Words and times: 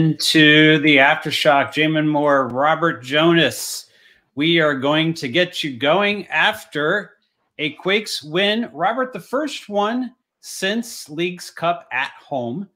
Into 0.00 0.78
the 0.78 0.96
aftershock. 0.96 1.74
Jamon 1.74 2.08
Moore, 2.08 2.48
Robert 2.48 3.02
Jonas. 3.02 3.90
We 4.34 4.58
are 4.58 4.74
going 4.74 5.12
to 5.12 5.28
get 5.28 5.62
you 5.62 5.76
going 5.76 6.26
after 6.28 7.18
a 7.58 7.72
Quakes 7.72 8.22
win. 8.22 8.70
Robert, 8.72 9.12
the 9.12 9.20
first 9.20 9.68
one 9.68 10.14
since 10.40 11.10
Leagues 11.10 11.50
Cup 11.50 11.86
at 11.92 12.12
home. 12.18 12.66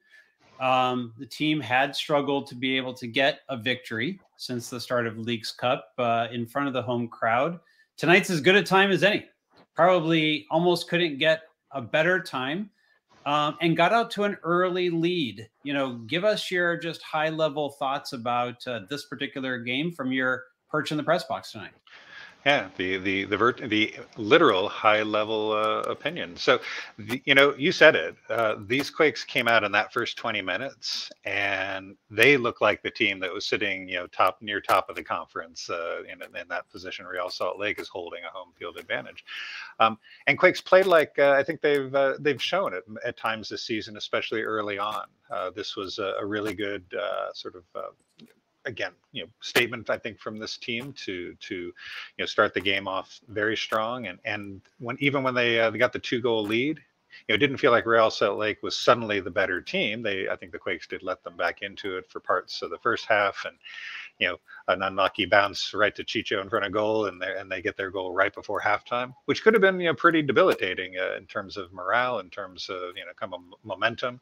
Um, 0.59 1.15
the 1.17 1.25
team 1.25 1.59
had 1.59 1.95
struggled 1.95 2.45
to 2.45 2.55
be 2.55 2.77
able 2.77 2.93
to 2.93 3.07
get 3.07 3.39
a 3.49 3.57
victory 3.57 4.19
since 4.37 4.69
the 4.69 4.79
start 4.79 5.07
of 5.07 5.17
Leagues 5.17 5.51
Cup 5.51 5.93
uh, 5.97 6.27
in 6.31 6.45
front 6.45 6.67
of 6.67 6.75
the 6.75 6.83
home 6.83 7.07
crowd. 7.07 7.59
Tonight's 7.97 8.29
as 8.29 8.39
good 8.39 8.55
a 8.55 8.61
time 8.61 8.91
as 8.91 9.03
any. 9.03 9.25
Probably 9.73 10.45
almost 10.51 10.87
couldn't 10.87 11.17
get 11.17 11.41
a 11.71 11.81
better 11.81 12.21
time 12.21 12.69
um, 13.25 13.57
and 13.61 13.75
got 13.75 13.93
out 13.93 14.11
to 14.11 14.23
an 14.23 14.37
early 14.43 14.89
lead. 14.89 15.49
You 15.63 15.73
know, 15.73 15.95
give 16.07 16.23
us 16.23 16.51
your 16.51 16.77
just 16.77 17.01
high 17.01 17.29
level 17.29 17.71
thoughts 17.71 18.13
about 18.13 18.65
uh, 18.67 18.81
this 18.89 19.05
particular 19.05 19.59
game 19.59 19.91
from 19.91 20.11
your 20.11 20.43
perch 20.69 20.91
in 20.91 20.97
the 20.97 21.03
press 21.03 21.23
box 21.23 21.51
tonight. 21.51 21.71
Yeah, 22.45 22.69
the 22.77 22.97
the 22.97 23.23
the 23.25 23.37
vert, 23.37 23.57
the 23.57 23.95
literal 24.17 24.69
high 24.69 25.01
level 25.01 25.51
uh, 25.51 25.81
opinion. 25.89 26.37
So, 26.37 26.59
the, 26.99 27.19
you 27.25 27.33
know, 27.33 27.55
you 27.57 27.71
said 27.71 27.95
it. 27.95 28.15
Uh, 28.29 28.57
these 28.67 28.91
Quakes 28.91 29.23
came 29.23 29.47
out 29.47 29.63
in 29.63 29.71
that 29.71 29.91
first 29.91 30.15
20 30.15 30.43
minutes, 30.43 31.09
and 31.23 31.95
they 32.11 32.37
look 32.37 32.61
like 32.61 32.83
the 32.83 32.91
team 32.91 33.19
that 33.21 33.33
was 33.33 33.47
sitting, 33.47 33.89
you 33.89 33.95
know, 33.95 34.05
top 34.05 34.43
near 34.43 34.61
top 34.61 34.91
of 34.91 34.95
the 34.95 35.03
conference 35.03 35.71
uh, 35.71 36.03
in 36.03 36.21
in 36.21 36.47
that 36.47 36.69
position. 36.69 37.07
Real 37.07 37.31
Salt 37.31 37.57
Lake 37.57 37.79
is 37.79 37.87
holding 37.87 38.23
a 38.23 38.29
home 38.29 38.49
field 38.59 38.77
advantage, 38.77 39.25
um, 39.79 39.97
and 40.27 40.37
Quakes 40.37 40.61
played 40.61 40.85
like 40.85 41.17
uh, 41.17 41.31
I 41.31 41.41
think 41.41 41.61
they've 41.61 41.95
uh, 41.95 42.13
they've 42.19 42.41
shown 42.41 42.75
it 42.75 42.83
at 43.03 43.17
times 43.17 43.49
this 43.49 43.63
season, 43.63 43.97
especially 43.97 44.43
early 44.43 44.77
on. 44.77 45.05
Uh, 45.31 45.49
this 45.49 45.75
was 45.75 45.97
a, 45.97 46.13
a 46.21 46.25
really 46.25 46.53
good 46.53 46.85
sort 47.33 47.55
of 47.55 47.63
again, 48.65 48.91
you 49.11 49.23
know, 49.23 49.29
statement 49.41 49.89
I 49.89 49.97
think 49.97 50.19
from 50.19 50.37
this 50.37 50.57
team 50.57 50.93
to 51.05 51.35
to 51.35 51.55
you 51.55 51.73
know 52.19 52.25
start 52.25 52.53
the 52.53 52.61
game 52.61 52.87
off 52.87 53.19
very 53.27 53.57
strong 53.57 54.07
and 54.07 54.19
and 54.25 54.61
when 54.79 54.97
even 54.99 55.23
when 55.23 55.35
they 55.35 55.59
uh, 55.59 55.69
they 55.69 55.77
got 55.77 55.93
the 55.93 55.99
two 55.99 56.21
goal 56.21 56.43
lead, 56.43 56.77
you 56.77 57.33
know, 57.33 57.35
it 57.35 57.39
didn't 57.39 57.57
feel 57.57 57.71
like 57.71 57.85
Real 57.85 58.11
Salt 58.11 58.37
Lake 58.37 58.61
was 58.61 58.77
suddenly 58.77 59.19
the 59.19 59.31
better 59.31 59.61
team. 59.61 60.01
They 60.01 60.27
I 60.29 60.35
think 60.35 60.51
the 60.51 60.59
Quakes 60.59 60.87
did 60.87 61.03
let 61.03 61.23
them 61.23 61.37
back 61.37 61.61
into 61.61 61.97
it 61.97 62.09
for 62.09 62.19
parts 62.19 62.61
of 62.61 62.69
the 62.69 62.79
first 62.79 63.05
half 63.05 63.45
and 63.45 63.57
you 64.19 64.27
know, 64.27 64.37
an 64.67 64.81
unlucky 64.81 65.25
bounce 65.25 65.73
right 65.73 65.95
to 65.95 66.03
Chicho 66.03 66.41
in 66.41 66.49
front 66.49 66.65
of 66.65 66.71
goal, 66.71 67.07
and 67.07 67.21
they 67.21 67.35
and 67.37 67.51
they 67.51 67.61
get 67.61 67.77
their 67.77 67.91
goal 67.91 68.13
right 68.13 68.33
before 68.33 68.61
halftime, 68.61 69.13
which 69.25 69.43
could 69.43 69.53
have 69.53 69.61
been 69.61 69.79
you 69.79 69.87
know 69.87 69.95
pretty 69.95 70.21
debilitating 70.21 70.95
uh, 70.97 71.15
in 71.17 71.25
terms 71.25 71.57
of 71.57 71.73
morale, 71.73 72.19
in 72.19 72.29
terms 72.29 72.69
of 72.69 72.95
you 72.95 73.05
know 73.05 73.11
kind 73.15 73.33
of 73.33 73.41
momentum. 73.63 74.21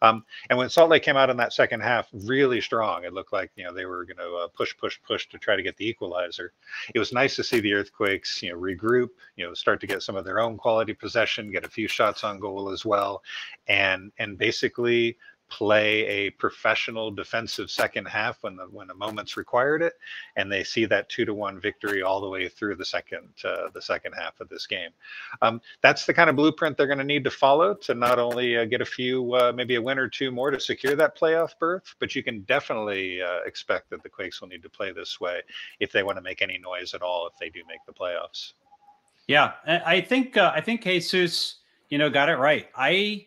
Um, 0.00 0.24
and 0.48 0.58
when 0.58 0.68
Salt 0.68 0.90
Lake 0.90 1.02
came 1.02 1.16
out 1.16 1.30
in 1.30 1.36
that 1.38 1.52
second 1.52 1.80
half 1.80 2.08
really 2.12 2.60
strong, 2.60 3.04
it 3.04 3.12
looked 3.12 3.32
like 3.32 3.50
you 3.56 3.64
know 3.64 3.72
they 3.72 3.86
were 3.86 4.04
going 4.04 4.18
to 4.18 4.44
uh, 4.44 4.48
push, 4.48 4.76
push, 4.76 4.98
push 5.06 5.28
to 5.28 5.38
try 5.38 5.56
to 5.56 5.62
get 5.62 5.76
the 5.76 5.88
equalizer. 5.88 6.52
It 6.94 6.98
was 6.98 7.12
nice 7.12 7.36
to 7.36 7.44
see 7.44 7.60
the 7.60 7.74
Earthquakes 7.74 8.42
you 8.42 8.52
know 8.52 8.58
regroup, 8.58 9.10
you 9.36 9.46
know 9.46 9.54
start 9.54 9.80
to 9.80 9.86
get 9.86 10.02
some 10.02 10.16
of 10.16 10.24
their 10.24 10.40
own 10.40 10.56
quality 10.56 10.94
possession, 10.94 11.50
get 11.50 11.64
a 11.64 11.70
few 11.70 11.88
shots 11.88 12.24
on 12.24 12.38
goal 12.38 12.70
as 12.70 12.84
well, 12.84 13.22
and 13.66 14.12
and 14.18 14.38
basically 14.38 15.16
play 15.48 16.06
a 16.06 16.30
professional 16.30 17.10
defensive 17.10 17.70
second 17.70 18.06
half 18.06 18.42
when 18.42 18.56
the 18.56 18.64
when 18.64 18.88
the 18.88 18.94
moments 18.94 19.36
required 19.36 19.82
it, 19.82 19.94
and 20.36 20.50
they 20.50 20.62
see 20.62 20.84
that 20.86 21.08
two 21.08 21.24
to 21.24 21.34
one 21.34 21.60
victory 21.60 22.02
all 22.02 22.20
the 22.20 22.28
way 22.28 22.48
through 22.48 22.76
the 22.76 22.84
second 22.84 23.28
uh, 23.44 23.68
the 23.74 23.82
second 23.82 24.12
half 24.12 24.40
of 24.40 24.48
this 24.48 24.66
game. 24.66 24.90
Um, 25.42 25.60
that's 25.80 26.06
the 26.06 26.14
kind 26.14 26.30
of 26.30 26.36
blueprint 26.36 26.76
they're 26.76 26.86
going 26.86 26.98
to 26.98 27.04
need 27.04 27.24
to 27.24 27.30
follow 27.30 27.74
to 27.74 27.94
not 27.94 28.18
only 28.18 28.56
uh, 28.56 28.64
get 28.64 28.80
a 28.80 28.86
few 28.86 29.34
uh, 29.34 29.52
maybe 29.54 29.76
a 29.76 29.82
win 29.82 29.98
or 29.98 30.08
two 30.08 30.30
more 30.30 30.50
to 30.50 30.60
secure 30.60 30.96
that 30.96 31.18
playoff 31.18 31.52
berth, 31.58 31.94
but 31.98 32.14
you 32.14 32.22
can 32.22 32.42
definitely 32.42 33.20
uh, 33.22 33.40
expect 33.46 33.90
that 33.90 34.02
the 34.02 34.08
Quakes 34.08 34.40
will 34.40 34.48
need 34.48 34.62
to 34.62 34.70
play 34.70 34.92
this 34.92 35.20
way 35.20 35.40
if 35.80 35.92
they 35.92 36.02
want 36.02 36.16
to 36.16 36.22
make 36.22 36.42
any 36.42 36.58
noise 36.58 36.94
at 36.94 37.02
all 37.02 37.26
if 37.26 37.34
they 37.38 37.48
do 37.48 37.62
make 37.68 37.80
the 37.86 37.92
playoffs. 37.92 38.52
Yeah, 39.26 39.52
I 39.66 40.00
think 40.00 40.38
uh, 40.38 40.52
I 40.54 40.62
think 40.62 40.82
Jesus, 40.82 41.56
you 41.90 41.98
know, 41.98 42.08
got 42.08 42.30
it 42.30 42.36
right. 42.36 42.68
I 42.74 43.26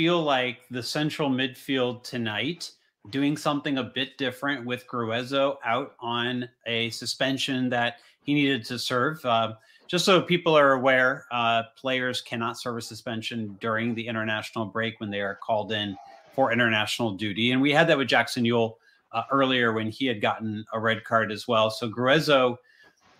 feel 0.00 0.22
like 0.22 0.66
the 0.70 0.82
central 0.82 1.28
midfield 1.28 2.02
tonight 2.02 2.70
doing 3.10 3.36
something 3.36 3.76
a 3.76 3.84
bit 3.84 4.16
different 4.16 4.64
with 4.64 4.86
Gruezo 4.86 5.58
out 5.62 5.94
on 6.00 6.48
a 6.64 6.88
suspension 6.88 7.68
that 7.68 7.96
he 8.22 8.32
needed 8.32 8.64
to 8.64 8.78
serve. 8.78 9.22
Uh, 9.26 9.56
just 9.88 10.06
so 10.06 10.22
people 10.22 10.56
are 10.56 10.72
aware, 10.72 11.26
uh, 11.30 11.64
players 11.76 12.22
cannot 12.22 12.56
serve 12.56 12.78
a 12.78 12.80
suspension 12.80 13.58
during 13.60 13.94
the 13.94 14.08
international 14.08 14.64
break 14.64 14.98
when 15.00 15.10
they 15.10 15.20
are 15.20 15.34
called 15.34 15.70
in 15.70 15.94
for 16.32 16.50
international 16.50 17.10
duty. 17.10 17.52
And 17.52 17.60
we 17.60 17.70
had 17.70 17.86
that 17.88 17.98
with 17.98 18.08
Jackson 18.08 18.44
Yueill 18.44 18.76
uh, 19.12 19.24
earlier 19.30 19.74
when 19.74 19.90
he 19.90 20.06
had 20.06 20.22
gotten 20.22 20.64
a 20.72 20.80
red 20.80 21.04
card 21.04 21.30
as 21.30 21.46
well. 21.46 21.70
So 21.70 21.90
Gruezo, 21.90 22.56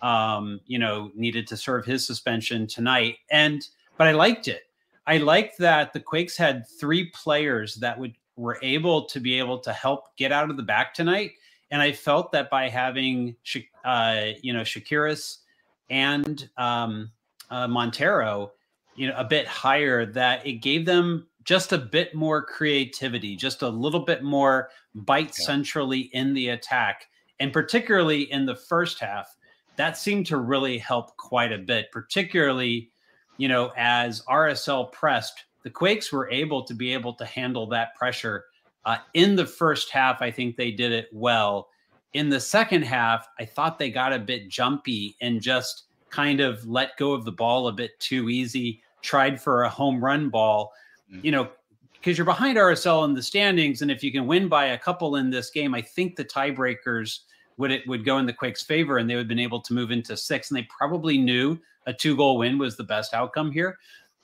um, 0.01 0.59
you 0.65 0.79
know, 0.79 1.11
needed 1.13 1.45
to 1.49 1.57
serve 1.57 1.85
his 1.85 2.07
suspension 2.07 2.65
tonight. 2.65 3.17
And, 3.29 3.67
but 3.99 4.07
I 4.07 4.13
liked 4.13 4.47
it. 4.47 4.63
I 5.07 5.17
liked 5.17 5.57
that 5.59 5.93
the 5.93 5.99
Quakes 5.99 6.37
had 6.37 6.65
three 6.79 7.09
players 7.11 7.75
that 7.75 7.97
would 7.99 8.13
were 8.35 8.59
able 8.61 9.05
to 9.05 9.19
be 9.19 9.37
able 9.37 9.59
to 9.59 9.73
help 9.73 10.15
get 10.15 10.31
out 10.31 10.49
of 10.49 10.57
the 10.57 10.63
back 10.63 10.93
tonight, 10.93 11.31
and 11.69 11.81
I 11.81 11.91
felt 11.91 12.31
that 12.31 12.49
by 12.49 12.69
having 12.69 13.35
uh, 13.83 14.27
you 14.41 14.53
know 14.53 14.61
Tsakiris 14.61 15.37
and 15.89 16.49
um, 16.57 17.11
uh, 17.49 17.67
Montero, 17.67 18.51
you 18.95 19.07
know, 19.07 19.15
a 19.17 19.23
bit 19.23 19.47
higher, 19.47 20.05
that 20.05 20.45
it 20.45 20.61
gave 20.61 20.85
them 20.85 21.27
just 21.43 21.73
a 21.73 21.77
bit 21.77 22.13
more 22.13 22.43
creativity, 22.43 23.35
just 23.35 23.61
a 23.61 23.69
little 23.69 24.05
bit 24.05 24.23
more 24.23 24.69
bite 24.93 25.33
centrally 25.33 26.09
in 26.13 26.33
the 26.33 26.49
attack, 26.49 27.07
and 27.39 27.51
particularly 27.51 28.31
in 28.31 28.45
the 28.45 28.55
first 28.55 28.99
half, 28.99 29.35
that 29.75 29.97
seemed 29.97 30.27
to 30.27 30.37
really 30.37 30.77
help 30.77 31.17
quite 31.17 31.51
a 31.51 31.57
bit, 31.57 31.91
particularly 31.91 32.90
you 33.41 33.47
know, 33.47 33.71
as 33.75 34.21
RSL 34.29 34.91
pressed, 34.91 35.45
the 35.63 35.69
Quakes 35.71 36.11
were 36.11 36.29
able 36.29 36.63
to 36.63 36.75
be 36.75 36.93
able 36.93 37.15
to 37.15 37.25
handle 37.25 37.65
that 37.69 37.95
pressure. 37.95 38.45
Uh, 38.85 38.97
in 39.15 39.35
the 39.35 39.47
first 39.47 39.89
half, 39.89 40.21
I 40.21 40.29
think 40.29 40.55
they 40.55 40.69
did 40.69 40.91
it 40.91 41.09
well. 41.11 41.69
In 42.13 42.29
the 42.29 42.39
second 42.39 42.83
half, 42.83 43.27
I 43.39 43.45
thought 43.45 43.79
they 43.79 43.89
got 43.89 44.13
a 44.13 44.19
bit 44.19 44.47
jumpy 44.47 45.15
and 45.21 45.41
just 45.41 45.85
kind 46.11 46.39
of 46.39 46.63
let 46.67 46.97
go 46.97 47.13
of 47.13 47.25
the 47.25 47.31
ball 47.31 47.67
a 47.67 47.71
bit 47.71 47.99
too 47.99 48.29
easy, 48.29 48.83
tried 49.01 49.41
for 49.41 49.63
a 49.63 49.69
home 49.69 50.05
run 50.05 50.29
ball, 50.29 50.71
mm-hmm. 51.11 51.25
you 51.25 51.31
know, 51.31 51.49
because 51.93 52.19
you're 52.19 52.25
behind 52.25 52.59
RSL 52.59 53.05
in 53.05 53.15
the 53.15 53.23
standings. 53.23 53.81
And 53.81 53.89
if 53.89 54.03
you 54.03 54.11
can 54.11 54.27
win 54.27 54.49
by 54.49 54.65
a 54.65 54.77
couple 54.77 55.15
in 55.15 55.31
this 55.31 55.49
game, 55.49 55.73
I 55.73 55.81
think 55.81 56.15
the 56.15 56.25
tiebreakers 56.25 57.21
would 57.57 57.71
it 57.71 57.87
would 57.87 58.05
go 58.05 58.19
in 58.19 58.27
the 58.27 58.33
Quakes' 58.33 58.61
favor 58.61 58.99
and 58.99 59.09
they 59.09 59.15
would 59.15 59.21
have 59.21 59.27
been 59.27 59.39
able 59.39 59.61
to 59.61 59.73
move 59.73 59.89
into 59.89 60.15
six. 60.15 60.51
And 60.51 60.59
they 60.59 60.67
probably 60.69 61.17
knew 61.17 61.59
a 61.87 61.93
two 61.93 62.15
goal 62.15 62.37
win 62.37 62.57
was 62.57 62.77
the 62.77 62.83
best 62.83 63.13
outcome 63.13 63.51
here. 63.51 63.77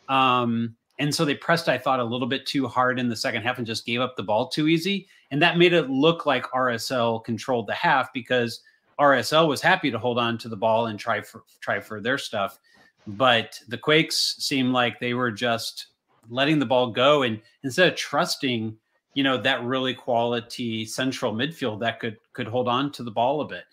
Um, 0.09 0.75
and 0.99 1.13
so 1.13 1.25
they 1.25 1.35
pressed, 1.35 1.69
I 1.69 1.77
thought, 1.77 1.99
a 1.99 2.03
little 2.03 2.27
bit 2.27 2.45
too 2.45 2.67
hard 2.67 2.99
in 2.99 3.07
the 3.07 3.15
second 3.15 3.43
half 3.43 3.57
and 3.57 3.67
just 3.67 3.85
gave 3.85 4.01
up 4.01 4.15
the 4.15 4.23
ball 4.23 4.47
too 4.47 4.67
easy. 4.67 5.07
And 5.29 5.41
that 5.41 5.57
made 5.57 5.73
it 5.73 5.89
look 5.89 6.25
like 6.25 6.43
RSL 6.45 7.23
controlled 7.23 7.67
the 7.67 7.73
half 7.73 8.11
because 8.13 8.61
RSL 8.99 9.47
was 9.47 9.61
happy 9.61 9.91
to 9.91 9.99
hold 9.99 10.17
on 10.17 10.37
to 10.39 10.49
the 10.49 10.57
ball 10.57 10.87
and 10.87 10.97
try 10.97 11.21
for 11.21 11.43
try 11.61 11.79
for 11.79 12.01
their 12.01 12.17
stuff. 12.17 12.59
But 13.05 13.59
the 13.67 13.77
Quakes 13.77 14.35
seemed 14.39 14.73
like 14.73 14.99
they 14.99 15.13
were 15.13 15.31
just 15.31 15.87
letting 16.29 16.59
the 16.59 16.65
ball 16.65 16.91
go 16.91 17.23
and 17.23 17.39
instead 17.63 17.87
of 17.87 17.95
trusting, 17.95 18.75
you 19.13 19.23
know, 19.23 19.37
that 19.37 19.63
really 19.63 19.93
quality 19.93 20.85
central 20.85 21.33
midfield 21.33 21.79
that 21.81 21.99
could 21.99 22.17
could 22.33 22.47
hold 22.47 22.67
on 22.67 22.91
to 22.93 23.03
the 23.03 23.11
ball 23.11 23.41
a 23.41 23.47
bit. 23.47 23.65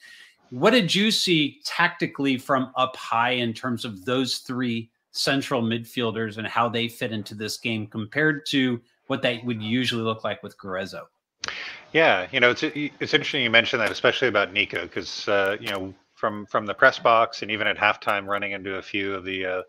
What 0.55 0.71
did 0.71 0.95
you 0.95 1.11
see 1.11 1.61
tactically 1.65 2.39
from 2.39 2.71
up 2.77 2.95
high 2.95 3.33
in 3.33 3.53
terms 3.53 3.85
of 3.85 4.05
those 4.05 4.39
three 4.39 4.89
central 5.11 5.61
midfielders 5.61 6.39
and 6.39 6.47
how 6.47 6.69
they 6.69 6.87
fit 6.87 7.11
into 7.11 7.35
this 7.35 7.56
game 7.56 7.89
compared 7.89 8.47
to 8.47 8.81
what 9.09 9.21
they 9.21 9.43
would 9.45 9.61
usually 9.61 10.05
look 10.05 10.23
like 10.23 10.45
with 10.45 10.56
Gruezo? 10.56 11.06
Yeah, 11.93 12.29
you 12.31 12.39
know, 12.39 12.51
it's 12.51 12.62
it's 12.62 13.15
interesting 13.15 13.43
you 13.43 13.51
mentioned 13.51 13.83
that, 13.83 13.91
especially 13.91 14.29
about 14.29 14.53
Nico, 14.53 14.83
because 14.83 15.27
uh, 15.27 15.56
you 15.61 15.71
know 15.71 15.93
from 16.15 16.47
from 16.47 16.67
the 16.67 16.75
press 16.75 17.01
box 17.01 17.43
and 17.43 17.51
even 17.51 17.67
at 17.67 17.77
halftime 17.77 18.29
running 18.29 18.53
into 18.53 18.77
a 18.77 18.83
few 18.83 19.12
of 19.12 19.25
the 19.25 19.45
uh, 19.45 19.62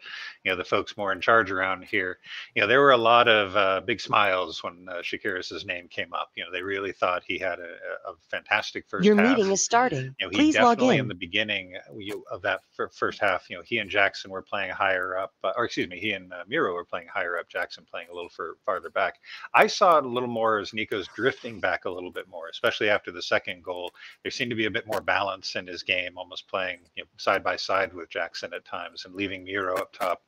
you 0.46 0.52
know 0.52 0.56
the 0.56 0.64
folks 0.64 0.96
more 0.96 1.12
in 1.12 1.20
charge 1.20 1.52
around 1.52 1.84
here 1.84 2.20
you 2.54 2.62
know 2.62 2.68
there 2.68 2.80
were 2.80 2.92
a 2.92 2.98
lot 2.98 3.28
of 3.28 3.56
uh, 3.56 3.82
big 3.82 4.00
smiles 4.00 4.64
when 4.64 4.88
uh, 4.90 4.96
Tsakiris's 5.02 5.66
name 5.66 5.88
came 5.88 6.14
up. 6.14 6.30
You 6.36 6.44
know 6.44 6.52
they 6.52 6.62
really 6.62 6.92
thought 6.92 7.24
he 7.26 7.38
had 7.38 7.60
a, 7.60 8.10
a 8.10 8.14
fantastic 8.30 8.86
first 8.88 9.06
your 9.06 9.16
half. 9.16 9.38
meeting 9.38 9.52
is 9.52 9.64
starting. 9.64 10.16
You 10.20 10.26
know 10.26 10.30
he 10.30 10.36
Please 10.36 10.54
definitely 10.54 10.86
log 10.86 10.94
in. 10.94 11.00
in. 11.02 11.08
the 11.08 11.16
beginning 11.16 11.74
uh, 11.76 12.18
of 12.32 12.42
that 12.44 12.62
first 12.94 13.20
half 13.20 13.50
you 13.50 13.58
know 13.58 13.64
he 13.66 13.80
and 13.80 13.90
Jackson 13.90 14.32
were 14.32 14.42
playing 14.42 14.72
higher 14.72 15.18
up 15.18 15.34
uh, 15.44 15.52
or 15.58 15.66
excuse 15.66 15.88
me 15.88 16.00
he 16.00 16.12
and 16.12 16.32
uh, 16.32 16.44
Miro 16.48 16.74
were 16.74 16.86
playing 16.86 17.08
higher 17.08 17.38
up 17.38 17.50
Jackson 17.50 17.86
playing 17.90 18.08
a 18.12 18.14
little 18.14 18.30
for, 18.30 18.58
farther 18.66 18.90
back. 18.90 19.16
I 19.54 19.68
saw 19.68 19.98
it 19.98 20.06
a 20.06 20.08
little 20.08 20.30
more 20.30 20.60
as 20.60 20.74
Nico's 20.74 21.08
drifting 21.16 21.60
back 21.60 21.86
a 21.86 21.90
little 21.90 22.12
bit 22.12 22.28
more 22.30 22.48
especially 22.50 22.90
after 22.90 23.12
the 23.12 23.22
second 23.22 23.64
goal. 23.64 23.92
There 24.24 24.32
seemed 24.32 24.52
to 24.52 24.56
be 24.56 24.66
a 24.66 24.72
bit 24.72 24.88
more 24.88 25.02
balance 25.02 25.56
in 25.56 25.68
his 25.68 25.84
game 25.84 26.18
almost 26.18 26.48
playing 26.48 26.80
you 26.96 27.04
know, 27.04 27.08
side 27.18 27.44
by 27.44 27.56
side 27.56 27.94
with 27.94 28.10
Jackson 28.10 28.54
at 28.54 28.66
times 28.66 29.06
and 29.06 29.16
leaving 29.16 29.44
Miro 29.44 29.76
up 29.76 29.92
top 29.94 30.22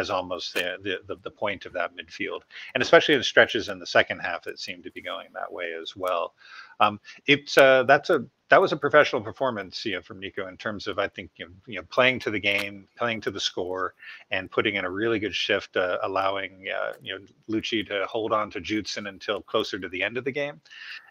as 0.00 0.10
almost 0.10 0.54
the, 0.54 0.98
the, 1.06 1.16
the 1.22 1.30
point 1.30 1.66
of 1.66 1.72
that 1.74 1.92
midfield. 1.96 2.40
And 2.74 2.82
especially 2.82 3.14
in 3.14 3.22
stretches 3.22 3.68
in 3.68 3.78
the 3.78 3.86
second 3.86 4.18
half, 4.20 4.46
it 4.46 4.58
seemed 4.58 4.84
to 4.84 4.90
be 4.90 5.02
going 5.02 5.28
that 5.34 5.52
way 5.52 5.72
as 5.80 5.94
well. 5.94 6.34
Um, 6.80 6.98
it's 7.26 7.56
uh, 7.58 7.84
that's 7.84 8.10
a 8.10 8.24
that 8.50 8.60
was 8.60 8.72
a 8.72 8.76
professional 8.76 9.22
performance, 9.22 9.84
you 9.84 9.92
know, 9.92 10.02
from 10.02 10.18
Nico 10.18 10.48
in 10.48 10.56
terms 10.56 10.88
of 10.88 10.98
I 10.98 11.06
think 11.06 11.30
you 11.36 11.46
know, 11.46 11.52
you 11.66 11.76
know 11.76 11.86
playing 11.88 12.18
to 12.20 12.30
the 12.30 12.40
game, 12.40 12.88
playing 12.98 13.20
to 13.22 13.30
the 13.30 13.38
score, 13.38 13.94
and 14.32 14.50
putting 14.50 14.74
in 14.74 14.84
a 14.84 14.90
really 14.90 15.20
good 15.20 15.34
shift, 15.34 15.76
uh, 15.76 15.98
allowing 16.02 16.66
uh, 16.68 16.94
you 17.00 17.14
know 17.14 17.24
Luchi 17.48 17.86
to 17.86 18.04
hold 18.06 18.32
on 18.32 18.50
to 18.50 18.60
Judson 18.60 19.06
until 19.06 19.40
closer 19.40 19.78
to 19.78 19.88
the 19.88 20.02
end 20.02 20.16
of 20.16 20.24
the 20.24 20.32
game, 20.32 20.60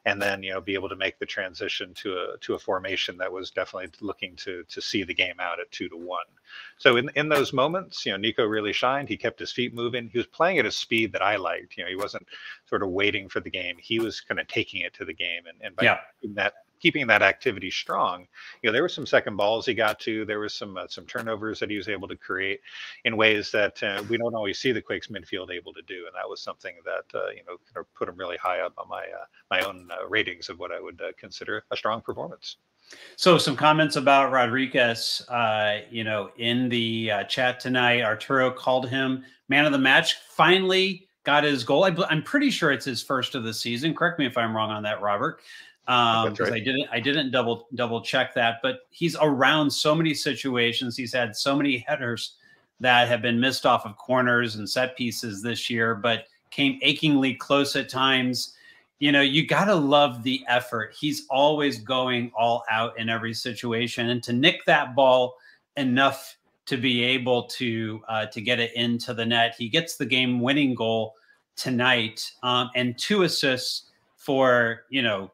and 0.03 0.21
then 0.21 0.44
you 0.44 0.51
know 0.51 0.59
be 0.59 0.74
able 0.74 0.89
to 0.89 0.97
make 0.97 1.18
the 1.18 1.25
transition 1.25 1.94
to 1.94 2.13
a 2.18 2.38
to 2.41 2.56
a 2.56 2.59
formation 2.59 3.18
that 3.18 3.31
was 3.31 3.51
definitely 3.51 3.89
looking 4.01 4.36
to 4.36 4.65
to 4.65 4.81
see 4.81 5.06
the 5.06 5.13
game 5.13 5.39
out 5.39 5.62
at 5.62 5.71
two 5.71 5.88
to 5.88 5.95
one. 5.95 6.27
So 6.77 6.97
in 6.97 7.09
in 7.15 7.30
those 7.30 7.53
moments, 7.53 8.06
you 8.06 8.12
know, 8.12 8.18
Nico 8.18 8.45
really 8.45 8.74
shined. 8.74 9.07
He 9.07 9.15
kept 9.15 9.39
his 9.39 9.53
feet 9.53 9.74
moving. 9.74 10.09
He 10.09 10.18
was 10.18 10.27
playing 10.27 10.59
at 10.59 10.65
a 10.65 10.71
speed 10.71 11.13
that 11.13 11.21
I 11.21 11.38
liked. 11.38 11.77
You 11.77 11.86
know, 11.86 11.89
he 11.89 11.95
wasn't 11.95 12.27
sort 12.65 12.83
of 12.83 12.89
waiting 12.89 13.30
for 13.30 13.39
the 13.39 13.50
game. 13.50 13.77
He 13.80 14.00
was 14.00 14.19
kind 14.19 14.41
of 14.41 14.47
taking 14.50 14.81
it 14.81 14.94
to 14.95 15.06
the 15.06 15.13
game, 15.13 15.44
and 15.47 15.57
and 15.62 15.74
by 15.77 15.83
yeah. 15.86 16.00
that 16.33 16.56
keeping 16.79 17.07
that 17.07 17.21
activity 17.21 17.69
strong. 17.69 18.27
You 18.61 18.69
know, 18.69 18.73
there 18.73 18.81
were 18.81 18.89
some 18.89 19.05
second 19.05 19.35
balls 19.35 19.65
he 19.65 19.73
got 19.73 19.99
to. 20.01 20.25
There 20.25 20.39
was 20.39 20.53
some 20.53 20.77
uh, 20.77 20.87
some 20.87 21.05
turnovers 21.05 21.59
that 21.59 21.69
he 21.69 21.77
was 21.77 21.89
able 21.89 22.07
to 22.07 22.15
create 22.15 22.61
in 23.05 23.17
ways 23.17 23.51
that 23.51 23.81
uh, 23.83 24.03
we 24.09 24.17
don't 24.17 24.35
always 24.35 24.59
see 24.59 24.71
the 24.71 24.81
Quakes 24.81 25.07
midfield 25.07 25.51
able 25.51 25.73
to 25.73 25.81
do, 25.83 26.05
and 26.05 26.15
that 26.15 26.27
was 26.27 26.41
something 26.41 26.75
that 26.85 27.19
uh, 27.19 27.29
you 27.29 27.43
know 27.47 27.57
kind 27.73 27.77
of 27.77 27.93
put 27.93 28.09
him 28.09 28.17
really 28.17 28.37
high 28.37 28.61
up 28.61 28.73
on 28.77 28.87
my 28.89 29.01
uh, 29.03 29.25
my 29.51 29.61
own 29.61 29.89
uh, 29.91 30.07
ratings 30.07 30.49
of 30.49 30.59
what 30.59 30.71
I 30.71 30.79
would 30.79 31.01
uh, 31.01 31.11
consider 31.17 31.63
a 31.71 31.77
strong 31.77 32.01
performance. 32.01 32.57
So, 33.17 33.37
some 33.37 33.55
comments 33.55 33.97
about 33.97 34.31
Rodriguez. 34.31 35.21
you 35.91 36.03
know, 36.03 36.31
in 36.37 36.69
the 36.69 37.11
chat 37.27 37.59
tonight, 37.59 38.01
Arturo 38.01 38.51
called 38.51 38.89
him 38.89 39.23
man 39.47 39.65
of 39.65 39.71
the 39.71 39.77
match. 39.77 40.15
Finally 40.29 41.08
got 41.29 41.43
his 41.43 41.63
goal. 41.63 41.83
I, 41.85 41.95
I'm 42.09 42.23
pretty 42.23 42.49
sure 42.49 42.71
it's 42.71 42.85
his 42.85 43.03
first 43.03 43.35
of 43.35 43.43
the 43.43 43.53
season. 43.53 43.93
Correct 43.93 44.17
me 44.17 44.25
if 44.25 44.37
I'm 44.37 44.55
wrong 44.55 44.71
on 44.71 44.83
that, 44.83 45.01
Robert 45.01 45.41
um 45.89 46.35
right. 46.39 46.53
i 46.53 46.59
didn't 46.59 46.87
i 46.91 46.99
didn't 46.99 47.31
double 47.31 47.67
double 47.73 47.99
check 47.99 48.31
that 48.35 48.59
but 48.61 48.81
he's 48.91 49.15
around 49.21 49.71
so 49.71 49.95
many 49.95 50.13
situations 50.13 50.95
he's 50.95 51.11
had 51.11 51.35
so 51.35 51.55
many 51.55 51.83
headers 51.87 52.35
that 52.79 53.07
have 53.07 53.23
been 53.23 53.39
missed 53.39 53.65
off 53.65 53.87
of 53.87 53.97
corners 53.97 54.55
and 54.55 54.69
set 54.69 54.95
pieces 54.95 55.41
this 55.41 55.67
year 55.67 55.95
but 55.95 56.25
came 56.51 56.77
achingly 56.83 57.33
close 57.33 57.75
at 57.75 57.89
times 57.89 58.55
you 58.99 59.11
know 59.11 59.21
you 59.21 59.47
got 59.47 59.65
to 59.65 59.73
love 59.73 60.21
the 60.21 60.43
effort 60.47 60.93
he's 60.97 61.25
always 61.27 61.79
going 61.79 62.31
all 62.37 62.63
out 62.69 62.97
in 62.99 63.09
every 63.09 63.33
situation 63.33 64.09
and 64.11 64.21
to 64.21 64.31
nick 64.31 64.63
that 64.65 64.95
ball 64.95 65.35
enough 65.75 66.37
to 66.67 66.77
be 66.77 67.03
able 67.03 67.47
to 67.47 67.99
uh, 68.07 68.27
to 68.27 68.41
get 68.41 68.59
it 68.59 68.71
into 68.75 69.11
the 69.11 69.25
net 69.25 69.55
he 69.57 69.67
gets 69.67 69.97
the 69.97 70.05
game 70.05 70.39
winning 70.39 70.75
goal 70.75 71.15
tonight 71.59 72.31
um, 72.41 72.69
and 72.75 72.97
two 72.97 73.23
assists 73.23 73.91
for 74.15 74.85
you 74.89 75.01
know 75.01 75.31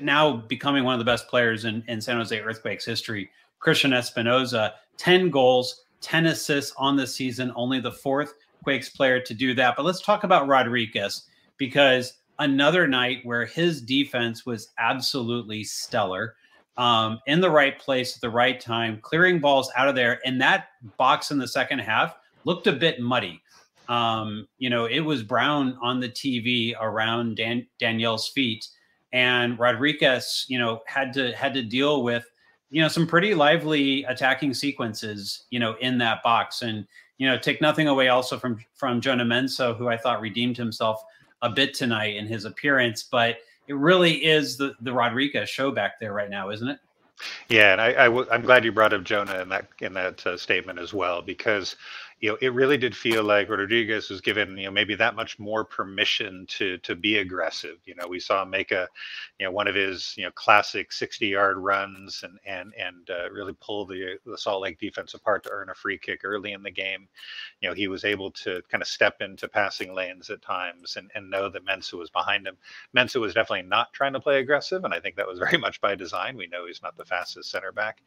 now 0.00 0.36
becoming 0.36 0.84
one 0.84 0.94
of 0.94 0.98
the 0.98 1.04
best 1.04 1.28
players 1.28 1.64
in, 1.64 1.84
in 1.88 2.00
San 2.00 2.16
Jose 2.16 2.38
Earthquakes 2.38 2.84
history, 2.84 3.30
Cristian 3.64 3.92
Espinoza, 3.92 4.72
10 4.96 5.30
goals, 5.30 5.84
10 6.00 6.26
assists 6.26 6.74
on 6.76 6.96
the 6.96 7.06
season, 7.06 7.52
only 7.54 7.80
the 7.80 7.92
fourth 7.92 8.34
Quakes 8.62 8.88
player 8.88 9.20
to 9.20 9.32
do 9.32 9.54
that. 9.54 9.76
But 9.76 9.84
let's 9.84 10.00
talk 10.00 10.24
about 10.24 10.48
Rodriguez 10.48 11.26
because 11.56 12.14
another 12.40 12.88
night 12.88 13.20
where 13.22 13.46
his 13.46 13.80
defense 13.80 14.44
was 14.44 14.72
absolutely 14.78 15.62
stellar. 15.62 16.34
Um, 16.76 17.20
in 17.26 17.40
the 17.40 17.48
right 17.48 17.78
place 17.78 18.16
at 18.16 18.20
the 18.20 18.28
right 18.28 18.60
time, 18.60 18.98
clearing 19.00 19.38
balls 19.38 19.70
out 19.76 19.88
of 19.88 19.94
there. 19.94 20.20
And 20.26 20.40
that 20.42 20.70
box 20.98 21.30
in 21.30 21.38
the 21.38 21.48
second 21.48 21.78
half 21.78 22.16
looked 22.44 22.66
a 22.66 22.72
bit 22.72 23.00
muddy. 23.00 23.40
Um, 23.88 24.48
you 24.58 24.70
know, 24.70 24.86
it 24.86 25.00
was 25.00 25.22
brown 25.22 25.78
on 25.82 26.00
the 26.00 26.08
TV 26.08 26.74
around 26.80 27.36
Dan- 27.36 27.66
Daniel's 27.78 28.28
feet 28.28 28.66
and 29.12 29.58
Rodriguez, 29.58 30.44
you 30.48 30.58
know, 30.58 30.80
had 30.86 31.12
to 31.14 31.32
had 31.32 31.54
to 31.54 31.62
deal 31.62 32.02
with, 32.02 32.24
you 32.70 32.82
know, 32.82 32.88
some 32.88 33.06
pretty 33.06 33.34
lively 33.34 34.04
attacking 34.04 34.52
sequences, 34.54 35.44
you 35.50 35.58
know, 35.58 35.76
in 35.80 35.98
that 35.98 36.22
box. 36.22 36.62
And 36.62 36.86
you 37.18 37.26
know, 37.26 37.38
take 37.38 37.60
nothing 37.60 37.88
away 37.88 38.08
also 38.08 38.38
from 38.38 38.58
from 38.74 39.00
Jonah 39.00 39.24
Mensah, 39.24 39.76
who 39.76 39.88
I 39.88 39.96
thought 39.96 40.20
redeemed 40.20 40.56
himself 40.56 41.02
a 41.42 41.50
bit 41.50 41.72
tonight 41.74 42.16
in 42.16 42.26
his 42.26 42.44
appearance. 42.44 43.04
But 43.04 43.38
it 43.68 43.74
really 43.74 44.24
is 44.24 44.56
the 44.56 44.74
the 44.80 44.92
Rodriguez 44.92 45.48
show 45.48 45.70
back 45.70 45.98
there 45.98 46.12
right 46.12 46.30
now, 46.30 46.50
isn't 46.50 46.68
it? 46.68 46.78
Yeah, 47.48 47.72
and 47.72 47.80
I, 47.80 47.88
I 47.88 48.04
w- 48.04 48.26
I'm 48.30 48.42
glad 48.42 48.64
you 48.64 48.72
brought 48.72 48.92
up 48.92 49.02
Jonah 49.02 49.40
in 49.40 49.48
that 49.48 49.68
in 49.80 49.94
that 49.94 50.26
uh, 50.26 50.36
statement 50.36 50.78
as 50.78 50.92
well 50.92 51.22
because 51.22 51.76
you 52.20 52.30
know, 52.30 52.38
it 52.40 52.54
really 52.54 52.78
did 52.78 52.96
feel 52.96 53.22
like 53.24 53.50
Rodriguez 53.50 54.08
was 54.10 54.22
given, 54.22 54.56
you 54.56 54.64
know, 54.66 54.70
maybe 54.70 54.94
that 54.94 55.16
much 55.16 55.38
more 55.38 55.64
permission 55.64 56.46
to 56.50 56.78
to 56.78 56.94
be 56.96 57.18
aggressive. 57.18 57.76
You 57.84 57.94
know, 57.94 58.08
we 58.08 58.20
saw 58.20 58.42
him 58.42 58.50
make 58.50 58.72
a, 58.72 58.88
you 59.38 59.46
know, 59.46 59.52
one 59.52 59.68
of 59.68 59.74
his, 59.74 60.14
you 60.16 60.24
know, 60.24 60.30
classic 60.32 60.90
60-yard 60.92 61.58
runs 61.58 62.22
and 62.24 62.38
and 62.46 62.72
and 62.78 63.10
uh, 63.10 63.30
really 63.30 63.54
pull 63.60 63.86
the 63.86 64.18
the 64.24 64.38
Salt 64.38 64.62
Lake 64.62 64.78
defense 64.80 65.14
apart 65.14 65.42
to 65.44 65.50
earn 65.50 65.70
a 65.70 65.74
free 65.74 65.98
kick 65.98 66.22
early 66.24 66.52
in 66.52 66.62
the 66.62 66.70
game. 66.70 67.06
You 67.60 67.68
know, 67.68 67.74
he 67.74 67.88
was 67.88 68.04
able 68.04 68.30
to 68.32 68.62
kind 68.70 68.82
of 68.82 68.88
step 68.88 69.20
into 69.20 69.48
passing 69.48 69.94
lanes 69.94 70.30
at 70.30 70.42
times 70.42 70.96
and 70.96 71.10
and 71.14 71.30
know 71.30 71.50
that 71.50 71.66
Mensah 71.66 71.98
was 71.98 72.10
behind 72.10 72.46
him. 72.46 72.56
Mensah 72.96 73.20
was 73.20 73.34
definitely 73.34 73.68
not 73.68 73.92
trying 73.92 74.14
to 74.14 74.20
play 74.20 74.38
aggressive, 74.40 74.84
and 74.84 74.94
I 74.94 75.00
think 75.00 75.16
that 75.16 75.28
was 75.28 75.38
very 75.46 75.58
much 75.58 75.80
by 75.82 75.94
design. 75.94 76.36
We 76.36 76.46
know 76.46 76.66
he's 76.66 76.82
not 76.82 76.96
the 76.96 77.04
fastest 77.04 77.50
center 77.50 77.72
back, 77.72 77.98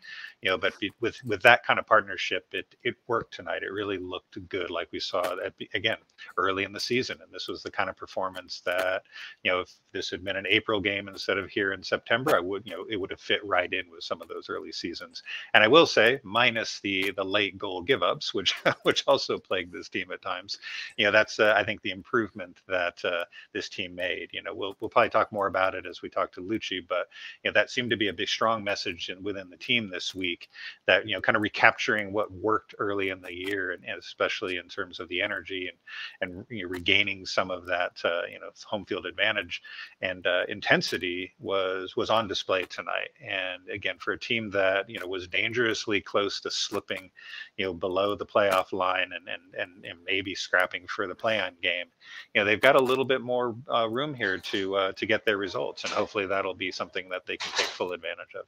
you 0.42 0.50
know, 0.50 0.58
but 0.58 0.74
with 1.00 1.24
with 1.26 1.44
that 1.44 1.66
kind 1.66 1.80
of 1.80 1.86
partnership, 1.88 2.48
it 2.54 2.76
it 2.84 2.96
worked 3.08 3.34
tonight. 3.36 3.64
It 3.64 3.72
really 3.72 3.99
looked 4.00 4.38
good, 4.50 4.70
like 4.70 4.90
we 4.92 5.00
saw 5.00 5.22
at, 5.44 5.54
again 5.74 5.98
early 6.38 6.64
in 6.64 6.74
the 6.74 6.80
season. 6.80 7.20
And 7.22 7.32
this 7.32 7.48
was 7.48 7.64
the 7.64 7.72
kind 7.72 7.90
of 7.90 7.98
performance 7.98 8.62
that, 8.66 9.04
you 9.44 9.52
know, 9.52 9.62
if 9.62 9.72
this 9.92 10.10
had 10.10 10.24
been 10.24 10.36
an 10.36 10.48
April 10.50 10.80
game 10.80 11.08
instead 11.08 11.38
of 11.38 11.50
here 11.50 11.74
in 11.74 11.84
September, 11.84 12.36
I 12.36 12.40
would, 12.40 12.66
you 12.66 12.74
know, 12.74 12.86
it 12.90 12.98
would 12.98 13.12
have 13.12 13.22
fit 13.22 13.44
right 13.46 13.72
in 13.72 13.90
with 13.92 14.04
some 14.04 14.22
of 14.22 14.28
those 14.28 14.50
early 14.50 14.72
seasons. 14.72 15.24
And 15.54 15.64
I 15.64 15.68
will 15.68 15.86
say, 15.86 16.20
minus 16.24 16.80
the 16.82 17.12
the 17.12 17.24
late 17.24 17.58
goal 17.58 17.82
give 17.82 18.04
ups, 18.04 18.34
which 18.34 18.56
which 18.84 19.04
also 19.08 19.38
plagued 19.38 19.74
this 19.74 19.90
team 19.90 20.12
at 20.12 20.22
times. 20.22 20.58
You 20.98 21.06
know, 21.06 21.12
that's 21.12 21.40
uh, 21.40 21.54
I 21.56 21.64
think 21.64 21.82
the 21.82 21.92
improvement 21.92 22.62
that 22.68 23.04
uh, 23.04 23.26
this 23.54 23.70
team 23.70 23.96
made. 23.96 24.30
You 24.32 24.44
know, 24.44 24.54
we'll 24.54 24.76
we'll 24.80 24.90
probably 24.90 25.10
talk 25.10 25.32
more 25.32 25.48
about 25.48 25.76
it 25.76 25.86
as 25.86 26.02
we 26.02 26.10
talk 26.10 26.32
to 26.34 26.42
Luchi, 26.42 26.86
but 26.88 27.08
you 27.44 27.50
know 27.50 27.54
that 27.54 27.70
seemed 27.70 27.90
to 27.92 27.98
be 27.98 28.10
a 28.10 28.14
big 28.14 28.28
strong 28.28 28.64
message 28.64 29.10
in, 29.10 29.24
within 29.24 29.50
the 29.50 29.58
team 29.58 29.90
this 29.90 30.14
week 30.14 30.50
that 30.86 31.08
you 31.08 31.14
know 31.16 31.22
kind 31.22 31.36
of 31.36 31.42
recapturing 31.42 32.12
what 32.14 32.32
worked 32.32 32.76
early 32.80 33.10
in 33.10 33.22
the 33.22 33.34
year 33.34 33.72
and, 33.72 33.84
and 33.86 33.89
especially 33.98 34.58
in 34.58 34.68
terms 34.68 35.00
of 35.00 35.10
the 35.10 35.22
energy 35.22 35.70
and 35.70 35.78
and 36.22 36.46
you 36.50 36.64
know, 36.64 36.70
regaining 36.70 37.26
some 37.26 37.52
of 37.52 37.66
that 37.66 38.00
uh, 38.04 38.22
you 38.32 38.40
know 38.40 38.50
home 38.66 38.86
field 38.86 39.06
advantage 39.06 39.62
and 40.02 40.26
uh, 40.28 40.44
intensity 40.48 41.32
was 41.40 41.96
was 41.96 42.10
on 42.10 42.28
display 42.28 42.64
tonight. 42.64 43.10
And 43.22 43.68
again, 43.70 43.96
for 44.00 44.14
a 44.14 44.20
team 44.20 44.50
that 44.52 44.90
you 44.90 45.00
know 45.00 45.08
was 45.08 45.28
dangerously 45.28 46.02
close 46.02 46.40
to 46.42 46.52
slipping, 46.52 47.10
you 47.58 47.66
know, 47.66 47.74
below 47.74 48.16
the 48.16 48.26
playoff 48.26 48.72
line 48.74 49.12
and 49.16 49.28
and 49.28 49.56
and, 49.58 49.86
and 49.86 50.00
maybe 50.06 50.36
scrapping 50.36 50.88
for 50.88 51.08
the 51.08 51.16
play-on 51.16 51.54
game, 51.62 51.88
you 52.34 52.42
know, 52.42 52.46
they've 52.46 52.62
got 52.62 52.76
a 52.76 52.82
little 52.82 53.06
bit 53.06 53.22
more 53.22 53.56
uh, 53.74 53.88
room 53.90 54.14
here 54.14 54.38
to 54.38 54.76
uh, 54.76 54.92
to 54.94 55.06
get 55.06 55.26
their 55.26 55.38
results, 55.38 55.84
and 55.84 55.94
hopefully 55.94 56.26
that'll 56.26 56.54
be 56.54 56.72
something 56.72 57.10
that 57.10 57.26
they 57.26 57.38
can 57.38 57.52
take 57.56 57.68
full 57.68 57.94
advantage 57.94 58.36
of. 58.36 58.46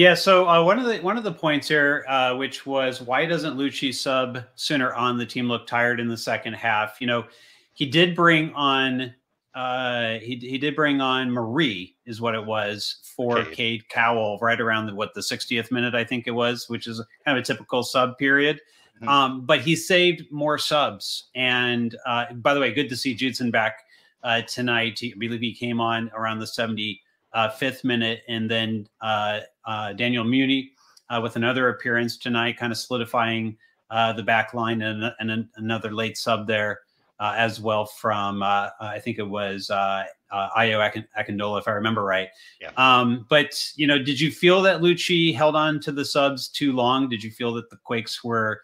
Yeah. 0.00 0.14
So 0.14 0.48
uh, 0.48 0.64
one 0.64 0.78
of 0.78 0.86
the 0.86 0.96
one 1.00 1.18
of 1.18 1.24
the 1.24 1.32
points 1.32 1.68
here, 1.68 2.06
uh, 2.08 2.34
which 2.34 2.64
was 2.64 3.02
why 3.02 3.26
doesn't 3.26 3.58
Luchi 3.58 3.94
sub 3.94 4.42
sooner 4.54 4.94
on? 4.94 5.18
The 5.18 5.26
team 5.26 5.46
looked 5.46 5.68
tired 5.68 6.00
in 6.00 6.08
the 6.08 6.16
second 6.16 6.54
half. 6.54 7.02
You 7.02 7.06
know, 7.06 7.26
he 7.74 7.84
did 7.84 8.16
bring 8.16 8.50
on 8.54 9.14
uh, 9.54 10.14
he 10.20 10.36
he 10.36 10.56
did 10.56 10.74
bring 10.74 11.02
on 11.02 11.30
Marie 11.30 11.96
is 12.06 12.18
what 12.18 12.34
it 12.34 12.42
was 12.42 12.96
for 13.14 13.44
Cade, 13.44 13.52
Cade 13.54 13.88
Cowell 13.90 14.38
right 14.40 14.58
around 14.58 14.86
the 14.86 14.94
what 14.94 15.12
the 15.12 15.20
60th 15.20 15.70
minute 15.70 15.94
I 15.94 16.04
think 16.04 16.26
it 16.26 16.30
was, 16.30 16.66
which 16.70 16.86
is 16.86 17.04
kind 17.26 17.36
of 17.36 17.42
a 17.42 17.44
typical 17.44 17.82
sub 17.82 18.16
period. 18.16 18.58
Mm-hmm. 19.02 19.08
Um, 19.08 19.44
but 19.44 19.60
he 19.60 19.76
saved 19.76 20.32
more 20.32 20.56
subs. 20.56 21.28
And 21.34 21.94
uh, 22.06 22.32
by 22.32 22.54
the 22.54 22.60
way, 22.60 22.72
good 22.72 22.88
to 22.88 22.96
see 22.96 23.14
Judson 23.14 23.50
back 23.50 23.84
uh, 24.22 24.40
tonight. 24.48 24.98
He, 24.98 25.12
I 25.12 25.18
believe 25.18 25.42
he 25.42 25.52
came 25.54 25.78
on 25.78 26.10
around 26.14 26.38
the 26.38 26.46
70 26.46 27.02
uh, 27.32 27.48
fifth 27.50 27.84
minute, 27.84 28.22
and 28.28 28.50
then 28.50 28.88
uh, 29.00 29.40
uh, 29.64 29.92
Daniel 29.92 30.24
Munie 30.24 30.70
uh, 31.08 31.20
with 31.22 31.36
another 31.36 31.68
appearance 31.68 32.16
tonight, 32.16 32.56
kind 32.56 32.72
of 32.72 32.78
solidifying 32.78 33.56
uh, 33.90 34.12
the 34.12 34.22
back 34.22 34.54
line, 34.54 34.82
and, 34.82 35.12
and 35.18 35.48
another 35.56 35.92
late 35.92 36.16
sub 36.16 36.46
there 36.46 36.80
uh, 37.18 37.34
as 37.36 37.60
well 37.60 37.84
from 37.84 38.42
I 38.42 39.00
think 39.02 39.18
it 39.18 39.28
was 39.28 39.68
uh, 39.70 40.04
Ayo 40.32 41.04
Akindola, 41.18 41.58
if 41.58 41.68
I 41.68 41.72
remember 41.72 42.04
right. 42.04 42.28
Yeah. 42.60 42.70
Um, 42.76 43.26
but 43.28 43.72
you 43.76 43.86
know, 43.86 43.98
did 43.98 44.20
you 44.20 44.30
feel 44.30 44.62
that 44.62 44.80
Luchi 44.80 45.34
held 45.34 45.56
on 45.56 45.80
to 45.80 45.92
the 45.92 46.04
subs 46.04 46.48
too 46.48 46.72
long? 46.72 47.08
Did 47.08 47.22
you 47.22 47.30
feel 47.30 47.52
that 47.54 47.68
the 47.68 47.76
Quakes 47.76 48.24
were 48.24 48.62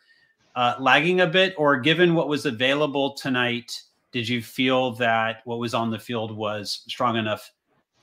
lagging 0.79 1.21
a 1.21 1.27
bit, 1.27 1.55
or 1.59 1.79
given 1.79 2.15
what 2.15 2.29
was 2.29 2.47
available 2.47 3.15
tonight? 3.15 3.83
Did 4.13 4.29
you 4.29 4.41
feel 4.41 4.93
that 4.93 5.43
what 5.45 5.59
was 5.59 5.75
on 5.75 5.91
the 5.91 5.99
field 5.99 6.35
was 6.35 6.83
strong 6.89 7.17
enough 7.17 7.51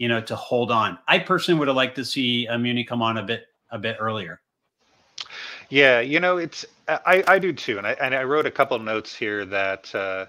you 0.04 0.10
know, 0.10 0.20
to 0.20 0.36
hold 0.36 0.70
on. 0.70 1.00
I 1.08 1.18
personally 1.18 1.58
would 1.60 1.70
have 1.70 1.78
liked 1.78 1.96
to 1.96 2.04
see 2.04 2.46
uh, 2.46 2.58
Munie 2.58 2.86
come 2.86 3.02
on 3.02 3.16
a 3.16 3.24
bit 3.24 3.46
a 3.72 3.80
bit 3.80 3.96
earlier. 4.02 4.42
Yeah, 5.70 6.02
you 6.02 6.20
know, 6.20 6.36
it's 6.36 6.66
I, 6.90 7.24
I 7.26 7.40
do 7.40 7.54
too, 7.54 7.78
and 7.78 7.88
I 7.88 7.94
and 7.94 8.14
I 8.14 8.24
wrote 8.26 8.46
a 8.46 8.52
couple 8.52 8.78
notes 8.80 9.16
here 9.16 9.46
that 9.46 9.96
uh, 9.96 10.26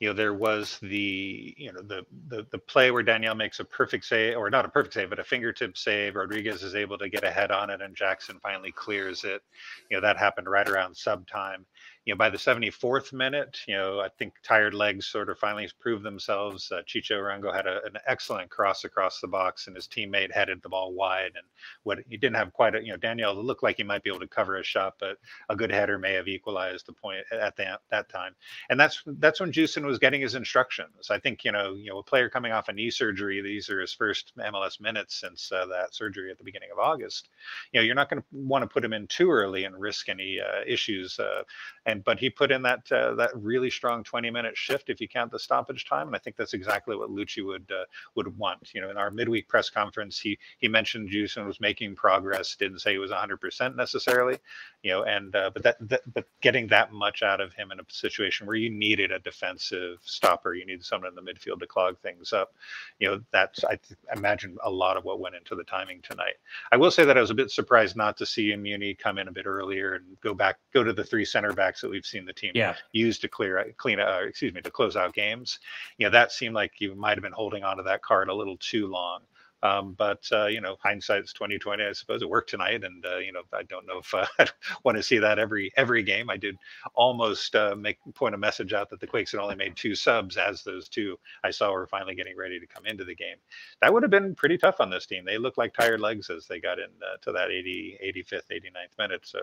you 0.00 0.08
know 0.08 0.14
there 0.14 0.32
was 0.32 0.78
the 0.80 1.54
you 1.58 1.74
know 1.74 1.82
the, 1.82 2.06
the 2.28 2.46
the 2.50 2.58
play 2.58 2.90
where 2.90 3.02
Daniel 3.02 3.34
makes 3.34 3.60
a 3.60 3.66
perfect 3.66 4.06
save, 4.06 4.38
or 4.38 4.48
not 4.48 4.64
a 4.64 4.68
perfect 4.70 4.94
save, 4.94 5.10
but 5.10 5.18
a 5.18 5.24
fingertip 5.24 5.76
save. 5.76 6.16
Rodriguez 6.16 6.62
is 6.62 6.74
able 6.74 6.96
to 6.96 7.10
get 7.10 7.22
ahead 7.22 7.50
on 7.50 7.68
it, 7.68 7.82
and 7.82 7.94
Jackson 7.94 8.38
finally 8.42 8.72
clears 8.72 9.24
it. 9.24 9.42
You 9.90 9.98
know 9.98 10.00
that 10.00 10.16
happened 10.16 10.48
right 10.48 10.66
around 10.66 10.96
sub 10.96 11.28
time 11.28 11.66
you 12.08 12.14
know, 12.14 12.16
by 12.16 12.30
the 12.30 12.38
74th 12.38 13.12
minute, 13.12 13.60
you 13.68 13.74
know, 13.74 14.00
I 14.00 14.08
think 14.08 14.32
tired 14.42 14.72
legs 14.72 15.04
sort 15.04 15.28
of 15.28 15.38
finally 15.38 15.68
proved 15.78 16.02
themselves. 16.02 16.72
Uh, 16.72 16.80
Chicho 16.86 17.20
Arango 17.20 17.54
had 17.54 17.66
a, 17.66 17.84
an 17.84 17.98
excellent 18.06 18.48
cross 18.48 18.84
across 18.84 19.20
the 19.20 19.28
box, 19.28 19.66
and 19.66 19.76
his 19.76 19.86
teammate 19.86 20.32
headed 20.32 20.62
the 20.62 20.70
ball 20.70 20.94
wide. 20.94 21.32
And 21.36 21.44
what 21.82 21.98
he 22.08 22.16
didn't 22.16 22.36
have 22.36 22.54
quite 22.54 22.74
a, 22.74 22.82
you 22.82 22.92
know, 22.92 22.96
Daniel 22.96 23.34
looked 23.34 23.62
like 23.62 23.76
he 23.76 23.82
might 23.82 24.02
be 24.02 24.08
able 24.08 24.20
to 24.20 24.26
cover 24.26 24.56
a 24.56 24.64
shot, 24.64 24.94
but 24.98 25.18
a 25.50 25.56
good 25.56 25.70
header 25.70 25.98
may 25.98 26.14
have 26.14 26.28
equalized 26.28 26.86
the 26.86 26.94
point 26.94 27.26
at 27.30 27.56
that 27.56 27.82
that 27.90 28.08
time. 28.08 28.34
And 28.70 28.80
that's 28.80 29.02
that's 29.18 29.40
when 29.40 29.52
Judson 29.52 29.84
was 29.84 29.98
getting 29.98 30.22
his 30.22 30.34
instructions. 30.34 31.10
I 31.10 31.18
think 31.18 31.44
you 31.44 31.52
know, 31.52 31.74
you 31.74 31.90
know, 31.90 31.98
a 31.98 32.02
player 32.02 32.30
coming 32.30 32.52
off 32.52 32.70
a 32.70 32.72
knee 32.72 32.90
surgery, 32.90 33.42
these 33.42 33.68
are 33.68 33.82
his 33.82 33.92
first 33.92 34.32
MLS 34.38 34.80
minutes 34.80 35.20
since 35.20 35.52
uh, 35.52 35.66
that 35.66 35.94
surgery 35.94 36.30
at 36.30 36.38
the 36.38 36.44
beginning 36.44 36.70
of 36.72 36.78
August. 36.78 37.28
You 37.72 37.80
know, 37.80 37.84
you're 37.84 37.94
not 37.94 38.08
going 38.08 38.22
to 38.22 38.26
want 38.32 38.62
to 38.62 38.66
put 38.66 38.82
him 38.82 38.94
in 38.94 39.06
too 39.08 39.30
early 39.30 39.64
and 39.64 39.78
risk 39.78 40.08
any 40.08 40.40
uh, 40.40 40.62
issues. 40.66 41.18
Uh, 41.18 41.42
and 41.84 41.97
and 41.98 42.04
but 42.04 42.18
he 42.18 42.30
put 42.30 42.50
in 42.50 42.62
that 42.62 42.90
uh, 42.92 43.14
that 43.14 43.30
really 43.34 43.70
strong 43.70 44.04
20 44.04 44.30
minute 44.30 44.56
shift 44.56 44.88
if 44.90 45.00
you 45.00 45.08
count 45.08 45.30
the 45.30 45.38
stoppage 45.38 45.84
time, 45.84 46.06
and 46.06 46.16
I 46.16 46.18
think 46.18 46.36
that's 46.36 46.54
exactly 46.54 46.96
what 46.96 47.10
Luchi 47.10 47.44
would 47.44 47.70
uh, 47.70 47.84
would 48.14 48.36
want. 48.38 48.74
You 48.74 48.80
know, 48.80 48.90
in 48.90 48.96
our 48.96 49.10
midweek 49.10 49.48
press 49.48 49.70
conference, 49.70 50.18
he 50.18 50.38
he 50.58 50.68
mentioned 50.68 51.10
Judson 51.10 51.46
was 51.46 51.60
making 51.60 51.96
progress, 51.96 52.56
didn't 52.56 52.80
say 52.80 52.92
he 52.92 52.98
was 52.98 53.10
100% 53.10 53.76
necessarily, 53.76 54.38
you 54.82 54.90
know, 54.92 55.04
and 55.04 55.34
uh, 55.34 55.50
but 55.52 55.62
that, 55.62 55.76
that 55.88 56.02
but 56.14 56.26
getting 56.40 56.66
that 56.68 56.92
much 56.92 57.22
out 57.22 57.40
of 57.40 57.52
him 57.52 57.70
in 57.72 57.80
a 57.80 57.84
situation 57.88 58.46
where 58.46 58.56
you 58.56 58.70
needed 58.70 59.12
a 59.12 59.18
defensive 59.18 59.98
stopper, 60.02 60.54
you 60.54 60.64
needed 60.64 60.84
someone 60.84 61.08
in 61.08 61.14
the 61.14 61.32
midfield 61.32 61.60
to 61.60 61.66
clog 61.66 61.98
things 61.98 62.32
up, 62.32 62.54
you 62.98 63.08
know, 63.08 63.20
that's 63.32 63.64
I 63.64 63.76
th- 63.76 63.98
imagine 64.14 64.56
a 64.64 64.70
lot 64.70 64.96
of 64.96 65.04
what 65.04 65.20
went 65.20 65.34
into 65.34 65.54
the 65.54 65.64
timing 65.64 66.00
tonight. 66.02 66.34
I 66.72 66.76
will 66.76 66.90
say 66.90 67.04
that 67.04 67.18
I 67.18 67.20
was 67.20 67.30
a 67.30 67.34
bit 67.34 67.50
surprised 67.50 67.96
not 67.96 68.16
to 68.18 68.26
see 68.26 68.52
Munie 68.52 68.98
come 68.98 69.18
in 69.18 69.28
a 69.28 69.32
bit 69.32 69.46
earlier 69.46 69.94
and 69.94 70.04
go 70.20 70.34
back, 70.34 70.58
go 70.72 70.82
to 70.84 70.92
the 70.92 71.04
three 71.04 71.24
center 71.24 71.52
backs 71.52 71.82
that 71.88 71.92
we've 71.92 72.06
seen 72.06 72.26
the 72.26 72.32
team 72.32 72.52
yeah. 72.54 72.74
use 72.92 73.18
to 73.20 73.28
clear 73.28 73.72
clean 73.78 73.98
uh, 73.98 74.20
excuse 74.26 74.52
me 74.52 74.60
to 74.60 74.70
close 74.70 74.96
out 74.96 75.14
games. 75.14 75.58
You 75.96 76.06
know 76.06 76.12
that 76.12 76.32
seemed 76.32 76.54
like 76.54 76.80
you 76.80 76.94
might 76.94 77.16
have 77.16 77.22
been 77.22 77.32
holding 77.32 77.64
on 77.64 77.78
to 77.78 77.82
that 77.84 78.02
card 78.02 78.28
a 78.28 78.34
little 78.34 78.56
too 78.58 78.86
long. 78.86 79.22
Um, 79.62 79.94
but 79.98 80.24
uh, 80.30 80.46
you 80.46 80.60
know, 80.60 80.76
hindsight's 80.80 81.32
twenty 81.32 81.58
twenty. 81.58 81.84
I 81.84 81.92
suppose 81.92 82.22
it 82.22 82.28
worked 82.28 82.50
tonight, 82.50 82.84
and 82.84 83.04
uh, 83.04 83.16
you 83.16 83.32
know, 83.32 83.42
I 83.52 83.64
don't 83.64 83.86
know 83.86 83.98
if 83.98 84.14
uh, 84.14 84.26
I 84.38 84.46
want 84.84 84.96
to 84.96 85.02
see 85.02 85.18
that 85.18 85.38
every 85.38 85.72
every 85.76 86.02
game. 86.04 86.30
I 86.30 86.36
did 86.36 86.56
almost 86.94 87.56
uh, 87.56 87.74
make 87.74 87.98
point 88.14 88.34
a 88.34 88.38
message 88.38 88.72
out 88.72 88.88
that 88.90 89.00
the 89.00 89.06
Quakes 89.06 89.32
had 89.32 89.40
only 89.40 89.56
made 89.56 89.74
two 89.76 89.96
subs, 89.96 90.36
as 90.36 90.62
those 90.62 90.88
two 90.88 91.18
I 91.42 91.50
saw 91.50 91.72
were 91.72 91.88
finally 91.88 92.14
getting 92.14 92.36
ready 92.36 92.60
to 92.60 92.66
come 92.66 92.86
into 92.86 93.04
the 93.04 93.16
game. 93.16 93.36
That 93.82 93.92
would 93.92 94.04
have 94.04 94.10
been 94.10 94.34
pretty 94.36 94.58
tough 94.58 94.76
on 94.78 94.90
this 94.90 95.06
team. 95.06 95.24
They 95.24 95.38
looked 95.38 95.58
like 95.58 95.74
tired 95.74 96.00
legs 96.00 96.30
as 96.30 96.46
they 96.46 96.60
got 96.60 96.78
in 96.78 96.90
uh, 97.02 97.16
to 97.22 97.32
that 97.32 97.50
80, 97.50 97.98
85th, 98.04 98.42
89th 98.52 98.98
minute. 98.98 99.26
So 99.26 99.40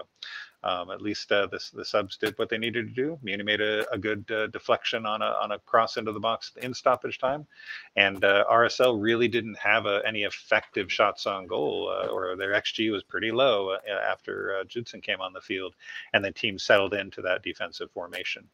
um, 0.65 0.91
at 0.91 1.01
least 1.01 1.31
uh, 1.31 1.47
the, 1.47 1.63
the 1.73 1.85
subs 1.85 2.17
did 2.17 2.37
what 2.37 2.49
they 2.49 2.57
needed 2.57 2.87
to 2.87 2.93
do. 2.93 3.19
Munie 3.23 3.45
made 3.45 3.61
a, 3.61 3.89
a 3.91 3.97
good 3.97 4.25
deflection 4.51 5.05
on 5.05 5.21
a 5.21 5.35
on 5.41 5.51
a 5.51 5.59
cross 5.59 5.97
into 5.97 6.11
the 6.11 6.19
box 6.19 6.51
in 6.61 6.73
stoppage 6.73 7.19
time, 7.19 7.45
and 7.95 8.21
RSL 8.21 9.01
really 9.01 9.27
didn't 9.27 9.57
have 9.57 9.85
a 9.85 10.01
any 10.05 10.23
effective 10.23 10.91
shots 10.91 11.25
on 11.25 11.47
goal, 11.47 11.89
uh, 11.89 12.07
or 12.07 12.35
their 12.35 12.53
xG 12.53 12.91
was 12.91 13.03
pretty 13.03 13.31
low 13.31 13.69
uh, 13.69 13.79
after 14.09 14.57
uh, 14.57 14.63
Judson 14.65 15.01
came 15.01 15.21
on 15.21 15.33
the 15.33 15.41
field, 15.41 15.75
and 16.13 16.23
the 16.23 16.31
team 16.31 16.57
settled 16.57 16.93
into 16.93 17.21
that 17.21 17.43
defensive 17.43 17.91
formation. 17.91 18.47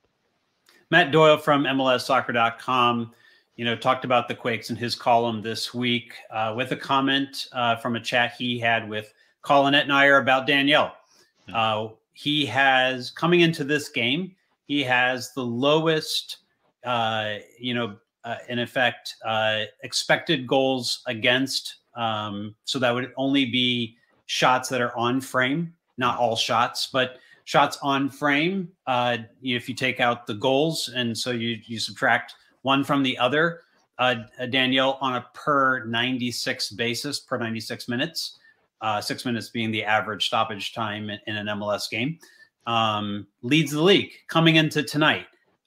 Matt 0.89 1.11
Doyle 1.11 1.37
from 1.37 1.63
MLSsoccer.com, 1.63 3.13
you 3.55 3.65
know, 3.65 3.75
talked 3.75 4.03
about 4.03 4.27
the 4.27 4.35
Quakes 4.35 4.69
in 4.69 4.75
his 4.75 4.95
column 4.95 5.41
this 5.41 5.73
week 5.73 6.13
uh, 6.31 6.53
with 6.55 6.71
a 6.71 6.75
comment 6.75 7.47
uh, 7.53 7.77
from 7.77 7.95
a 7.95 7.99
chat 7.99 8.33
he 8.37 8.59
had 8.59 8.87
with 8.89 9.13
Colin 9.41 9.73
Etnier 9.73 10.21
about 10.21 10.45
Daniel. 10.45 10.91
Hmm. 11.47 11.55
Uh, 11.55 11.87
he 12.21 12.45
has 12.45 13.09
coming 13.09 13.41
into 13.41 13.63
this 13.63 13.89
game, 13.89 14.35
he 14.65 14.83
has 14.83 15.33
the 15.33 15.43
lowest, 15.43 16.37
uh, 16.85 17.35
you 17.59 17.73
know, 17.73 17.95
uh, 18.23 18.35
in 18.47 18.59
effect, 18.59 19.15
uh, 19.25 19.63
expected 19.81 20.45
goals 20.45 21.01
against. 21.07 21.77
Um, 21.95 22.53
so 22.63 22.77
that 22.77 22.93
would 22.93 23.11
only 23.17 23.45
be 23.45 23.97
shots 24.27 24.69
that 24.69 24.81
are 24.81 24.95
on 24.95 25.19
frame, 25.19 25.73
not 25.97 26.19
all 26.19 26.35
shots, 26.35 26.89
but 26.93 27.17
shots 27.45 27.79
on 27.81 28.07
frame. 28.07 28.69
Uh, 28.85 29.17
if 29.41 29.67
you 29.67 29.73
take 29.73 29.99
out 29.99 30.27
the 30.27 30.35
goals, 30.35 30.91
and 30.95 31.17
so 31.17 31.31
you 31.31 31.59
you 31.65 31.79
subtract 31.79 32.35
one 32.61 32.83
from 32.83 33.01
the 33.01 33.17
other, 33.17 33.61
uh, 33.97 34.15
Daniel 34.51 34.99
on 35.01 35.15
a 35.15 35.25
per 35.33 35.85
96 35.85 36.69
basis, 36.73 37.19
per 37.19 37.39
96 37.39 37.87
minutes, 37.87 38.37
uh, 38.81 39.01
six 39.01 39.25
minutes 39.25 39.49
being 39.49 39.71
the 39.71 39.83
average 39.83 40.25
stoppage 40.25 40.73
time 40.73 41.09
in, 41.09 41.19
in 41.27 41.35
an 41.35 41.47
MLS 41.47 41.89
game, 41.89 42.17
um, 42.67 43.27
leads 43.41 43.71
the 43.71 43.81
league 43.81 44.11
coming 44.27 44.55
into 44.55 44.83
tonight. 44.83 45.25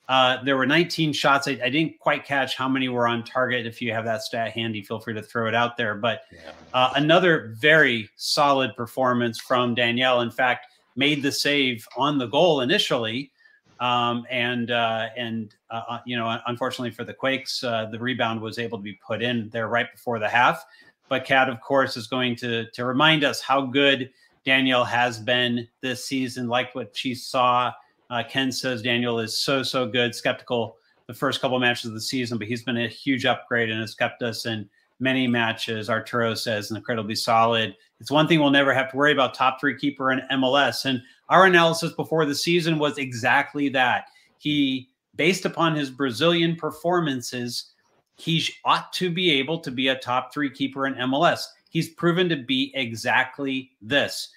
Uh, 0.09 0.43
there 0.45 0.57
were 0.57 0.67
19 0.67 1.15
shots. 1.15 1.49
I, 1.49 1.53
I, 1.65 1.71
didn't 1.71 1.99
quite 1.99 2.27
catch 2.27 2.57
how 2.57 2.69
many 2.69 2.91
were 2.91 3.09
on 3.09 3.25
target. 3.25 3.67
If 3.67 3.81
you 3.81 3.91
have 3.93 4.05
that 4.05 4.21
stat 4.21 4.51
handy, 4.51 4.83
feel 4.83 5.01
free 5.01 5.15
to 5.15 5.23
throw 5.23 5.49
it 5.49 5.55
out 5.55 5.79
there. 5.79 5.95
But 5.95 6.23
yeah. 6.31 6.51
uh, 6.75 6.91
another 6.97 7.55
very 7.59 8.11
solid 8.17 8.77
performance 8.77 9.41
from 9.41 9.75
Daniel. 9.75 10.21
In 10.21 10.31
fact, 10.31 10.67
made 10.95 11.23
the 11.23 11.33
save 11.33 11.87
on 11.97 12.19
the 12.19 12.27
goal 12.27 12.61
initially, 12.61 13.33
um, 13.81 14.27
and 14.31 14.71
uh, 14.71 15.09
and 15.17 15.55
uh, 15.71 15.83
uh, 15.89 15.99
you 16.05 16.19
know, 16.19 16.39
unfortunately 16.47 16.91
for 16.91 17.05
the 17.05 17.15
Quakes, 17.15 17.61
the 17.61 17.99
rebound 17.99 18.43
was 18.43 18.59
able 18.59 18.77
to 18.77 18.85
be 18.85 18.99
put 19.07 19.23
in 19.23 19.49
there 19.51 19.69
right 19.69 19.91
before 19.91 20.19
the 20.19 20.29
half. 20.29 20.65
But 21.09 21.25
Kat, 21.25 21.49
of 21.49 21.61
course, 21.61 21.97
is 21.97 22.07
going 22.07 22.37
to 22.37 22.71
to 22.71 22.85
remind 22.85 23.25
us 23.25 23.41
how 23.41 23.63
good 23.63 24.11
Daniel 24.45 24.85
has 24.85 25.19
been 25.19 25.69
this 25.81 26.05
season, 26.05 26.49
like 26.49 26.75
what 26.75 26.97
she 26.97 27.15
saw 27.15 27.73
uh, 28.11 28.23
Ken 28.29 28.53
says 28.53 28.83
Daniel 28.83 29.19
is 29.19 29.37
so 29.37 29.63
so 29.63 29.87
good. 29.87 30.15
Skeptical 30.15 30.77
the 31.07 31.15
first 31.15 31.41
couple 31.41 31.57
of 31.57 31.61
matches 31.61 31.87
of 31.87 31.95
the 31.95 32.01
season, 32.01 32.39
but 32.39 32.47
he's 32.47 32.63
been 32.63 32.79
a 32.79 32.89
huge 32.89 33.27
upgrade 33.27 33.71
and 33.71 33.81
has 33.81 33.95
kept 33.95 34.23
us 34.23 34.47
in 34.47 34.69
many 35.01 35.27
matches. 35.27 35.91
Arturo 35.91 36.35
says 36.35 36.71
incredibly 36.71 37.15
solid. 37.15 37.77
It's 38.01 38.11
one 38.11 38.27
thing 38.27 38.41
we'll 38.41 38.51
never 38.51 38.73
have 38.73 38.91
to 38.91 38.97
worry 38.97 39.13
about 39.13 39.35
top 39.35 39.61
three 39.61 39.77
keeper 39.77 40.13
in 40.13 40.23
MLS. 40.33 40.87
And 40.87 41.03
our 41.29 41.45
analysis 41.45 41.93
before 41.93 42.25
the 42.25 42.35
season 42.35 42.79
was 42.79 42.97
exactly 42.97 43.69
that. 43.71 44.07
He, 44.39 44.89
based 45.15 45.45
upon 45.45 45.75
his 45.75 45.91
Brazilian 45.91 46.57
performances, 46.57 47.74
he 48.17 48.47
ought 48.65 48.93
to 48.95 49.11
be 49.11 49.31
able 49.33 49.59
to 49.61 49.71
be 49.71 49.89
a 49.89 49.99
top 49.99 50.33
three 50.33 50.51
keeper 50.51 50.87
in 50.87 50.95
MLS. 50.95 51.45
He's 51.71 51.89
proven 51.89 52.29
to 52.29 52.37
be 52.37 52.73
exactly 52.75 53.73
this. 53.83 54.31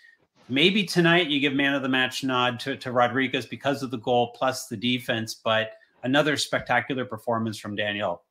Maybe 0.49 0.83
tonight 0.83 1.27
you 1.27 1.39
give 1.39 1.53
man 1.53 1.73
of 1.73 1.83
the 1.83 1.89
match 1.89 2.23
nod 2.23 2.59
to, 2.61 2.77
to 2.77 2.91
Rodriguez 2.91 3.45
because 3.45 3.83
of 3.83 3.91
the 3.91 3.97
goal 3.97 4.31
plus 4.33 4.67
the 4.67 4.77
defense, 4.77 5.35
but 5.35 5.71
another 6.03 6.37
spectacular 6.37 7.05
performance 7.05 7.57
from 7.57 7.75
Daniel. 7.75 8.23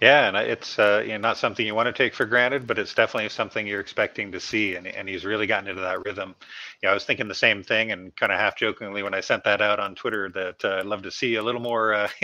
Yeah, 0.00 0.28
and 0.28 0.36
it's 0.36 0.78
uh, 0.78 1.02
you 1.04 1.12
know, 1.12 1.18
not 1.18 1.38
something 1.38 1.66
you 1.66 1.74
want 1.74 1.86
to 1.86 1.92
take 1.92 2.14
for 2.14 2.26
granted, 2.26 2.66
but 2.66 2.78
it's 2.78 2.94
definitely 2.94 3.28
something 3.30 3.66
you're 3.66 3.80
expecting 3.80 4.32
to 4.32 4.40
see, 4.40 4.74
and, 4.76 4.86
and 4.86 5.08
he's 5.08 5.24
really 5.24 5.46
gotten 5.46 5.68
into 5.68 5.82
that 5.82 6.04
rhythm. 6.04 6.34
Yeah, 6.82 6.90
I 6.90 6.94
was 6.94 7.04
thinking 7.04 7.28
the 7.28 7.34
same 7.34 7.62
thing, 7.62 7.92
and 7.92 8.14
kind 8.16 8.32
of 8.32 8.38
half 8.38 8.56
jokingly 8.56 9.02
when 9.02 9.14
I 9.14 9.20
sent 9.20 9.44
that 9.44 9.62
out 9.62 9.80
on 9.80 9.94
Twitter 9.94 10.30
that 10.30 10.64
uh, 10.64 10.78
I'd 10.80 10.86
love 10.86 11.02
to 11.02 11.10
see 11.10 11.36
a 11.36 11.42
little 11.42 11.62
more. 11.62 11.94
Uh, 11.94 12.08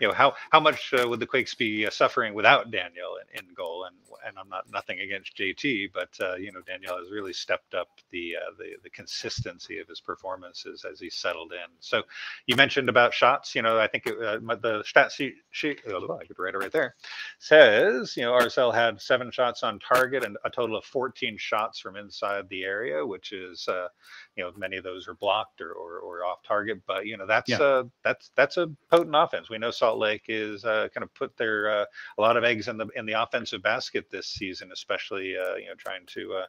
you 0.00 0.08
know, 0.08 0.14
how 0.14 0.34
how 0.52 0.60
much 0.60 0.92
uh, 0.94 1.06
would 1.08 1.20
the 1.20 1.26
Quakes 1.26 1.54
be 1.54 1.86
uh, 1.86 1.90
suffering 1.90 2.34
without 2.34 2.70
Daniel 2.70 3.16
in, 3.34 3.40
in 3.40 3.54
goal? 3.54 3.84
And 3.84 3.96
and 4.26 4.36
I'm 4.38 4.48
not 4.48 4.70
nothing 4.72 5.00
against 5.00 5.36
JT, 5.36 5.90
but 5.94 6.10
uh, 6.20 6.36
you 6.36 6.52
know 6.52 6.60
Daniel 6.66 6.98
has 6.98 7.10
really 7.10 7.32
stepped 7.34 7.74
up 7.74 7.88
the 8.10 8.36
the 8.58 8.72
the 8.84 8.90
consistency 8.90 9.78
of 9.80 9.88
his 9.88 10.00
performances 10.00 10.84
as 10.90 11.00
he 11.00 11.10
settled 11.10 11.52
in. 11.52 11.70
So 11.80 12.02
you 12.46 12.56
mentioned 12.56 12.88
about 12.88 13.14
shots. 13.14 13.54
You 13.54 13.62
know, 13.62 13.78
I 13.78 13.86
think 13.88 14.06
it, 14.06 14.18
the 14.18 14.82
stat 14.86 15.12
sheet, 15.12 15.34
sheet 15.50 15.80
oh, 15.88 16.18
I 16.20 16.24
could 16.26 16.38
write 16.38 16.54
it 16.54 16.58
right 16.58 16.72
there 16.72 16.94
says, 17.38 18.16
you 18.16 18.22
know, 18.22 18.32
RSL 18.32 18.74
had 18.74 19.00
seven 19.00 19.30
shots 19.30 19.62
on 19.62 19.78
target 19.78 20.24
and 20.24 20.36
a 20.44 20.50
total 20.50 20.76
of 20.76 20.84
14 20.84 21.36
shots 21.38 21.78
from 21.78 21.96
inside 21.96 22.48
the 22.48 22.64
area, 22.64 23.04
which 23.04 23.32
is, 23.32 23.66
uh, 23.68 23.88
you 24.36 24.44
know, 24.44 24.52
many 24.56 24.76
of 24.76 24.84
those 24.84 25.08
are 25.08 25.14
blocked 25.14 25.60
or, 25.60 25.72
or, 25.72 25.98
or 25.98 26.24
off 26.24 26.42
target. 26.42 26.80
But 26.86 27.06
you 27.06 27.16
know, 27.16 27.26
that's 27.26 27.50
yeah. 27.50 27.58
uh, 27.58 27.84
that's 28.04 28.30
that's 28.36 28.56
a 28.56 28.68
potent 28.90 29.14
offense. 29.16 29.48
We 29.50 29.58
know 29.58 29.70
Salt 29.70 29.98
Lake 29.98 30.24
is 30.28 30.64
uh, 30.64 30.88
kind 30.94 31.04
of 31.04 31.12
put 31.14 31.36
their 31.36 31.70
uh, 31.70 31.84
a 32.18 32.20
lot 32.20 32.36
of 32.36 32.44
eggs 32.44 32.68
in 32.68 32.76
the 32.76 32.86
in 32.96 33.06
the 33.06 33.20
offensive 33.20 33.62
basket 33.62 34.10
this 34.10 34.26
season, 34.28 34.70
especially 34.72 35.36
uh, 35.36 35.56
you 35.56 35.66
know 35.66 35.74
trying 35.76 36.06
to 36.06 36.34
uh, 36.34 36.46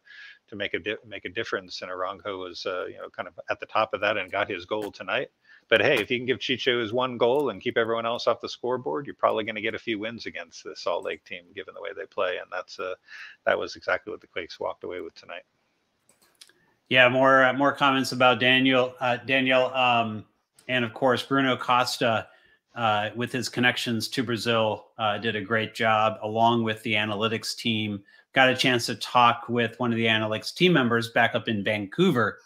to 0.49 0.55
make 0.55 0.73
a 0.73 0.79
di- 0.79 0.95
make 1.05 1.25
a 1.25 1.29
difference. 1.29 1.81
And 1.81 1.91
Arango 1.91 2.39
was 2.39 2.65
uh, 2.65 2.85
you 2.85 2.97
know 2.97 3.09
kind 3.09 3.27
of 3.27 3.39
at 3.49 3.59
the 3.59 3.65
top 3.65 3.93
of 3.93 4.01
that 4.01 4.17
and 4.17 4.31
got 4.31 4.49
his 4.49 4.65
goal 4.65 4.91
tonight. 4.91 5.29
But 5.69 5.81
hey, 5.81 5.95
if 5.95 6.09
you 6.09 6.17
can 6.17 6.25
give 6.25 6.39
Chicho 6.39 6.81
his 6.81 6.93
one 6.93 7.17
goal 7.17 7.49
and 7.49 7.61
keep 7.61 7.77
everyone 7.77 8.05
else 8.05 8.27
off 8.27 8.39
the 8.39 8.47
scoreboard, 8.47 9.05
you're 9.05 9.15
probably 9.15 9.43
going 9.43 9.55
to 9.55 9.61
get 9.61 9.75
a 9.75 9.79
few 9.79 9.99
wins 9.99 10.25
against 10.25 10.63
the 10.63 10.75
Salt 10.75 11.03
Lake 11.03 11.23
team, 11.25 11.43
given 11.53 11.73
the 11.73 11.81
way 11.81 11.89
they 11.95 12.05
play. 12.05 12.37
And 12.37 12.47
that's 12.51 12.79
uh, 12.79 12.95
that 13.45 13.59
was 13.59 13.75
exactly 13.75 14.11
what 14.11 14.21
the 14.21 14.27
Quakes 14.27 14.59
walked 14.59 14.83
away 14.85 15.01
with 15.01 15.15
tonight. 15.15 15.43
Yeah, 16.89 17.09
more 17.09 17.43
uh, 17.43 17.53
more 17.53 17.73
comments 17.73 18.13
about 18.13 18.39
Daniel. 18.39 18.93
Uh, 19.01 19.17
Daniel, 19.17 19.65
um, 19.73 20.25
and 20.69 20.85
of 20.85 20.93
course 20.93 21.21
Bruno 21.21 21.57
Costa, 21.57 22.27
uh, 22.75 23.09
with 23.15 23.33
his 23.33 23.49
connections 23.49 24.07
to 24.07 24.23
Brazil, 24.23 24.87
uh, 24.97 25.17
did 25.17 25.35
a 25.35 25.41
great 25.41 25.75
job 25.75 26.17
along 26.21 26.63
with 26.63 26.81
the 26.83 26.93
analytics 26.93 27.57
team. 27.57 28.01
Got 28.31 28.49
a 28.49 28.55
chance 28.55 28.85
to 28.85 28.95
talk 28.95 29.49
with 29.49 29.77
one 29.79 29.91
of 29.91 29.97
the 29.97 30.05
analytics 30.05 30.55
team 30.55 30.71
members 30.71 31.09
back 31.09 31.35
up 31.35 31.49
in 31.49 31.61
Vancouver 31.61 32.39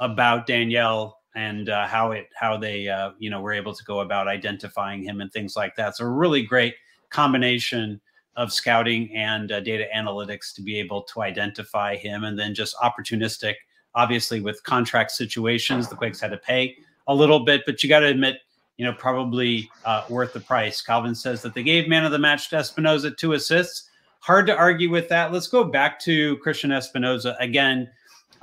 about 0.00 0.46
Daniel 0.48 1.18
and 1.34 1.68
uh, 1.68 1.86
how 1.86 2.12
it 2.12 2.28
how 2.34 2.56
they 2.56 2.88
uh, 2.88 3.12
you 3.18 3.30
know 3.30 3.40
were 3.40 3.52
able 3.52 3.74
to 3.74 3.84
go 3.84 4.00
about 4.00 4.28
identifying 4.28 5.02
him 5.02 5.20
and 5.20 5.32
things 5.32 5.56
like 5.56 5.74
that. 5.76 5.96
So 5.96 6.04
a 6.04 6.08
really 6.08 6.42
great 6.42 6.74
combination 7.10 8.00
of 8.36 8.52
scouting 8.52 9.14
and 9.14 9.52
uh, 9.52 9.60
data 9.60 9.86
analytics 9.94 10.54
to 10.54 10.62
be 10.62 10.78
able 10.78 11.02
to 11.02 11.22
identify 11.22 11.96
him, 11.96 12.24
and 12.24 12.38
then 12.38 12.54
just 12.54 12.76
opportunistic. 12.76 13.54
Obviously, 13.94 14.40
with 14.40 14.62
contract 14.64 15.12
situations, 15.12 15.88
the 15.88 15.94
Quakes 15.94 16.20
had 16.20 16.32
to 16.32 16.36
pay 16.36 16.76
a 17.06 17.14
little 17.14 17.40
bit, 17.44 17.62
but 17.64 17.82
you 17.82 17.88
got 17.88 18.00
to 18.00 18.06
admit, 18.06 18.38
you 18.76 18.84
know, 18.84 18.92
probably 18.92 19.70
uh, 19.84 20.04
worth 20.08 20.32
the 20.32 20.40
price. 20.40 20.80
Calvin 20.80 21.14
says 21.14 21.42
that 21.42 21.54
they 21.54 21.62
gave 21.62 21.88
man 21.88 22.04
of 22.04 22.10
the 22.10 22.18
match 22.18 22.50
to 22.50 22.56
Espinoza 22.56 23.16
two 23.16 23.34
assists. 23.34 23.90
Hard 24.18 24.46
to 24.46 24.56
argue 24.56 24.90
with 24.90 25.08
that. 25.10 25.32
Let's 25.32 25.46
go 25.46 25.62
back 25.62 26.00
to 26.00 26.38
Cristian 26.38 26.70
Espinoza 26.70 27.36
again 27.38 27.88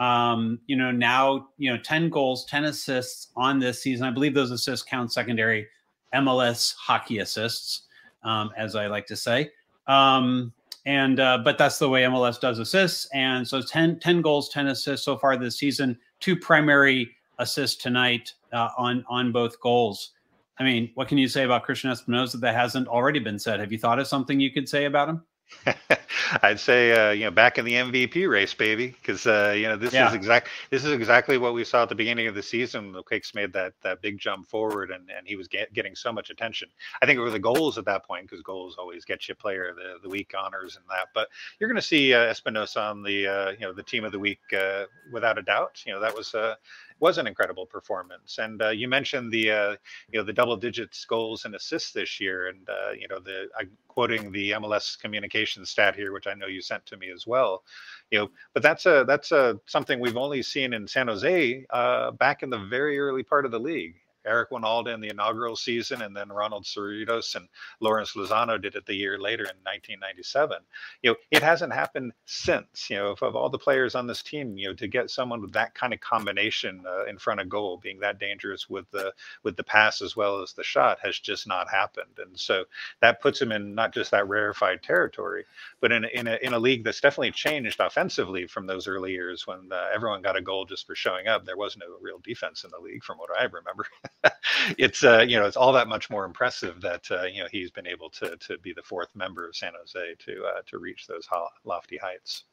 um, 0.01 0.59
you 0.65 0.75
know, 0.75 0.91
now, 0.91 1.47
you 1.59 1.71
know, 1.71 1.79
10 1.79 2.09
goals, 2.09 2.45
10 2.45 2.63
assists 2.63 3.27
on 3.35 3.59
this 3.59 3.83
season. 3.83 4.07
I 4.07 4.09
believe 4.09 4.33
those 4.33 4.49
assists 4.49 4.83
count 4.83 5.13
secondary 5.13 5.67
MLS 6.15 6.73
hockey 6.75 7.19
assists, 7.19 7.83
um, 8.23 8.49
as 8.57 8.75
I 8.75 8.87
like 8.87 9.05
to 9.07 9.15
say. 9.15 9.51
Um, 9.85 10.53
and, 10.87 11.19
uh, 11.19 11.37
but 11.37 11.59
that's 11.59 11.77
the 11.77 11.87
way 11.87 12.01
MLS 12.01 12.39
does 12.39 12.57
assists. 12.57 13.07
And 13.13 13.47
so 13.47 13.61
10, 13.61 13.99
10 13.99 14.21
goals, 14.23 14.49
10 14.49 14.69
assists 14.69 15.05
so 15.05 15.19
far 15.19 15.37
this 15.37 15.59
season, 15.59 15.95
two 16.19 16.35
primary 16.35 17.11
assists 17.37 17.79
tonight 17.79 18.33
uh, 18.51 18.69
on, 18.79 19.05
on 19.07 19.31
both 19.31 19.59
goals. 19.59 20.13
I 20.57 20.63
mean, 20.63 20.89
what 20.95 21.09
can 21.09 21.19
you 21.19 21.27
say 21.27 21.43
about 21.43 21.63
Cristian 21.63 21.91
Espinoza 21.91 22.39
that 22.39 22.55
hasn't 22.55 22.87
already 22.87 23.19
been 23.19 23.37
said? 23.37 23.59
Have 23.59 23.71
you 23.71 23.77
thought 23.77 23.99
of 23.99 24.07
something 24.07 24.39
you 24.39 24.51
could 24.51 24.67
say 24.67 24.85
about 24.85 25.09
him? 25.09 25.23
I'd 26.43 26.59
say 26.59 26.91
uh, 26.91 27.11
you 27.11 27.25
know 27.25 27.31
back 27.31 27.57
in 27.57 27.65
the 27.65 27.73
MVP 27.73 28.29
race, 28.29 28.53
baby, 28.53 28.87
because 28.87 29.27
uh, 29.27 29.53
you 29.55 29.63
know 29.63 29.75
this 29.75 29.93
yeah. 29.93 30.07
is 30.07 30.13
exact 30.13 30.49
this 30.69 30.83
is 30.83 30.91
exactly 30.91 31.37
what 31.37 31.53
we 31.53 31.63
saw 31.63 31.83
at 31.83 31.89
the 31.89 31.95
beginning 31.95 32.27
of 32.27 32.35
the 32.35 32.41
season. 32.43 32.91
The 32.91 33.03
Quakes 33.03 33.33
made 33.33 33.53
that 33.53 33.73
that 33.81 34.01
big 34.01 34.17
jump 34.17 34.47
forward, 34.47 34.91
and, 34.91 35.09
and 35.15 35.27
he 35.27 35.35
was 35.35 35.47
get, 35.47 35.71
getting 35.73 35.95
so 35.95 36.11
much 36.11 36.29
attention. 36.29 36.69
I 37.01 37.05
think 37.05 37.17
it 37.17 37.21
were 37.21 37.29
the 37.29 37.39
goals 37.39 37.77
at 37.77 37.85
that 37.85 38.05
point 38.05 38.23
because 38.23 38.41
goals 38.41 38.75
always 38.77 39.05
get 39.05 39.27
you 39.27 39.35
player 39.35 39.73
the 39.75 39.99
the 40.01 40.09
week 40.09 40.33
honors 40.37 40.75
and 40.75 40.85
that. 40.89 41.09
But 41.13 41.29
you're 41.59 41.69
going 41.69 41.75
to 41.75 41.81
see 41.81 42.13
uh, 42.13 42.33
Espinoza 42.33 42.89
on 42.89 43.03
the 43.03 43.27
uh, 43.27 43.51
you 43.51 43.61
know 43.61 43.73
the 43.73 43.83
team 43.83 44.03
of 44.03 44.11
the 44.11 44.19
week 44.19 44.39
uh, 44.57 44.85
without 45.11 45.37
a 45.37 45.41
doubt. 45.41 45.83
You 45.85 45.93
know 45.93 45.99
that 45.99 46.15
was 46.15 46.33
uh, 46.33 46.55
was 47.01 47.17
an 47.17 47.27
incredible 47.27 47.65
performance. 47.65 48.37
And 48.39 48.61
uh, 48.61 48.69
you 48.69 48.87
mentioned 48.87 49.31
the 49.33 49.51
uh, 49.51 49.75
you 50.11 50.19
know 50.19 50.23
the 50.23 50.33
double 50.33 50.55
digits 50.55 51.03
goals 51.05 51.45
and 51.45 51.55
assists 51.55 51.91
this 51.91 52.19
year, 52.21 52.47
and 52.47 52.69
uh, 52.69 52.91
you 52.91 53.07
know 53.09 53.19
the 53.19 53.47
I'm 53.59 53.71
quoting 53.87 54.31
the 54.31 54.51
MLS 54.51 54.99
communication 54.99 55.65
stat 55.65 55.95
here, 55.95 56.13
which 56.13 56.27
I 56.27 56.33
know 56.35 56.47
you 56.47 56.61
sent 56.61 56.85
to 56.87 56.97
me 56.97 57.11
as 57.11 57.27
well. 57.27 57.63
You 58.11 58.19
know, 58.19 58.31
but 58.53 58.63
that's 58.63 58.85
a 58.85 59.05
that's 59.07 59.31
a 59.31 59.59
something 59.65 59.99
we've 59.99 60.17
only 60.17 60.43
seen 60.43 60.73
in 60.73 60.87
San 60.87 61.07
Jose 61.07 61.65
uh, 61.71 62.11
back 62.11 62.43
in 62.43 62.49
the 62.49 62.59
very 62.59 62.99
early 62.99 63.23
part 63.23 63.45
of 63.45 63.51
the 63.51 63.59
league. 63.59 63.95
Eric 64.25 64.51
Wynalda 64.51 64.93
in 64.93 65.01
the 65.01 65.09
inaugural 65.09 65.55
season, 65.55 66.01
and 66.01 66.15
then 66.15 66.29
Ronald 66.29 66.65
Cerritos 66.65 67.35
and 67.35 67.47
Lawrence 67.79 68.13
Lozzano 68.15 68.61
did 68.61 68.75
it 68.75 68.85
the 68.85 68.95
year 68.95 69.19
later 69.19 69.43
in 69.43 69.57
1997. 69.63 70.57
You 71.03 71.11
know, 71.11 71.15
it 71.31 71.43
hasn't 71.43 71.73
happened 71.73 72.13
since. 72.25 72.89
You 72.89 72.97
know, 72.97 73.15
of, 73.21 73.35
all 73.35 73.49
the 73.49 73.59
players 73.59 73.95
on 73.95 74.07
this 74.07 74.23
team, 74.23 74.57
you 74.57 74.69
know, 74.69 74.73
to 74.75 74.87
get 74.87 75.09
someone 75.09 75.41
with 75.41 75.53
that 75.53 75.75
kind 75.75 75.93
of 75.93 75.99
combination 76.01 76.83
uh, 76.87 77.05
in 77.05 77.17
front 77.17 77.41
of 77.41 77.49
goal, 77.49 77.77
being 77.77 77.99
that 78.01 78.19
dangerous 78.19 78.69
with 78.69 78.89
the 78.91 79.13
with 79.43 79.57
the 79.57 79.63
pass 79.63 80.01
as 80.01 80.15
well 80.15 80.41
as 80.41 80.53
the 80.53 80.63
shot, 80.63 80.99
has 81.03 81.19
just 81.19 81.47
not 81.47 81.69
happened. 81.69 82.17
And 82.19 82.39
so 82.39 82.65
that 83.01 83.21
puts 83.21 83.41
him 83.41 83.51
in 83.51 83.75
not 83.75 83.93
just 83.93 84.11
that 84.11 84.27
rarefied 84.27 84.83
territory, 84.83 85.45
but 85.81 85.91
in 85.91 86.05
in 86.05 86.27
a, 86.27 86.37
in 86.43 86.53
a 86.53 86.59
league 86.59 86.83
that's 86.83 87.01
definitely 87.01 87.31
changed 87.31 87.79
offensively 87.79 88.47
from 88.47 88.67
those 88.67 88.87
early 88.87 89.11
years 89.11 89.47
when 89.47 89.69
uh, 89.71 89.87
everyone 89.93 90.21
got 90.21 90.37
a 90.37 90.41
goal 90.41 90.65
just 90.65 90.87
for 90.87 90.95
showing 90.95 91.27
up. 91.27 91.45
There 91.45 91.57
was 91.57 91.77
no 91.77 91.85
real 92.01 92.19
defense 92.19 92.63
in 92.63 92.71
the 92.71 92.79
league, 92.79 93.03
from 93.03 93.17
what 93.17 93.29
I 93.39 93.43
remember. 93.45 93.85
it's 94.77 95.03
uh, 95.03 95.25
you 95.27 95.39
know 95.39 95.45
it's 95.45 95.57
all 95.57 95.73
that 95.73 95.87
much 95.87 96.09
more 96.09 96.25
impressive 96.25 96.81
that 96.81 97.09
uh, 97.11 97.23
you 97.23 97.41
know 97.41 97.47
he's 97.51 97.71
been 97.71 97.87
able 97.87 98.09
to 98.09 98.37
to 98.37 98.57
be 98.59 98.73
the 98.73 98.83
fourth 98.83 99.09
member 99.15 99.47
of 99.47 99.55
San 99.55 99.73
Jose 99.77 100.15
to 100.19 100.45
uh, 100.45 100.61
to 100.67 100.77
reach 100.77 101.07
those 101.07 101.27
lofty 101.65 101.97
heights. 101.97 102.45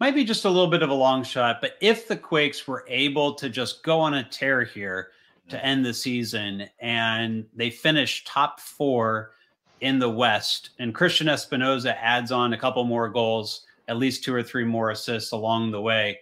Might 0.00 0.14
be 0.14 0.24
just 0.24 0.44
a 0.44 0.50
little 0.50 0.70
bit 0.70 0.82
of 0.82 0.90
a 0.90 0.94
long 0.94 1.22
shot, 1.22 1.60
but 1.60 1.74
if 1.80 2.08
the 2.08 2.16
Quakes 2.16 2.66
were 2.66 2.84
able 2.88 3.34
to 3.34 3.48
just 3.48 3.82
go 3.82 4.00
on 4.00 4.14
a 4.14 4.24
tear 4.24 4.64
here 4.64 5.08
to 5.48 5.56
mm-hmm. 5.56 5.66
end 5.66 5.84
the 5.84 5.92
season 5.94 6.68
and 6.80 7.44
they 7.54 7.70
finish 7.70 8.24
top 8.24 8.60
four 8.60 9.32
in 9.80 9.98
the 9.98 10.08
West, 10.08 10.70
and 10.78 10.94
Cristian 10.94 11.26
Espinoza 11.26 11.94
adds 12.00 12.32
on 12.32 12.52
a 12.52 12.58
couple 12.58 12.82
more 12.84 13.08
goals, 13.08 13.66
at 13.88 13.98
least 13.98 14.24
two 14.24 14.34
or 14.34 14.42
three 14.42 14.64
more 14.64 14.90
assists 14.90 15.32
along 15.32 15.70
the 15.70 15.80
way 15.80 16.18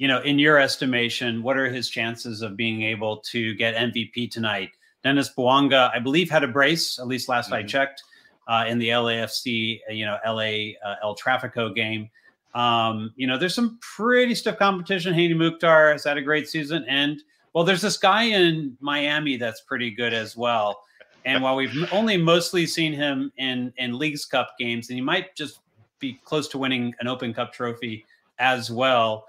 you 0.00 0.08
know, 0.08 0.22
in 0.22 0.38
your 0.38 0.56
estimation, 0.56 1.42
what 1.42 1.58
are 1.58 1.70
his 1.70 1.90
chances 1.90 2.40
of 2.40 2.56
being 2.56 2.82
able 2.84 3.18
to 3.18 3.54
get 3.56 3.74
MVP 3.74 4.30
tonight? 4.30 4.70
Denis 5.04 5.30
Bouanga, 5.36 5.94
I 5.94 5.98
believe, 5.98 6.30
had 6.30 6.42
a 6.42 6.48
brace, 6.48 6.98
at 6.98 7.06
least 7.06 7.28
last 7.28 7.50
mm-hmm. 7.50 7.56
I 7.56 7.62
checked, 7.64 8.02
uh, 8.48 8.64
in 8.66 8.78
the 8.78 8.88
LAFC, 8.88 9.80
uh, 9.90 9.92
you 9.92 10.06
know, 10.06 10.16
LA 10.24 10.78
uh, 10.82 10.96
El 11.02 11.14
Trafico 11.14 11.74
game. 11.74 12.08
Um, 12.54 13.12
you 13.16 13.26
know, 13.26 13.36
there's 13.36 13.54
some 13.54 13.78
pretty 13.82 14.34
stiff 14.34 14.56
competition. 14.56 15.12
Hany 15.12 15.34
Mukhtar 15.34 15.92
has 15.92 16.04
had 16.04 16.16
a 16.16 16.22
great 16.22 16.48
season. 16.48 16.82
And, 16.88 17.22
well, 17.52 17.64
there's 17.64 17.82
this 17.82 17.98
guy 17.98 18.22
in 18.22 18.78
Miami 18.80 19.36
that's 19.36 19.60
pretty 19.60 19.90
good 19.90 20.14
as 20.14 20.34
well. 20.34 20.80
And 21.26 21.42
while 21.42 21.56
we've 21.56 21.92
only 21.92 22.16
mostly 22.16 22.64
seen 22.64 22.94
him 22.94 23.30
in, 23.36 23.70
in 23.76 23.98
Leagues 23.98 24.24
Cup 24.24 24.54
games, 24.58 24.88
and 24.88 24.96
he 24.96 25.02
might 25.02 25.36
just 25.36 25.60
be 25.98 26.18
close 26.24 26.48
to 26.48 26.58
winning 26.58 26.94
an 27.00 27.06
Open 27.06 27.34
Cup 27.34 27.52
trophy 27.52 28.06
as 28.38 28.70
well 28.70 29.26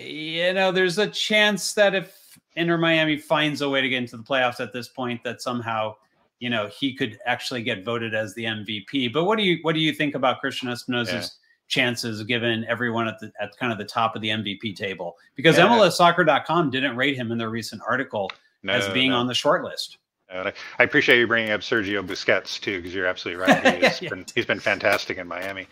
you 0.00 0.52
know, 0.52 0.72
there's 0.72 0.98
a 0.98 1.06
chance 1.06 1.72
that 1.74 1.94
if 1.94 2.38
Inter 2.56 2.78
Miami 2.78 3.16
finds 3.16 3.60
a 3.60 3.68
way 3.68 3.80
to 3.80 3.88
get 3.88 3.98
into 3.98 4.16
the 4.16 4.22
playoffs 4.22 4.60
at 4.60 4.72
this 4.72 4.88
point, 4.88 5.22
that 5.24 5.40
somehow, 5.40 5.94
you 6.38 6.50
know, 6.50 6.68
he 6.68 6.94
could 6.94 7.18
actually 7.26 7.62
get 7.62 7.84
voted 7.84 8.14
as 8.14 8.34
the 8.34 8.44
MVP. 8.44 9.12
But 9.12 9.24
what 9.24 9.38
do 9.38 9.44
you 9.44 9.58
what 9.62 9.74
do 9.74 9.80
you 9.80 9.92
think 9.92 10.14
about 10.14 10.42
Cristian 10.42 10.68
Espinoza's 10.68 11.12
yeah. 11.12 11.26
chances, 11.68 12.22
given 12.24 12.64
everyone 12.68 13.08
at 13.08 13.18
the 13.20 13.32
at 13.40 13.56
kind 13.56 13.72
of 13.72 13.78
the 13.78 13.84
top 13.84 14.16
of 14.16 14.22
the 14.22 14.28
MVP 14.28 14.76
table? 14.76 15.16
Because 15.36 15.56
yeah. 15.56 15.68
MLSsoccer.com 15.68 16.70
didn't 16.70 16.96
rate 16.96 17.16
him 17.16 17.30
in 17.30 17.38
their 17.38 17.50
recent 17.50 17.82
article 17.88 18.30
no, 18.62 18.72
as 18.72 18.88
being 18.92 19.10
no. 19.10 19.18
on 19.18 19.26
the 19.26 19.34
short 19.34 19.64
list. 19.64 19.98
And 20.30 20.48
I, 20.48 20.52
I, 20.78 20.84
appreciate 20.84 21.18
you 21.18 21.26
bringing 21.26 21.50
up 21.50 21.60
Sergio 21.60 22.06
Busquets 22.06 22.60
too, 22.60 22.78
because 22.78 22.94
you're 22.94 23.06
absolutely 23.06 23.42
right. 23.42 23.82
He's, 23.82 24.02
yeah. 24.02 24.08
been, 24.10 24.26
he's 24.34 24.46
been 24.46 24.60
fantastic 24.60 25.18
in 25.18 25.26
Miami. 25.26 25.66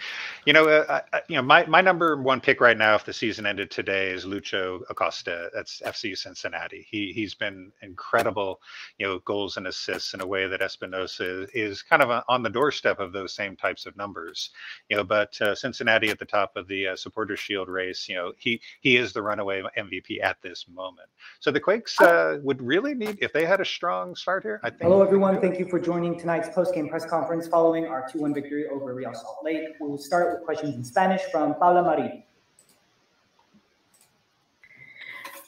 You 0.47 0.53
know, 0.53 0.69
uh, 0.69 1.01
I, 1.13 1.21
you 1.29 1.37
know, 1.37 1.43
my, 1.43 1.65
my 1.67 1.81
number 1.81 2.21
one 2.21 2.41
pick 2.41 2.61
right 2.61 2.77
now, 2.77 2.95
if 2.95 3.05
the 3.05 3.13
season 3.13 3.47
ended 3.47 3.71
today, 3.71 4.11
is 4.11 4.25
Lucho 4.25 4.81
Acosta. 4.91 5.51
That's 5.55 5.81
FC 5.83 6.17
Cincinnati. 6.17 6.87
He 6.91 7.13
he's 7.13 7.35
been 7.35 7.71
incredible. 7.83 8.61
You 8.99 9.07
know, 9.07 9.19
goals 9.21 9.57
and 9.57 9.67
assists 9.67 10.15
in 10.15 10.21
a 10.21 10.27
way 10.27 10.47
that 10.49 10.61
Espinoza 10.61 11.45
is, 11.45 11.51
is 11.55 11.83
kind 11.83 12.03
of 12.03 12.11
a, 12.11 12.25
on 12.29 12.43
the 12.43 12.51
doorstep 12.51 12.99
of 12.99 13.13
those 13.13 13.33
same 13.35 13.55
types 13.55 13.87
of 13.87 13.97
numbers. 13.97 14.51
You 14.89 14.97
know, 14.97 15.05
but 15.05 15.41
uh, 15.41 15.55
Cincinnati 15.55 16.09
at 16.09 16.19
the 16.19 16.25
top 16.25 16.57
of 16.57 16.67
the 16.67 16.89
uh, 16.89 16.97
Supporter 16.97 17.37
Shield 17.37 17.69
race. 17.69 18.09
You 18.09 18.17
know, 18.17 18.33
he 18.39 18.61
he 18.81 18.97
is 18.97 19.13
the 19.13 19.23
runaway 19.23 19.63
MVP 19.77 20.23
at 20.23 20.41
this 20.43 20.67
moment. 20.69 21.09
So 21.41 21.51
the 21.51 21.61
Quakes 21.61 22.01
uh, 22.01 22.39
would 22.43 22.61
really 22.63 22.95
need 22.95 23.19
if 23.21 23.33
they 23.33 23.45
had 23.45 23.61
a 23.61 23.65
strong 23.65 24.17
start 24.17 24.48
here. 24.49 24.61
I 24.63 24.71
think. 24.71 24.83
Hello, 24.83 25.03
everyone. 25.03 25.41
Thank 25.41 25.59
you 25.61 25.67
for 25.69 25.79
joining 25.79 26.19
tonight's 26.19 26.49
post-game 26.49 26.89
press 26.89 27.05
conference 27.05 27.47
following 27.47 27.85
our 27.87 28.03
2-1 28.11 28.35
victory 28.35 28.65
over 28.75 28.95
Real 28.95 29.15
Salt 29.15 29.41
Lake. 29.45 29.65
We 29.81 29.87
will 29.89 30.05
start 30.11 30.25
with 30.33 30.41
questions 30.49 30.75
in 30.75 30.85
Spanish 30.85 31.23
from 31.31 31.55
Paula 31.61 31.83
Marín. 31.83 32.25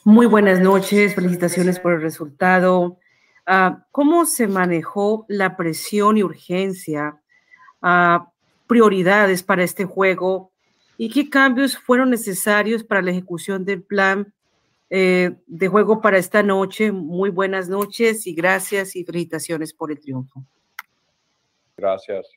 Muy 0.03 0.25
buenas 0.27 0.59
noches, 0.59 1.15
felicitaciones 1.15 1.79
por 1.79 1.93
el 1.93 2.01
resultado. 2.01 2.97
Uh, 3.47 3.71
¿Cómo 3.91 4.25
se 4.25 4.47
manejó 4.47 5.25
la 5.27 5.55
presión 5.57 6.17
y 6.17 6.23
urgencia, 6.23 7.19
uh, 7.83 8.19
prioridades 8.67 9.43
para 9.43 9.63
este 9.63 9.85
juego 9.85 10.51
y 10.97 11.09
qué 11.09 11.29
cambios 11.29 11.77
fueron 11.77 12.11
necesarios 12.11 12.83
para 12.83 13.01
la 13.01 13.11
ejecución 13.11 13.65
del 13.65 13.81
plan 13.81 14.33
eh, 14.93 15.37
de 15.47 15.67
juego 15.69 16.01
para 16.01 16.17
esta 16.17 16.43
noche. 16.43 16.91
Muy 16.91 17.29
buenas 17.29 17.69
noches 17.69 18.27
y 18.27 18.35
gracias 18.35 18.93
y 18.97 19.05
felicitaciones 19.05 19.73
por 19.73 19.89
el 19.89 20.01
triunfo. 20.01 20.45
Gracias. 21.77 22.27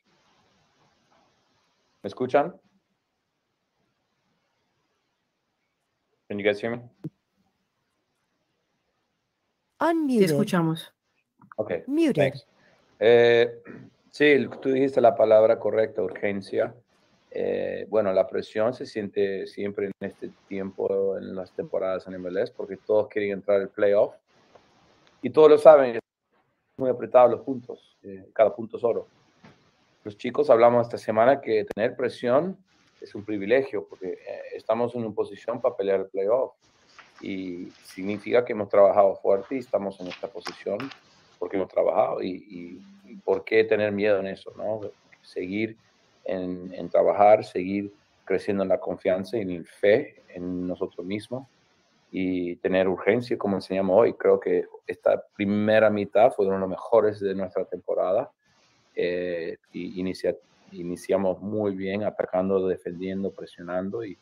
¿Me 2.01 2.07
escuchan? 2.07 2.55
Can 6.29 6.39
you 6.39 6.45
guys 6.45 6.63
hear 6.63 6.71
me? 6.71 6.81
Unmuted. 9.81 10.19
Te 10.19 10.25
escuchamos. 10.25 10.93
Ok. 11.57 11.73
Muted. 11.87 12.33
Eh, 12.99 13.61
sí, 14.11 14.47
tú 14.61 14.69
dijiste 14.69 15.01
la 15.01 15.13
palabra 15.13 15.59
correcta, 15.59 16.01
urgencia. 16.01 16.73
Eh, 17.37 17.85
bueno, 17.89 18.13
la 18.13 18.25
presión 18.25 18.73
se 18.73 18.85
siente 18.85 19.45
siempre 19.45 19.87
en 19.87 20.07
este 20.07 20.29
tiempo, 20.47 21.17
en 21.17 21.35
las 21.35 21.51
temporadas 21.51 22.07
en 22.07 22.17
MLS, 22.21 22.49
porque 22.49 22.77
todos 22.77 23.09
quieren 23.09 23.31
entrar 23.31 23.59
al 23.59 23.67
playoff. 23.67 24.15
Y 25.21 25.29
todos 25.31 25.49
lo 25.49 25.57
saben, 25.57 25.99
muy 26.77 26.89
apretados 26.89 27.31
los 27.31 27.41
puntos, 27.41 27.97
eh, 28.03 28.29
cada 28.31 28.55
punto 28.55 28.77
es 28.77 28.85
oro. 28.85 29.07
Los 30.05 30.17
chicos 30.17 30.49
hablamos 30.49 30.87
esta 30.87 30.97
semana 30.97 31.41
que 31.41 31.65
tener 31.65 31.97
presión 31.97 32.57
es 33.01 33.13
un 33.13 33.25
privilegio, 33.25 33.85
porque 33.85 34.13
eh, 34.13 34.41
estamos 34.53 34.95
en 34.95 35.03
una 35.03 35.13
posición 35.13 35.59
para 35.59 35.75
pelear 35.75 35.99
el 35.99 36.07
playoff. 36.07 36.53
Y 37.19 37.69
significa 37.83 38.45
que 38.45 38.53
hemos 38.53 38.69
trabajado 38.69 39.13
fuerte 39.17 39.55
y 39.55 39.59
estamos 39.59 39.99
en 39.99 40.07
esta 40.07 40.29
posición 40.29 40.77
porque 41.37 41.57
hemos 41.57 41.67
trabajado. 41.67 42.23
Y, 42.23 42.79
y 43.05 43.15
por 43.25 43.43
qué 43.43 43.65
tener 43.65 43.91
miedo 43.91 44.19
en 44.21 44.27
eso, 44.27 44.53
¿no? 44.55 44.79
Seguir 45.21 45.75
en, 46.25 46.89
trabajar, 46.89 47.43
seguir 47.43 47.93
creciendo 48.23 48.63
en 48.63 48.69
la 48.69 48.79
confianza 48.79 49.37
y 49.37 49.41
en 49.41 49.65
fe 49.65 50.23
en 50.29 50.67
nosotros 50.67 51.05
mismos 51.05 51.47
y 52.11 52.55
tener 52.57 52.87
urgencia, 52.87 53.37
como 53.37 53.55
enseñamos 53.57 53.99
hoy. 53.99 54.13
Creo 54.13 54.39
que 54.39 54.65
esta 54.87 55.23
primera 55.35 55.89
mitad 55.89 56.31
fue 56.31 56.45
uno 56.45 56.55
de 56.55 56.61
los 56.61 56.69
mejores 56.69 57.19
de 57.19 57.35
nuestra 57.35 57.65
temporada. 57.65 58.31
Eh, 58.95 59.57
y 59.73 59.99
iniciamos 60.71 61.41
muy 61.41 61.75
bien, 61.75 62.03
atacando, 62.03 62.67
defendiendo, 62.67 63.31
presionando 63.31 64.03
y, 64.05 64.17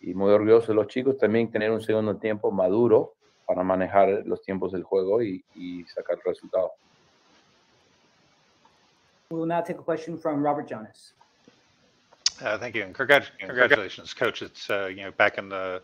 y 0.00 0.14
muy 0.14 0.30
orgulloso 0.32 0.68
de 0.68 0.74
los 0.74 0.86
chicos 0.86 1.18
también 1.18 1.50
tener 1.50 1.70
un 1.70 1.80
segundo 1.80 2.16
tiempo 2.16 2.50
maduro 2.50 3.14
para 3.46 3.62
manejar 3.62 4.22
los 4.24 4.42
tiempos 4.42 4.72
del 4.72 4.82
juego 4.82 5.22
y, 5.22 5.44
y 5.54 5.84
sacar 5.84 6.16
el 6.16 6.22
resultado. 6.24 6.72
We 9.30 9.38
will 9.38 9.48
now 9.48 9.60
take 9.60 9.80
a 9.80 9.82
question 9.82 10.16
from 10.16 10.42
Robert 10.42 10.68
Jonas. 10.68 11.14
Uh, 12.42 12.58
thank 12.58 12.74
you, 12.74 12.82
and 12.82 12.94
congrat- 12.94 13.30
congratulations, 13.38 14.12
coach. 14.12 14.42
It's 14.42 14.68
uh, 14.68 14.86
you 14.86 15.02
know 15.02 15.10
back 15.12 15.38
in 15.38 15.48
the 15.48 15.82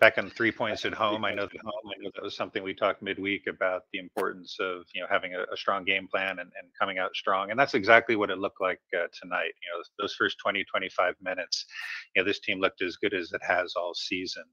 back 0.00 0.18
in 0.18 0.30
three 0.30 0.50
points 0.50 0.84
at 0.84 0.94
home. 0.94 1.24
I 1.24 1.34
know 1.34 1.46
that 1.46 1.60
I 1.64 2.02
know 2.02 2.10
that 2.14 2.22
was 2.22 2.34
something 2.34 2.62
we 2.62 2.74
talked 2.74 3.02
midweek 3.02 3.46
about 3.46 3.82
the 3.92 3.98
importance 3.98 4.56
of 4.58 4.82
you 4.94 5.00
know 5.00 5.06
having 5.10 5.34
a, 5.34 5.42
a 5.52 5.56
strong 5.56 5.84
game 5.84 6.08
plan 6.08 6.30
and, 6.30 6.50
and 6.58 6.68
coming 6.78 6.98
out 6.98 7.14
strong, 7.14 7.50
and 7.50 7.58
that's 7.58 7.74
exactly 7.74 8.16
what 8.16 8.30
it 8.30 8.38
looked 8.38 8.60
like 8.60 8.80
uh, 8.94 9.06
tonight. 9.12 9.52
You 9.62 9.78
know, 9.78 9.84
those 9.98 10.14
first 10.14 10.38
20, 10.38 10.64
25 10.64 11.14
minutes, 11.22 11.66
you 12.14 12.22
know, 12.22 12.26
this 12.26 12.40
team 12.40 12.60
looked 12.60 12.82
as 12.82 12.96
good 12.96 13.14
as 13.14 13.32
it 13.32 13.42
has 13.46 13.74
all 13.76 13.94
season. 13.94 14.44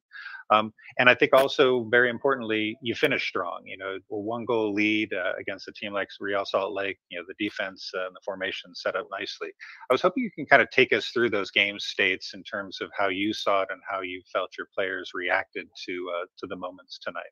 Um, 0.52 0.74
and 0.98 1.10
I 1.10 1.16
think 1.16 1.34
also 1.34 1.88
very 1.92 2.10
importantly, 2.10 2.78
you 2.82 2.96
finish 2.96 3.28
strong. 3.28 3.62
You 3.66 3.78
know, 3.78 3.98
one 4.08 4.46
goal 4.46 4.74
lead 4.74 5.14
uh, 5.14 5.34
against 5.40 5.68
a 5.68 5.72
team 5.72 5.94
like 5.94 6.08
Real 6.20 6.46
Salt 6.46 6.74
Lake. 6.74 6.98
You 7.10 7.20
know, 7.20 7.26
the 7.28 7.44
defense 7.44 7.90
uh, 7.96 8.08
and 8.08 8.16
the 8.16 8.22
formation 8.26 8.74
set 8.74 8.96
up 8.96 9.08
nicely. 9.12 9.50
I 9.90 9.94
was 9.94 10.02
hoping 10.02 10.24
you 10.24 10.32
can 10.32 10.46
kind 10.46 10.62
of 10.62 10.70
take 10.72 10.92
us 10.92 11.08
through 11.10 11.30
those 11.30 11.52
game 11.52 11.80
states 11.80 12.34
in 12.34 12.44
terms 12.44 12.82
of 12.82 12.90
how 12.98 13.10
you 13.10 13.34
saw 13.34 13.62
it 13.62 13.70
and 13.72 13.82
how 13.88 14.02
you 14.02 14.22
felt 14.34 14.52
your 14.58 14.68
players 14.76 15.12
reacted 15.14 15.68
to 15.86 16.12
uh, 16.16 16.26
to 16.40 16.48
the 16.48 16.56
moments 16.56 17.00
tonight. 17.00 17.32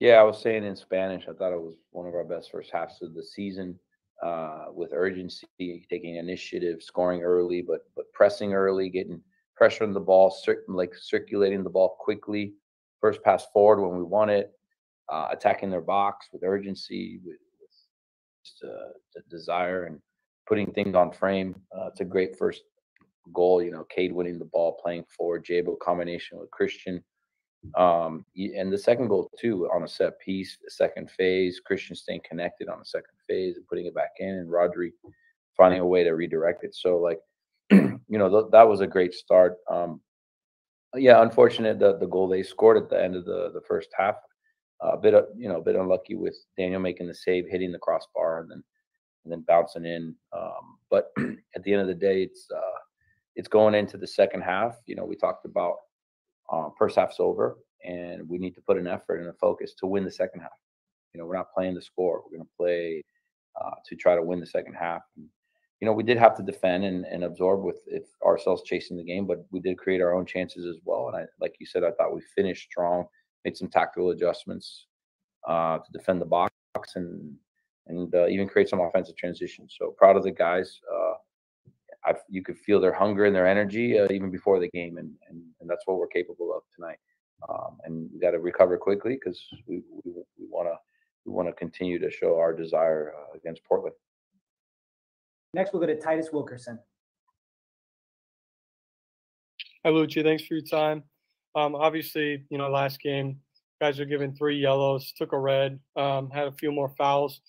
Yeah, 0.00 0.14
I 0.14 0.22
was 0.22 0.40
saying 0.40 0.64
in 0.64 0.76
Spanish. 0.76 1.24
I 1.28 1.32
thought 1.32 1.52
it 1.52 1.60
was 1.60 1.76
one 1.90 2.06
of 2.06 2.14
our 2.14 2.24
best 2.24 2.50
first 2.50 2.70
halves 2.72 3.02
of 3.02 3.14
the 3.14 3.24
season. 3.24 3.78
Uh, 4.22 4.66
with 4.72 4.92
urgency, 4.94 5.84
taking 5.90 6.16
initiative, 6.16 6.80
scoring 6.82 7.22
early, 7.22 7.60
but 7.60 7.80
but 7.96 8.10
pressing 8.12 8.54
early, 8.54 8.88
getting 8.88 9.20
pressure 9.56 9.84
on 9.84 9.92
the 9.92 10.00
ball, 10.00 10.30
cir- 10.30 10.64
like 10.68 10.94
circulating 10.94 11.62
the 11.62 11.70
ball 11.70 11.96
quickly, 11.98 12.54
first 13.00 13.22
pass 13.22 13.46
forward 13.52 13.86
when 13.86 13.96
we 13.96 14.04
want 14.04 14.30
it, 14.30 14.52
uh, 15.12 15.28
attacking 15.30 15.70
their 15.70 15.80
box 15.80 16.28
with 16.32 16.42
urgency, 16.44 17.20
with, 17.24 17.36
with 17.60 18.70
uh, 18.70 19.20
desire, 19.30 19.84
and 19.84 20.00
putting 20.46 20.72
things 20.72 20.94
on 20.94 21.10
frame. 21.10 21.54
Uh, 21.76 21.86
it's 21.86 22.00
a 22.00 22.04
great 22.04 22.36
first 22.36 22.62
goal. 23.32 23.62
You 23.62 23.70
know, 23.70 23.84
Cade 23.84 24.12
winning 24.12 24.38
the 24.38 24.44
ball, 24.46 24.78
playing 24.82 25.04
forward, 25.16 25.44
Jabo 25.44 25.78
combination 25.78 26.38
with 26.38 26.50
Cristian. 26.50 27.02
Um, 27.76 28.26
and 28.36 28.70
the 28.70 28.76
second 28.76 29.08
goal 29.08 29.30
too 29.38 29.68
on 29.74 29.84
a 29.84 29.88
set 29.88 30.18
piece, 30.20 30.58
second 30.68 31.10
phase, 31.10 31.60
Cristian 31.68 31.96
staying 31.96 32.20
connected 32.28 32.68
on 32.68 32.78
the 32.78 32.84
second 32.84 33.14
phase 33.26 33.56
and 33.56 33.66
putting 33.66 33.86
it 33.86 33.94
back 33.94 34.10
in, 34.18 34.28
and 34.28 34.50
Rodri 34.50 34.90
finding 35.56 35.80
a 35.80 35.86
way 35.86 36.04
to 36.04 36.10
redirect 36.10 36.64
it. 36.64 36.74
So 36.74 36.98
like 36.98 37.20
you 37.70 38.18
know, 38.18 38.28
th- 38.28 38.52
that 38.52 38.68
was 38.68 38.80
a 38.80 38.86
great 38.86 39.14
start. 39.14 39.56
Um, 39.70 40.00
yeah, 40.94 41.22
unfortunate 41.22 41.78
that 41.80 42.00
the 42.00 42.06
goal 42.06 42.28
they 42.28 42.42
scored 42.42 42.76
at 42.76 42.88
the 42.88 43.02
end 43.02 43.16
of 43.16 43.24
the, 43.24 43.50
the 43.52 43.62
first 43.66 43.88
half, 43.98 44.16
uh, 44.84 44.92
a 44.92 44.98
bit, 44.98 45.14
of, 45.14 45.26
you 45.36 45.48
know, 45.48 45.56
a 45.56 45.62
bit 45.62 45.76
unlucky 45.76 46.14
with 46.14 46.36
Daniel 46.56 46.80
making 46.80 47.08
the 47.08 47.14
save, 47.14 47.46
hitting 47.48 47.72
the 47.72 47.78
crossbar, 47.78 48.40
and 48.40 48.50
then 48.50 48.62
and 49.24 49.32
then 49.32 49.44
bouncing 49.46 49.84
in. 49.84 50.14
Um, 50.32 50.78
but 50.90 51.10
at 51.56 51.62
the 51.62 51.72
end 51.72 51.82
of 51.82 51.88
the 51.88 51.94
day, 51.94 52.22
it's 52.22 52.46
uh, 52.54 52.78
it's 53.36 53.48
going 53.48 53.74
into 53.74 53.96
the 53.96 54.06
second 54.06 54.42
half. 54.42 54.76
You 54.86 54.96
know, 54.96 55.04
we 55.04 55.16
talked 55.16 55.44
about 55.44 55.76
uh, 56.52 56.68
first 56.78 56.96
half's 56.96 57.20
over, 57.20 57.56
and 57.84 58.28
we 58.28 58.38
need 58.38 58.54
to 58.54 58.60
put 58.60 58.78
an 58.78 58.86
effort 58.86 59.20
and 59.20 59.28
a 59.28 59.34
focus 59.34 59.74
to 59.80 59.86
win 59.86 60.04
the 60.04 60.10
second 60.10 60.40
half. 60.40 60.50
You 61.12 61.20
know, 61.20 61.26
we're 61.26 61.36
not 61.36 61.52
playing 61.54 61.74
the 61.74 61.82
score; 61.82 62.22
we're 62.22 62.36
going 62.36 62.46
to 62.46 62.56
play 62.56 63.02
uh, 63.60 63.74
to 63.86 63.96
try 63.96 64.14
to 64.14 64.22
win 64.22 64.40
the 64.40 64.46
second 64.46 64.74
half. 64.74 65.02
And, 65.16 65.28
you 65.84 65.90
know, 65.90 65.92
we 65.92 66.02
did 66.02 66.16
have 66.16 66.34
to 66.34 66.42
defend 66.42 66.82
and, 66.82 67.04
and 67.04 67.24
absorb 67.24 67.62
with 67.62 67.76
ourselves 68.24 68.62
chasing 68.62 68.96
the 68.96 69.04
game, 69.04 69.26
but 69.26 69.44
we 69.50 69.60
did 69.60 69.76
create 69.76 70.00
our 70.00 70.14
own 70.14 70.24
chances 70.24 70.64
as 70.64 70.80
well. 70.82 71.08
And 71.08 71.16
I, 71.18 71.26
like 71.42 71.56
you 71.58 71.66
said, 71.66 71.84
I 71.84 71.90
thought 71.90 72.14
we 72.14 72.22
finished 72.34 72.70
strong, 72.70 73.04
made 73.44 73.54
some 73.54 73.68
tactical 73.68 74.08
adjustments 74.08 74.86
uh, 75.46 75.76
to 75.76 75.92
defend 75.92 76.22
the 76.22 76.24
box 76.24 76.54
and 76.94 77.34
and 77.88 78.14
uh, 78.14 78.28
even 78.28 78.48
create 78.48 78.70
some 78.70 78.80
offensive 78.80 79.14
transitions. 79.18 79.76
So 79.78 79.90
proud 79.90 80.16
of 80.16 80.22
the 80.22 80.30
guys. 80.30 80.80
Uh, 80.90 81.12
I, 82.06 82.14
you 82.30 82.42
could 82.42 82.56
feel 82.56 82.80
their 82.80 82.94
hunger 82.94 83.26
and 83.26 83.36
their 83.36 83.46
energy 83.46 83.98
uh, 83.98 84.10
even 84.10 84.30
before 84.30 84.58
the 84.60 84.70
game, 84.70 84.96
and, 84.96 85.10
and 85.28 85.42
and 85.60 85.68
that's 85.68 85.86
what 85.86 85.98
we're 85.98 86.06
capable 86.06 86.50
of 86.56 86.62
tonight. 86.74 86.98
Um, 87.46 87.76
and 87.84 88.08
we 88.10 88.20
got 88.20 88.30
to 88.30 88.38
recover 88.38 88.78
quickly 88.78 89.18
because 89.22 89.38
we 89.66 89.82
we 90.02 90.14
want 90.48 90.66
to 90.66 90.76
we 91.26 91.32
want 91.32 91.46
to 91.48 91.52
continue 91.52 91.98
to 91.98 92.10
show 92.10 92.38
our 92.38 92.54
desire 92.54 93.12
uh, 93.18 93.36
against 93.36 93.62
Portland. 93.64 93.94
Next, 95.54 95.72
we'll 95.72 95.80
go 95.80 95.86
to 95.86 95.96
Titus 95.96 96.30
Wilkerson. 96.32 96.80
Hi, 99.84 99.90
Luchi. 99.90 100.24
Thanks 100.24 100.44
for 100.44 100.54
your 100.54 100.64
time. 100.64 101.04
Um, 101.54 101.76
obviously, 101.76 102.44
you 102.50 102.58
know, 102.58 102.68
last 102.68 103.00
game, 103.00 103.38
guys 103.80 104.00
are 104.00 104.04
given 104.04 104.34
three 104.34 104.58
yellows, 104.58 105.12
took 105.16 105.32
a 105.32 105.38
red, 105.38 105.78
um, 105.94 106.28
had 106.30 106.48
a 106.48 106.52
few 106.52 106.72
more 106.72 106.88
fouls. 106.98 107.40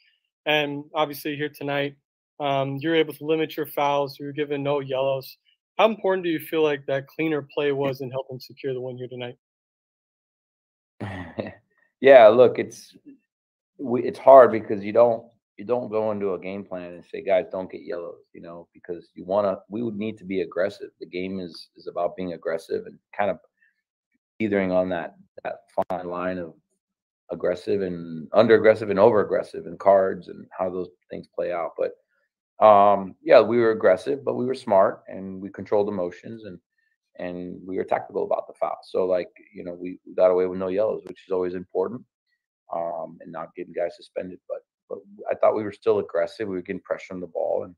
And 0.45 0.83
obviously, 0.93 1.35
here 1.35 1.49
tonight, 1.49 1.95
um, 2.39 2.77
you're 2.79 2.93
able 2.95 3.15
to 3.15 3.25
limit 3.25 3.57
your 3.57 3.65
fouls. 3.65 4.19
You're 4.19 4.33
given 4.33 4.61
no 4.61 4.81
yellows. 4.81 5.37
How 5.79 5.85
important 5.85 6.25
do 6.25 6.29
you 6.29 6.39
feel 6.39 6.61
like 6.61 6.85
that 6.85 7.07
cleaner 7.07 7.47
play 7.55 7.71
was 7.71 8.01
in 8.01 8.11
helping 8.11 8.39
secure 8.39 8.75
the 8.75 8.81
win 8.81 8.97
here 8.97 9.07
tonight? 9.07 9.37
yeah, 12.01 12.27
look, 12.27 12.59
it's 12.59 12.95
we, 13.79 14.03
it's 14.03 14.19
hard 14.19 14.51
because 14.51 14.83
you 14.83 14.93
don't 14.93 15.25
you 15.57 15.65
don't 15.65 15.89
go 15.89 16.11
into 16.11 16.33
a 16.33 16.39
game 16.39 16.63
plan 16.63 16.93
and 16.93 17.05
say, 17.05 17.23
guys, 17.23 17.45
don't 17.51 17.71
get 17.71 17.85
yellows, 17.85 18.23
you 18.33 18.41
know, 18.41 18.67
because 18.73 19.09
you 19.15 19.23
want 19.25 19.45
to. 19.45 19.57
We 19.69 19.83
would 19.83 19.95
need 19.95 20.17
to 20.17 20.25
be 20.25 20.41
aggressive. 20.41 20.89
The 20.99 21.07
game 21.07 21.39
is 21.39 21.69
is 21.75 21.87
about 21.87 22.15
being 22.15 22.33
aggressive 22.33 22.85
and 22.85 22.99
kind 23.17 23.31
of 23.31 23.37
teetering 24.39 24.71
on 24.71 24.89
that 24.89 25.15
that 25.43 25.59
fine 25.89 26.07
line 26.07 26.37
of 26.37 26.53
aggressive 27.31 27.81
and 27.81 28.27
under 28.33 28.55
aggressive 28.55 28.89
and 28.89 28.99
over 28.99 29.21
aggressive 29.21 29.65
and 29.65 29.79
cards 29.79 30.27
and 30.27 30.45
how 30.57 30.69
those 30.69 30.89
things 31.09 31.27
play 31.33 31.51
out. 31.51 31.71
But 31.77 32.65
um, 32.65 33.15
yeah, 33.23 33.41
we 33.41 33.57
were 33.57 33.71
aggressive, 33.71 34.23
but 34.23 34.35
we 34.35 34.45
were 34.45 34.55
smart 34.55 35.03
and 35.07 35.41
we 35.41 35.49
controlled 35.49 35.89
emotions 35.89 36.43
and 36.45 36.59
and 37.17 37.61
we 37.65 37.77
were 37.77 37.85
tactical 37.85 38.25
about 38.25 38.45
the 38.47 38.53
foul. 38.59 38.77
So 38.83 39.05
like 39.05 39.29
you 39.53 39.63
know, 39.63 39.73
we, 39.73 39.99
got 40.15 40.31
away 40.31 40.47
with 40.47 40.59
no 40.59 40.67
yellows, 40.67 41.03
which 41.05 41.23
is 41.25 41.31
always 41.31 41.55
important, 41.55 42.01
um, 42.73 43.17
and 43.21 43.31
not 43.31 43.55
getting 43.55 43.73
guys 43.73 43.95
suspended. 43.95 44.39
But 44.49 44.59
I 44.91 45.35
thought 45.35 45.55
we 45.55 45.63
were 45.63 45.71
still 45.71 45.99
aggressive. 45.99 46.47
We 46.47 46.55
were 46.55 46.61
getting 46.61 46.81
pressure 46.81 47.13
on 47.13 47.19
the 47.19 47.27
ball, 47.27 47.63
and 47.63 47.75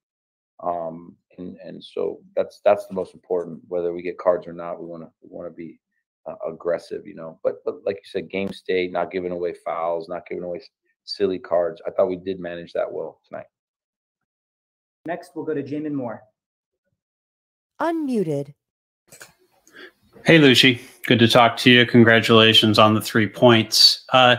um, 0.64 1.16
and 1.38 1.58
and 1.64 1.84
so 1.84 2.20
that's 2.36 2.62
that's 2.66 2.88
the 2.88 2.94
most 2.94 3.14
important. 3.14 3.62
Whether 3.68 3.94
we 3.94 4.02
get 4.02 4.18
cards 4.18 4.48
or 4.48 4.54
not, 4.54 4.80
we 4.80 4.88
want 4.88 5.04
to 5.04 5.10
we 5.22 5.30
want 5.30 5.48
to 5.48 5.56
be 5.56 5.80
uh, 6.28 6.36
aggressive, 6.48 7.06
you 7.06 7.16
know. 7.16 7.40
But 7.44 7.64
but 7.66 7.76
like 7.86 7.98
you 7.98 8.10
said, 8.10 8.30
game 8.30 8.52
state, 8.52 8.92
not 8.92 9.12
giving 9.12 9.32
away 9.32 9.54
fouls, 9.54 10.10
not 10.10 10.28
giving 10.28 10.44
away 10.44 10.62
silly 11.06 11.40
cards. 11.40 11.82
I 11.88 11.92
thought 11.92 12.10
we 12.10 12.18
did 12.18 12.40
manage 12.40 12.74
that 12.74 12.92
well 12.92 13.22
tonight. 13.28 13.48
Next, 15.06 15.32
we'll 15.36 15.46
go 15.46 15.54
to 15.54 15.64
Jamon 15.64 15.94
Moore. 15.94 16.22
Unmuted. 17.82 18.54
Hey, 20.26 20.40
Luchi. 20.40 20.82
Good 21.06 21.20
to 21.20 21.28
talk 21.28 21.56
to 21.58 21.72
you. 21.72 21.86
Congratulations 21.86 22.78
on 22.78 22.94
the 22.94 23.02
three 23.02 23.28
points. 23.28 24.04
Uh, 24.12 24.38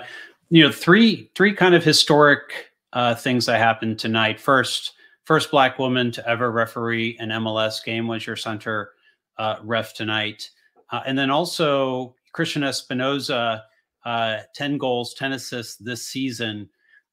you 0.51 0.63
know 0.63 0.73
three 0.73 1.31
three 1.35 1.53
kind 1.53 1.75
of 1.75 1.85
historic 1.85 2.73
uh, 2.93 3.15
things 3.15 3.47
that 3.47 3.59
happened 3.59 3.99
tonight. 3.99 4.41
First, 4.41 4.93
first 5.25 5.51
black 5.51 5.79
woman 5.79 6.11
to 6.13 6.27
ever 6.29 6.51
referee 6.51 7.17
an 7.21 7.29
MLS 7.31 7.85
game 7.85 8.09
was 8.09 8.27
your 8.27 8.37
center 8.37 8.93
uh, 9.39 9.57
ref 9.63 9.95
tonight, 9.95 10.51
uh, 10.91 11.01
and 11.07 11.19
then 11.19 11.31
also 11.31 12.15
Cristian 12.35 12.63
Espinoza, 12.63 13.63
uh, 14.05 14.39
ten 14.55 14.79
goals, 14.79 15.15
ten 15.15 15.33
assists 15.33 15.77
this 15.77 16.07
season. 16.07 16.69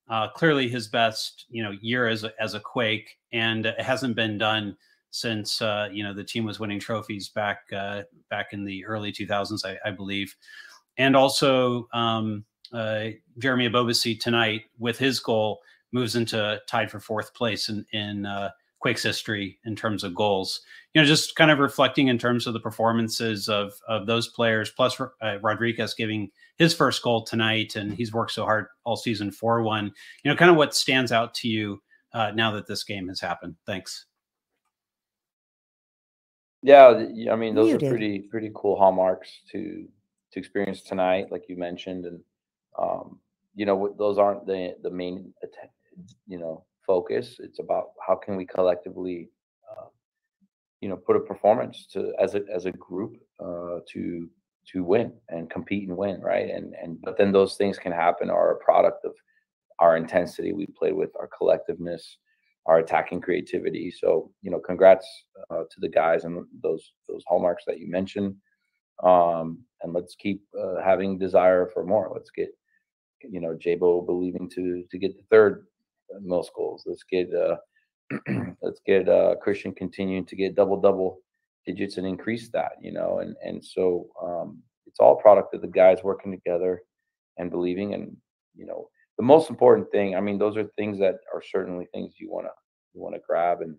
Uh, 0.08 0.30
clearly, 0.30 0.70
his 0.70 0.88
best 0.88 1.46
you 1.50 1.64
know 1.64 1.72
year 1.82 2.08
as 2.08 2.24
a, 2.24 2.32
as 2.40 2.54
a 2.54 2.60
Quake, 2.60 3.18
and 3.34 3.66
it 3.66 3.82
hasn't 3.82 4.16
been 4.16 4.38
done 4.38 4.78
since 5.12 5.62
uh, 5.62 5.90
you 5.92 6.04
know 6.04 6.14
the 6.14 6.24
team 6.24 6.46
was 6.46 6.60
winning 6.60 6.80
trophies 6.80 7.30
back 7.30 7.60
uh, 7.76 8.04
back 8.30 8.48
in 8.54 8.64
the 8.64 8.86
early 8.86 9.12
2000s, 9.12 9.66
I, 9.66 9.78
I 9.88 9.92
believe, 9.92 10.36
and 10.98 11.16
also 11.16 11.88
um, 11.94 12.46
uh, 12.74 13.10
Jeremy 13.38 13.70
Ebobisse 13.70 14.20
tonight 14.20 14.64
with 14.80 14.98
his 14.98 15.20
goal 15.20 15.62
moves 15.92 16.16
into 16.16 16.62
tied 16.68 16.92
for 16.92 17.00
fourth 17.00 17.34
place 17.34 17.70
in 17.70 17.86
in 17.92 18.26
uh, 18.26 18.50
Quakes 18.80 19.04
history 19.04 19.58
in 19.66 19.76
terms 19.76 20.04
of 20.04 20.14
goals. 20.14 20.62
You 20.94 21.02
know, 21.02 21.08
just 21.08 21.36
kind 21.36 21.50
of 21.50 21.60
reflecting 21.60 22.08
in 22.08 22.18
terms 22.18 22.46
of 22.46 22.54
the 22.54 22.60
performances 22.60 23.50
of 23.50 23.74
of 23.88 24.06
those 24.06 24.28
players, 24.28 24.70
plus 24.70 25.00
uh, 25.00 25.40
Rodriguez 25.42 25.94
giving 25.94 26.30
his 26.58 26.74
first 26.74 27.02
goal 27.02 27.24
tonight, 27.24 27.76
and 27.76 27.94
he's 27.94 28.14
worked 28.14 28.32
so 28.32 28.46
hard 28.46 28.68
all 28.84 28.96
season 28.96 29.32
for 29.32 29.62
one. 29.64 29.92
You 30.24 30.32
know, 30.32 30.38
kind 30.38 30.52
of 30.52 30.58
what 30.58 30.76
stands 30.76 31.12
out 31.12 31.34
to 31.36 31.48
you 31.48 31.82
uh, 32.14 32.32
now 32.32 32.52
that 32.52 32.68
this 32.68 32.84
game 32.84 33.08
has 33.08 33.20
happened. 33.20 33.56
Thanks. 33.66 34.06
Yeah, 36.62 37.06
I 37.32 37.36
mean 37.36 37.54
those 37.54 37.74
are 37.74 37.80
pretty 37.80 38.20
pretty 38.20 38.52
cool 38.56 38.76
hallmarks 38.76 39.30
to 39.52 39.88
to 40.32 40.40
experience 40.40 40.82
tonight, 40.82 41.32
like 41.32 41.48
you 41.48 41.58
mentioned, 41.58 42.06
and 42.06 42.20
um, 42.80 43.20
you 43.56 43.66
know 43.66 43.94
those 43.98 44.18
aren't 44.18 44.46
the 44.46 44.76
the 44.84 44.90
main 44.90 45.34
you 46.28 46.38
know 46.38 46.66
focus. 46.86 47.38
It's 47.40 47.60
about 47.60 47.90
how 48.06 48.16
can 48.16 48.36
we 48.36 48.46
collectively, 48.46 49.30
uh, 49.70 49.88
you 50.82 50.90
know, 50.90 50.98
put 50.98 51.16
a 51.16 51.22
performance 51.22 51.88
to 51.94 52.14
as 52.20 52.36
a 52.36 52.42
as 52.54 52.66
a 52.66 52.72
group 52.72 53.18
uh, 53.40 53.80
to 53.94 54.30
to 54.72 54.84
win 54.84 55.14
and 55.30 55.50
compete 55.50 55.88
and 55.88 55.98
win, 55.98 56.22
right? 56.22 56.50
And 56.50 56.74
and 56.82 57.02
but 57.02 57.18
then 57.18 57.32
those 57.32 57.56
things 57.56 57.78
can 57.78 57.92
happen 57.92 58.30
are 58.30 58.52
a 58.52 58.64
product 58.64 59.06
of 59.06 59.14
our 59.80 59.98
intensity 59.98 60.54
we 60.54 60.68
play 60.68 60.94
with, 60.94 61.12
our 61.20 61.30
collectiveness, 61.30 62.02
our 62.66 62.80
attacking 62.80 63.22
creativity. 63.22 63.92
So 63.92 64.32
you 64.42 64.52
know, 64.52 64.60
congrats 64.60 65.08
uh, 65.50 65.64
to 65.70 65.80
the 65.80 65.90
guys 65.90 66.24
and 66.24 66.46
those 66.62 66.94
those 67.08 67.24
hallmarks 67.28 67.64
that 67.68 67.80
you 67.80 67.90
mentioned. 67.90 68.36
Um, 69.04 69.60
and 69.82 69.94
let's 69.94 70.16
keep 70.16 70.42
uh, 70.60 70.82
having 70.82 71.18
desire 71.18 71.70
for 71.74 71.84
more. 71.84 72.10
Let's 72.14 72.32
get 72.32 72.50
you 73.22 73.40
know 73.40 73.56
Jabo 73.56 74.06
believing 74.06 74.50
to 74.52 74.84
to 74.90 74.98
get 74.98 75.16
the 75.18 75.24
third 75.30 75.66
most 76.22 76.52
goals. 76.56 76.84
Let's 76.86 77.04
get 77.04 77.30
uh, 77.34 77.58
let's 78.62 78.82
get 78.86 79.10
uh, 79.10 79.36
Cristian 79.46 79.76
continuing 79.76 80.26
to 80.26 80.36
get 80.36 80.56
double 80.56 80.80
double 80.80 81.20
digits 81.66 81.98
and 81.98 82.08
increase 82.08 82.50
that. 82.50 82.74
You 82.82 82.94
know, 82.94 83.20
and 83.20 83.36
and 83.44 83.64
so 83.64 84.08
um, 84.22 84.62
it's 84.86 85.00
all 85.00 85.16
product 85.16 85.54
of 85.54 85.62
the 85.62 85.68
guys 85.68 86.04
working 86.04 86.32
together 86.32 86.82
and 87.38 87.52
believing. 87.52 87.94
And 87.94 88.16
you 88.56 88.66
know, 88.66 88.90
the 89.18 89.24
most 89.24 89.50
important 89.50 89.92
thing. 89.92 90.16
I 90.16 90.22
mean, 90.22 90.38
those 90.38 90.58
are 90.58 90.66
things 90.78 91.00
that 91.00 91.16
are 91.34 91.42
certainly 91.42 91.88
things 91.94 92.16
you 92.18 92.30
want 92.32 92.48
to 92.48 92.52
you 92.94 93.02
want 93.02 93.16
to 93.16 93.22
grab 93.28 93.62
and, 93.62 93.76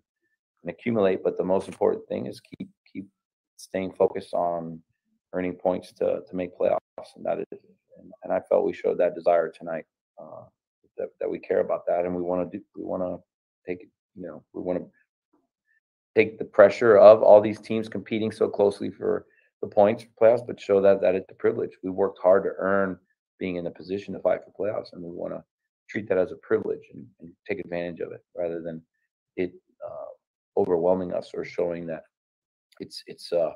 and 0.63 0.71
accumulate. 0.71 1.23
But 1.23 1.37
the 1.37 1.45
most 1.45 1.69
important 1.69 2.07
thing 2.09 2.27
is 2.27 2.41
keep 2.41 2.69
keep 2.93 3.07
staying 3.57 3.93
focused 3.93 4.35
on 4.35 4.81
earning 5.33 5.55
points 5.55 5.93
to 5.95 6.21
to 6.29 6.37
make 6.37 6.57
playoffs, 6.59 7.17
and 7.17 7.25
that 7.25 7.39
is. 7.39 7.61
And, 7.99 8.13
and 8.25 8.33
I 8.33 8.41
felt 8.41 8.67
we 8.67 8.75
showed 8.75 8.99
that 8.99 9.15
desire 9.15 9.51
tonight. 9.51 9.87
Uh, 10.21 10.45
that, 10.97 11.09
that 11.21 11.31
we 11.31 11.39
care 11.39 11.61
about 11.61 11.87
that 11.87 12.05
and 12.05 12.15
we 12.15 12.23
want 12.23 12.51
to 12.51 12.59
do 12.59 12.65
we 12.77 12.85
want 12.85 13.03
to 13.03 13.19
take 13.67 13.89
you 14.15 14.27
know 14.27 14.43
we 14.53 14.63
want 14.63 14.79
to 14.79 14.87
take 16.15 16.39
the 16.39 16.45
pressure 16.45 16.97
of 16.97 17.23
all 17.23 17.41
these 17.41 17.61
teams 17.61 17.89
competing 17.89 18.33
so 18.33 18.49
closely 18.49 18.91
for 18.91 19.27
the 19.63 19.69
points 19.69 20.05
for 20.05 20.27
playoffs 20.27 20.47
but 20.47 20.61
show 20.61 20.81
that 20.81 21.01
that 21.01 21.15
it's 21.15 21.31
a 21.31 21.35
privilege 21.35 21.71
we 21.83 21.91
worked 21.91 22.19
hard 22.23 22.45
to 22.45 22.51
earn 22.59 22.99
being 23.39 23.57
in 23.57 23.67
a 23.67 23.71
position 23.71 24.15
to 24.15 24.21
fight 24.21 24.41
for 24.45 24.67
playoffs 24.67 24.93
and 24.93 25.03
we 25.03 25.11
want 25.11 25.33
to 25.33 25.43
treat 25.89 26.09
that 26.09 26.19
as 26.19 26.33
a 26.33 26.37
privilege 26.37 26.83
and, 26.95 27.07
and, 27.21 27.31
take 27.49 27.61
advantage 27.61 28.01
of 28.01 28.11
it 28.11 28.21
rather 28.37 28.61
than 28.61 28.83
it 29.37 29.53
uh, 29.87 30.61
overwhelming 30.61 31.13
us 31.13 31.31
or 31.35 31.45
showing 31.45 31.87
that 31.87 32.03
it's 32.81 33.05
it's 33.07 33.33
uh 33.33 33.53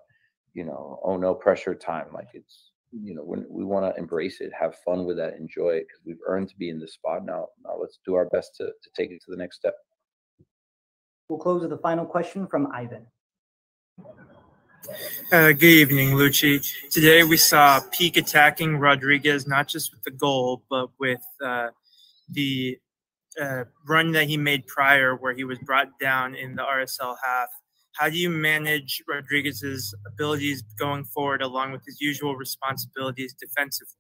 you 0.54 0.64
know 0.64 1.00
oh 1.04 1.16
no 1.16 1.34
pressure 1.34 1.74
time 1.74 2.06
like 2.12 2.28
it's 2.34 2.70
you 2.92 3.14
know 3.14 3.22
when 3.22 3.46
we 3.48 3.64
want 3.64 3.84
to 3.84 3.98
embrace 3.98 4.40
it 4.40 4.50
have 4.58 4.74
fun 4.84 5.04
with 5.04 5.16
that 5.16 5.36
enjoy 5.36 5.70
it 5.70 5.86
because 5.86 6.00
we've 6.04 6.18
earned 6.26 6.48
to 6.48 6.56
be 6.56 6.70
in 6.70 6.80
this 6.80 6.94
spot 6.94 7.24
now 7.24 7.46
now 7.64 7.76
let's 7.80 7.98
do 8.04 8.14
our 8.14 8.26
best 8.26 8.56
to, 8.56 8.64
to 8.64 8.90
take 8.96 9.10
it 9.10 9.20
to 9.24 9.30
the 9.30 9.36
next 9.36 9.56
step. 9.56 9.74
We'll 11.28 11.38
close 11.38 11.62
with 11.62 11.72
a 11.72 11.78
final 11.78 12.04
question 12.04 12.46
from 12.46 12.66
ivan. 12.72 13.06
Uh, 15.30 15.52
good 15.52 15.64
evening, 15.64 16.10
Luchi. 16.10 16.66
Today 16.90 17.22
we 17.22 17.36
saw 17.36 17.80
peak 17.92 18.16
attacking 18.16 18.78
Rodriguez, 18.78 19.46
not 19.46 19.68
just 19.68 19.92
with 19.92 20.02
the 20.02 20.10
goal, 20.10 20.64
but 20.68 20.88
with 20.98 21.22
uh, 21.44 21.68
the 22.30 22.78
uh, 23.40 23.64
run 23.86 24.10
that 24.12 24.26
he 24.26 24.36
made 24.36 24.66
prior, 24.66 25.14
where 25.14 25.34
he 25.34 25.44
was 25.44 25.58
brought 25.60 25.98
down 26.00 26.34
in 26.34 26.56
the 26.56 26.62
RSL 26.62 27.16
half 27.24 27.48
how 28.00 28.08
do 28.08 28.16
you 28.16 28.30
manage 28.30 29.02
Rodriguez's 29.06 29.94
abilities 30.06 30.62
going 30.78 31.04
forward 31.04 31.42
along 31.42 31.72
with 31.72 31.82
his 31.84 32.00
usual 32.00 32.34
responsibilities 32.34 33.34
defensively? 33.34 33.92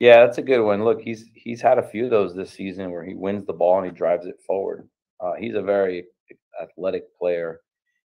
Yeah, 0.00 0.26
that's 0.26 0.38
a 0.38 0.42
good 0.42 0.64
one. 0.64 0.82
Look, 0.82 1.00
he's 1.00 1.26
he's 1.34 1.60
had 1.60 1.78
a 1.78 1.88
few 1.88 2.06
of 2.06 2.10
those 2.10 2.34
this 2.34 2.50
season 2.50 2.90
where 2.90 3.04
he 3.04 3.14
wins 3.14 3.46
the 3.46 3.52
ball 3.52 3.78
and 3.78 3.86
he 3.86 3.92
drives 3.92 4.26
it 4.26 4.34
forward. 4.44 4.88
Uh, 5.20 5.34
he's 5.38 5.54
a 5.54 5.62
very 5.62 6.06
athletic 6.60 7.04
player. 7.16 7.60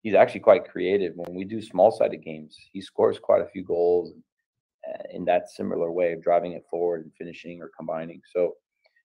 He's 0.03 0.15
actually 0.15 0.41
quite 0.41 0.69
creative. 0.69 1.13
When 1.15 1.37
we 1.37 1.45
do 1.45 1.63
small-sided 1.63 2.25
games, 2.25 2.57
he 2.73 2.81
scores 2.81 3.21
quite 3.21 3.43
a 3.43 3.49
few 3.49 3.63
goals 3.63 4.13
uh, 4.89 5.03
in 5.13 5.25
that 5.27 5.49
similar 5.49 5.93
way 5.93 6.13
of 6.13 6.23
driving 6.23 6.53
it 6.53 6.65
forward 6.69 7.03
and 7.03 7.13
finishing 7.17 7.63
or 7.63 7.71
combining. 7.77 8.23
So 8.35 8.55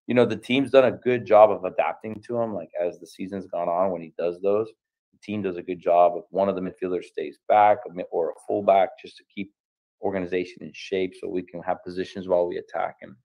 you 0.08 0.16
know, 0.16 0.26
the 0.26 0.38
team's 0.38 0.72
done 0.72 0.86
a 0.86 0.92
good 0.92 1.26
job 1.26 1.52
of 1.52 1.66
adapting 1.66 2.22
to 2.26 2.38
him. 2.38 2.54
Like 2.54 2.70
as 2.82 3.00
the 3.00 3.08
season's 3.08 3.46
gone 3.46 3.68
on, 3.68 3.92
when 3.92 4.02
he 4.02 4.14
does 4.18 4.40
those, 4.42 4.70
the 5.14 5.20
team 5.22 5.42
does 5.42 5.58
a 5.58 5.62
good 5.62 5.82
job 5.82 6.16
of 6.16 6.24
one 6.30 6.48
of 6.50 6.56
the 6.56 6.62
midfielders 6.62 7.06
stays 7.06 7.38
back 7.48 7.80
or 8.12 8.30
a 8.30 8.34
fullback 8.48 8.90
just 9.02 9.18
to 9.18 9.24
keep 9.34 9.52
organization 10.02 10.64
in 10.64 10.72
shape 10.74 11.14
so 11.20 11.28
we 11.28 11.42
can 11.42 11.62
have 11.62 11.84
positions 11.84 12.28
while 12.28 12.48
we 12.48 12.58
attack. 12.58 12.96
And 13.02 13.16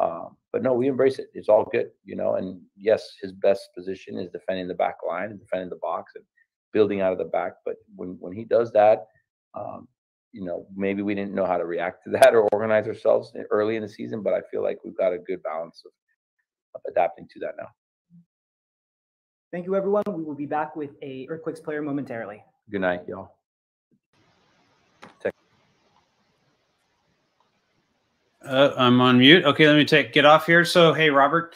um, 0.00 0.36
but 0.52 0.64
no, 0.64 0.74
we 0.74 0.88
embrace 0.88 1.20
it. 1.20 1.28
It's 1.34 1.48
all 1.48 1.68
good, 1.70 1.90
you 2.04 2.16
know. 2.16 2.34
And 2.34 2.60
yes, 2.76 3.14
his 3.22 3.30
best 3.30 3.68
position 3.76 4.18
is 4.18 4.28
defending 4.30 4.66
the 4.66 4.74
back 4.74 4.96
line 5.06 5.30
and 5.30 5.38
defending 5.38 5.70
the 5.70 5.76
box 5.76 6.14
and 6.16 6.24
building 6.72 7.00
out 7.00 7.12
of 7.12 7.18
the 7.18 7.24
back. 7.26 7.52
But 7.64 7.76
when 7.94 8.16
when 8.18 8.32
he 8.32 8.44
does 8.44 8.72
that, 8.72 9.06
um, 9.54 9.86
you 10.32 10.44
know, 10.44 10.66
maybe 10.74 11.02
we 11.02 11.14
didn't 11.14 11.34
know 11.34 11.46
how 11.46 11.58
to 11.58 11.64
react 11.64 12.02
to 12.04 12.10
that 12.10 12.34
or 12.34 12.48
organize 12.52 12.88
ourselves 12.88 13.32
early 13.52 13.76
in 13.76 13.82
the 13.82 13.88
season. 13.88 14.20
But 14.20 14.34
I 14.34 14.40
feel 14.50 14.64
like 14.64 14.78
we've 14.84 14.98
got 14.98 15.12
a 15.12 15.18
good 15.18 15.40
balance 15.44 15.82
of 15.86 15.92
adapting 16.86 17.28
to 17.32 17.40
that 17.40 17.54
now. 17.58 17.68
Thank 19.52 19.66
you, 19.66 19.76
everyone. 19.76 20.02
We 20.08 20.24
will 20.24 20.34
be 20.34 20.46
back 20.46 20.74
with 20.74 20.90
a 21.02 21.26
Earthquakes 21.30 21.60
player 21.60 21.80
momentarily. 21.80 22.42
Good 22.70 22.80
night, 22.80 23.02
y'all. 23.06 23.36
Uh, 28.44 28.74
I'm 28.76 29.00
on 29.00 29.18
mute. 29.18 29.44
Okay, 29.44 29.66
let 29.66 29.76
me 29.76 29.84
take 29.84 30.12
get 30.12 30.26
off 30.26 30.46
here. 30.46 30.64
So, 30.64 30.92
hey, 30.92 31.08
Robert, 31.08 31.54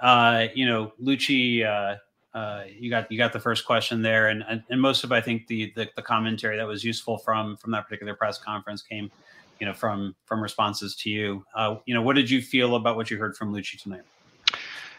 uh, 0.00 0.46
you 0.54 0.66
know, 0.66 0.92
Luchi, 1.02 1.64
uh, 1.64 1.96
uh, 2.36 2.64
you 2.78 2.90
got 2.90 3.10
you 3.10 3.18
got 3.18 3.32
the 3.32 3.40
first 3.40 3.64
question 3.64 4.02
there, 4.02 4.28
and 4.28 4.44
and, 4.48 4.62
and 4.70 4.80
most 4.80 5.02
of 5.02 5.10
I 5.10 5.20
think 5.20 5.46
the, 5.48 5.72
the, 5.74 5.88
the 5.96 6.02
commentary 6.02 6.56
that 6.56 6.66
was 6.66 6.84
useful 6.84 7.18
from 7.18 7.56
from 7.56 7.72
that 7.72 7.84
particular 7.84 8.14
press 8.14 8.38
conference 8.38 8.82
came, 8.82 9.10
you 9.58 9.66
know, 9.66 9.74
from 9.74 10.14
from 10.26 10.40
responses 10.40 10.94
to 10.96 11.10
you. 11.10 11.44
Uh, 11.54 11.76
you 11.86 11.94
know, 11.94 12.02
what 12.02 12.14
did 12.14 12.30
you 12.30 12.40
feel 12.40 12.76
about 12.76 12.94
what 12.94 13.10
you 13.10 13.16
heard 13.16 13.36
from 13.36 13.52
Luchi 13.52 13.80
tonight? 13.82 14.02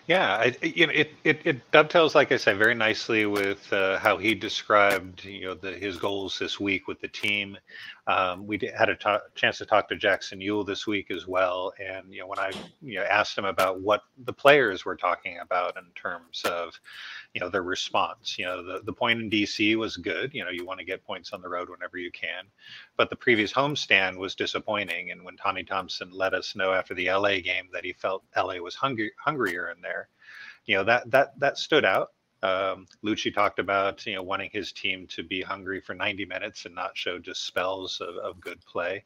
Yeah, 0.10 0.38
I, 0.38 0.58
you 0.66 0.88
know, 0.88 0.94
it, 0.96 1.12
it, 1.24 1.42
it 1.46 1.72
dovetails, 1.72 2.16
like 2.16 2.34
I 2.34 2.38
said, 2.38 2.58
very 2.60 2.76
nicely 2.76 3.28
with 3.28 3.74
uh, 3.74 4.00
how 4.00 4.18
he 4.18 4.36
described, 4.36 5.26
you 5.26 5.48
know, 5.48 5.56
the, 5.56 5.74
his 5.74 5.98
goals 5.98 6.40
this 6.40 6.60
week 6.60 6.90
with 6.90 7.02
the 7.02 7.10
team. 7.10 7.58
Um, 8.10 8.48
we 8.48 8.60
had 8.76 8.90
a 8.90 9.22
chance 9.36 9.60
to 9.60 9.68
talk 9.68 9.88
to 9.90 9.96
Jackson 9.96 10.40
Yueill 10.40 10.66
this 10.66 10.88
week 10.88 11.12
as 11.12 11.28
well, 11.28 11.72
and 11.80 12.12
you 12.12 12.22
know, 12.22 12.28
when 12.28 12.40
I 12.40 12.52
you 12.82 12.96
know 12.96 13.04
asked 13.04 13.38
him 13.38 13.46
about 13.46 13.82
what 13.82 14.02
the 14.26 14.34
players 14.34 14.84
were 14.84 14.96
talking 14.96 15.38
about 15.38 15.78
in 15.78 15.84
terms 15.94 16.42
of, 16.44 16.74
you 17.36 17.40
know, 17.40 17.50
their 17.50 17.62
response. 17.62 18.40
You 18.40 18.46
know, 18.46 18.64
the 18.64 18.82
the 18.84 18.94
point 18.94 19.22
in 19.22 19.30
DC 19.30 19.76
was 19.76 19.96
good. 19.96 20.34
You 20.34 20.44
know, 20.44 20.50
you 20.50 20.66
want 20.66 20.80
to 20.80 20.86
get 20.88 21.06
points 21.06 21.34
on 21.34 21.42
the 21.44 21.50
road 21.50 21.70
whenever 21.70 22.00
you 22.00 22.10
can, 22.10 22.46
but 22.98 23.12
the 23.12 23.16
previous 23.16 23.54
homestand 23.54 24.18
was 24.18 24.34
disappointing. 24.34 25.12
And 25.12 25.24
when 25.24 25.38
Tommy 25.38 25.64
Thompson 25.64 26.10
let 26.12 26.34
us 26.34 26.56
know 26.56 26.74
after 26.74 26.96
the 26.96 27.12
LA 27.12 27.42
game 27.42 27.70
that 27.74 27.86
he 27.86 27.94
felt 27.94 28.24
LA 28.36 28.56
was 28.56 28.74
hungry 28.74 29.12
hungrier 29.24 29.70
in 29.70 29.82
there, 29.84 30.10
you 30.66 30.76
know, 30.76 30.84
that 30.84 31.12
that 31.12 31.40
that 31.40 31.60
stood 31.60 31.86
out 31.86 32.10
um, 32.44 32.88
Luchi 33.06 33.34
talked 33.34 33.60
about 33.60 34.06
you 34.06 34.16
know 34.16 34.24
wanting 34.24 34.50
his 34.54 34.72
team 34.74 35.08
to 35.10 35.24
be 35.24 35.42
hungry 35.42 35.82
for 35.82 35.96
90 35.96 36.26
minutes 36.26 36.66
and 36.66 36.76
not 36.76 36.98
show 36.98 37.20
just 37.20 37.46
spells 37.46 38.02
of, 38.02 38.16
of 38.18 38.42
good 38.42 38.60
play, 38.66 39.04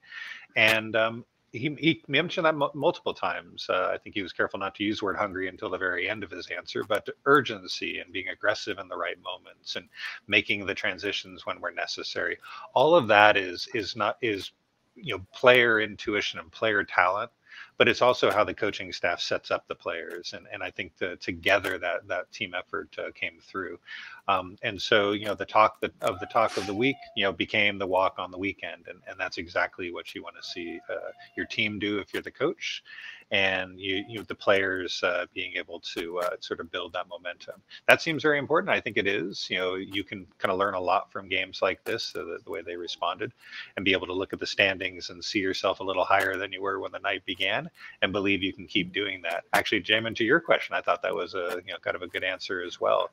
and 0.56 0.96
um, 0.96 1.26
he, 1.52 1.76
he 1.80 2.04
mentioned 2.08 2.46
that 2.46 2.56
m- 2.56 2.70
multiple 2.76 3.14
times. 3.14 3.68
Uh, 3.70 3.92
I 3.94 3.98
think 4.00 4.16
he 4.16 4.24
was 4.24 4.34
careful 4.34 4.60
not 4.60 4.76
to 4.76 4.84
use 4.86 5.00
the 5.00 5.06
word 5.06 5.18
hungry 5.18 5.48
until 5.50 5.70
the 5.70 5.78
very 5.78 6.10
end 6.10 6.24
of 6.24 6.32
his 6.32 6.48
answer, 6.50 6.84
but 6.88 7.08
urgency 7.26 8.00
and 8.00 8.14
being 8.14 8.30
aggressive 8.30 8.80
in 8.80 8.88
the 8.90 8.98
right 8.98 9.18
moments 9.24 9.76
and 9.76 9.88
making 10.28 10.66
the 10.66 10.76
transitions 10.76 11.46
when 11.46 11.62
we're 11.62 11.72
necessary. 11.74 12.38
All 12.76 12.96
of 12.96 13.08
that 13.10 13.38
is 13.38 13.68
is 13.74 13.96
not 13.96 14.18
is 14.22 14.52
you 14.96 15.18
know 15.18 15.26
player 15.34 15.82
intuition 15.82 16.40
and 16.40 16.52
player 16.52 16.84
talent 16.84 17.32
but 17.78 17.88
it's 17.88 18.02
also 18.02 18.32
how 18.32 18.44
the 18.44 18.54
coaching 18.54 18.92
staff 18.92 19.20
sets 19.20 19.52
up 19.52 19.68
the 19.68 19.76
players 19.76 20.34
and, 20.34 20.46
and 20.52 20.64
i 20.64 20.70
think 20.70 20.96
the, 20.98 21.16
together 21.18 21.78
that 21.78 22.08
that 22.08 22.32
team 22.32 22.54
effort 22.54 22.96
uh, 23.00 23.12
came 23.14 23.40
through. 23.42 23.80
Um, 24.28 24.58
and 24.64 24.82
so, 24.82 25.12
you 25.12 25.26
know, 25.26 25.36
the 25.36 25.46
talk 25.46 25.80
that, 25.82 25.92
of 26.02 26.20
the 26.20 26.26
talk 26.28 26.56
of 26.58 26.66
the 26.66 26.74
week, 26.74 26.96
you 27.16 27.24
know, 27.24 27.34
became 27.34 27.78
the 27.78 27.88
walk 27.88 28.16
on 28.18 28.32
the 28.32 28.38
weekend, 28.38 28.88
and, 28.88 29.00
and 29.08 29.20
that's 29.20 29.38
exactly 29.38 29.92
what 29.92 30.16
you 30.16 30.24
want 30.24 30.36
to 30.36 30.44
see 30.44 30.80
uh, 30.90 31.12
your 31.36 31.46
team 31.46 31.80
do 31.80 32.00
if 32.00 32.14
you're 32.14 32.24
the 32.24 32.32
coach, 32.32 32.84
and 33.34 33.80
you, 33.80 34.06
you 34.08 34.24
the 34.24 34.36
players 34.36 35.04
uh, 35.04 35.26
being 35.34 35.54
able 35.58 35.82
to 35.82 36.20
uh, 36.20 36.30
sort 36.40 36.62
of 36.62 36.72
build 36.72 36.94
that 36.94 37.10
momentum. 37.10 37.56
That 37.88 38.02
seems 38.02 38.24
very 38.24 38.40
important. 38.40 38.72
I 38.72 38.80
think 38.80 38.98
it 38.98 39.08
is. 39.08 39.48
You 39.50 39.58
know, 39.58 39.76
you 39.76 40.04
can 40.06 40.28
kind 40.38 40.52
of 40.54 40.60
learn 40.60 40.76
a 40.76 40.80
lot 40.80 41.12
from 41.12 41.30
games 41.30 41.60
like 41.62 41.84
this, 41.84 42.14
the, 42.14 42.40
the 42.46 42.52
way 42.52 42.62
they 42.62 42.78
responded, 42.78 43.34
and 43.76 43.86
be 43.86 43.94
able 43.94 44.08
to 44.08 44.14
look 44.14 44.34
at 44.34 44.40
the 44.40 44.48
standings 44.48 45.10
and 45.10 45.26
see 45.26 45.40
yourself 45.40 45.82
a 45.82 45.84
little 45.84 46.06
higher 46.06 46.38
than 46.38 46.54
you 46.54 46.62
were 46.62 46.80
when 46.80 46.94
the 46.94 47.00
night 47.00 47.26
began, 47.26 47.70
and 48.04 48.14
believe 48.14 48.44
you 48.44 48.54
can 48.54 48.68
keep 48.68 48.94
doing 48.94 49.22
that. 49.24 49.46
Actually, 49.54 49.82
Jamon, 49.82 50.16
to 50.18 50.24
your 50.24 50.40
question, 50.40 50.76
I 50.76 50.82
thought 50.82 51.02
that 51.02 51.16
was 51.16 51.34
a 51.34 51.62
you 51.66 51.74
know 51.74 51.80
kind 51.82 51.96
of 51.96 52.04
a 52.04 52.08
good 52.08 52.24
answer 52.24 52.62
as 52.64 52.80
well. 52.80 53.10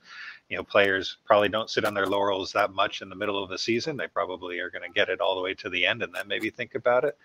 You 0.51 0.59
know, 0.59 0.65
players 0.65 1.17
probably 1.25 1.49
don't 1.49 1.71
sit 1.71 1.87
on 1.87 1.95
their 1.95 2.07
laurels 2.07 2.53
that 2.53 2.75
much 2.75 3.03
in 3.03 3.09
the 3.09 3.17
middle 3.17 3.43
of 3.43 3.49
the 3.51 3.59
season. 3.59 3.97
They 3.97 4.09
probably 4.09 4.59
are 4.61 4.71
going 4.71 4.83
to 4.83 4.95
get 4.95 5.09
it 5.09 5.21
all 5.21 5.37
the 5.37 5.43
way 5.43 5.55
to 5.55 5.71
the 5.71 5.87
end 5.87 6.03
and 6.03 6.15
then 6.15 6.29
maybe 6.29 6.51
think 6.51 6.75
about 6.75 7.05
it. 7.05 7.17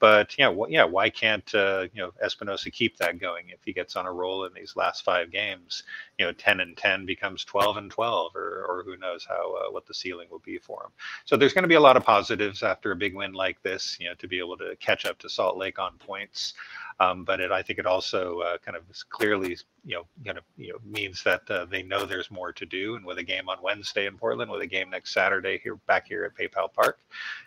But 0.00 0.38
yeah, 0.38 0.54
yeah, 0.68 0.84
why 0.84 1.10
can't 1.10 1.52
uh, 1.54 1.86
you 1.92 2.02
know 2.02 2.12
Espinoza 2.38 2.72
keep 2.72 2.96
that 2.98 3.18
going 3.18 3.48
if 3.48 3.58
he 3.64 3.72
gets 3.72 3.96
on 3.96 4.06
a 4.06 4.12
roll 4.12 4.44
in 4.44 4.52
these 4.54 4.76
last 4.76 5.04
five 5.04 5.30
games? 5.30 5.82
You 6.18 6.26
know, 6.26 6.32
ten 6.32 6.60
and 6.60 6.76
ten 6.76 7.06
becomes 7.06 7.44
twelve 7.44 7.76
and 7.76 7.90
twelve, 7.90 8.34
or 8.36 8.64
or 8.68 8.82
who 8.84 8.96
knows 8.96 9.24
how 9.28 9.56
uh, 9.56 9.70
what 9.70 9.86
the 9.86 9.94
ceiling 9.94 10.28
will 10.30 10.40
be 10.40 10.58
for 10.58 10.84
him. 10.84 10.90
So 11.24 11.36
there's 11.36 11.52
going 11.52 11.64
to 11.64 11.68
be 11.68 11.74
a 11.74 11.80
lot 11.80 11.96
of 11.96 12.04
positives 12.04 12.62
after 12.62 12.92
a 12.92 12.96
big 12.96 13.14
win 13.14 13.32
like 13.32 13.62
this. 13.62 13.96
You 14.00 14.08
know, 14.08 14.14
to 14.14 14.28
be 14.28 14.38
able 14.38 14.56
to 14.58 14.76
catch 14.76 15.04
up 15.04 15.18
to 15.18 15.28
Salt 15.28 15.56
Lake 15.56 15.78
on 15.78 15.92
points. 15.98 16.54
Um, 17.00 17.24
but 17.24 17.40
it, 17.40 17.52
I 17.52 17.62
think 17.62 17.78
it 17.78 17.86
also 17.86 18.40
uh, 18.40 18.58
kind 18.58 18.76
of 18.76 18.82
clearly, 19.08 19.56
you 19.84 19.96
know, 19.96 20.04
kind 20.24 20.38
of 20.38 20.44
you 20.56 20.72
know 20.72 20.78
means 20.84 21.22
that 21.22 21.42
uh, 21.48 21.64
they 21.64 21.82
know 21.82 22.04
there's 22.04 22.30
more 22.30 22.52
to 22.52 22.66
do. 22.66 22.96
And 22.96 23.04
with 23.04 23.18
a 23.18 23.22
game 23.22 23.48
on 23.48 23.58
Wednesday 23.62 24.06
in 24.06 24.16
Portland, 24.16 24.50
with 24.50 24.62
a 24.62 24.66
game 24.66 24.90
next 24.90 25.14
Saturday 25.14 25.60
here 25.62 25.76
back 25.86 26.08
here 26.08 26.24
at 26.24 26.34
PayPal 26.34 26.72
Park, 26.72 26.98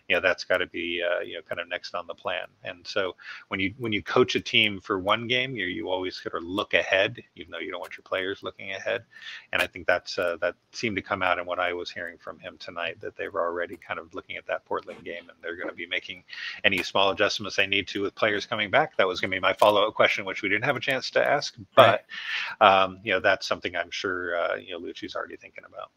you 0.07 0.15
know 0.15 0.21
that's 0.21 0.45
got 0.45 0.57
to 0.57 0.67
be 0.67 1.01
uh, 1.03 1.19
you 1.21 1.35
know 1.35 1.41
kind 1.41 1.59
of 1.59 1.67
next 1.67 1.95
on 1.95 2.07
the 2.07 2.15
plan. 2.15 2.47
And 2.63 2.85
so 2.87 3.15
when 3.49 3.59
you 3.59 3.73
when 3.77 3.91
you 3.91 4.01
coach 4.01 4.35
a 4.35 4.41
team 4.41 4.79
for 4.79 4.99
one 4.99 5.27
game, 5.27 5.55
you 5.55 5.65
you 5.65 5.89
always 5.89 6.21
sort 6.21 6.35
of 6.35 6.43
look 6.43 6.73
ahead, 6.73 7.21
even 7.35 7.51
though 7.51 7.59
you 7.59 7.71
don't 7.71 7.81
want 7.81 7.97
your 7.97 8.03
players 8.03 8.43
looking 8.43 8.71
ahead. 8.71 9.03
And 9.51 9.61
I 9.61 9.67
think 9.67 9.85
that's 9.85 10.17
uh, 10.17 10.37
that 10.41 10.55
seemed 10.71 10.95
to 10.95 11.01
come 11.01 11.21
out 11.21 11.39
in 11.39 11.45
what 11.45 11.59
I 11.59 11.73
was 11.73 11.91
hearing 11.91 12.17
from 12.17 12.39
him 12.39 12.57
tonight 12.57 13.01
that 13.01 13.17
they 13.17 13.27
were 13.27 13.41
already 13.41 13.77
kind 13.77 13.99
of 13.99 14.13
looking 14.13 14.37
at 14.37 14.47
that 14.47 14.63
Portland 14.65 15.03
game 15.03 15.29
and 15.29 15.37
they're 15.41 15.57
going 15.57 15.69
to 15.69 15.75
be 15.75 15.87
making 15.87 16.23
any 16.63 16.81
small 16.83 17.11
adjustments 17.11 17.55
they 17.57 17.67
need 17.67 17.87
to 17.89 18.01
with 18.01 18.15
players 18.15 18.45
coming 18.45 18.71
back. 18.71 18.95
That 18.97 19.07
was 19.07 19.19
going 19.19 19.31
to 19.31 19.35
be 19.35 19.40
my 19.41 19.53
follow-up 19.53 19.93
question, 19.95 20.23
which 20.23 20.41
we 20.41 20.49
didn't 20.49 20.63
have 20.63 20.75
a 20.75 20.79
chance 20.79 21.09
to 21.11 21.25
ask, 21.25 21.55
but 21.75 22.05
right. 22.61 22.83
um, 22.83 22.99
you 23.03 23.11
know 23.11 23.19
that's 23.19 23.47
something 23.47 23.75
I'm 23.75 23.91
sure 23.91 24.37
uh, 24.37 24.55
you 24.55 24.71
know 24.71 24.79
Luchi's 24.79 25.15
already 25.15 25.37
thinking 25.37 25.63
about. 25.67 25.91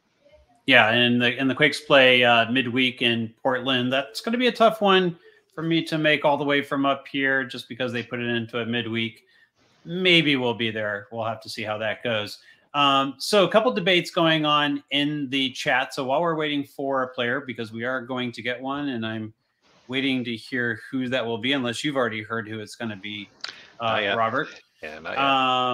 Yeah, 0.66 0.90
and 0.90 1.20
the 1.20 1.38
and 1.38 1.48
the 1.48 1.54
Quakes 1.54 1.80
play 1.80 2.24
uh, 2.24 2.50
midweek 2.50 3.02
in 3.02 3.32
Portland. 3.42 3.92
That's 3.92 4.20
going 4.20 4.32
to 4.32 4.38
be 4.38 4.46
a 4.46 4.52
tough 4.52 4.80
one 4.80 5.18
for 5.54 5.62
me 5.62 5.84
to 5.84 5.98
make 5.98 6.24
all 6.24 6.36
the 6.36 6.44
way 6.44 6.62
from 6.62 6.86
up 6.86 7.06
here, 7.06 7.44
just 7.44 7.68
because 7.68 7.92
they 7.92 8.02
put 8.02 8.20
it 8.20 8.28
into 8.28 8.60
a 8.60 8.66
midweek. 8.66 9.24
Maybe 9.84 10.36
we'll 10.36 10.54
be 10.54 10.70
there. 10.70 11.06
We'll 11.12 11.26
have 11.26 11.42
to 11.42 11.50
see 11.50 11.62
how 11.62 11.76
that 11.78 12.02
goes. 12.02 12.38
Um, 12.72 13.14
so 13.18 13.44
a 13.44 13.50
couple 13.50 13.70
debates 13.72 14.10
going 14.10 14.44
on 14.44 14.82
in 14.90 15.28
the 15.30 15.50
chat. 15.50 15.94
So 15.94 16.04
while 16.04 16.20
we're 16.20 16.34
waiting 16.34 16.64
for 16.64 17.02
a 17.02 17.08
player, 17.08 17.40
because 17.46 17.70
we 17.70 17.84
are 17.84 18.00
going 18.00 18.32
to 18.32 18.42
get 18.42 18.60
one, 18.60 18.88
and 18.88 19.06
I'm 19.06 19.32
waiting 19.88 20.24
to 20.24 20.36
hear 20.36 20.80
who 20.90 21.08
that 21.08 21.24
will 21.24 21.38
be, 21.38 21.52
unless 21.52 21.84
you've 21.84 21.96
already 21.96 22.22
heard 22.22 22.48
who 22.48 22.60
it's 22.60 22.76
going 22.76 22.90
to 22.90 22.96
be, 22.96 23.28
uh, 23.80 24.14
Robert. 24.16 24.48
Yeah, 24.82 24.98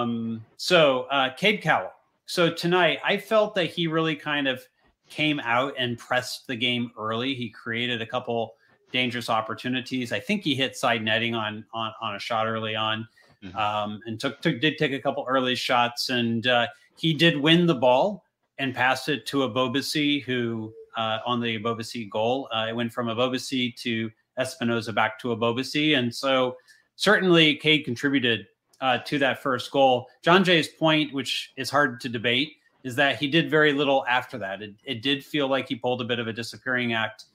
um, 0.01 0.43
so 0.57 1.03
uh, 1.11 1.33
Cade 1.35 1.61
Cowell. 1.61 1.91
So 2.25 2.51
tonight, 2.51 2.99
I 3.03 3.17
felt 3.17 3.55
that 3.55 3.65
he 3.65 3.87
really 3.87 4.15
kind 4.15 4.47
of 4.47 4.63
came 5.09 5.39
out 5.41 5.73
and 5.77 5.97
pressed 5.97 6.47
the 6.47 6.55
game 6.55 6.91
early. 6.97 7.35
He 7.35 7.49
created 7.49 8.01
a 8.01 8.05
couple 8.05 8.55
dangerous 8.93 9.29
opportunities. 9.29 10.13
I 10.13 10.19
think 10.19 10.43
he 10.43 10.55
hit 10.55 10.75
side 10.77 11.03
netting 11.03 11.35
on 11.35 11.65
on, 11.73 11.91
on 12.01 12.15
a 12.15 12.19
shot 12.19 12.47
early 12.47 12.75
on, 12.75 13.07
mm-hmm. 13.43 13.57
um, 13.57 13.99
and 14.05 14.19
took, 14.19 14.41
took 14.41 14.61
did 14.61 14.77
take 14.77 14.93
a 14.93 14.99
couple 14.99 15.25
early 15.27 15.55
shots, 15.55 16.09
and 16.09 16.47
uh, 16.47 16.67
he 16.97 17.13
did 17.13 17.37
win 17.37 17.65
the 17.65 17.75
ball 17.75 18.23
and 18.59 18.73
passed 18.73 19.09
it 19.09 19.25
to 19.25 19.39
Ebobisse, 19.39 20.23
who 20.23 20.73
uh, 20.97 21.19
on 21.25 21.39
the 21.39 21.59
Ebobisse 21.59 22.09
goal. 22.09 22.47
Uh, 22.53 22.67
it 22.69 22.75
went 22.75 22.91
from 22.91 23.07
Ebobisse 23.07 23.75
to 23.77 24.11
Espinoza 24.39 24.93
back 24.93 25.19
to 25.19 25.29
Ebobisse. 25.29 25.97
And 25.97 26.13
so 26.13 26.57
certainly 26.95 27.55
Cade 27.55 27.85
contributed 27.85 28.47
uh, 28.79 28.97
to 28.99 29.19
that 29.19 29.41
first 29.41 29.71
goal. 29.71 30.07
John 30.21 30.43
Jay's 30.43 30.67
point, 30.67 31.13
which 31.13 31.51
is 31.55 31.69
hard 31.69 32.01
to 32.01 32.09
debate, 32.09 32.53
is 32.83 32.95
that 32.95 33.17
he 33.17 33.27
did 33.27 33.49
very 33.49 33.73
little 33.73 34.05
after 34.07 34.37
that. 34.39 34.61
It, 34.61 34.73
it 34.83 35.01
did 35.01 35.23
feel 35.23 35.47
like 35.47 35.67
he 35.67 35.75
pulled 35.75 36.01
a 36.01 36.05
bit 36.05 36.19
of 36.19 36.27
a 36.27 36.33
disappearing 36.33 36.93
act, 36.93 37.25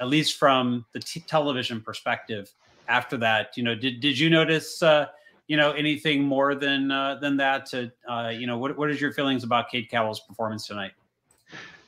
at 0.00 0.08
least 0.08 0.36
from 0.38 0.84
the 0.92 1.00
t- 1.00 1.20
television 1.20 1.80
perspective. 1.80 2.52
After 2.88 3.16
that, 3.16 3.56
you 3.56 3.64
know, 3.64 3.74
did 3.74 3.98
did 3.98 4.16
you 4.16 4.30
notice, 4.30 4.80
uh, 4.80 5.06
you 5.48 5.56
know, 5.56 5.72
anything 5.72 6.22
more 6.22 6.54
than 6.54 6.92
uh, 6.92 7.16
than 7.16 7.36
that? 7.38 7.66
To 7.66 7.90
uh, 8.08 8.28
you 8.28 8.46
know, 8.46 8.58
what 8.58 8.78
what 8.78 8.92
is 8.92 9.00
your 9.00 9.12
feelings 9.12 9.42
about 9.42 9.70
Cade 9.70 9.90
Cowell's 9.90 10.20
performance 10.20 10.68
tonight? 10.68 10.92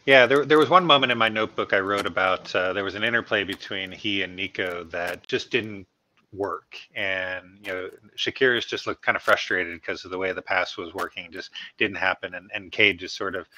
Yeah, 0.08 0.24
there, 0.24 0.46
there 0.46 0.56
was 0.56 0.70
one 0.70 0.86
moment 0.86 1.12
in 1.12 1.18
my 1.18 1.28
notebook 1.28 1.74
I 1.74 1.80
wrote 1.80 2.06
about. 2.06 2.54
Uh, 2.56 2.72
there 2.72 2.82
was 2.82 2.94
an 2.94 3.04
interplay 3.04 3.44
between 3.44 3.92
he 3.92 4.22
and 4.22 4.34
Nico 4.34 4.84
that 4.84 5.28
just 5.28 5.50
didn't 5.50 5.86
work, 6.32 6.78
and 6.94 7.58
you 7.62 7.70
know, 7.70 7.90
Tsakiris 8.16 8.66
just 8.66 8.86
looked 8.86 9.02
kind 9.04 9.16
of 9.16 9.22
frustrated 9.22 9.78
because 9.78 10.06
of 10.06 10.10
the 10.10 10.16
way 10.16 10.32
the 10.32 10.40
pass 10.40 10.78
was 10.78 10.94
working, 10.94 11.30
just 11.30 11.50
didn't 11.76 11.98
happen, 11.98 12.32
and 12.36 12.50
and 12.54 12.72
Cade 12.72 12.98
just 12.98 13.18
sort 13.18 13.36
of 13.36 13.48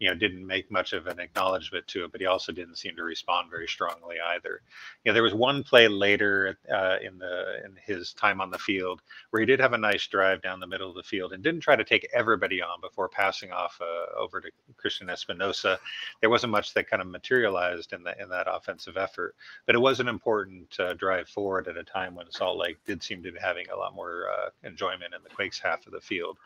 you 0.00 0.08
know 0.08 0.14
didn't 0.14 0.44
make 0.46 0.70
much 0.70 0.94
of 0.94 1.06
an 1.06 1.20
acknowledgement 1.20 1.86
to 1.88 2.04
it, 2.04 2.12
but 2.12 2.20
he 2.20 2.26
also 2.26 2.52
didn't 2.52 2.76
seem 2.76 2.96
to 2.96 3.04
respond 3.04 3.50
very 3.50 3.68
strongly 3.68 4.16
either. 4.34 4.62
You 5.04 5.10
know, 5.10 5.14
there 5.14 5.22
was 5.22 5.34
one 5.34 5.62
play 5.62 5.88
later 5.88 6.58
uh, 6.72 6.96
in 7.02 7.18
the 7.18 7.62
in 7.64 7.76
his 7.84 8.14
time 8.14 8.40
on 8.40 8.50
the 8.50 8.58
field 8.58 9.02
where 9.28 9.40
he 9.40 9.46
did 9.46 9.60
have 9.60 9.74
a 9.74 9.78
nice 9.78 10.06
drive 10.06 10.40
down 10.40 10.58
the 10.58 10.66
middle 10.66 10.88
of 10.88 10.96
the 10.96 11.02
field 11.02 11.32
and 11.32 11.44
didn't 11.44 11.60
try 11.60 11.76
to 11.76 11.84
take 11.84 12.08
everybody 12.14 12.62
on 12.62 12.80
before 12.80 13.08
passing 13.08 13.52
off 13.52 13.78
uh, 13.80 14.18
over 14.18 14.40
to 14.40 14.50
Cristian 14.82 15.10
Espinoza. 15.10 15.78
There 16.20 16.30
wasn't 16.30 16.52
much 16.52 16.72
that 16.72 16.88
kind 16.88 17.02
of 17.02 17.08
materialized 17.08 17.92
in 17.92 18.02
the 18.02 18.20
in 18.20 18.30
that 18.30 18.46
offensive 18.50 18.96
effort, 18.96 19.36
but 19.66 19.74
it 19.74 19.80
was 19.80 20.00
an 20.00 20.08
important 20.08 20.80
uh, 20.80 20.94
drive 20.94 21.28
forward 21.28 21.68
at 21.68 21.76
a 21.76 21.84
time 21.84 22.14
when 22.14 22.30
Salt 22.30 22.56
Lake 22.56 22.78
did 22.86 23.02
seem 23.02 23.22
to 23.22 23.32
be 23.32 23.38
having 23.38 23.68
a 23.68 23.76
lot 23.76 23.94
more 23.94 24.30
uh, 24.30 24.48
enjoyment 24.64 25.14
in 25.14 25.22
the 25.22 25.28
Quakes 25.28 25.58
half 25.58 25.86
of 25.86 25.92
the 25.92 26.00
field 26.00 26.38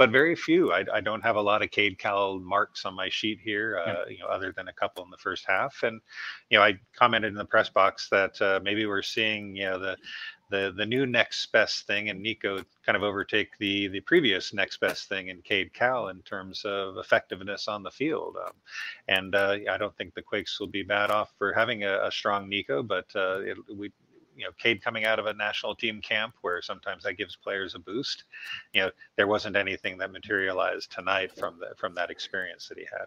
but 0.00 0.08
very 0.08 0.34
few. 0.34 0.72
I, 0.72 0.82
I, 0.94 1.02
don't 1.02 1.20
have 1.20 1.36
a 1.36 1.42
lot 1.42 1.60
of 1.60 1.70
Cade 1.70 1.98
Cowell 1.98 2.40
marks 2.40 2.86
on 2.86 2.94
my 2.94 3.10
sheet 3.10 3.38
here, 3.38 3.78
uh, 3.86 4.08
you 4.08 4.16
know, 4.20 4.28
other 4.28 4.50
than 4.50 4.68
a 4.68 4.72
couple 4.72 5.04
in 5.04 5.10
the 5.10 5.18
first 5.18 5.44
half. 5.46 5.82
And 5.82 6.00
you 6.48 6.56
know, 6.56 6.64
I 6.64 6.80
commented 6.96 7.32
in 7.32 7.36
the 7.36 7.44
press 7.44 7.68
box 7.68 8.08
that 8.08 8.40
uh, 8.40 8.60
maybe 8.64 8.86
we're 8.86 9.02
seeing, 9.02 9.54
you 9.54 9.66
know, 9.66 9.78
the 9.78 9.98
the 10.48 10.72
the 10.74 10.86
new 10.86 11.04
next 11.04 11.52
best 11.52 11.86
thing, 11.86 12.08
and 12.08 12.22
Nico 12.22 12.64
kind 12.86 12.96
of 12.96 13.02
overtake 13.02 13.50
the 13.58 13.88
the 13.88 14.00
previous 14.00 14.54
next 14.54 14.80
best 14.80 15.06
thing 15.10 15.28
in 15.28 15.42
Cade 15.42 15.74
Cowell 15.74 16.08
in 16.08 16.22
terms 16.22 16.62
of 16.64 16.96
effectiveness 16.96 17.68
on 17.68 17.82
the 17.82 17.90
field. 17.90 18.38
Um, 18.42 18.52
and 19.06 19.34
uh, 19.34 19.58
I 19.70 19.76
don't 19.76 19.94
think 19.98 20.14
the 20.14 20.22
Quakes 20.22 20.58
will 20.58 20.68
be 20.68 20.82
bad 20.82 21.10
off 21.10 21.30
for 21.36 21.52
having 21.52 21.84
a, 21.84 22.06
a 22.06 22.10
strong 22.10 22.48
Nico, 22.48 22.82
but 22.82 23.04
uh, 23.14 23.40
it, 23.40 23.58
we 23.76 23.92
you 24.40 24.46
know 24.46 24.52
Cade 24.58 24.82
coming 24.82 25.04
out 25.04 25.18
of 25.18 25.26
a 25.26 25.34
national 25.34 25.74
team 25.74 26.00
camp 26.00 26.34
where 26.40 26.62
sometimes 26.62 27.04
that 27.04 27.14
gives 27.14 27.36
players 27.36 27.74
a 27.74 27.78
boost. 27.78 28.24
You 28.72 28.82
know, 28.82 28.90
there 29.16 29.26
wasn't 29.26 29.54
anything 29.54 29.98
that 29.98 30.10
materialized 30.10 30.90
tonight 30.90 31.30
from 31.36 31.58
the 31.60 31.74
from 31.76 31.94
that 31.94 32.10
experience 32.10 32.66
that 32.68 32.78
he 32.78 32.86
had. 32.90 33.06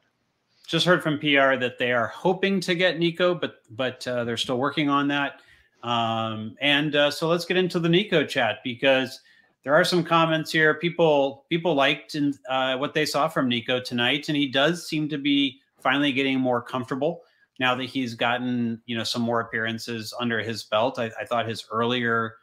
Just 0.67 0.86
heard 0.86 1.01
from 1.01 1.17
PR 1.17 1.55
that 1.57 1.77
they 1.79 1.91
are 1.91 2.07
hoping 2.07 2.59
to 2.61 2.75
get 2.75 2.99
Nico, 2.99 3.34
but 3.34 3.63
but 3.71 4.07
uh, 4.07 4.23
they're 4.23 4.38
still 4.38 4.59
working 4.59 4.89
on 4.89 5.07
that. 5.07 5.41
Um, 5.81 6.55
and 6.61 6.95
uh, 6.95 7.11
so 7.11 7.27
let's 7.27 7.45
get 7.45 7.57
into 7.57 7.79
the 7.79 7.89
Nico 7.89 8.23
chat 8.25 8.59
because 8.63 9.19
there 9.63 9.73
are 9.73 9.84
some 9.84 10.03
comments 10.03 10.51
here. 10.51 10.75
People 10.75 11.45
people 11.49 11.73
liked 11.73 12.13
in, 12.13 12.36
uh, 12.47 12.77
what 12.77 12.93
they 12.93 13.07
saw 13.07 13.27
from 13.27 13.49
Nico 13.49 13.79
tonight, 13.79 14.29
and 14.29 14.38
he 14.38 14.47
does 14.47 14.88
seem 14.88 15.09
to 15.09 15.17
be 15.17 15.59
finally 15.79 16.11
getting 16.11 16.39
more 16.39 16.61
comfortable 16.61 17.23
now 17.60 17.76
that 17.76 17.86
he's 17.86 18.16
gotten 18.16 18.82
you 18.86 18.97
know 18.97 19.04
some 19.04 19.22
more 19.22 19.41
appearances 19.41 20.14
under 20.20 20.39
his 20.39 20.64
belt. 20.64 20.99
I, 20.99 21.12
I 21.20 21.26
thought 21.26 21.47
his 21.47 21.66
earlier 21.72 22.36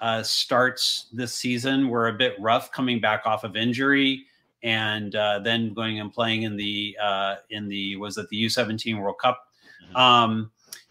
uh, 0.00 0.22
starts 0.22 1.06
this 1.12 1.34
season 1.34 1.88
were 1.88 2.08
a 2.08 2.12
bit 2.12 2.34
rough, 2.38 2.70
coming 2.72 3.00
back 3.00 3.26
off 3.26 3.44
of 3.44 3.56
injury 3.56 4.24
and 4.62 5.14
uh, 5.14 5.38
then 5.38 5.72
going 5.72 6.00
and 6.00 6.12
playing 6.12 6.42
in 6.42 6.56
the 6.56 6.96
uh, 7.00 7.36
in 7.50 7.68
the 7.68 7.96
was 7.96 8.18
it 8.18 8.28
the 8.28 8.44
U17 8.44 9.00
World 9.00 9.18
Cup, 9.18 9.46
mm-hmm. 9.84 9.96
um, 9.96 10.50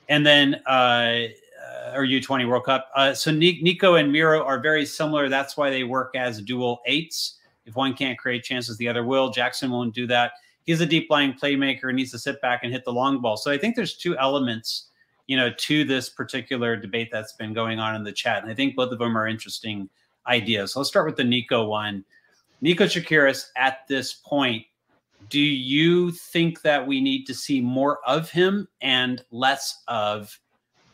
and 0.09 0.25
then 0.25 0.55
uh, 0.65 1.27
or 1.93 2.05
U20 2.05 2.47
World 2.47 2.65
Cup. 2.65 2.89
Uh, 2.95 3.13
so 3.13 3.31
Nico 3.31 3.95
and 3.95 4.11
Miro 4.11 4.43
are 4.43 4.59
very 4.59 4.85
similar. 4.85 5.29
That's 5.29 5.57
why 5.57 5.69
they 5.69 5.83
work 5.83 6.15
as 6.15 6.41
dual 6.41 6.81
eights. 6.85 7.39
If 7.65 7.75
one 7.75 7.93
can't 7.93 8.17
create 8.17 8.43
chances, 8.43 8.77
the 8.77 8.87
other 8.87 9.03
will. 9.03 9.29
Jackson 9.29 9.71
won't 9.71 9.93
do 9.93 10.07
that 10.07 10.33
he's 10.67 10.81
a 10.81 10.85
deep 10.85 11.07
lying 11.09 11.33
playmaker 11.33 11.85
and 11.85 11.95
needs 11.95 12.11
to 12.11 12.19
sit 12.19 12.39
back 12.41 12.59
and 12.61 12.71
hit 12.71 12.85
the 12.85 12.93
long 12.93 13.19
ball. 13.19 13.37
So 13.37 13.49
I 13.49 13.57
think 13.57 13.75
there's 13.75 13.97
two 13.97 14.15
elements, 14.19 14.89
you 15.25 15.35
know, 15.35 15.49
to 15.51 15.83
this 15.83 16.09
particular 16.09 16.75
debate 16.75 17.09
that's 17.11 17.33
been 17.33 17.53
going 17.53 17.79
on 17.79 17.95
in 17.95 18.03
the 18.03 18.11
chat. 18.11 18.43
And 18.43 18.51
I 18.51 18.53
think 18.53 18.75
both 18.75 18.91
of 18.91 18.99
them 18.99 19.17
are 19.17 19.27
interesting 19.27 19.89
ideas. 20.27 20.73
So 20.73 20.79
let's 20.79 20.89
start 20.89 21.07
with 21.07 21.15
the 21.15 21.23
Nico 21.23 21.65
one. 21.65 22.05
Nico 22.61 22.85
Tsakiris 22.85 23.47
at 23.55 23.87
this 23.87 24.13
point 24.13 24.65
do 25.29 25.39
you 25.39 26.11
think 26.11 26.61
that 26.61 26.85
we 26.85 27.01
need 27.01 27.25
to 27.25 27.33
see 27.33 27.59
more 27.59 27.99
of 28.05 28.29
him 28.29 28.67
and 28.81 29.23
less 29.31 29.83
of 29.87 30.39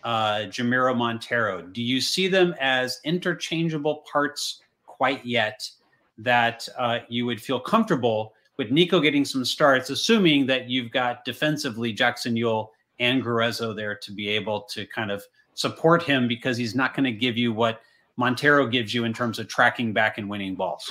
uh, 0.03 0.45
Jamiro 0.47 0.95
Montero? 0.95 1.61
Do 1.61 1.81
you 1.81 2.01
see 2.01 2.27
them 2.27 2.55
as 2.59 2.99
interchangeable 3.03 4.03
parts 4.11 4.61
quite 4.85 5.25
yet 5.25 5.69
that 6.17 6.67
uh, 6.77 6.99
you 7.09 7.25
would 7.25 7.41
feel 7.41 7.59
comfortable 7.59 8.33
with 8.57 8.71
Nico 8.71 8.99
getting 8.99 9.25
some 9.25 9.45
starts, 9.45 9.89
assuming 9.89 10.45
that 10.47 10.69
you've 10.69 10.91
got 10.91 11.25
defensively 11.25 11.91
Jackson 11.91 12.35
Yueill 12.35 12.69
and 12.99 13.23
Gruezo 13.23 13.75
there 13.75 13.95
to 13.95 14.11
be 14.11 14.29
able 14.29 14.61
to 14.61 14.85
kind 14.87 15.11
of 15.11 15.23
support 15.55 16.03
him 16.03 16.27
because 16.27 16.57
he's 16.57 16.75
not 16.75 16.95
going 16.95 17.05
to 17.05 17.11
give 17.11 17.37
you 17.37 17.51
what 17.53 17.81
Montero 18.17 18.67
gives 18.67 18.93
you 18.93 19.05
in 19.05 19.13
terms 19.13 19.39
of 19.39 19.47
tracking 19.47 19.93
back 19.93 20.17
and 20.17 20.29
winning 20.29 20.55
balls. 20.55 20.89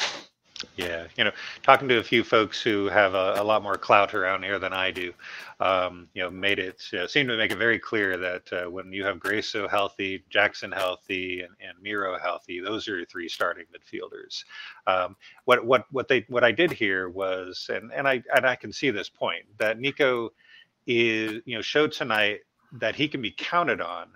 Yeah, 0.76 1.06
you 1.16 1.24
know, 1.24 1.32
talking 1.62 1.88
to 1.88 1.98
a 1.98 2.02
few 2.02 2.24
folks 2.24 2.62
who 2.62 2.86
have 2.86 3.14
a, 3.14 3.34
a 3.38 3.44
lot 3.44 3.62
more 3.62 3.76
clout 3.76 4.14
around 4.14 4.42
here 4.44 4.58
than 4.58 4.72
I 4.72 4.90
do, 4.90 5.12
um, 5.60 6.08
you 6.14 6.22
know, 6.22 6.30
made 6.30 6.58
it 6.58 6.82
you 6.92 7.00
know, 7.00 7.06
seemed 7.06 7.28
to 7.28 7.36
make 7.36 7.52
it 7.52 7.58
very 7.58 7.78
clear 7.78 8.16
that 8.16 8.52
uh, 8.52 8.70
when 8.70 8.92
you 8.92 9.04
have 9.04 9.18
Gruezo 9.18 9.68
healthy, 9.68 10.24
Jackson 10.30 10.72
healthy, 10.72 11.42
and, 11.42 11.54
and 11.60 11.80
Miro 11.82 12.18
healthy, 12.18 12.60
those 12.60 12.88
are 12.88 12.96
your 12.96 13.06
three 13.06 13.28
starting 13.28 13.66
midfielders. 13.74 14.44
Um, 14.86 15.16
what 15.44 15.64
what 15.64 15.86
what 15.90 16.08
they 16.08 16.24
what 16.28 16.44
I 16.44 16.52
did 16.52 16.72
here 16.72 17.08
was, 17.08 17.68
and 17.72 17.92
and 17.92 18.08
I 18.08 18.22
and 18.34 18.46
I 18.46 18.56
can 18.56 18.72
see 18.72 18.90
this 18.90 19.08
point 19.08 19.44
that 19.58 19.78
Nico 19.78 20.30
is 20.86 21.42
you 21.44 21.56
know 21.56 21.62
showed 21.62 21.92
tonight 21.92 22.40
that 22.72 22.96
he 22.96 23.08
can 23.08 23.22
be 23.22 23.32
counted 23.36 23.80
on 23.80 24.08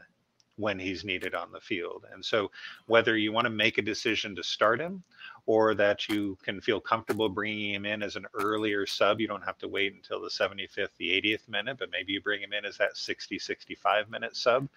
when 0.57 0.79
he's 0.79 1.05
needed 1.05 1.35
on 1.35 1.53
the 1.53 1.61
field. 1.61 2.07
And 2.13 2.25
so, 2.25 2.51
whether 2.87 3.17
you 3.17 3.33
want 3.33 3.45
to 3.47 3.51
make 3.51 3.79
a 3.79 3.83
decision 3.83 4.35
to 4.37 4.43
start 4.43 4.81
him 4.81 5.03
or 5.47 5.75
that 5.75 6.09
you 6.09 6.37
can 6.43 6.61
feel 6.61 6.81
comfortable 6.81 7.29
bringing 7.29 7.73
him 7.73 7.87
in 7.87 8.03
as 8.03 8.17
an 8.17 8.27
earlier 8.35 8.85
sub. 8.85 9.21
You 9.21 9.29
don't 9.29 9.45
have 9.45 9.59
to 9.59 9.69
wait 9.69 9.95
until 9.95 10.21
the 10.21 10.29
75th, 10.29 10.89
the 10.99 11.11
80th 11.11 11.49
minute, 11.49 11.79
but 11.79 11.91
maybe 11.93 12.13
you 12.13 12.21
bring 12.21 12.43
him 12.43 12.53
in 12.53 12.65
as 12.65 12.77
that 12.79 12.97
60, 12.97 13.39
65 13.39 14.11
minute 14.11 14.37
sub. 14.37 14.69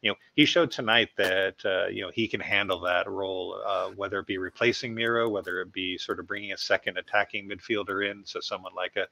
You 0.00 0.10
know, 0.10 0.16
he 0.34 0.44
showed 0.44 0.70
tonight 0.70 1.10
that, 1.16 1.56
uh, 1.64 1.88
you 1.88 2.02
know, 2.02 2.10
he 2.14 2.28
can 2.28 2.40
handle 2.40 2.80
that 2.80 3.08
role, 3.08 3.60
uh, 3.66 3.88
whether 3.90 4.20
it 4.20 4.26
be 4.26 4.38
replacing 4.38 4.94
Miro, 4.94 5.28
whether 5.28 5.60
it 5.60 5.72
be 5.72 5.98
sort 5.98 6.20
of 6.20 6.26
bringing 6.26 6.52
a 6.52 6.56
second 6.58 6.98
attacking 6.98 7.48
midfielder 7.48 8.08
in. 8.08 8.24
So 8.24 8.38
someone 8.40 8.72
like 8.76 8.96
a, 8.96 9.06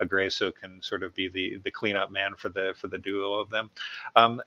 a 0.00 0.06
Gruezo 0.06 0.52
can 0.52 0.82
sort 0.82 1.04
of 1.04 1.14
be 1.14 1.28
the, 1.28 1.58
the 1.62 1.70
cleanup 1.70 2.10
man 2.10 2.34
for 2.36 2.48
the, 2.48 2.74
for 2.76 2.88
the 2.88 2.98
duo 2.98 3.34
of 3.34 3.50
them. 3.50 3.70
Um, 4.16 4.42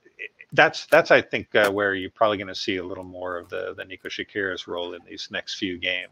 that's, 0.52 0.86
that's, 0.86 1.10
I 1.10 1.22
think, 1.22 1.54
uh, 1.54 1.70
where 1.70 1.94
you're 1.94 2.10
probably 2.10 2.36
going 2.38 2.48
to 2.48 2.54
see 2.54 2.76
a 2.76 2.84
little 2.84 3.04
more 3.04 3.38
of 3.38 3.48
the, 3.48 3.74
the 3.76 3.84
Nico 3.84 4.08
Tsakiris 4.08 4.66
role 4.66 4.94
in 4.94 5.00
these 5.08 5.28
next 5.30 5.54
few 5.54 5.78
games 5.78 6.09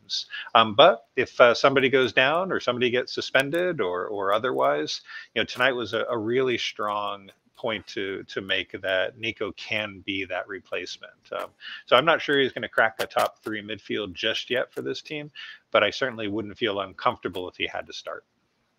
Um, 0.54 0.74
but 0.74 1.06
if 1.16 1.40
uh, 1.40 1.54
somebody 1.54 1.88
goes 1.88 2.12
down 2.12 2.52
or 2.52 2.60
somebody 2.60 2.90
gets 2.90 3.12
suspended 3.12 3.80
or 3.80 4.06
or 4.06 4.32
otherwise, 4.32 5.00
you 5.34 5.40
know, 5.40 5.46
tonight 5.46 5.72
was 5.72 5.94
a, 5.94 6.04
a 6.10 6.16
really 6.16 6.58
strong 6.58 7.30
point 7.58 7.86
to 7.88 8.22
to 8.24 8.40
make 8.40 8.80
that 8.80 9.18
Nico 9.18 9.52
can 9.52 10.02
be 10.06 10.24
that 10.24 10.46
replacement. 10.48 11.12
Um, 11.32 11.50
so 11.86 11.96
I'm 11.96 12.04
not 12.04 12.22
sure 12.22 12.38
he's 12.38 12.52
going 12.52 12.62
to 12.62 12.68
crack 12.68 12.96
the 12.96 13.06
top 13.06 13.42
three 13.42 13.60
midfield 13.60 14.14
just 14.14 14.48
yet 14.48 14.72
for 14.72 14.80
this 14.80 15.02
team, 15.02 15.30
but 15.72 15.82
I 15.82 15.90
certainly 15.90 16.28
wouldn't 16.28 16.56
feel 16.56 16.80
uncomfortable 16.80 17.48
if 17.48 17.56
he 17.56 17.66
had 17.66 17.86
to 17.88 17.92
start. 17.92 18.24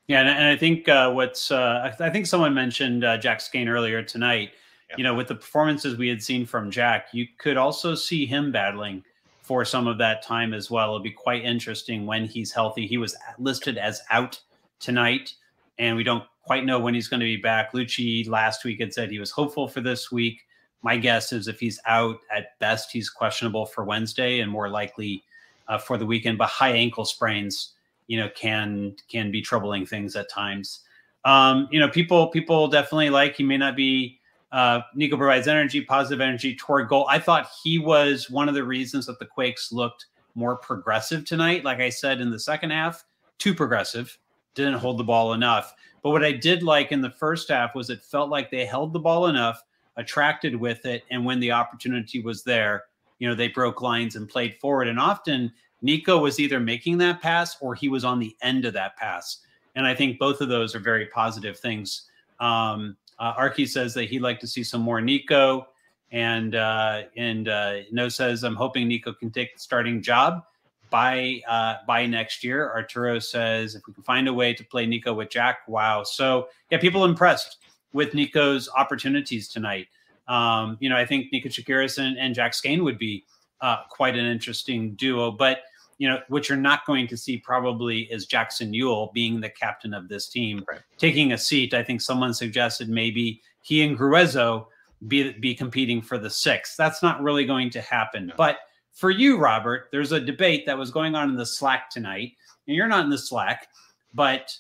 Yeah, 0.08 0.22
and, 0.22 0.30
and 0.30 0.46
I 0.46 0.56
think 0.56 0.88
uh, 0.90 1.12
what's 1.12 1.52
uh, 1.52 1.94
I 2.00 2.10
think 2.10 2.26
someone 2.26 2.54
mentioned 2.54 3.04
uh, 3.04 3.18
Jack 3.18 3.40
Skahan 3.40 3.68
earlier 3.68 4.02
tonight. 4.02 4.52
Yeah. 4.90 4.96
You 4.98 5.04
know, 5.04 5.14
with 5.14 5.28
the 5.28 5.36
performances 5.36 5.98
we 5.98 6.08
had 6.08 6.24
seen 6.24 6.48
from 6.48 6.72
Jack, 6.72 7.10
you 7.12 7.28
could 7.38 7.58
also 7.58 7.94
see 7.94 8.26
him 8.26 8.52
battling 8.52 9.04
for 9.50 9.66
some 9.66 9.88
of 9.88 9.98
that 9.98 10.22
time 10.22 10.54
as 10.54 10.70
well. 10.70 10.90
It'll 10.90 11.00
be 11.00 11.10
quite 11.10 11.44
interesting 11.44 12.06
when 12.06 12.26
he's 12.26 12.52
healthy. 12.52 12.86
He 12.86 13.00
was 13.00 13.16
listed 13.40 13.80
as 13.80 14.00
out 14.12 14.40
tonight, 14.80 15.34
and 15.80 15.98
we 15.98 16.04
don't 16.04 16.24
quite 16.44 16.66
know 16.66 16.78
when 16.80 16.94
he's 16.94 17.08
going 17.08 17.20
to 17.20 17.26
be 17.26 17.36
back. 17.36 17.74
Luchi 17.74 18.30
last 18.30 18.64
week 18.64 18.80
had 18.80 18.94
said 18.94 19.10
he 19.10 19.18
was 19.18 19.32
hopeful 19.32 19.68
for 19.68 19.82
this 19.82 20.12
week. 20.12 20.46
My 20.84 20.98
guess 20.98 21.34
is 21.34 21.48
if 21.48 21.60
he's 21.60 21.80
out 21.88 22.20
at 22.32 22.60
best, 22.60 22.92
he's 22.92 23.10
questionable 23.10 23.66
for 23.66 23.84
Wednesday 23.84 24.42
and 24.42 24.52
more 24.52 24.70
likely 24.70 25.24
uh, 25.68 25.80
for 25.80 25.98
the 25.98 26.06
weekend. 26.06 26.38
But 26.38 26.50
high 26.50 26.74
ankle 26.74 27.04
sprains, 27.04 27.74
you 28.06 28.20
know, 28.20 28.30
can 28.36 28.96
can 29.08 29.32
be 29.32 29.42
troubling 29.42 29.84
things 29.84 30.16
at 30.16 30.30
times. 30.30 30.82
Um, 31.26 31.68
you 31.72 31.80
know, 31.80 31.90
people 31.90 32.28
people 32.28 32.68
definitely 32.68 33.10
like 33.10 33.36
he 33.36 33.42
may 33.42 33.58
not 33.58 33.76
be 33.76 34.19
uh, 34.52 34.82
Nico 34.96 35.18
provides 35.18 35.48
energy, 35.48 35.82
positive 35.82 36.22
energy 36.22 36.56
toward 36.56 36.90
goal. 36.90 37.06
I 37.10 37.20
thought 37.20 37.50
he 37.64 37.78
was 37.78 38.30
one 38.30 38.50
of 38.50 38.56
the 38.56 38.64
reasons 38.64 39.06
that 39.06 39.20
the 39.20 39.26
Quakes 39.26 39.72
looked 39.72 40.08
more 40.36 40.56
progressive 40.56 41.26
tonight. 41.26 41.64
Like 41.64 41.80
I 41.80 41.90
said 41.90 42.22
in 42.22 42.32
the 42.32 42.40
second 42.40 42.72
half, 42.72 43.06
too 43.38 43.54
progressive, 43.54 44.18
didn't 44.56 44.80
hold 44.80 44.98
the 44.98 45.04
ball 45.04 45.34
enough. 45.34 45.74
But 46.02 46.12
what 46.12 46.24
I 46.24 46.32
did 46.32 46.64
like 46.64 46.92
in 46.92 47.02
the 47.02 47.10
first 47.10 47.50
half 47.50 47.76
was 47.76 47.90
it 47.90 48.02
felt 48.02 48.30
like 48.30 48.50
they 48.50 48.66
held 48.66 48.94
the 48.94 49.00
ball 49.00 49.28
enough, 49.28 49.64
attracted 49.98 50.56
with 50.56 50.86
it, 50.86 51.04
and 51.12 51.26
when 51.26 51.40
the 51.40 51.52
opportunity 51.52 52.22
was 52.22 52.44
there, 52.44 52.86
you 53.20 53.28
know, 53.28 53.36
they 53.36 53.50
broke 53.50 53.82
lines 53.82 54.16
and 54.16 54.30
played 54.30 54.56
forward. 54.60 54.88
And 54.88 55.00
often 55.00 55.52
Nico 55.82 56.18
was 56.18 56.40
either 56.40 56.60
making 56.60 56.98
that 57.00 57.22
pass 57.22 57.58
or 57.62 57.76
he 57.76 57.90
was 57.90 58.06
on 58.06 58.20
the 58.20 58.36
end 58.42 58.66
of 58.66 58.74
that 58.74 58.96
pass. 58.96 59.40
And 59.76 59.86
I 59.86 59.94
think 59.94 60.20
both 60.20 60.42
of 60.42 60.50
those 60.50 60.74
are 60.74 60.80
very 60.80 61.06
positive 61.08 61.60
things. 61.60 62.10
Um, 62.40 62.96
uh, 63.20 63.34
Arky 63.36 63.68
says 63.68 63.94
that 63.96 64.06
he'd 64.06 64.22
like 64.22 64.40
to 64.40 64.48
see 64.48 64.64
some 64.64 64.82
more 64.82 65.02
Nico, 65.02 65.68
and 66.12 66.56
uh, 66.56 67.04
and 67.18 67.48
uh, 67.50 67.80
No 67.92 68.10
says 68.10 68.44
I'm 68.44 68.56
hoping 68.56 68.88
Nico 68.88 69.14
can 69.14 69.30
take 69.30 69.54
the 69.54 69.60
starting 69.60 70.02
job 70.02 70.44
by 70.90 71.42
uh, 71.48 71.76
by 71.86 72.06
next 72.06 72.44
year. 72.44 72.72
Arturo 72.72 73.20
says 73.20 73.76
if 73.76 73.86
we 73.88 73.94
can 73.94 74.04
find 74.04 74.28
a 74.28 74.34
way 74.34 74.54
to 74.54 74.64
play 74.64 74.86
Nico 74.86 75.14
with 75.14 75.30
Jack, 75.30 75.68
wow. 75.68 76.04
So 76.04 76.48
yeah, 76.72 76.78
people 76.78 77.06
impressed 77.06 77.58
with 77.94 78.14
Nico's 78.14 78.70
opportunities 78.76 79.48
tonight. 79.48 79.88
Um, 80.28 80.78
you 80.80 80.90
know, 80.90 80.96
I 80.98 81.06
think 81.06 81.32
Nico 81.32 81.50
Tsakiris 81.50 81.98
and, 81.98 82.18
and 82.18 82.36
Jack 82.36 82.54
Skahan 82.54 82.84
would 82.84 83.00
be 83.00 83.26
uh, 83.62 83.78
quite 83.90 84.16
an 84.16 84.26
interesting 84.26 84.94
duo, 84.94 85.32
but 85.32 85.64
you 86.00 86.08
know, 86.08 86.20
what 86.30 86.50
you're 86.50 86.58
not 86.58 86.86
going 86.86 87.08
to 87.08 87.18
see 87.18 87.38
probably 87.38 88.04
is 88.04 88.26
Jackson 88.26 88.72
Yueill 88.72 89.14
being 89.14 89.40
the 89.40 89.50
captain 89.50 89.94
of 89.94 90.08
this 90.08 90.28
team, 90.30 90.64
right. 90.72 90.80
taking 90.98 91.34
a 91.34 91.38
seat. 91.38 91.74
I 91.74 91.84
think 91.84 92.02
someone 92.02 92.34
suggested 92.34 92.90
maybe 92.90 93.42
he 93.62 93.84
and 93.84 94.00
Gruezo 94.00 94.66
be 95.08 95.34
be 95.34 95.54
competing 95.54 96.02
for 96.02 96.18
the 96.18 96.30
sixth. 96.30 96.78
That's 96.78 97.04
not 97.04 97.22
really 97.22 97.46
going 97.46 97.70
to 97.72 97.82
happen. 97.82 98.28
No. 98.28 98.34
But 98.38 98.60
for 98.94 99.12
you, 99.12 99.38
Robert, 99.38 99.90
there's 99.92 100.14
a 100.14 100.20
debate 100.20 100.66
that 100.66 100.78
was 100.78 100.90
going 100.90 101.16
on 101.16 101.30
in 101.30 101.36
the 101.36 101.46
Slack 101.46 101.90
tonight, 101.90 102.32
and 102.66 102.76
you're 102.76 102.88
not 102.88 103.04
in 103.04 103.10
the 103.10 103.18
Slack, 103.18 103.68
but 104.14 104.56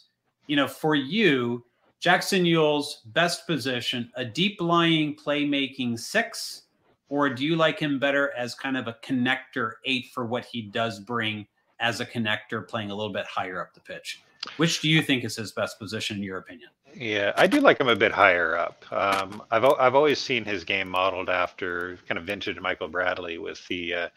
you 0.47 0.57
know, 0.57 0.67
for 0.67 0.93
you, 0.93 1.63
Jackson 2.01 2.43
Yueill's 2.43 3.01
best 3.07 3.47
position, 3.47 4.11
a 4.15 4.25
deep 4.25 4.59
lying 4.59 5.15
playmaking 5.15 5.97
six 5.97 6.63
or 7.09 7.29
do 7.29 7.45
you 7.45 7.55
like 7.55 7.79
him 7.79 7.99
better 7.99 8.31
as 8.37 8.55
kind 8.55 8.77
of 8.77 8.87
a 8.87 8.95
connector 9.03 9.73
eight 9.85 10.07
for 10.13 10.25
what 10.25 10.45
he 10.45 10.61
does 10.61 10.99
bring 10.99 11.47
as 11.79 11.99
a 11.99 12.05
connector, 12.05 12.67
playing 12.67 12.91
a 12.91 12.95
little 12.95 13.13
bit 13.13 13.25
higher 13.25 13.61
up 13.61 13.73
the 13.73 13.81
pitch? 13.81 14.21
Which 14.57 14.81
do 14.81 14.89
you 14.89 15.01
think 15.01 15.25
is 15.25 15.35
his 15.35 15.51
best 15.51 15.79
position 15.79 16.17
in 16.17 16.23
your 16.23 16.37
opinion? 16.37 16.69
Yeah, 16.95 17.33
I 17.37 17.45
do 17.47 17.59
like 17.59 17.79
him 17.79 17.87
a 17.87 17.95
bit 17.95 18.11
higher 18.11 18.57
up. 18.57 18.83
Um, 18.91 19.43
I've 19.51 19.63
I've 19.63 19.95
always 19.95 20.19
seen 20.19 20.43
his 20.43 20.63
game 20.63 20.89
modeled 20.89 21.29
after 21.29 21.99
kind 22.07 22.17
of 22.17 22.25
vintage 22.25 22.59
Michael 22.59 22.87
Bradley 22.87 23.37
with 23.37 23.65
the 23.67 23.93
uh, 23.93 24.09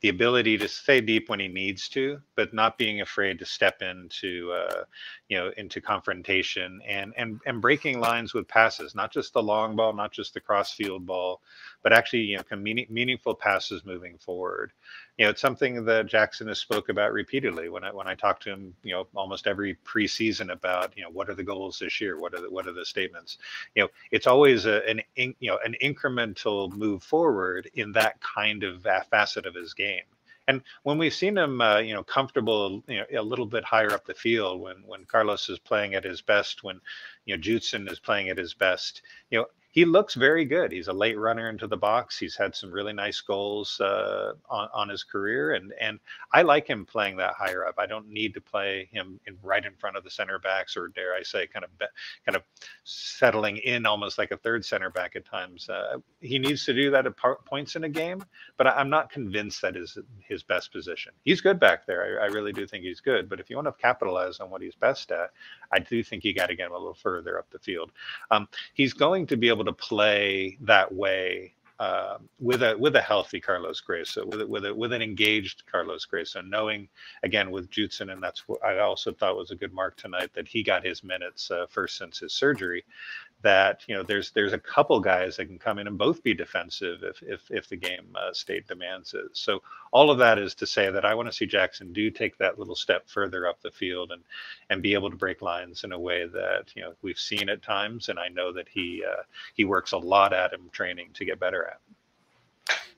the 0.00 0.10
ability 0.10 0.58
to 0.58 0.68
stay 0.68 1.00
deep 1.00 1.30
when 1.30 1.40
he 1.40 1.48
needs 1.48 1.88
to, 1.90 2.20
but 2.34 2.52
not 2.52 2.76
being 2.76 3.00
afraid 3.00 3.38
to 3.38 3.46
step 3.46 3.80
into 3.80 4.52
uh, 4.52 4.84
you 5.28 5.38
know 5.38 5.52
into 5.56 5.80
confrontation 5.80 6.80
and 6.86 7.14
and 7.16 7.40
and 7.46 7.62
breaking 7.62 7.98
lines 7.98 8.34
with 8.34 8.46
passes, 8.46 8.94
not 8.94 9.12
just 9.12 9.32
the 9.32 9.42
long 9.42 9.74
ball, 9.74 9.94
not 9.94 10.12
just 10.12 10.34
the 10.34 10.40
cross 10.40 10.74
field 10.74 11.06
ball, 11.06 11.40
but 11.82 11.92
actually 11.92 12.22
you 12.22 12.38
know 12.38 12.56
meaning, 12.56 12.86
meaningful 12.90 13.34
passes 13.34 13.84
moving 13.84 14.18
forward 14.18 14.72
you 15.18 15.26
know, 15.26 15.30
it's 15.30 15.40
something 15.40 15.84
that 15.84 16.06
Jackson 16.06 16.48
has 16.48 16.58
spoke 16.58 16.88
about 16.88 17.12
repeatedly 17.12 17.68
when 17.68 17.84
I 17.84 17.92
when 17.92 18.08
I 18.08 18.16
talk 18.16 18.40
to 18.40 18.50
him, 18.50 18.74
you 18.82 18.94
know, 18.94 19.06
almost 19.14 19.46
every 19.46 19.76
preseason 19.86 20.52
about, 20.52 20.92
you 20.96 21.04
know, 21.04 21.10
what 21.10 21.30
are 21.30 21.36
the 21.36 21.44
goals 21.44 21.78
this 21.78 22.00
year? 22.00 22.18
What 22.20 22.34
are 22.34 22.40
the 22.42 22.50
what 22.50 22.66
are 22.66 22.72
the 22.72 22.84
statements? 22.84 23.38
You 23.76 23.84
know, 23.84 23.88
it's 24.10 24.26
always 24.26 24.66
a, 24.66 24.88
an 24.88 25.02
in, 25.16 25.36
you 25.40 25.52
know 25.52 25.60
an 25.64 25.76
incremental 25.82 26.72
move 26.72 27.04
forward 27.04 27.70
in 27.74 27.92
that 27.92 28.20
kind 28.22 28.64
of 28.64 28.86
facet 29.10 29.46
of 29.46 29.54
his 29.54 29.74
game. 29.74 30.02
And 30.48 30.62
when 30.82 30.98
we've 30.98 31.14
seen 31.14 31.38
him, 31.38 31.60
uh, 31.60 31.78
you 31.78 31.94
know, 31.94 32.02
comfortable, 32.02 32.82
you 32.88 32.98
know, 33.12 33.20
a 33.20 33.22
little 33.22 33.46
bit 33.46 33.64
higher 33.64 33.92
up 33.92 34.04
the 34.06 34.14
field, 34.14 34.60
when 34.62 34.78
when 34.86 35.04
Carlos 35.04 35.48
is 35.48 35.60
playing 35.60 35.94
at 35.94 36.04
his 36.04 36.22
best, 36.22 36.64
when 36.64 36.80
you 37.26 37.36
know 37.36 37.40
Judson 37.40 37.88
is 37.88 38.00
playing 38.00 38.30
at 38.30 38.38
his 38.38 38.54
best, 38.54 39.02
you 39.30 39.38
know, 39.38 39.46
he 39.70 39.84
looks 39.84 40.14
very 40.14 40.44
good. 40.44 40.72
He's 40.72 40.88
a 40.88 40.92
late 40.92 41.18
runner 41.18 41.50
into 41.50 41.66
the 41.66 41.76
box. 41.76 42.18
He's 42.18 42.36
had 42.36 42.54
some 42.54 42.70
really 42.70 42.92
nice 42.92 43.20
goals 43.20 43.80
uh, 43.80 44.32
on, 44.48 44.68
on 44.72 44.88
his 44.88 45.04
career, 45.04 45.52
and 45.52 45.72
and 45.80 46.00
I 46.32 46.42
like 46.42 46.66
him 46.66 46.86
playing 46.86 47.16
that 47.18 47.34
higher 47.34 47.66
up. 47.66 47.74
I 47.78 47.86
don't 47.86 48.08
need 48.08 48.34
to 48.34 48.40
play 48.40 48.88
him 48.90 49.20
in 49.26 49.36
right 49.42 49.64
in 49.64 49.74
front 49.74 49.96
of 49.96 50.04
the 50.04 50.10
center 50.10 50.38
backs, 50.38 50.76
or 50.76 50.88
dare 50.88 51.14
I 51.14 51.22
say, 51.22 51.46
kind 51.46 51.64
of 51.64 51.78
be, 51.78 51.86
kind 52.24 52.36
of 52.36 52.42
settling 52.84 53.58
in 53.58 53.84
almost 53.86 54.18
like 54.18 54.30
a 54.30 54.36
third 54.38 54.64
center 54.64 54.90
back 54.90 55.16
at 55.16 55.26
times. 55.26 55.68
Uh, 55.68 55.98
he 56.20 56.38
needs 56.38 56.64
to 56.64 56.72
do 56.72 56.90
that 56.90 57.06
at 57.06 57.16
points 57.44 57.76
in 57.76 57.84
a 57.84 57.88
game, 57.88 58.24
but 58.56 58.66
I, 58.66 58.80
am 58.80 58.90
not 58.90 59.10
convinced 59.10 59.60
that 59.62 59.76
is 59.76 59.98
his 60.20 60.42
best 60.42 60.72
position. 60.72 61.12
He's 61.24 61.40
good 61.40 61.60
back 61.60 61.86
there. 61.86 62.20
I, 62.20 62.24
I 62.24 62.26
really 62.28 62.52
do 62.52 62.66
think 62.66 62.84
he's 62.84 63.00
good. 63.00 63.28
But 63.28 63.40
if 63.40 63.50
you 63.50 63.56
want 63.56 63.68
to 63.68 63.72
capitalize 63.72 64.40
on 64.40 64.50
what 64.50 64.62
he's 64.62 64.74
best 64.74 65.10
at, 65.12 65.30
I 65.72 65.78
do 65.78 66.02
think 66.02 66.24
you 66.24 66.34
got 66.34 66.46
to 66.46 66.56
get 66.56 66.66
him 66.66 66.72
a 66.72 66.78
little 66.78 66.94
further 66.94 67.38
up 67.38 67.50
the 67.50 67.58
field. 67.58 67.92
Um, 68.30 68.48
he's 68.74 68.92
going 68.92 69.26
to 69.26 69.36
be 69.36 69.48
able 69.48 69.64
to 69.68 69.72
play 69.72 70.58
that 70.60 70.92
way 70.92 71.54
uh, 71.78 72.18
with 72.40 72.62
a 72.62 72.76
with 72.76 72.96
a 72.96 73.00
healthy 73.00 73.40
Carlos 73.40 73.80
Gruezo, 73.80 74.26
with 74.26 74.40
a, 74.40 74.46
with 74.46 74.66
a, 74.66 74.74
with 74.74 74.92
an 74.92 75.00
engaged 75.00 75.62
Carlos 75.70 76.04
Gruezo, 76.04 76.44
knowing 76.44 76.88
again 77.22 77.52
with 77.52 77.70
Judson, 77.70 78.10
and 78.10 78.20
that's 78.20 78.48
what 78.48 78.64
I 78.64 78.80
also 78.80 79.12
thought 79.12 79.36
was 79.36 79.52
a 79.52 79.56
good 79.56 79.72
mark 79.72 79.96
tonight 79.96 80.30
that 80.34 80.48
he 80.48 80.64
got 80.64 80.84
his 80.84 81.04
minutes 81.04 81.50
uh, 81.52 81.66
first 81.70 81.96
since 81.96 82.18
his 82.18 82.32
surgery 82.32 82.84
that 83.42 83.82
you 83.86 83.94
know 83.94 84.02
there's 84.02 84.30
there's 84.32 84.52
a 84.52 84.58
couple 84.58 84.98
guys 84.98 85.36
that 85.36 85.46
can 85.46 85.58
come 85.58 85.78
in 85.78 85.86
and 85.86 85.96
both 85.96 86.22
be 86.22 86.34
defensive 86.34 87.02
if 87.02 87.22
if 87.22 87.50
if 87.50 87.68
the 87.68 87.76
game 87.76 88.06
uh, 88.16 88.32
state 88.32 88.66
demands 88.66 89.14
it. 89.14 89.26
So 89.32 89.62
all 89.92 90.10
of 90.10 90.18
that 90.18 90.38
is 90.38 90.54
to 90.56 90.66
say 90.66 90.90
that 90.90 91.04
I 91.04 91.14
want 91.14 91.28
to 91.28 91.32
see 91.32 91.46
Jackson 91.46 91.92
do 91.92 92.10
take 92.10 92.36
that 92.38 92.58
little 92.58 92.74
step 92.74 93.08
further 93.08 93.46
up 93.46 93.60
the 93.62 93.70
field 93.70 94.10
and 94.10 94.22
and 94.70 94.82
be 94.82 94.94
able 94.94 95.10
to 95.10 95.16
break 95.16 95.40
lines 95.40 95.84
in 95.84 95.92
a 95.92 95.98
way 95.98 96.26
that 96.26 96.72
you 96.74 96.82
know 96.82 96.94
we've 97.02 97.18
seen 97.18 97.48
at 97.48 97.62
times, 97.62 98.08
and 98.08 98.18
I 98.18 98.28
know 98.28 98.52
that 98.52 98.68
he 98.68 99.04
uh, 99.08 99.22
he 99.54 99.64
works 99.64 99.92
a 99.92 99.98
lot 99.98 100.32
at 100.32 100.52
him 100.52 100.68
training 100.72 101.10
to 101.14 101.24
get 101.24 101.38
better 101.38 101.64
at. 101.64 101.80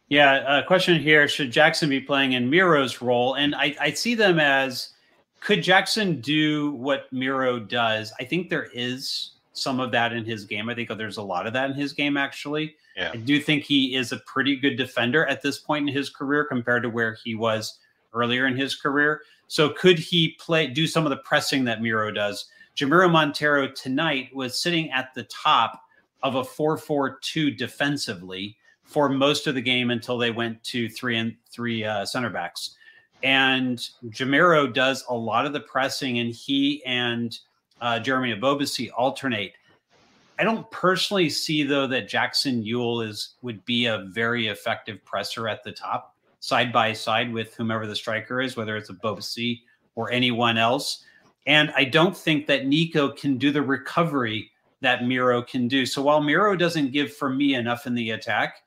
Yeah, 0.09 0.59
a 0.59 0.65
question 0.65 0.99
here: 0.99 1.29
Should 1.29 1.53
Jackson 1.53 1.91
be 1.91 2.01
playing 2.01 2.33
in 2.33 2.51
Miro's 2.51 3.03
role? 3.03 3.35
And 3.35 3.55
I, 3.55 3.77
I 3.81 3.93
see 3.93 4.15
them 4.15 4.41
as 4.41 4.91
could 5.41 5.63
Jackson 5.63 6.21
do 6.21 6.73
what 6.73 7.13
Miro 7.13 7.59
does? 7.59 8.13
I 8.19 8.25
think 8.25 8.49
there 8.49 8.69
is 8.75 9.33
some 9.61 9.81
of 9.81 9.93
that 9.93 10.13
in 10.13 10.25
his 10.25 10.45
game. 10.45 10.69
I 10.69 10.75
think 10.75 10.91
there's 10.97 11.17
a 11.17 11.23
lot 11.23 11.47
of 11.47 11.53
that 11.53 11.71
in 11.71 11.77
his 11.77 11.93
game, 11.93 12.17
actually. 12.17 12.77
Yeah. 12.97 13.11
I 13.15 13.17
do 13.17 13.41
think 13.41 13.65
he 13.65 13.95
is 13.95 14.13
a 14.13 14.19
pretty 14.19 14.57
good 14.57 14.77
defender 14.77 15.27
at 15.27 15.43
this 15.43 15.59
point 15.59 15.89
in 15.89 15.95
his 15.95 16.11
career 16.11 16.45
compared 16.45 16.83
to 16.83 16.91
where 16.91 17.17
he 17.25 17.35
was 17.35 17.79
earlier 18.13 18.47
in 18.47 18.57
his 18.57 18.75
career. 18.75 19.23
So 19.47 19.71
could 19.71 19.99
he 19.99 20.37
play 20.39 20.67
do 20.67 20.87
some 20.87 21.05
of 21.05 21.11
the 21.11 21.19
pressing 21.19 21.65
that 21.65 21.83
Miro 21.83 22.11
does? 22.11 22.47
Jamiro 22.77 23.11
Montero 23.11 23.69
tonight 23.69 24.35
was 24.35 24.61
sitting 24.61 24.91
at 24.91 25.13
the 25.15 25.25
top 25.25 25.83
of 26.23 26.35
a 26.35 26.43
4-4-2 26.43 27.57
defensively 27.57 28.57
for 28.85 29.09
most 29.09 29.47
of 29.47 29.55
the 29.55 29.61
game 29.61 29.91
until 29.91 30.19
they 30.19 30.31
went 30.31 30.63
to 30.65 30.89
three 30.89 31.17
and 31.17 31.35
three 31.51 31.85
uh, 31.85 32.05
center 32.05 32.31
backs. 32.31 32.77
And 33.23 33.79
Jamiro 34.07 34.73
does 34.73 35.05
a 35.09 35.15
lot 35.15 35.47
of 35.47 35.53
the 35.53 35.61
pressing, 35.61 36.19
and 36.19 36.33
he 36.33 36.83
and 36.85 37.39
uh, 37.81 37.99
Jeremy 38.01 38.35
Ebobisse 38.35 38.91
alternate. 38.97 39.53
I 40.39 40.45
don't 40.45 40.71
personally 40.71 41.29
see 41.29 41.63
though 41.65 41.87
that 41.89 42.09
Jackson 42.09 42.65
Yueill 42.65 43.07
is 43.07 43.35
would 43.43 43.65
be 43.65 43.87
a 43.87 44.07
very 44.09 44.49
effective 44.49 45.05
presser 45.05 45.49
at 45.49 45.63
the 45.65 45.73
top, 45.73 46.15
side 46.41 46.73
by 46.73 46.93
side 46.93 47.33
with 47.33 47.55
whomever 47.55 47.87
the 47.87 47.97
striker 47.97 48.41
is, 48.41 48.57
whether 48.57 48.77
it's 48.77 48.91
Ebobisse 48.91 49.61
or 49.95 50.11
anyone 50.11 50.57
else. 50.57 51.05
And 51.47 51.73
I 51.77 51.85
don't 51.85 52.17
think 52.17 52.47
that 52.47 52.67
Nico 52.67 53.11
can 53.11 53.39
do 53.39 53.51
the 53.51 53.63
recovery 53.63 54.51
that 54.81 55.05
Miro 55.05 55.43
can 55.43 55.69
do. 55.69 55.85
So 55.85 56.03
while 56.03 56.23
Miro 56.23 56.57
doesn't 56.57 56.93
give 56.93 57.13
for 57.13 57.29
me 57.29 57.55
enough 57.55 57.87
in 57.87 57.95
the 57.95 58.11
attack, 58.11 58.63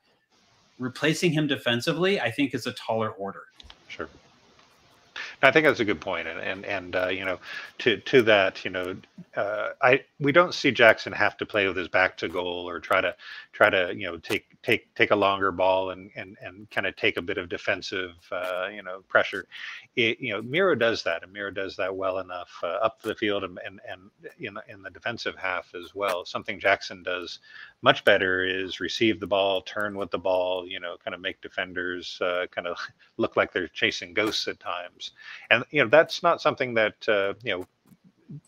replacing 0.78 1.32
him 1.32 1.46
defensively, 1.46 2.20
I 2.20 2.30
think 2.30 2.54
is 2.54 2.66
a 2.66 2.72
taller 2.72 3.10
order. 3.10 3.42
I 5.44 5.52
think 5.52 5.66
that's 5.66 5.80
a 5.80 5.84
good 5.86 6.00
point, 6.00 6.28
and 6.28 6.40
and 6.40 6.66
and 6.66 6.96
uh, 6.96 7.08
you 7.08 7.24
know, 7.24 7.40
to 7.80 7.98
to 7.98 8.22
that, 8.22 8.64
you 8.64 8.72
know, 8.72 8.96
uh, 9.36 9.70
I 9.82 10.04
we 10.20 10.32
don't 10.32 10.54
see 10.54 10.72
Jackson 10.72 11.12
have 11.12 11.36
to 11.38 11.46
play 11.46 11.68
with 11.68 11.76
his 11.76 11.88
back 11.88 12.16
to 12.18 12.28
goal 12.28 12.68
or 12.68 12.80
try 12.80 13.00
to 13.02 13.16
try 13.52 13.70
to 13.70 13.94
you 13.96 14.06
know 14.08 14.18
take 14.18 14.46
take 14.64 14.92
take 14.94 15.10
a 15.10 15.16
longer 15.16 15.52
ball 15.52 15.90
and 15.90 16.10
and 16.16 16.36
and 16.42 16.68
kind 16.70 16.86
of 16.86 16.96
take 16.96 17.16
a 17.16 17.22
bit 17.22 17.38
of 17.38 17.48
defensive 17.48 18.12
uh, 18.32 18.68
you 18.72 18.82
know 18.82 19.02
pressure. 19.08 19.46
It, 19.94 20.18
you 20.20 20.32
know, 20.32 20.42
Miro 20.42 20.74
does 20.74 21.02
that, 21.04 21.22
and 21.22 21.32
Miro 21.32 21.50
does 21.50 21.76
that 21.76 21.94
well 21.94 22.18
enough 22.18 22.50
uh, 22.62 22.78
up 22.82 23.00
the 23.02 23.14
field 23.14 23.44
and 23.44 23.58
and 23.64 23.80
and 23.88 24.10
in 24.38 24.56
in 24.68 24.82
the 24.82 24.90
defensive 24.90 25.36
half 25.36 25.74
as 25.74 25.94
well. 25.94 26.24
Something 26.24 26.58
Jackson 26.58 27.02
does 27.02 27.40
much 27.82 28.04
better 28.04 28.44
is 28.44 28.80
receive 28.80 29.20
the 29.20 29.26
ball, 29.26 29.60
turn 29.62 29.96
with 29.96 30.10
the 30.10 30.18
ball, 30.18 30.66
you 30.66 30.80
know, 30.80 30.96
kind 31.04 31.14
of 31.14 31.20
make 31.20 31.40
defenders 31.42 32.18
uh, 32.22 32.46
kind 32.50 32.66
of 32.66 32.78
look 33.18 33.36
like 33.36 33.52
they're 33.52 33.68
chasing 33.68 34.14
ghosts 34.14 34.48
at 34.48 34.58
times. 34.58 35.12
And 35.50 35.64
you 35.70 35.82
know, 35.82 35.88
that's 35.88 36.22
not 36.22 36.40
something 36.40 36.74
that 36.74 37.08
uh, 37.08 37.34
you 37.42 37.58
know 37.58 37.66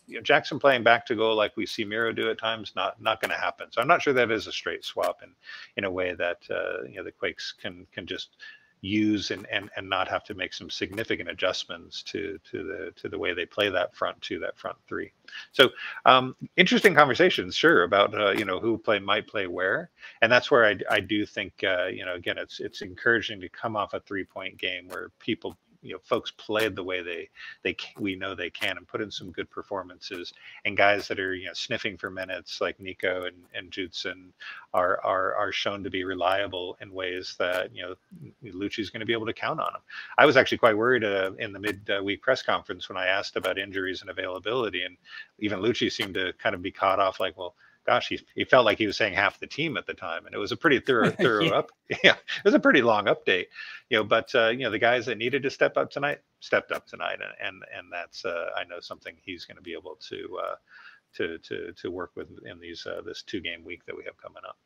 you 0.07 0.15
know, 0.15 0.21
Jackson 0.21 0.59
playing 0.59 0.83
back 0.83 1.05
to 1.07 1.15
goal 1.15 1.35
like 1.35 1.55
we 1.55 1.65
see 1.65 1.85
Miro 1.85 2.11
do 2.11 2.29
at 2.29 2.37
times, 2.37 2.73
not 2.75 3.01
not 3.01 3.21
going 3.21 3.31
to 3.31 3.37
happen. 3.37 3.67
So 3.71 3.81
I'm 3.81 3.87
not 3.87 4.01
sure 4.01 4.13
that 4.13 4.31
is 4.31 4.47
a 4.47 4.51
straight 4.51 4.83
swap 4.83 5.21
in 5.23 5.29
in 5.75 5.83
a 5.83 5.91
way 5.91 6.13
that 6.15 6.39
uh, 6.49 6.83
you 6.87 6.97
know 6.97 7.03
the 7.03 7.11
Quakes 7.11 7.53
can 7.59 7.85
can 7.91 8.05
just 8.05 8.37
use 8.81 9.31
and, 9.31 9.47
and 9.51 9.69
and 9.75 9.89
not 9.89 10.07
have 10.07 10.23
to 10.23 10.33
make 10.35 10.53
some 10.53 10.69
significant 10.69 11.29
adjustments 11.29 12.03
to 12.03 12.39
to 12.49 12.63
the 12.63 12.91
to 12.95 13.09
the 13.09 13.17
way 13.17 13.33
they 13.33 13.45
play 13.45 13.69
that 13.69 13.95
front 13.95 14.19
two 14.21 14.39
that 14.39 14.57
front 14.57 14.77
three 14.87 15.11
so 15.51 15.69
um 16.05 16.35
interesting 16.57 16.93
conversations 16.93 17.55
sure 17.55 17.83
about 17.83 18.13
uh, 18.19 18.31
you 18.31 18.45
know 18.45 18.59
who 18.59 18.77
play 18.77 18.99
might 18.99 19.27
play 19.27 19.47
where 19.47 19.89
and 20.21 20.31
that's 20.31 20.51
where 20.51 20.65
i, 20.65 20.75
I 20.89 20.99
do 20.99 21.25
think 21.25 21.53
uh, 21.63 21.87
you 21.87 22.05
know 22.05 22.13
again 22.13 22.37
it's 22.37 22.59
it's 22.59 22.81
encouraging 22.81 23.41
to 23.41 23.49
come 23.49 23.75
off 23.75 23.93
a 23.93 23.99
three 24.01 24.25
point 24.25 24.57
game 24.57 24.87
where 24.89 25.09
people 25.19 25.57
you 25.87 25.93
know 25.93 25.99
folks 26.03 26.31
played 26.31 26.75
the 26.75 26.83
way 26.83 27.01
they 27.01 27.29
they 27.63 27.75
we 27.97 28.15
know 28.15 28.35
they 28.35 28.49
can 28.49 28.77
and 28.77 28.87
put 28.87 29.01
in 29.01 29.09
some 29.09 29.31
good 29.31 29.49
performances 29.49 30.33
and 30.65 30.75
guys 30.75 31.07
that 31.07 31.19
are 31.19 31.33
you 31.33 31.47
know 31.47 31.53
sniffing 31.53 31.97
for 31.97 32.09
minutes 32.09 32.59
like 32.59 32.79
Nico 32.79 33.25
and 33.25 33.37
and 33.55 33.71
Judson 33.71 34.33
are 34.73 34.99
are 35.03 35.33
are 35.35 35.51
shown 35.51 35.83
to 35.83 35.89
be 35.89 36.03
reliable 36.03 36.77
in 36.81 36.91
ways 36.91 37.35
that 37.39 37.73
you 37.73 37.83
know 37.83 37.95
Luchi's 38.43 38.89
going 38.89 38.99
to 38.99 39.05
be 39.05 39.13
able 39.13 39.25
to 39.25 39.33
count 39.33 39.59
on 39.59 39.73
them. 39.73 39.81
I 40.17 40.25
was 40.25 40.37
actually 40.37 40.57
quite 40.57 40.77
worried 40.77 41.03
uh, 41.03 41.31
in 41.39 41.53
the 41.53 41.59
mid 41.59 41.89
week 42.03 42.21
press 42.21 42.41
conference 42.41 42.89
when 42.89 42.97
I 42.97 43.07
asked 43.07 43.35
about 43.35 43.57
injuries 43.57 44.01
and 44.01 44.09
availability 44.09 44.83
and 44.83 44.97
even 45.39 45.59
Luchi 45.59 45.91
seemed 45.91 46.15
to 46.15 46.33
kind 46.33 46.53
of 46.53 46.61
be 46.61 46.71
caught 46.71 46.99
off 46.99 47.19
like 47.19 47.37
well 47.37 47.55
gosh, 47.87 48.09
he, 48.09 48.19
he 48.35 48.43
felt 48.43 48.65
like 48.65 48.77
he 48.77 48.85
was 48.85 48.97
saying 48.97 49.13
half 49.13 49.39
the 49.39 49.47
team 49.47 49.77
at 49.77 49.87
the 49.87 49.93
time, 49.93 50.25
and 50.25 50.35
it 50.35 50.37
was 50.37 50.51
a 50.51 50.57
pretty 50.57 50.79
thorough, 50.79 51.09
thorough 51.19 51.45
yeah. 51.45 51.51
up. 51.51 51.71
Yeah, 52.03 52.15
it 52.15 52.43
was 52.43 52.53
a 52.53 52.59
pretty 52.59 52.81
long 52.81 53.05
update, 53.05 53.45
you 53.89 53.97
know. 53.97 54.03
But 54.03 54.33
uh, 54.35 54.49
you 54.49 54.59
know, 54.59 54.69
the 54.69 54.77
guys 54.77 55.05
that 55.05 55.17
needed 55.17 55.41
to 55.43 55.49
step 55.49 55.77
up 55.77 55.89
tonight 55.89 56.19
stepped 56.41 56.71
up 56.71 56.85
tonight, 56.85 57.19
and 57.23 57.47
and, 57.47 57.63
and 57.75 57.87
that's 57.91 58.25
uh, 58.25 58.49
I 58.57 58.65
know 58.65 58.81
something 58.81 59.15
he's 59.21 59.45
going 59.45 59.55
to 59.55 59.63
be 59.63 59.73
able 59.73 59.97
to 60.09 60.39
uh, 60.43 60.55
to 61.15 61.37
to 61.39 61.71
to 61.73 61.89
work 61.89 62.11
with 62.15 62.27
in 62.45 62.59
these 62.59 62.85
uh, 62.85 63.01
this 63.05 63.23
two 63.23 63.39
game 63.39 63.63
week 63.63 63.85
that 63.85 63.95
we 63.95 64.03
have 64.03 64.17
coming 64.21 64.43
up. 64.47 64.57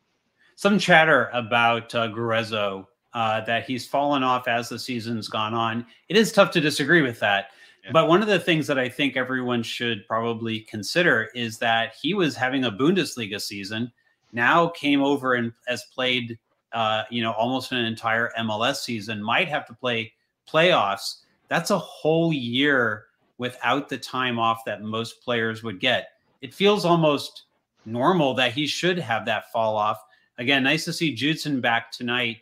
Some 0.56 0.78
chatter 0.78 1.30
about 1.32 1.94
uh, 1.94 2.08
Gruezo 2.08 2.86
uh, 3.14 3.40
that 3.42 3.64
he's 3.64 3.86
fallen 3.86 4.22
off 4.22 4.48
as 4.48 4.68
the 4.68 4.78
season's 4.78 5.28
gone 5.28 5.54
on. 5.54 5.86
It 6.08 6.16
is 6.16 6.32
tough 6.32 6.50
to 6.52 6.60
disagree 6.60 7.02
with 7.02 7.20
that. 7.20 7.50
But 7.90 8.06
one 8.06 8.22
of 8.22 8.28
the 8.28 8.38
things 8.38 8.66
that 8.68 8.78
I 8.78 8.88
think 8.88 9.16
everyone 9.16 9.62
should 9.62 10.06
probably 10.06 10.60
consider 10.60 11.30
is 11.34 11.58
that 11.58 11.94
he 12.00 12.14
was 12.14 12.36
having 12.36 12.64
a 12.64 12.70
Bundesliga 12.70 13.40
season, 13.40 13.90
now 14.32 14.68
came 14.68 15.02
over 15.02 15.34
and 15.34 15.52
has 15.66 15.84
played, 15.92 16.38
uh, 16.72 17.02
you 17.10 17.22
know, 17.22 17.32
almost 17.32 17.72
an 17.72 17.84
entire 17.84 18.30
MLS 18.38 18.76
season, 18.76 19.22
might 19.22 19.48
have 19.48 19.66
to 19.66 19.74
play 19.74 20.12
playoffs. 20.48 21.22
That's 21.48 21.70
a 21.70 21.78
whole 21.78 22.32
year 22.32 23.06
without 23.38 23.88
the 23.88 23.98
time 23.98 24.38
off 24.38 24.64
that 24.64 24.82
most 24.82 25.20
players 25.22 25.62
would 25.64 25.80
get. 25.80 26.10
It 26.40 26.54
feels 26.54 26.84
almost 26.84 27.44
normal 27.84 28.34
that 28.34 28.52
he 28.52 28.66
should 28.66 28.98
have 28.98 29.26
that 29.26 29.50
fall 29.50 29.76
off. 29.76 30.02
Again, 30.38 30.62
nice 30.62 30.84
to 30.84 30.92
see 30.92 31.14
Judson 31.14 31.60
back 31.60 31.90
tonight. 31.90 32.38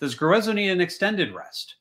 Does 0.00 0.16
Gruezo 0.16 0.52
need 0.52 0.70
an 0.70 0.80
extended 0.80 1.32
rest? 1.32 1.76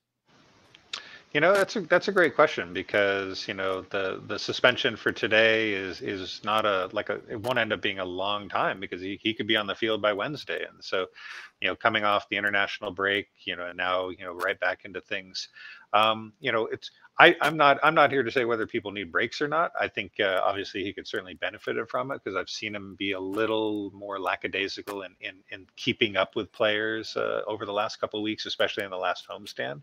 You 1.34 1.40
know, 1.40 1.54
that's 1.54 1.78
a 1.78 1.82
that's 1.82 2.10
a 2.10 2.12
great 2.12 2.36
question 2.36 2.74
because 2.74 3.48
you 3.48 3.54
know 3.54 3.84
the 3.84 4.22
the 4.28 4.38
suspension 4.38 4.98
for 4.98 5.14
today 5.14 5.72
is 5.72 6.02
is 6.02 6.42
not 6.44 6.66
a 6.66 6.90
like 6.92 7.08
a 7.10 7.22
it 7.30 7.40
won't 7.40 7.58
end 7.58 7.72
up 7.72 7.82
being 7.82 8.00
a 8.00 8.06
long 8.06 8.50
time 8.50 8.82
because 8.82 9.00
he, 9.02 9.18
he 9.22 9.34
could 9.34 9.48
be 9.48 9.56
on 9.56 9.66
the 9.66 9.76
field 9.76 10.02
by 10.02 10.12
Wednesday. 10.12 10.66
And 10.70 10.84
so 10.84 11.06
you 11.62 11.70
know 11.70 11.76
coming 11.78 12.04
off 12.04 12.28
the 12.28 12.36
international 12.36 12.92
break 12.92 13.30
you 13.46 13.56
know 13.56 13.68
and 13.68 13.78
now 13.78 14.10
you 14.10 14.26
know 14.26 14.34
right 14.34 14.60
back 14.60 14.82
into 14.84 15.00
things. 15.00 15.48
Um, 15.94 16.34
you 16.42 16.52
know 16.52 16.66
it's 16.66 16.92
I 17.18 17.38
I'm 17.40 17.56
not 17.56 17.80
I'm 17.82 17.96
not 17.96 18.12
here 18.12 18.24
to 18.24 18.32
say 18.32 18.44
whether 18.44 18.68
people 18.68 18.92
need 18.92 19.10
breaks 19.10 19.42
or 19.42 19.48
not. 19.48 19.72
I 19.80 19.88
think 19.88 20.20
uh, 20.20 20.42
obviously 20.44 20.84
he 20.84 20.92
could 20.92 21.08
certainly 21.08 21.36
benefit 21.36 21.78
from 21.90 22.12
it 22.12 22.22
because 22.22 22.36
I've 22.36 22.50
seen 22.50 22.76
him 22.76 22.96
be 23.00 23.14
a 23.14 23.20
little 23.22 23.90
more 23.94 24.20
lackadaisical 24.20 25.04
in 25.04 25.16
in, 25.22 25.36
in 25.50 25.66
keeping 25.78 26.18
up 26.18 26.36
with 26.36 26.52
players 26.52 27.16
uh, 27.16 27.44
over 27.48 27.66
the 27.66 27.72
last 27.74 28.02
couple 28.02 28.20
of 28.20 28.24
weeks 28.24 28.46
especially 28.46 28.84
in 28.84 28.90
the 28.92 28.98
last 28.98 29.28
homestand 29.30 29.82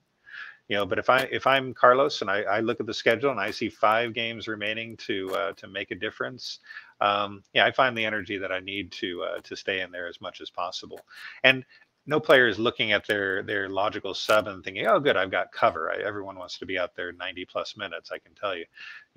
you 0.68 0.76
know, 0.76 0.86
but 0.86 0.98
if 0.98 1.10
I 1.10 1.20
if 1.32 1.46
I'm 1.46 1.74
Carlos 1.74 2.20
and 2.20 2.30
I, 2.30 2.42
I 2.42 2.60
look 2.60 2.80
at 2.80 2.86
the 2.86 2.94
schedule 2.94 3.30
and 3.30 3.40
I 3.40 3.50
see 3.50 3.70
five 3.70 4.14
games 4.14 4.48
remaining 4.48 4.96
to 4.98 5.30
uh, 5.34 5.52
to 5.54 5.66
make 5.68 5.90
a 5.90 5.94
difference, 5.94 6.60
um, 7.00 7.42
yeah, 7.54 7.64
I 7.66 7.72
find 7.72 7.96
the 7.96 8.04
energy 8.04 8.38
that 8.38 8.52
I 8.52 8.60
need 8.60 8.92
to 8.92 9.22
uh, 9.22 9.40
to 9.42 9.56
stay 9.56 9.80
in 9.80 9.90
there 9.90 10.08
as 10.08 10.20
much 10.20 10.40
as 10.40 10.50
possible. 10.50 11.00
And 11.42 11.64
no 12.06 12.20
player 12.20 12.48
is 12.48 12.58
looking 12.58 12.92
at 12.92 13.06
their 13.06 13.42
their 13.42 13.68
logical 13.68 14.14
sub 14.14 14.46
and 14.46 14.62
thinking, 14.64 14.86
"Oh, 14.86 15.00
good, 15.00 15.16
I've 15.16 15.30
got 15.30 15.52
cover." 15.52 15.90
I, 15.90 15.98
everyone 16.02 16.38
wants 16.38 16.58
to 16.58 16.66
be 16.66 16.78
out 16.78 16.94
there 16.96 17.12
90 17.12 17.44
plus 17.46 17.76
minutes. 17.76 18.10
I 18.12 18.18
can 18.18 18.34
tell 18.34 18.56
you, 18.56 18.64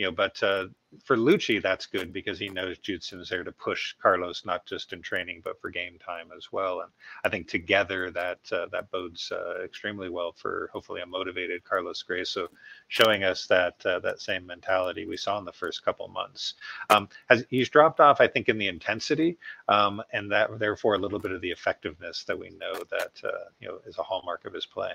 you 0.01 0.07
know. 0.07 0.11
But 0.11 0.41
uh, 0.41 0.65
for 1.03 1.15
Luchi, 1.15 1.61
that's 1.61 1.85
good 1.85 2.11
because 2.11 2.39
he 2.39 2.49
knows 2.49 2.79
Judson 2.79 3.19
is 3.19 3.29
there 3.29 3.43
to 3.43 3.51
push 3.51 3.93
Carlos, 4.01 4.43
not 4.45 4.65
just 4.65 4.93
in 4.93 5.01
training 5.03 5.41
but 5.43 5.61
for 5.61 5.69
game 5.69 5.99
time 6.03 6.29
as 6.35 6.51
well. 6.51 6.81
And 6.81 6.91
I 7.23 7.29
think 7.29 7.47
together 7.47 8.09
that 8.09 8.39
uh, 8.51 8.65
that 8.71 8.89
bodes 8.89 9.31
uh, 9.31 9.61
extremely 9.63 10.09
well 10.09 10.31
for 10.31 10.71
hopefully 10.73 11.01
a 11.01 11.05
motivated 11.05 11.63
Carlos 11.63 12.01
Gray. 12.01 12.23
So 12.23 12.47
showing 12.87 13.23
us 13.23 13.45
that 13.45 13.85
uh, 13.85 13.99
that 13.99 14.21
same 14.21 14.43
mentality 14.47 15.05
we 15.05 15.17
saw 15.17 15.37
in 15.37 15.45
the 15.45 15.53
first 15.53 15.85
couple 15.85 16.07
months. 16.07 16.55
Um, 16.89 17.07
has 17.29 17.45
he's 17.49 17.69
dropped 17.69 17.99
off, 17.99 18.19
I 18.19 18.27
think, 18.27 18.49
in 18.49 18.57
the 18.57 18.67
intensity, 18.67 19.37
um, 19.67 20.01
and 20.13 20.31
that 20.31 20.57
therefore 20.57 20.95
a 20.95 20.99
little 20.99 21.19
bit 21.19 21.31
of 21.31 21.41
the 21.41 21.51
effectiveness 21.51 22.23
that 22.23 22.37
we 22.37 22.49
know 22.49 22.73
that 22.89 23.21
uh, 23.23 23.49
you 23.59 23.67
know 23.67 23.77
is 23.85 23.99
a 23.99 24.03
hallmark 24.03 24.45
of 24.45 24.53
his 24.53 24.65
play. 24.65 24.93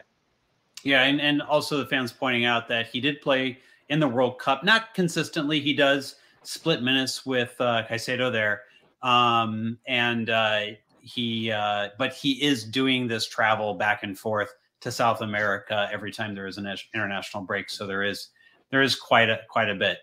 Yeah, 0.82 1.02
and, 1.02 1.20
and 1.20 1.42
also 1.42 1.78
the 1.78 1.86
fans 1.86 2.12
pointing 2.12 2.44
out 2.44 2.68
that 2.68 2.86
he 2.86 3.00
did 3.00 3.20
play 3.20 3.58
in 3.88 4.00
the 4.00 4.08
World 4.08 4.38
Cup, 4.38 4.64
not 4.64 4.94
consistently. 4.94 5.60
He 5.60 5.72
does 5.72 6.16
split 6.42 6.82
minutes 6.82 7.26
with 7.26 7.54
uh, 7.60 7.84
Caicedo 7.88 8.30
there, 8.30 8.62
um, 9.02 9.78
and 9.86 10.30
uh, 10.30 10.60
he 11.00 11.50
uh, 11.50 11.90
but 11.98 12.12
he 12.12 12.42
is 12.42 12.64
doing 12.64 13.06
this 13.06 13.26
travel 13.26 13.74
back 13.74 14.02
and 14.02 14.18
forth 14.18 14.54
to 14.80 14.90
South 14.90 15.20
America 15.20 15.88
every 15.92 16.12
time 16.12 16.34
there 16.34 16.46
is 16.46 16.58
an 16.58 16.72
international 16.94 17.44
break. 17.44 17.70
So 17.70 17.86
there 17.86 18.02
is 18.02 18.28
there 18.70 18.82
is 18.82 18.96
quite 18.96 19.28
a 19.30 19.40
quite 19.48 19.70
a 19.70 19.74
bit. 19.74 19.98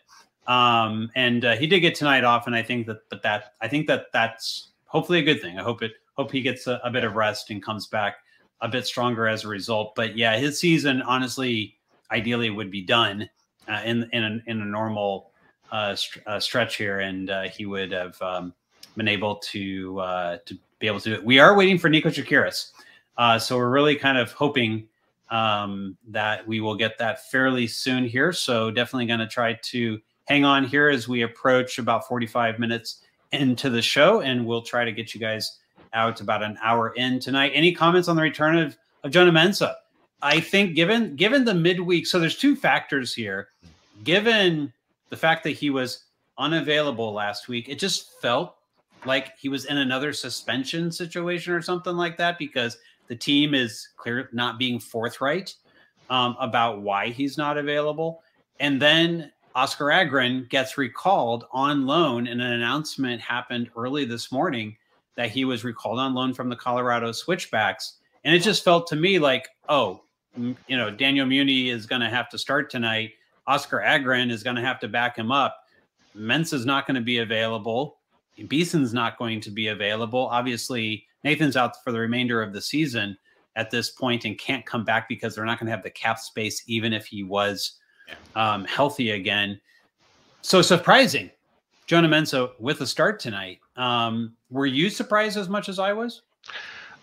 Um, 0.48 1.10
and 1.16 1.46
uh, 1.46 1.56
he 1.56 1.68
did 1.68 1.80
get 1.80 1.96
tonight 1.96 2.24
off, 2.24 2.48
and 2.48 2.56
I 2.56 2.64
think 2.64 2.88
that 2.88 3.10
but 3.10 3.22
that 3.24 3.54
I 3.62 3.68
think 3.68 3.88
that 3.88 4.08
that's 4.12 4.72
hopefully 4.86 5.20
a 5.20 5.24
good 5.24 5.42
thing. 5.42 5.60
I 5.60 5.64
hope 5.64 5.82
it 5.82 5.94
hope 6.16 6.32
he 6.32 6.42
gets 6.42 6.68
a, 6.68 6.80
a 6.84 6.92
bit 6.92 7.04
of 7.04 7.16
rest 7.16 7.50
and 7.50 7.64
comes 7.64 7.88
back 7.88 8.18
a 8.62 8.68
bit 8.68 8.86
stronger 8.86 9.28
as 9.28 9.44
a 9.44 9.48
result. 9.48 9.94
But 9.96 10.18
yeah, 10.18 10.38
his 10.38 10.60
season 10.60 11.02
honestly, 11.02 11.78
ideally, 12.12 12.50
would 12.50 12.72
be 12.72 12.82
done 12.82 13.30
uh, 13.68 13.82
in 13.86 14.10
in 14.12 14.24
a, 14.24 14.50
in 14.50 14.62
a 14.62 14.66
normal 14.66 15.32
uh, 15.72 15.96
st- 15.96 16.26
uh, 16.28 16.40
stretch 16.40 16.78
here, 16.78 17.00
and 17.00 17.30
uh, 17.30 17.44
he 17.44 17.66
would 17.66 17.92
have 17.92 18.22
um, 18.22 18.54
been 18.96 19.08
able 19.08 19.36
to 19.38 20.00
uh, 20.00 20.38
to 20.46 20.58
be 20.80 20.88
able 20.88 21.00
to 21.00 21.10
do 21.10 21.16
it. 21.16 21.24
We 21.24 21.40
are 21.40 21.56
waiting 21.56 21.78
for 21.78 21.90
Nico 21.90 22.10
Tsakiris, 22.10 22.72
uh, 23.18 23.40
so 23.40 23.58
we're 23.58 23.72
really 23.72 23.96
kind 23.96 24.18
of 24.18 24.32
hoping 24.32 24.88
um, 25.30 25.98
that 26.10 26.48
we 26.48 26.62
will 26.62 26.76
get 26.76 26.98
that 27.00 27.30
fairly 27.30 27.68
soon 27.68 28.06
here. 28.06 28.32
So 28.32 28.70
definitely 28.70 29.08
going 29.08 29.20
to 29.20 29.28
try 29.28 29.54
to 29.54 30.00
hang 30.26 30.46
on 30.46 30.64
here 30.64 30.90
as 30.90 31.08
we 31.08 31.24
approach 31.24 31.80
about 31.80 32.08
45 32.08 32.60
minutes 32.60 33.02
into 33.32 33.70
the 33.70 33.82
show, 33.82 34.22
and 34.22 34.46
we'll 34.46 34.62
try 34.62 34.86
to 34.86 34.92
get 34.92 35.14
you 35.14 35.20
guys 35.20 35.60
out 35.94 36.22
about 36.22 36.44
an 36.44 36.58
hour 36.62 36.94
in 36.96 37.20
tonight. 37.20 37.52
Any 37.54 37.74
comments 37.74 38.08
on 38.08 38.16
the 38.16 38.22
return 38.22 38.58
of, 38.58 38.78
of 39.04 39.12
Jonah 39.12 39.32
Mensah? 39.32 39.76
I 40.24 40.40
think 40.40 40.74
given 40.74 41.18
given 41.18 41.44
the 41.44 41.54
midweek, 41.54 42.08
so 42.08 42.18
there's 42.18 42.38
two 42.38 42.56
factors 42.56 43.14
here. 43.14 43.50
Given 44.06 44.72
the 45.10 45.18
fact 45.18 45.44
that 45.44 45.52
he 45.52 45.70
was 45.70 46.06
unavailable 46.38 47.12
last 47.12 47.50
week, 47.50 47.68
it 47.68 47.78
just 47.78 48.20
felt 48.22 48.56
like 49.06 49.38
he 49.38 49.50
was 49.50 49.66
in 49.66 49.78
another 49.78 50.14
suspension 50.14 50.92
situation 50.94 51.54
or 51.54 51.62
something 51.62 51.98
like 51.98 52.18
that 52.18 52.40
because 52.40 52.78
the 53.08 53.16
team 53.16 53.54
is 53.54 53.90
clear 53.98 54.30
not 54.32 54.58
being 54.58 54.80
forthright 54.80 55.56
um, 56.10 56.38
about 56.40 56.82
why 56.82 57.10
he's 57.10 57.38
not 57.38 57.58
available. 57.58 58.24
And 58.62 58.82
then 58.82 59.30
Oscar 59.56 59.88
Agren 59.88 60.50
gets 60.50 60.78
recalled 60.78 61.46
on 61.52 61.86
loan, 61.86 62.28
and 62.28 62.42
an 62.42 62.54
announcement 62.54 63.22
happened 63.22 63.70
early 63.76 64.06
this 64.06 64.32
morning 64.32 64.78
that 65.16 65.32
he 65.32 65.44
was 65.44 65.66
recalled 65.66 66.00
on 66.00 66.14
loan 66.14 66.34
from 66.34 66.48
the 66.48 66.56
Colorado 66.56 67.12
Switchbacks. 67.12 67.98
And 68.24 68.34
it 68.34 68.40
just 68.40 68.64
felt 68.64 68.88
to 68.88 68.96
me 68.96 69.20
like, 69.20 69.50
oh, 69.68 70.02
you 70.38 70.78
know, 70.78 70.90
Daniel 70.90 71.28
Munie 71.28 71.68
is 71.68 71.86
going 71.86 72.02
to 72.02 72.10
have 72.10 72.30
to 72.30 72.38
start 72.38 72.70
tonight. 72.70 73.12
Oscar 73.48 73.80
Agren 73.86 74.32
is 74.32 74.44
going 74.44 74.56
to 74.56 74.62
have 74.62 74.80
to 74.80 74.88
back 74.88 75.18
him 75.18 75.32
up. 75.32 75.66
Mensah's 76.16 76.66
not 76.66 76.88
going 76.88 76.96
to 76.96 77.02
be 77.02 77.20
available. 77.20 77.98
Beason's 78.48 78.94
not 78.94 79.18
going 79.18 79.42
to 79.42 79.52
be 79.52 79.68
available. 79.68 80.28
Obviously, 80.32 81.06
Nathan's 81.24 81.56
out 81.56 81.84
for 81.84 81.92
the 81.92 82.00
remainder 82.00 82.42
of 82.42 82.54
the 82.54 82.62
season 82.62 83.18
at 83.56 83.70
this 83.70 83.92
point 83.92 84.26
and 84.26 84.38
can't 84.38 84.66
come 84.66 84.84
back 84.84 85.08
because 85.08 85.36
they're 85.36 85.46
not 85.46 85.60
going 85.60 85.68
to 85.68 85.72
have 85.72 85.84
the 85.84 85.90
cap 85.90 86.20
space, 86.20 86.64
even 86.68 86.94
if 86.94 87.06
he 87.06 87.24
was 87.24 87.80
um, 88.36 88.66
healthy 88.66 89.12
again. 89.12 89.60
So 90.42 90.62
surprising, 90.62 91.30
Jonah 91.86 92.10
Mensah 92.10 92.52
with 92.60 92.82
a 92.82 92.88
start 92.88 93.20
tonight. 93.20 93.60
Um, 93.76 94.34
were 94.50 94.66
you 94.66 94.90
surprised 94.90 95.38
as 95.38 95.50
much 95.50 95.70
as 95.70 95.80
I 95.80 95.94
was? 95.94 96.24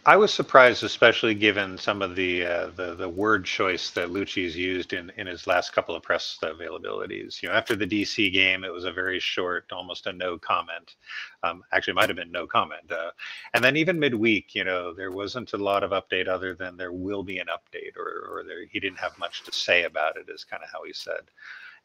I 0.07 0.17
was 0.17 0.33
surprised, 0.33 0.83
especially 0.83 1.35
given 1.35 1.77
some 1.77 2.01
of 2.01 2.17
the 2.17 2.47
uh, 2.47 2.71
the, 2.75 2.95
the 2.95 3.09
word 3.09 3.45
choice 3.45 3.91
that 3.91 4.09
Luchi's 4.09 4.57
used 4.57 4.95
in, 4.95 5.13
in 5.19 5.27
his 5.27 5.47
last 5.47 5.75
couple 5.75 5.95
of 5.95 6.03
press 6.03 6.39
availabilities. 6.43 7.43
You 7.43 7.51
know, 7.51 7.55
after 7.55 7.77
the 7.77 7.87
DC 7.87 8.33
game, 8.33 8.65
it 8.65 8.73
was 8.73 8.85
a 8.85 8.93
very 8.93 9.21
short, 9.21 9.67
almost 9.71 10.07
a 10.07 10.13
no 10.15 10.39
comment. 10.39 10.97
Um, 11.43 11.63
actually, 11.73 11.95
might 11.95 12.09
have 12.09 12.17
been 12.17 12.33
no 12.33 12.47
comment. 12.47 12.91
Uh, 12.91 13.11
and 13.53 13.63
then 13.63 13.77
even 13.77 14.01
midweek, 14.01 14.55
you 14.55 14.65
know, 14.65 14.95
there 14.95 15.13
wasn't 15.13 15.53
a 15.53 15.59
lot 15.59 15.85
of 15.85 15.91
update 15.91 16.29
other 16.29 16.55
than 16.55 16.79
there 16.79 16.93
will 16.93 17.23
be 17.23 17.39
an 17.39 17.49
update, 17.49 17.97
or 17.99 18.27
or 18.31 18.45
there, 18.45 18.65
he 18.65 18.81
didn't 18.81 18.99
have 19.01 19.19
much 19.19 19.43
to 19.45 19.53
say 19.53 19.85
about 19.85 20.17
it. 20.17 20.31
Is 20.33 20.45
kind 20.45 20.63
of 20.63 20.71
how 20.73 20.83
he 20.83 20.95
said. 20.95 21.31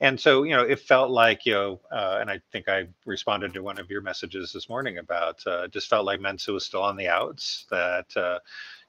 And 0.01 0.19
so, 0.19 0.43
you 0.43 0.55
know, 0.55 0.63
it 0.63 0.79
felt 0.79 1.09
like, 1.09 1.45
you 1.45 1.53
know, 1.53 1.81
uh, 1.91 2.17
and 2.19 2.29
I 2.29 2.41
think 2.51 2.67
I 2.67 2.87
responded 3.05 3.53
to 3.53 3.63
one 3.63 3.79
of 3.79 3.89
your 3.89 4.01
messages 4.01 4.51
this 4.51 4.67
morning 4.67 4.97
about 4.97 5.45
uh, 5.47 5.67
just 5.69 5.87
felt 5.87 6.05
like 6.05 6.19
Mensah 6.19 6.53
was 6.53 6.65
still 6.65 6.81
on 6.83 6.97
the 6.97 7.07
outs, 7.07 7.65
that, 7.71 8.15
uh, 8.17 8.39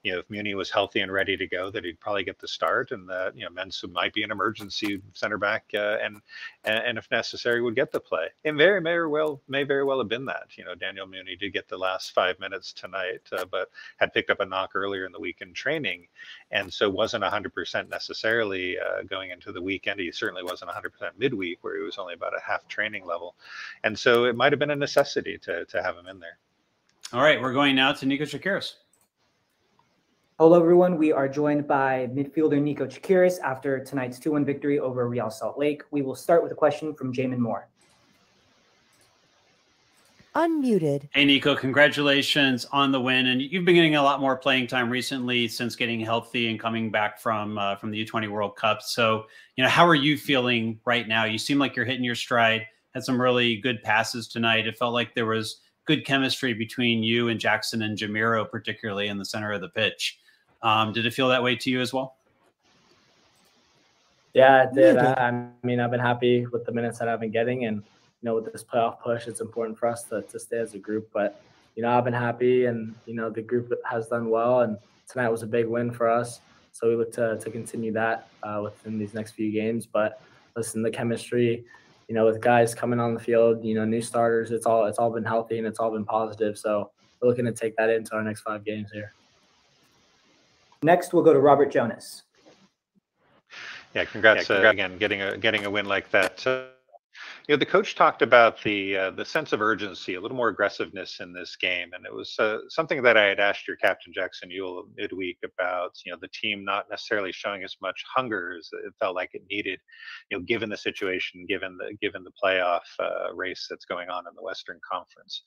you 0.03 0.13
know, 0.13 0.19
if 0.19 0.27
Munie 0.27 0.55
was 0.55 0.69
healthy 0.69 1.01
and 1.01 1.11
ready 1.11 1.35
to 1.37 1.47
go, 1.47 1.71
that 1.71 1.83
he'd 1.83 1.99
probably 1.99 2.23
get 2.23 2.39
the 2.39 2.47
start, 2.47 2.91
and 2.91 3.09
that 3.09 3.35
you 3.35 3.43
know 3.43 3.51
Mensah 3.51 3.91
might 3.91 4.13
be 4.13 4.23
an 4.23 4.31
emergency 4.31 5.01
center 5.13 5.37
back, 5.37 5.65
uh, 5.73 5.97
and, 6.01 6.21
and, 6.63 6.97
if 6.97 7.09
necessary 7.11 7.61
would 7.61 7.75
get 7.75 7.91
the 7.91 7.99
play. 7.99 8.27
It 8.43 8.53
very 8.53 8.81
may 8.81 8.99
well 8.99 9.41
may 9.47 9.63
very 9.63 9.83
well 9.83 9.99
have 9.99 10.07
been 10.07 10.25
that. 10.25 10.57
You 10.57 10.65
know, 10.65 10.75
Daniel 10.75 11.07
Munie 11.07 11.39
did 11.39 11.53
get 11.53 11.67
the 11.67 11.77
last 11.77 12.11
five 12.11 12.39
minutes 12.39 12.73
tonight, 12.73 13.21
uh, 13.31 13.45
but 13.45 13.69
had 13.97 14.13
picked 14.13 14.29
up 14.29 14.39
a 14.39 14.45
knock 14.45 14.71
earlier 14.75 15.05
in 15.05 15.11
the 15.11 15.19
week 15.19 15.41
in 15.41 15.53
training, 15.53 16.07
and 16.51 16.71
so 16.71 16.89
wasn't 16.89 17.23
100% 17.23 17.89
necessarily 17.89 18.77
uh, 18.79 19.03
going 19.03 19.31
into 19.31 19.51
the 19.51 19.61
weekend. 19.61 19.99
He 19.99 20.11
certainly 20.11 20.43
wasn't 20.43 20.71
100% 20.71 20.91
midweek, 21.17 21.59
where 21.61 21.77
he 21.77 21.83
was 21.83 21.97
only 21.97 22.13
about 22.13 22.35
a 22.35 22.41
half 22.41 22.67
training 22.67 23.05
level, 23.05 23.35
and 23.83 23.97
so 23.97 24.25
it 24.25 24.35
might 24.35 24.51
have 24.51 24.59
been 24.59 24.71
a 24.71 24.75
necessity 24.75 25.37
to 25.39 25.65
to 25.65 25.83
have 25.83 25.97
him 25.97 26.07
in 26.07 26.19
there. 26.19 26.37
All 27.13 27.21
right, 27.21 27.41
we're 27.41 27.53
going 27.53 27.75
now 27.75 27.93
to 27.93 28.05
Nico 28.05 28.25
Tsakiris. 28.25 28.73
Hello, 30.39 30.59
everyone. 30.59 30.99
We 30.99 31.11
are 31.11 31.27
joined 31.27 31.67
by 31.67 32.11
midfielder 32.13 32.61
Nico 32.61 32.85
Tsakiris 32.85 33.39
after 33.39 33.83
tonight's 33.83 34.19
2 34.19 34.33
1 34.33 34.45
victory 34.45 34.77
over 34.77 35.09
Real 35.09 35.31
Salt 35.31 35.57
Lake. 35.57 35.81
We 35.89 36.03
will 36.03 36.13
start 36.13 36.43
with 36.43 36.51
a 36.51 36.55
question 36.55 36.93
from 36.93 37.11
Jamon 37.11 37.39
Moore. 37.39 37.67
Unmuted. 40.35 41.09
Hey, 41.11 41.25
Nico, 41.25 41.55
congratulations 41.55 42.65
on 42.65 42.91
the 42.91 43.01
win. 43.01 43.25
And 43.25 43.41
you've 43.41 43.65
been 43.65 43.73
getting 43.73 43.95
a 43.95 44.03
lot 44.03 44.21
more 44.21 44.35
playing 44.35 44.67
time 44.67 44.91
recently 44.91 45.47
since 45.47 45.75
getting 45.75 45.99
healthy 45.99 46.51
and 46.51 46.59
coming 46.59 46.91
back 46.91 47.19
from 47.19 47.57
uh, 47.57 47.75
from 47.77 47.89
the 47.89 48.05
U20 48.05 48.29
World 48.29 48.55
Cup. 48.55 48.83
So, 48.83 49.25
you 49.55 49.63
know, 49.63 49.71
how 49.71 49.87
are 49.87 49.95
you 49.95 50.19
feeling 50.19 50.79
right 50.85 51.07
now? 51.07 51.25
You 51.25 51.39
seem 51.39 51.57
like 51.57 51.75
you're 51.75 51.83
hitting 51.83 52.03
your 52.03 52.13
stride, 52.13 52.67
had 52.93 53.03
some 53.03 53.19
really 53.19 53.55
good 53.57 53.81
passes 53.81 54.27
tonight. 54.27 54.67
It 54.67 54.77
felt 54.77 54.93
like 54.93 55.15
there 55.15 55.25
was 55.25 55.61
good 55.85 56.05
chemistry 56.05 56.53
between 56.53 57.01
you 57.01 57.29
and 57.29 57.39
Jackson 57.39 57.81
and 57.81 57.97
Jamiro, 57.97 58.47
particularly 58.47 59.07
in 59.07 59.17
the 59.17 59.25
center 59.25 59.51
of 59.51 59.61
the 59.61 59.69
pitch. 59.69 60.19
Um, 60.61 60.93
did 60.93 61.05
it 61.05 61.13
feel 61.13 61.27
that 61.29 61.43
way 61.43 61.55
to 61.55 61.69
you 61.69 61.81
as 61.81 61.93
well? 61.93 62.15
Yeah, 64.33 64.63
it 64.63 64.73
did. 64.73 64.97
I, 64.97 65.13
I, 65.13 65.47
mean, 65.65 65.79
I've 65.79 65.91
been 65.91 65.99
happy 65.99 66.45
with 66.45 66.65
the 66.65 66.71
minutes 66.71 66.99
that 66.99 67.07
I've 67.07 67.19
been 67.19 67.31
getting, 67.31 67.65
and 67.65 67.77
you 67.77 67.83
know, 68.23 68.35
with 68.35 68.51
this 68.51 68.63
playoff 68.63 68.99
push, 68.99 69.27
it's 69.27 69.41
important 69.41 69.77
for 69.77 69.87
us 69.87 70.03
to, 70.03 70.21
to 70.21 70.39
stay 70.39 70.59
as 70.59 70.73
a 70.73 70.77
group. 70.77 71.09
But 71.13 71.41
you 71.75 71.83
know, 71.83 71.89
I've 71.89 72.03
been 72.03 72.13
happy, 72.13 72.65
and 72.65 72.93
you 73.05 73.15
know, 73.15 73.29
the 73.29 73.41
group 73.41 73.71
has 73.89 74.07
done 74.07 74.29
well, 74.29 74.61
and 74.61 74.77
tonight 75.07 75.29
was 75.29 75.43
a 75.43 75.47
big 75.47 75.67
win 75.67 75.91
for 75.91 76.09
us. 76.09 76.41
So 76.71 76.87
we 76.87 76.95
look 76.95 77.11
to 77.13 77.37
to 77.37 77.49
continue 77.49 77.91
that 77.93 78.27
uh, 78.43 78.61
within 78.63 78.99
these 78.99 79.13
next 79.13 79.31
few 79.31 79.51
games. 79.51 79.87
But 79.87 80.21
listen, 80.55 80.83
the 80.83 80.91
chemistry, 80.91 81.65
you 82.07 82.15
know, 82.15 82.25
with 82.25 82.39
guys 82.39 82.75
coming 82.75 82.99
on 82.99 83.13
the 83.15 83.19
field, 83.19 83.63
you 83.63 83.73
know, 83.73 83.85
new 83.85 84.01
starters, 84.01 84.51
it's 84.51 84.65
all 84.65 84.85
it's 84.85 84.99
all 84.99 85.09
been 85.09 85.25
healthy 85.25 85.57
and 85.57 85.65
it's 85.65 85.79
all 85.79 85.91
been 85.91 86.05
positive. 86.05 86.57
So 86.57 86.91
we're 87.21 87.29
looking 87.29 87.45
to 87.45 87.51
take 87.51 87.75
that 87.77 87.89
into 87.89 88.13
our 88.13 88.23
next 88.23 88.41
five 88.41 88.63
games 88.63 88.91
here. 88.91 89.13
Next, 90.83 91.13
we'll 91.13 91.23
go 91.23 91.33
to 91.33 91.39
Robert 91.39 91.71
Jonas. 91.71 92.23
Yeah, 93.93 94.05
congrats, 94.05 94.49
yeah, 94.49 94.55
congrats. 94.55 94.65
Uh, 94.65 94.69
again 94.69 94.97
getting 94.97 95.21
a 95.21 95.37
getting 95.37 95.65
a 95.65 95.71
win 95.71 95.85
like 95.85 96.11
that. 96.11 96.45
Uh, 96.45 96.65
you 97.47 97.55
know, 97.55 97.59
the 97.59 97.65
coach 97.65 97.95
talked 97.95 98.21
about 98.21 98.61
the 98.63 98.97
uh, 98.97 99.11
the 99.11 99.23
sense 99.23 99.53
of 99.53 99.61
urgency, 99.61 100.15
a 100.15 100.21
little 100.21 100.35
more 100.35 100.49
aggressiveness 100.49 101.19
in 101.21 101.31
this 101.31 101.55
game, 101.55 101.89
and 101.93 102.05
it 102.05 102.13
was 102.13 102.35
uh, 102.39 102.57
something 102.69 103.01
that 103.03 103.15
I 103.17 103.23
had 103.25 103.39
asked 103.39 103.67
your 103.67 103.77
captain 103.77 104.13
Jackson 104.13 104.49
Yueill 104.49 104.83
midweek 104.97 105.37
about. 105.45 105.91
You 106.05 106.11
know, 106.11 106.17
the 106.21 106.27
team 106.29 106.65
not 106.65 106.87
necessarily 106.89 107.31
showing 107.31 107.63
as 107.63 107.77
much 107.81 108.03
hunger 108.13 108.53
as 108.59 108.69
it 108.85 108.93
felt 108.99 109.15
like 109.15 109.29
it 109.33 109.43
needed. 109.49 109.79
You 110.29 110.37
know, 110.39 110.43
given 110.43 110.69
the 110.69 110.77
situation, 110.77 111.45
given 111.47 111.77
the 111.77 111.95
given 112.01 112.23
the 112.25 112.33
playoff 112.43 112.81
uh, 112.99 113.33
race 113.33 113.65
that's 113.69 113.85
going 113.85 114.09
on 114.09 114.25
in 114.27 114.35
the 114.35 114.43
Western 114.43 114.79
Conference, 114.91 115.43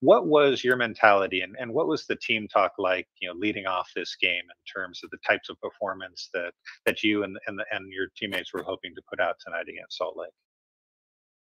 what 0.00 0.26
was 0.26 0.64
your 0.64 0.76
mentality, 0.76 1.42
and 1.42 1.54
and 1.60 1.72
what 1.72 1.86
was 1.86 2.06
the 2.06 2.16
team 2.16 2.48
talk 2.48 2.72
like? 2.78 3.06
You 3.20 3.28
know, 3.28 3.34
leading 3.38 3.66
off 3.66 3.90
this 3.94 4.16
game 4.20 4.42
in 4.42 4.80
terms 4.82 5.02
of 5.04 5.10
the 5.10 5.18
types 5.26 5.50
of 5.50 5.60
performance 5.60 6.30
that 6.34 6.52
that 6.86 7.04
you 7.04 7.22
and 7.22 7.38
and, 7.46 7.60
and 7.70 7.92
your 7.92 8.08
teammates 8.16 8.52
were 8.52 8.64
hoping 8.64 8.92
to 8.96 9.02
put 9.08 9.20
out 9.20 9.36
tonight 9.44 9.68
against 9.68 9.98
Salt 9.98 10.16
Lake. 10.16 10.32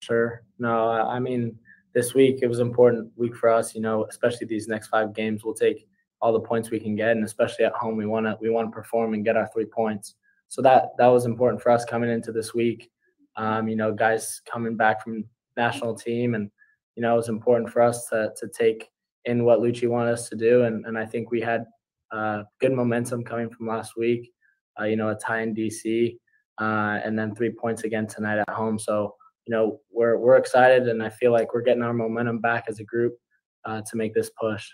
Sure. 0.01 0.43
No, 0.57 0.89
I 0.89 1.19
mean, 1.19 1.57
this 1.93 2.13
week 2.15 2.39
it 2.41 2.47
was 2.47 2.59
important 2.59 3.11
week 3.15 3.35
for 3.35 3.49
us. 3.49 3.75
You 3.75 3.81
know, 3.81 4.05
especially 4.05 4.47
these 4.47 4.67
next 4.67 4.87
five 4.87 5.13
games, 5.13 5.43
we'll 5.43 5.53
take 5.53 5.87
all 6.21 6.33
the 6.33 6.39
points 6.39 6.71
we 6.71 6.79
can 6.79 6.95
get, 6.95 7.11
and 7.11 7.23
especially 7.23 7.65
at 7.65 7.73
home, 7.73 7.97
we 7.97 8.07
want 8.07 8.25
to 8.25 8.35
we 8.41 8.49
want 8.49 8.67
to 8.67 8.75
perform 8.75 9.13
and 9.13 9.23
get 9.23 9.37
our 9.37 9.47
three 9.53 9.65
points. 9.65 10.15
So 10.47 10.61
that 10.63 10.97
that 10.97 11.07
was 11.07 11.25
important 11.25 11.61
for 11.61 11.71
us 11.71 11.85
coming 11.85 12.09
into 12.09 12.31
this 12.31 12.53
week. 12.53 12.89
Um, 13.35 13.67
you 13.67 13.75
know, 13.75 13.93
guys 13.93 14.41
coming 14.51 14.75
back 14.75 15.03
from 15.03 15.23
national 15.55 15.95
team, 15.95 16.33
and 16.33 16.49
you 16.95 17.03
know, 17.03 17.13
it 17.13 17.17
was 17.17 17.29
important 17.29 17.69
for 17.69 17.83
us 17.83 18.07
to 18.09 18.31
to 18.37 18.47
take 18.47 18.89
in 19.25 19.45
what 19.45 19.59
Luchi 19.59 19.87
wanted 19.87 20.13
us 20.13 20.29
to 20.29 20.35
do, 20.35 20.63
and 20.63 20.83
and 20.87 20.97
I 20.97 21.05
think 21.05 21.29
we 21.29 21.41
had 21.41 21.65
uh, 22.11 22.43
good 22.59 22.73
momentum 22.73 23.23
coming 23.23 23.51
from 23.51 23.67
last 23.67 23.95
week. 23.95 24.33
Uh, 24.79 24.85
you 24.85 24.95
know, 24.95 25.09
a 25.09 25.15
tie 25.15 25.41
in 25.41 25.53
DC, 25.53 26.17
uh, 26.59 26.99
and 27.03 27.19
then 27.19 27.35
three 27.35 27.51
points 27.51 27.83
again 27.83 28.07
tonight 28.07 28.39
at 28.39 28.49
home. 28.49 28.79
So 28.79 29.15
you 29.45 29.55
know, 29.55 29.79
we're 29.91 30.17
we're 30.17 30.37
excited, 30.37 30.87
and 30.87 31.01
I 31.01 31.09
feel 31.09 31.31
like 31.31 31.53
we're 31.53 31.61
getting 31.61 31.83
our 31.83 31.93
momentum 31.93 32.39
back 32.39 32.65
as 32.67 32.79
a 32.79 32.83
group 32.83 33.17
uh, 33.65 33.81
to 33.89 33.97
make 33.97 34.13
this 34.13 34.29
push. 34.39 34.67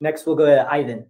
Next, 0.00 0.26
we'll 0.26 0.36
go 0.36 0.46
to 0.46 0.70
Ivan. 0.70 1.06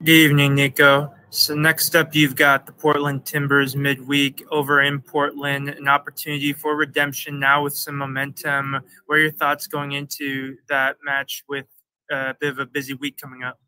Good 0.00 0.12
evening, 0.12 0.54
Nico. 0.54 1.12
So 1.30 1.54
next 1.54 1.96
up, 1.96 2.14
you've 2.14 2.36
got 2.36 2.66
the 2.66 2.72
Portland 2.72 3.24
Timbers 3.24 3.74
midweek 3.74 4.44
over 4.50 4.82
in 4.82 5.00
Portland, 5.00 5.70
an 5.70 5.88
opportunity 5.88 6.52
for 6.52 6.76
redemption 6.76 7.40
now 7.40 7.64
with 7.64 7.74
some 7.74 7.96
momentum. 7.96 8.76
What 9.06 9.16
are 9.16 9.18
your 9.18 9.32
thoughts 9.32 9.66
going 9.66 9.92
into 9.92 10.56
that 10.68 10.96
match 11.04 11.44
with 11.48 11.66
a 12.10 12.34
bit 12.38 12.50
of 12.50 12.58
a 12.58 12.66
busy 12.66 12.94
week 12.94 13.18
coming 13.20 13.42
up? 13.42 13.58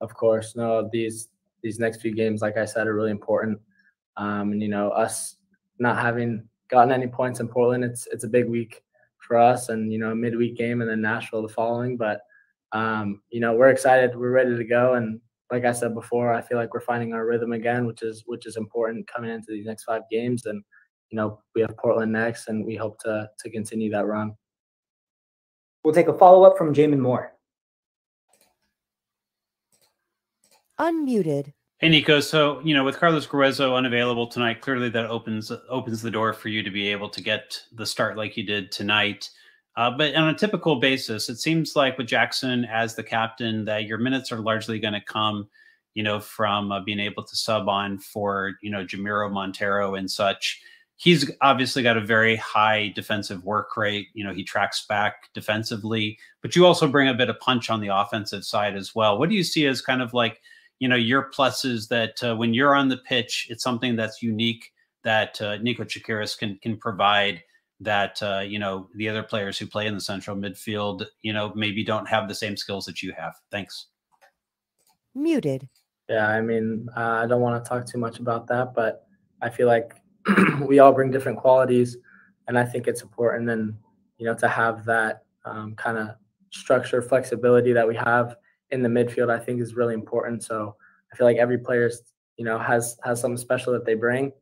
Of 0.00 0.14
course, 0.14 0.56
no. 0.56 0.88
These 0.92 1.28
these 1.62 1.78
next 1.78 2.00
few 2.00 2.14
games, 2.14 2.40
like 2.40 2.56
I 2.56 2.64
said, 2.64 2.86
are 2.86 2.94
really 2.94 3.10
important. 3.10 3.60
Um, 4.16 4.52
and 4.52 4.62
you 4.62 4.68
know, 4.68 4.90
us 4.90 5.36
not 5.78 5.98
having 5.98 6.48
gotten 6.68 6.92
any 6.92 7.06
points 7.06 7.40
in 7.40 7.48
Portland, 7.48 7.84
it's 7.84 8.06
it's 8.12 8.24
a 8.24 8.28
big 8.28 8.48
week 8.48 8.82
for 9.18 9.38
us, 9.38 9.68
and 9.68 9.92
you 9.92 9.98
know, 9.98 10.10
a 10.10 10.16
midweek 10.16 10.56
game 10.56 10.80
and 10.80 10.90
then 10.90 11.00
Nashville 11.00 11.42
the 11.42 11.48
following. 11.48 11.96
But 11.96 12.20
um, 12.72 13.22
you 13.30 13.40
know, 13.40 13.54
we're 13.54 13.70
excited, 13.70 14.16
we're 14.16 14.30
ready 14.30 14.56
to 14.56 14.64
go, 14.64 14.94
and 14.94 15.20
like 15.50 15.66
I 15.66 15.72
said 15.72 15.94
before, 15.94 16.32
I 16.32 16.40
feel 16.40 16.56
like 16.56 16.72
we're 16.72 16.80
finding 16.80 17.12
our 17.12 17.26
rhythm 17.26 17.52
again, 17.52 17.86
which 17.86 18.02
is 18.02 18.22
which 18.26 18.46
is 18.46 18.56
important 18.56 19.06
coming 19.06 19.30
into 19.30 19.48
these 19.50 19.66
next 19.66 19.84
five 19.84 20.02
games. 20.10 20.46
And 20.46 20.64
you 21.10 21.16
know, 21.16 21.40
we 21.54 21.60
have 21.60 21.76
Portland 21.76 22.10
next, 22.10 22.48
and 22.48 22.64
we 22.64 22.74
hope 22.74 22.98
to 23.00 23.28
to 23.38 23.50
continue 23.50 23.90
that 23.90 24.06
run. 24.06 24.34
We'll 25.84 25.94
take 25.94 26.08
a 26.08 26.16
follow 26.16 26.44
up 26.44 26.56
from 26.56 26.74
Jamon 26.74 27.00
Moore. 27.00 27.34
Unmuted. 30.80 31.52
Hey 31.82 31.88
Nico, 31.88 32.20
so 32.20 32.60
you 32.60 32.74
know 32.74 32.84
with 32.84 33.00
Carlos 33.00 33.26
Gruezo 33.26 33.76
unavailable 33.76 34.28
tonight, 34.28 34.60
clearly 34.60 34.88
that 34.90 35.06
opens 35.06 35.50
opens 35.68 36.00
the 36.00 36.12
door 36.12 36.32
for 36.32 36.48
you 36.48 36.62
to 36.62 36.70
be 36.70 36.86
able 36.86 37.08
to 37.08 37.20
get 37.20 37.60
the 37.72 37.84
start 37.84 38.16
like 38.16 38.36
you 38.36 38.46
did 38.46 38.70
tonight. 38.70 39.28
Uh, 39.76 39.90
but 39.90 40.14
on 40.14 40.28
a 40.28 40.38
typical 40.38 40.76
basis, 40.76 41.28
it 41.28 41.38
seems 41.40 41.74
like 41.74 41.98
with 41.98 42.06
Jackson 42.06 42.64
as 42.66 42.94
the 42.94 43.02
captain, 43.02 43.64
that 43.64 43.86
your 43.86 43.98
minutes 43.98 44.30
are 44.30 44.38
largely 44.38 44.78
going 44.78 44.92
to 44.94 45.00
come, 45.00 45.48
you 45.94 46.04
know, 46.04 46.20
from 46.20 46.70
uh, 46.70 46.78
being 46.78 47.00
able 47.00 47.24
to 47.24 47.34
sub 47.34 47.68
on 47.68 47.98
for 47.98 48.52
you 48.62 48.70
know 48.70 48.84
Jamiro 48.84 49.28
Montero 49.28 49.96
and 49.96 50.08
such. 50.08 50.62
He's 50.94 51.32
obviously 51.40 51.82
got 51.82 51.96
a 51.96 52.00
very 52.00 52.36
high 52.36 52.92
defensive 52.94 53.42
work 53.42 53.76
rate. 53.76 54.06
You 54.14 54.22
know, 54.22 54.32
he 54.32 54.44
tracks 54.44 54.86
back 54.86 55.32
defensively, 55.34 56.16
but 56.42 56.54
you 56.54 56.64
also 56.64 56.86
bring 56.86 57.08
a 57.08 57.14
bit 57.14 57.28
of 57.28 57.40
punch 57.40 57.70
on 57.70 57.80
the 57.80 57.88
offensive 57.88 58.44
side 58.44 58.76
as 58.76 58.94
well. 58.94 59.18
What 59.18 59.30
do 59.30 59.34
you 59.34 59.42
see 59.42 59.66
as 59.66 59.82
kind 59.82 60.00
of 60.00 60.14
like 60.14 60.40
you 60.78 60.88
know 60.88 60.96
your 60.96 61.30
pluses 61.30 61.88
that 61.88 62.22
uh, 62.22 62.34
when 62.34 62.54
you're 62.54 62.74
on 62.74 62.88
the 62.88 62.98
pitch, 62.98 63.46
it's 63.50 63.62
something 63.62 63.96
that's 63.96 64.22
unique 64.22 64.70
that 65.04 65.40
uh, 65.40 65.56
Nico 65.58 65.84
Tsakiris 65.84 66.38
can 66.38 66.58
can 66.62 66.76
provide 66.76 67.42
that 67.80 68.22
uh, 68.22 68.40
you 68.46 68.58
know 68.58 68.88
the 68.94 69.08
other 69.08 69.22
players 69.22 69.58
who 69.58 69.66
play 69.66 69.86
in 69.86 69.94
the 69.94 70.00
central 70.00 70.36
midfield, 70.36 71.06
you 71.22 71.32
know, 71.32 71.52
maybe 71.54 71.84
don't 71.84 72.08
have 72.08 72.28
the 72.28 72.34
same 72.34 72.56
skills 72.56 72.84
that 72.86 73.02
you 73.02 73.12
have. 73.16 73.34
Thanks. 73.50 73.86
Muted. 75.14 75.68
Yeah, 76.08 76.28
I 76.28 76.40
mean, 76.40 76.88
uh, 76.96 77.20
I 77.22 77.26
don't 77.26 77.40
want 77.40 77.62
to 77.62 77.68
talk 77.68 77.86
too 77.86 77.98
much 77.98 78.18
about 78.18 78.46
that, 78.48 78.74
but 78.74 79.06
I 79.40 79.50
feel 79.50 79.66
like 79.66 79.94
we 80.66 80.78
all 80.78 80.92
bring 80.92 81.10
different 81.10 81.38
qualities, 81.38 81.96
and 82.48 82.58
I 82.58 82.64
think 82.64 82.86
it's 82.86 83.02
important 83.02 83.48
and 83.50 83.74
you 84.18 84.26
know 84.26 84.34
to 84.34 84.48
have 84.48 84.84
that 84.86 85.24
um, 85.44 85.74
kind 85.74 85.98
of 85.98 86.10
structure 86.50 87.02
flexibility 87.02 87.72
that 87.72 87.86
we 87.86 87.96
have 87.96 88.36
in 88.72 88.82
the 88.82 88.88
midfield, 88.88 89.30
I 89.30 89.38
think 89.38 89.60
is 89.60 89.74
really 89.74 89.94
important. 89.94 90.42
So 90.42 90.74
I 91.12 91.16
feel 91.16 91.26
like 91.26 91.36
every 91.36 91.58
player, 91.58 91.90
you 92.36 92.44
know, 92.44 92.58
has 92.58 92.98
has 93.04 93.20
something 93.20 93.36
special 93.36 93.72
that 93.74 93.84
they 93.84 93.94
bring. 93.94 94.32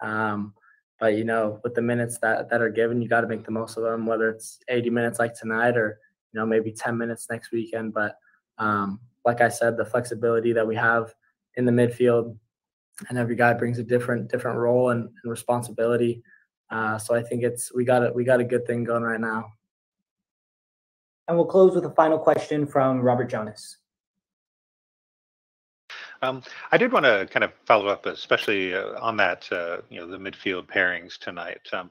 Um, 0.00 0.54
but 1.00 1.16
you 1.16 1.24
know, 1.24 1.58
with 1.64 1.74
the 1.74 1.82
minutes 1.82 2.18
that 2.18 2.50
that 2.50 2.60
are 2.60 2.70
given, 2.70 3.02
you 3.02 3.08
got 3.08 3.22
to 3.22 3.26
make 3.26 3.44
the 3.44 3.50
most 3.50 3.76
of 3.76 3.82
them. 3.82 4.06
Whether 4.06 4.28
it's 4.28 4.58
80 4.68 4.90
minutes 4.90 5.18
like 5.18 5.34
tonight, 5.34 5.76
or 5.76 5.98
you 6.32 6.38
know, 6.38 6.46
maybe 6.46 6.70
10 6.70 6.96
minutes 6.96 7.26
next 7.30 7.50
weekend. 7.50 7.94
But 7.94 8.16
um, 8.58 9.00
like 9.24 9.40
I 9.40 9.48
said, 9.48 9.76
the 9.76 9.84
flexibility 9.84 10.52
that 10.52 10.66
we 10.66 10.76
have 10.76 11.14
in 11.56 11.64
the 11.64 11.72
midfield, 11.72 12.36
and 13.08 13.18
every 13.18 13.34
guy 13.34 13.54
brings 13.54 13.78
a 13.78 13.82
different 13.82 14.30
different 14.30 14.58
role 14.58 14.90
and, 14.90 15.04
and 15.04 15.30
responsibility. 15.30 16.22
Uh, 16.70 16.98
so 16.98 17.14
I 17.14 17.22
think 17.22 17.42
it's 17.42 17.74
we 17.74 17.84
got 17.84 18.02
it. 18.02 18.14
We 18.14 18.24
got 18.24 18.40
a 18.40 18.44
good 18.44 18.66
thing 18.66 18.84
going 18.84 19.02
right 19.02 19.20
now. 19.20 19.52
And 21.30 21.38
we'll 21.38 21.46
close 21.46 21.76
with 21.76 21.84
a 21.84 21.90
final 21.90 22.18
question 22.18 22.66
from 22.66 23.02
Robert 23.02 23.30
Jonas. 23.30 23.76
Um, 26.22 26.42
I 26.72 26.76
did 26.76 26.92
want 26.92 27.04
to 27.04 27.28
kind 27.30 27.44
of 27.44 27.52
follow 27.66 27.86
up, 27.86 28.04
especially 28.06 28.74
uh, 28.74 28.98
on 29.00 29.16
that, 29.18 29.46
uh, 29.52 29.76
you 29.90 30.00
know, 30.00 30.08
the 30.08 30.18
midfield 30.18 30.66
pairings 30.66 31.16
tonight. 31.18 31.60
Um, 31.72 31.88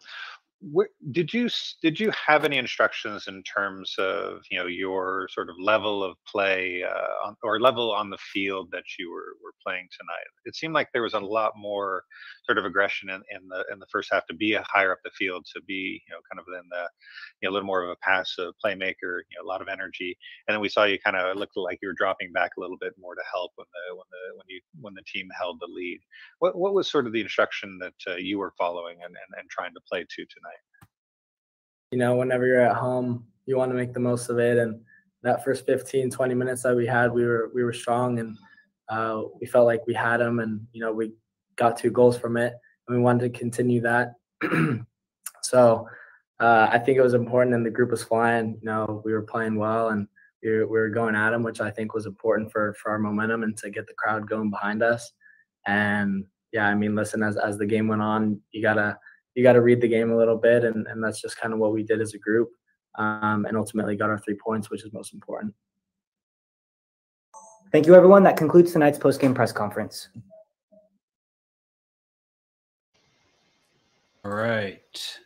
where, 0.62 0.90
did 1.12 1.34
you 1.34 1.50
did 1.82 2.00
you 2.00 2.12
have 2.28 2.44
any 2.44 2.58
instructions 2.58 3.28
in 3.28 3.44
terms 3.44 3.96
of 3.98 4.42
you 4.52 4.60
know 4.60 4.66
your 4.68 5.30
sort 5.32 5.50
of 5.50 5.56
level 5.60 6.04
of 6.04 6.18
play 6.28 6.84
uh, 6.84 7.28
on, 7.28 7.36
or 7.44 7.60
level 7.62 7.94
on 7.94 8.10
the 8.10 8.18
field 8.18 8.70
that 8.72 8.84
you 8.98 9.10
were, 9.10 9.36
were 9.42 9.54
playing 9.66 9.88
tonight? 9.98 10.28
It 10.46 10.56
seemed 10.56 10.74
like 10.74 10.90
there 10.92 11.02
was 11.04 11.14
a 11.14 11.20
lot 11.20 11.54
more 11.58 12.04
sort 12.46 12.58
of 12.58 12.66
aggression 12.66 13.10
in, 13.10 13.22
in 13.32 13.48
the 13.48 13.64
in 13.72 13.80
the 13.80 13.86
first 13.92 14.10
half 14.12 14.26
to 14.28 14.34
be 14.34 14.54
higher 14.68 14.92
up 14.92 15.00
the 15.04 15.12
field, 15.12 15.46
to 15.56 15.62
be 15.62 16.02
you 16.08 16.14
know 16.14 16.20
kind 16.32 16.40
of 16.40 16.46
in 16.62 16.68
the 16.70 16.90
you 17.42 17.48
know 17.48 17.52
a 17.52 17.54
little 17.54 17.66
more 17.68 17.84
of 17.84 17.90
a 17.90 17.96
passive 17.98 18.54
playmaker, 18.64 19.24
you 19.32 19.38
know 19.38 19.46
a 19.46 19.48
lot 19.48 19.62
of 19.62 19.70
energy, 19.70 20.18
and 20.48 20.54
then 20.56 20.62
we 20.62 20.70
saw 20.70 20.84
you 20.84 21.00
kind 21.00 21.16
of 21.16 21.38
looked 21.38 21.56
like 21.56 21.80
you 21.82 21.88
were 21.88 21.94
dropping 21.98 22.34
back 22.34 22.52
a 22.58 22.60
little 22.62 22.78
bit 22.80 22.94
more 23.00 23.16
to 23.16 23.24
help 23.32 23.52
when 23.56 23.68
the 23.74 23.96
when 23.96 24.06
the 24.12 24.38
when 24.38 24.46
you 24.50 24.60
when 24.82 24.94
the 24.94 25.04
team 25.08 25.30
held 25.40 25.58
the 25.62 25.68
lead. 25.72 26.00
What 26.40 26.58
what 26.58 26.74
was 26.74 26.92
sort 26.92 27.08
of 27.08 27.14
the 27.14 27.22
instruction 27.22 27.78
that 27.80 27.94
uh, 28.08 28.16
you 28.18 28.40
were 28.40 28.54
following 28.58 28.98
and, 29.04 29.16
and 29.16 29.40
and 29.40 29.50
trying 29.50 29.74
to 29.74 29.82
play 29.90 30.02
to 30.02 30.26
tonight? 30.26 30.49
You 31.92 31.98
know, 31.98 32.16
whenever 32.16 32.46
you're 32.46 32.62
at 32.62 32.76
home, 32.76 33.26
you 33.46 33.58
want 33.58 33.72
to 33.72 33.76
make 33.76 33.94
the 33.94 34.00
most 34.00 34.30
of 34.30 34.40
it. 34.40 34.58
And 34.58 34.80
that 35.24 35.44
first 35.44 35.66
15, 35.66 36.12
20 36.12 36.34
minutes 36.34 36.64
that 36.64 36.76
we 36.76 36.86
had, 36.86 37.12
we 37.12 37.26
were 37.26 37.52
we 37.54 37.64
were 37.64 37.74
strong 37.74 38.20
and 38.20 38.38
uh, 38.90 39.22
we 39.40 39.48
felt 39.48 39.66
like 39.66 39.86
we 39.86 39.94
had 39.94 40.18
them, 40.18 40.40
and 40.40 40.66
you 40.74 40.82
know, 40.82 40.92
we 40.92 41.14
got 41.56 41.78
two 41.78 41.92
goals 41.92 42.18
from 42.18 42.38
it, 42.38 42.54
and 42.88 42.98
we 42.98 43.02
wanted 43.02 43.32
to 43.32 43.40
continue 43.40 43.82
that. 43.82 44.14
so 45.42 45.88
uh, 46.40 46.68
I 46.72 46.80
think 46.80 46.98
it 46.98 47.04
was 47.04 47.14
important, 47.14 47.56
and 47.56 47.66
the 47.66 47.70
group 47.70 47.92
was 47.92 48.04
flying. 48.04 48.58
You 48.62 48.66
know, 48.66 49.02
we 49.06 49.14
were 49.14 49.22
playing 49.22 49.58
well, 49.58 49.90
and 49.90 50.08
we 50.42 50.50
were, 50.50 50.68
we 50.68 50.80
were 50.80 50.90
going 50.90 51.16
at 51.16 51.32
them, 51.32 51.44
which 51.44 51.62
I 51.62 51.70
think 51.70 51.94
was 51.94 52.08
important 52.08 52.52
for 52.52 52.74
for 52.74 52.92
our 52.92 53.00
momentum 53.00 53.44
and 53.44 53.56
to 53.58 53.70
get 53.70 53.86
the 53.86 53.94
crowd 53.94 54.28
going 54.28 54.50
behind 54.50 54.82
us. 54.82 55.12
And 55.68 56.26
yeah, 56.52 56.68
I 56.68 56.74
mean, 56.74 56.96
listen, 56.96 57.22
as 57.22 57.38
as 57.38 57.58
the 57.60 57.68
game 57.68 57.88
went 57.88 58.02
on, 58.02 58.42
you 58.52 58.64
gotta 58.64 58.98
you 59.40 59.44
got 59.44 59.54
to 59.54 59.62
read 59.62 59.80
the 59.80 59.88
game 59.88 60.12
a 60.12 60.18
little 60.18 60.36
bit, 60.36 60.66
and, 60.66 60.86
and 60.88 61.02
that's 61.02 61.22
just 61.22 61.40
kind 61.40 61.54
of 61.54 61.60
what 61.60 61.72
we 61.72 61.82
did 61.82 62.02
as 62.02 62.14
a 62.14 62.18
group, 62.18 62.50
um, 62.96 63.46
and 63.46 63.56
ultimately 63.56 63.96
got 63.96 64.10
our 64.10 64.20
three 64.20 64.36
points, 64.36 64.70
which 64.70 64.84
is 64.84 64.92
most 64.92 65.14
important. 65.14 65.54
Thank 67.72 67.88
you, 67.88 67.96
everyone. 67.96 68.22
That 68.24 68.36
concludes 68.36 68.74
tonight's 68.74 68.98
post-game 68.98 69.34
press 69.34 69.54
conference. 69.54 70.10
All 74.26 74.34
right. 74.34 75.18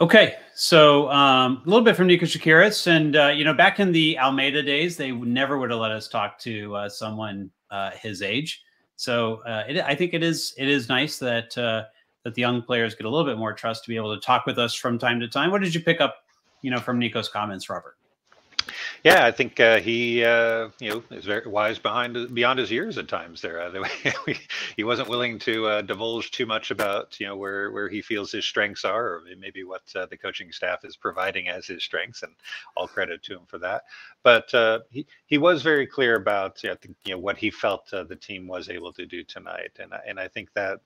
Okay, 0.00 0.34
so 0.56 1.08
um, 1.10 1.62
a 1.64 1.68
little 1.68 1.84
bit 1.84 1.94
from 1.94 2.08
Nico 2.08 2.26
Tsakiris, 2.26 2.88
and 2.88 3.14
uh, 3.14 3.28
you 3.28 3.44
know, 3.44 3.54
back 3.54 3.78
in 3.78 3.92
the 3.92 4.18
Almeyda 4.18 4.64
days, 4.64 4.96
they 4.96 5.12
never 5.12 5.58
would 5.58 5.70
have 5.70 5.78
let 5.78 5.92
us 5.92 6.08
talk 6.08 6.40
to 6.40 6.74
uh, 6.74 6.88
someone 6.88 7.50
uh, 7.70 7.92
his 7.92 8.20
age. 8.20 8.64
So 8.96 9.42
uh, 9.46 9.62
it, 9.68 9.78
I 9.84 9.94
think 9.94 10.12
it 10.12 10.24
is 10.24 10.54
it 10.58 10.68
is 10.68 10.88
nice 10.88 11.18
that 11.20 11.56
uh, 11.56 11.84
that 12.26 12.34
the 12.34 12.40
young 12.40 12.60
players 12.60 12.96
get 12.96 13.06
a 13.06 13.08
little 13.08 13.24
bit 13.24 13.38
more 13.38 13.52
trust 13.52 13.84
to 13.84 13.88
be 13.88 13.94
able 13.94 14.12
to 14.12 14.20
talk 14.20 14.46
with 14.46 14.58
us 14.58 14.74
from 14.74 14.98
time 14.98 15.20
to 15.20 15.28
time. 15.28 15.52
What 15.52 15.62
did 15.62 15.72
you 15.72 15.80
pick 15.80 16.00
up, 16.00 16.24
you 16.60 16.72
know, 16.72 16.80
from 16.80 16.98
Nico's 16.98 17.28
comments, 17.28 17.70
Robert? 17.70 17.96
Yeah, 19.04 19.24
I 19.24 19.30
think 19.30 19.60
uh, 19.60 19.78
he, 19.78 20.24
uh, 20.24 20.70
you 20.80 20.90
know, 20.90 21.04
is 21.12 21.24
very 21.24 21.46
wise 21.46 21.78
behind 21.78 22.34
beyond 22.34 22.58
his 22.58 22.68
years 22.68 22.98
at 22.98 23.06
times. 23.06 23.40
There, 23.40 23.60
uh, 23.60 23.88
he 24.76 24.82
wasn't 24.82 25.08
willing 25.08 25.38
to 25.38 25.66
uh, 25.68 25.82
divulge 25.82 26.32
too 26.32 26.46
much 26.46 26.72
about, 26.72 27.20
you 27.20 27.28
know, 27.28 27.36
where 27.36 27.70
where 27.70 27.88
he 27.88 28.02
feels 28.02 28.32
his 28.32 28.44
strengths 28.44 28.84
are, 28.84 29.06
or 29.06 29.22
maybe 29.38 29.62
what 29.62 29.82
uh, 29.94 30.06
the 30.06 30.16
coaching 30.16 30.50
staff 30.50 30.84
is 30.84 30.96
providing 30.96 31.48
as 31.48 31.68
his 31.68 31.84
strengths, 31.84 32.24
and 32.24 32.34
all 32.76 32.88
credit 32.88 33.22
to 33.22 33.34
him 33.34 33.46
for 33.46 33.58
that. 33.58 33.84
But 34.24 34.52
uh, 34.52 34.80
he 34.90 35.06
he 35.26 35.38
was 35.38 35.62
very 35.62 35.86
clear 35.86 36.16
about, 36.16 36.58
I 36.64 36.74
think, 36.74 36.96
you 37.04 37.12
know, 37.12 37.20
what 37.20 37.36
he 37.36 37.52
felt 37.52 37.88
the 37.88 38.18
team 38.20 38.48
was 38.48 38.68
able 38.68 38.92
to 38.94 39.06
do 39.06 39.22
tonight, 39.22 39.78
and 39.78 39.92
and 40.04 40.18
I 40.18 40.26
think 40.26 40.52
that 40.54 40.80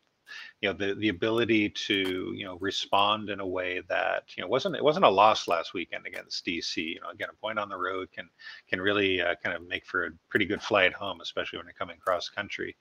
you 0.60 0.68
know 0.68 0.74
the 0.74 0.94
the 0.94 1.08
ability 1.08 1.70
to 1.70 2.32
you 2.36 2.44
know 2.44 2.56
respond 2.60 3.30
in 3.30 3.40
a 3.40 3.46
way 3.46 3.82
that 3.88 4.24
you 4.36 4.42
know 4.42 4.48
wasn't 4.48 4.76
it 4.76 4.84
wasn't 4.84 5.04
a 5.04 5.08
loss 5.08 5.48
last 5.48 5.74
weekend 5.74 6.06
against 6.06 6.44
DC. 6.44 6.76
You 6.76 7.00
know, 7.00 7.10
again, 7.10 7.28
a 7.30 7.36
point 7.36 7.58
on 7.58 7.68
the 7.68 7.76
road 7.76 8.10
can 8.12 8.28
can 8.68 8.80
really 8.80 9.20
uh, 9.20 9.34
kind 9.42 9.56
of 9.56 9.66
make 9.66 9.86
for 9.86 10.06
a 10.06 10.10
pretty 10.28 10.46
good 10.46 10.62
flight 10.62 10.92
home, 10.92 11.20
especially 11.20 11.58
when 11.58 11.66
you're 11.66 11.74
coming 11.74 11.96
cross 11.98 12.28
country. 12.28 12.76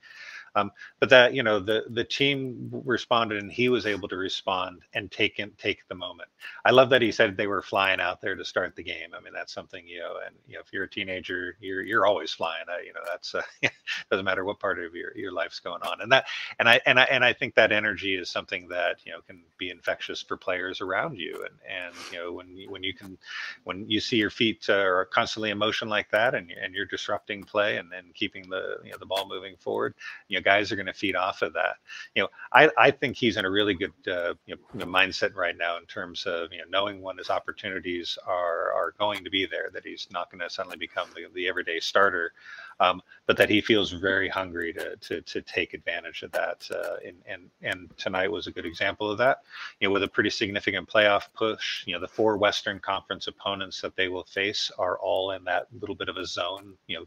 Um, 0.55 0.71
but 0.99 1.09
that 1.09 1.33
you 1.33 1.43
know 1.43 1.59
the 1.59 1.85
the 1.89 2.03
team 2.03 2.69
responded 2.85 3.41
and 3.41 3.51
he 3.51 3.69
was 3.69 3.85
able 3.85 4.07
to 4.09 4.17
respond 4.17 4.81
and 4.93 5.11
take 5.11 5.39
in, 5.39 5.51
take 5.57 5.87
the 5.87 5.95
moment. 5.95 6.29
I 6.65 6.71
love 6.71 6.89
that 6.91 7.01
he 7.01 7.11
said 7.11 7.37
they 7.37 7.47
were 7.47 7.61
flying 7.61 7.99
out 7.99 8.21
there 8.21 8.35
to 8.35 8.45
start 8.45 8.75
the 8.75 8.83
game. 8.83 9.09
I 9.15 9.21
mean 9.21 9.33
that's 9.33 9.53
something 9.53 9.87
you 9.87 9.99
know, 9.99 10.15
and 10.25 10.35
you 10.47 10.55
know 10.55 10.61
if 10.61 10.73
you're 10.73 10.85
a 10.85 10.89
teenager, 10.89 11.55
you're 11.59 11.83
you're 11.83 12.05
always 12.05 12.31
flying. 12.31 12.65
You 12.85 12.93
know 12.93 13.01
that's 13.05 13.35
uh, 13.35 13.41
doesn't 14.11 14.25
matter 14.25 14.45
what 14.45 14.59
part 14.59 14.79
of 14.83 14.95
your 14.95 15.15
your 15.17 15.31
life's 15.31 15.59
going 15.59 15.81
on. 15.83 16.01
And 16.01 16.11
that 16.11 16.25
and 16.59 16.69
I 16.69 16.79
and 16.85 16.99
I 16.99 17.03
and 17.05 17.23
I 17.23 17.33
think 17.33 17.55
that 17.55 17.71
energy 17.71 18.15
is 18.15 18.29
something 18.29 18.67
that 18.69 18.97
you 19.05 19.11
know 19.11 19.21
can 19.21 19.41
be 19.57 19.69
infectious 19.69 20.21
for 20.21 20.37
players 20.37 20.81
around 20.81 21.17
you. 21.17 21.45
And 21.45 21.55
and 21.87 21.95
you 22.11 22.19
know 22.19 22.31
when 22.33 22.55
you, 22.55 22.69
when 22.71 22.83
you 22.83 22.93
can 22.93 23.17
when 23.63 23.89
you 23.89 23.99
see 23.99 24.17
your 24.17 24.29
feet 24.29 24.65
uh, 24.69 24.73
are 24.73 25.05
constantly 25.05 25.49
in 25.51 25.57
motion 25.57 25.89
like 25.89 26.09
that, 26.11 26.35
and 26.35 26.51
and 26.51 26.73
you're 26.73 26.85
disrupting 26.85 27.43
play 27.43 27.77
and 27.77 27.91
then 27.91 28.05
keeping 28.13 28.49
the 28.49 28.77
you 28.83 28.91
know 28.91 28.97
the 28.99 29.05
ball 29.05 29.27
moving 29.27 29.55
forward, 29.57 29.95
you 30.27 30.37
know 30.37 30.38
know, 30.39 30.43
guys 30.43 30.71
are 30.71 30.75
going 30.75 30.85
to 30.85 30.93
feed 30.93 31.15
off 31.15 31.41
of 31.41 31.53
that. 31.53 31.75
You 32.15 32.23
know, 32.23 32.29
I, 32.53 32.69
I 32.77 32.91
think 32.91 33.15
he's 33.15 33.37
in 33.37 33.45
a 33.45 33.49
really 33.49 33.73
good 33.73 33.93
uh, 34.07 34.33
you 34.45 34.55
know, 34.73 34.85
mindset 34.85 35.35
right 35.35 35.57
now 35.57 35.77
in 35.77 35.85
terms 35.85 36.25
of 36.25 36.51
you 36.51 36.59
know 36.59 36.65
knowing 36.69 37.01
when 37.01 37.17
his 37.17 37.29
opportunities 37.29 38.17
are 38.25 38.71
are 38.73 38.93
going 38.97 39.23
to 39.23 39.29
be 39.29 39.45
there. 39.45 39.69
That 39.73 39.85
he's 39.85 40.07
not 40.11 40.31
going 40.31 40.41
to 40.41 40.49
suddenly 40.49 40.77
become 40.77 41.07
the, 41.15 41.27
the 41.33 41.47
everyday 41.47 41.79
starter, 41.79 42.33
um, 42.79 43.01
but 43.25 43.37
that 43.37 43.49
he 43.49 43.61
feels 43.61 43.91
very 43.91 44.29
hungry 44.29 44.73
to 44.73 44.95
to, 44.95 45.21
to 45.21 45.41
take 45.41 45.73
advantage 45.73 46.23
of 46.23 46.31
that. 46.31 46.67
Uh, 46.73 46.95
and 47.05 47.17
and 47.25 47.49
and 47.61 47.97
tonight 47.97 48.31
was 48.31 48.47
a 48.47 48.51
good 48.51 48.65
example 48.65 49.11
of 49.11 49.17
that. 49.17 49.41
You 49.79 49.87
know, 49.87 49.93
with 49.93 50.03
a 50.03 50.07
pretty 50.07 50.29
significant 50.29 50.87
playoff 50.89 51.23
push. 51.33 51.85
You 51.85 51.93
know, 51.93 51.99
the 51.99 52.07
four 52.07 52.37
Western 52.37 52.79
Conference 52.79 53.27
opponents 53.27 53.81
that 53.81 53.95
they 53.95 54.07
will 54.07 54.23
face 54.23 54.71
are 54.77 54.97
all 54.99 55.31
in 55.31 55.43
that 55.45 55.67
little 55.79 55.95
bit 55.95 56.09
of 56.09 56.17
a 56.17 56.25
zone. 56.25 56.75
You 56.87 56.99
know, 56.99 57.05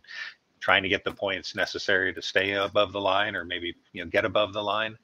trying 0.62 0.82
to 0.84 0.88
get 0.88 1.02
the 1.02 1.10
points 1.10 1.56
necessary 1.56 2.14
to 2.14 2.22
stay 2.22 2.52
above 2.52 2.92
the 2.92 3.00
line 3.00 3.34
or 3.34 3.44
maybe 3.44 3.74
you 3.92 4.02
know 4.02 4.08
get 4.08 4.24
above 4.24 4.52
the 4.52 4.62
line 4.62 4.96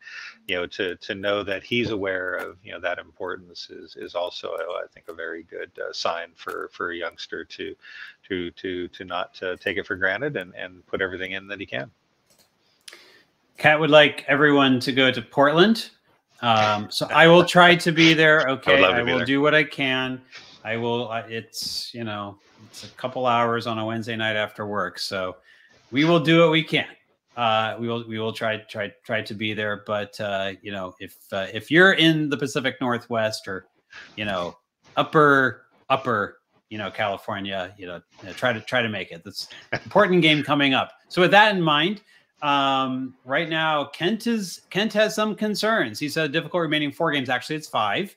you 0.46 0.54
know 0.54 0.66
to 0.66 0.94
to 0.96 1.16
know 1.16 1.42
that 1.42 1.64
he's 1.64 1.90
aware 1.90 2.34
of 2.34 2.56
you 2.62 2.70
know 2.70 2.78
that 2.78 2.98
importance 2.98 3.68
is 3.68 3.96
is 3.96 4.14
also 4.14 4.54
i 4.54 4.86
think 4.94 5.08
a 5.08 5.12
very 5.12 5.42
good 5.42 5.70
uh, 5.78 5.92
sign 5.92 6.28
for 6.36 6.70
for 6.72 6.92
a 6.92 6.96
youngster 6.96 7.44
to 7.44 7.74
to 8.26 8.50
to 8.52 8.88
to 8.88 9.04
not 9.04 9.38
uh, 9.42 9.56
take 9.56 9.76
it 9.76 9.86
for 9.86 9.96
granted 9.96 10.36
and 10.36 10.54
and 10.54 10.86
put 10.86 11.02
everything 11.02 11.32
in 11.32 11.48
that 11.48 11.60
he 11.60 11.66
can. 11.66 11.90
Kat 13.56 13.80
would 13.80 13.90
like 13.90 14.24
everyone 14.28 14.78
to 14.80 14.92
go 14.92 15.10
to 15.10 15.20
portland. 15.20 15.90
Um, 16.40 16.88
so 16.88 17.08
i 17.10 17.26
will 17.26 17.44
try 17.44 17.74
to 17.74 17.90
be 17.90 18.14
there. 18.14 18.48
Okay 18.48 18.84
i, 18.84 19.00
I 19.00 19.02
will 19.02 19.24
do 19.24 19.40
what 19.40 19.54
i 19.54 19.64
can. 19.64 20.20
I 20.64 20.76
will 20.76 21.10
it's 21.28 21.92
you 21.92 22.04
know 22.04 22.38
it's 22.70 22.84
a 22.84 22.88
couple 22.90 23.26
hours 23.26 23.66
on 23.66 23.78
a 23.78 23.84
wednesday 23.84 24.14
night 24.14 24.36
after 24.36 24.66
work. 24.66 24.98
So 24.98 25.36
we 25.90 26.04
will 26.04 26.20
do 26.20 26.40
what 26.40 26.50
we 26.50 26.62
can. 26.62 26.86
Uh, 27.36 27.76
we 27.78 27.86
will 27.86 28.06
we 28.08 28.18
will 28.18 28.32
try 28.32 28.56
try 28.56 28.92
try 29.04 29.22
to 29.22 29.34
be 29.34 29.54
there. 29.54 29.84
But 29.86 30.20
uh, 30.20 30.52
you 30.60 30.72
know, 30.72 30.94
if 30.98 31.16
uh, 31.32 31.46
if 31.52 31.70
you're 31.70 31.92
in 31.92 32.28
the 32.28 32.36
Pacific 32.36 32.76
Northwest 32.80 33.46
or 33.46 33.66
you 34.16 34.24
know 34.24 34.56
upper 34.96 35.66
upper 35.88 36.38
you 36.68 36.78
know 36.78 36.90
California, 36.90 37.72
you 37.78 37.86
know, 37.86 38.00
try 38.34 38.52
to 38.52 38.60
try 38.60 38.82
to 38.82 38.88
make 38.88 39.12
it. 39.12 39.22
That's 39.24 39.48
important 39.72 40.22
game 40.22 40.42
coming 40.42 40.74
up. 40.74 40.92
So 41.08 41.22
with 41.22 41.30
that 41.30 41.54
in 41.54 41.62
mind, 41.62 42.02
um, 42.42 43.14
right 43.24 43.48
now 43.48 43.84
Kent 43.84 44.26
is 44.26 44.62
Kent 44.70 44.92
has 44.94 45.14
some 45.14 45.36
concerns. 45.36 45.98
He 46.00 46.08
said 46.08 46.32
difficult 46.32 46.62
remaining 46.62 46.90
four 46.90 47.12
games. 47.12 47.28
Actually, 47.28 47.56
it's 47.56 47.68
five. 47.68 48.16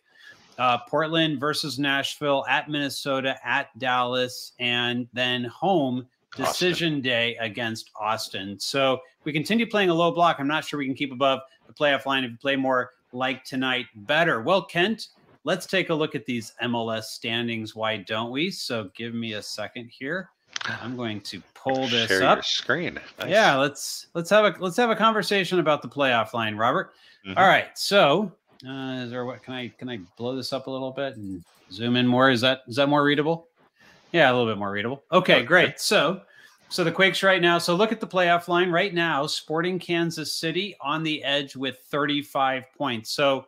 Uh, 0.58 0.80
Portland 0.88 1.40
versus 1.40 1.80
Nashville, 1.80 2.46
at 2.48 2.70
Minnesota, 2.70 3.36
at 3.44 3.78
Dallas, 3.80 4.52
and 4.60 5.08
then 5.14 5.46
home 5.46 6.06
decision 6.36 6.94
Austin. 6.94 7.02
day 7.02 7.36
against 7.38 7.92
Austin. 8.00 8.60
So 8.60 9.00
we 9.24 9.34
continue 9.34 9.68
playing 9.68 9.90
a 9.90 9.94
low 9.94 10.12
block. 10.12 10.38
I'm 10.40 10.48
not 10.48 10.66
sure 10.66 10.80
we 10.80 10.86
can 10.86 10.96
keep 10.96 11.12
above 11.12 11.42
the 11.68 11.74
playoff 11.74 12.06
line 12.06 12.24
if 12.24 12.32
we 12.32 12.38
play 12.38 12.56
more 12.56 12.92
like 13.12 13.44
tonight 13.44 13.86
better. 13.96 14.42
Well, 14.42 14.64
Kent, 14.64 15.08
let's 15.44 15.66
take 15.66 15.90
a 15.90 15.94
look 15.94 16.16
at 16.16 16.26
these 16.26 16.54
MLS 16.64 17.04
standings. 17.04 17.76
Why 17.76 17.98
don't 17.98 18.32
we? 18.32 18.52
So 18.52 18.90
give 18.96 19.14
me 19.14 19.34
a 19.34 19.42
second 19.42 19.90
here. 19.90 20.30
I'm 20.66 20.96
going 20.96 21.22
to 21.22 21.42
pull 21.54 21.88
this 21.88 22.08
Share 22.08 22.24
up. 22.24 22.44
screen. 22.44 23.00
Nice. 23.20 23.30
Yeah, 23.30 23.56
let's 23.56 24.08
let's 24.14 24.30
have 24.30 24.46
a 24.46 24.56
let's 24.60 24.78
have 24.78 24.90
a 24.90 24.96
conversation 24.96 25.60
about 25.60 25.82
the 25.82 25.88
playoff 25.88 26.34
line, 26.34 26.56
Robert. 26.56 26.94
Mm-hmm. 27.26 27.38
All 27.38 27.48
right, 27.48 27.68
so 27.76 28.32
uh, 28.68 29.02
is 29.04 29.12
there 29.12 29.26
what 29.26 29.42
can 29.44 29.54
I 29.54 29.70
can 29.70 29.90
I 29.90 30.00
blow 30.18 30.36
this 30.36 30.54
up 30.54 30.68
a 30.68 30.72
little 30.72 30.92
bit 30.92 31.16
and 31.16 31.44
zoom 31.72 31.96
in 31.96 32.06
more? 32.06 32.30
Is 32.30 32.42
that 32.42 32.62
is 32.68 32.76
that 32.76 32.88
more 32.88 33.04
readable? 33.04 33.48
Yeah, 34.12 34.30
a 34.30 34.34
little 34.34 34.48
bit 34.48 34.58
more 34.58 34.72
readable. 34.72 35.04
Okay, 35.12 35.44
great. 35.44 35.80
So, 35.80 36.22
so 36.70 36.84
the 36.84 36.92
Quakes 36.92 37.24
right 37.24 37.42
now. 37.42 37.58
So 37.58 37.76
look 37.76 37.92
at 37.92 38.00
the 38.00 38.08
playoff 38.08 38.48
line 38.48 38.70
right 38.70 38.94
now. 38.94 39.26
Sporting 39.26 39.80
Kansas 39.80 40.36
City 40.36 40.76
on 40.82 41.04
the 41.04 41.24
edge 41.24 41.56
with 41.56 41.78
35 41.90 42.66
points. 42.78 43.12
So 43.12 43.46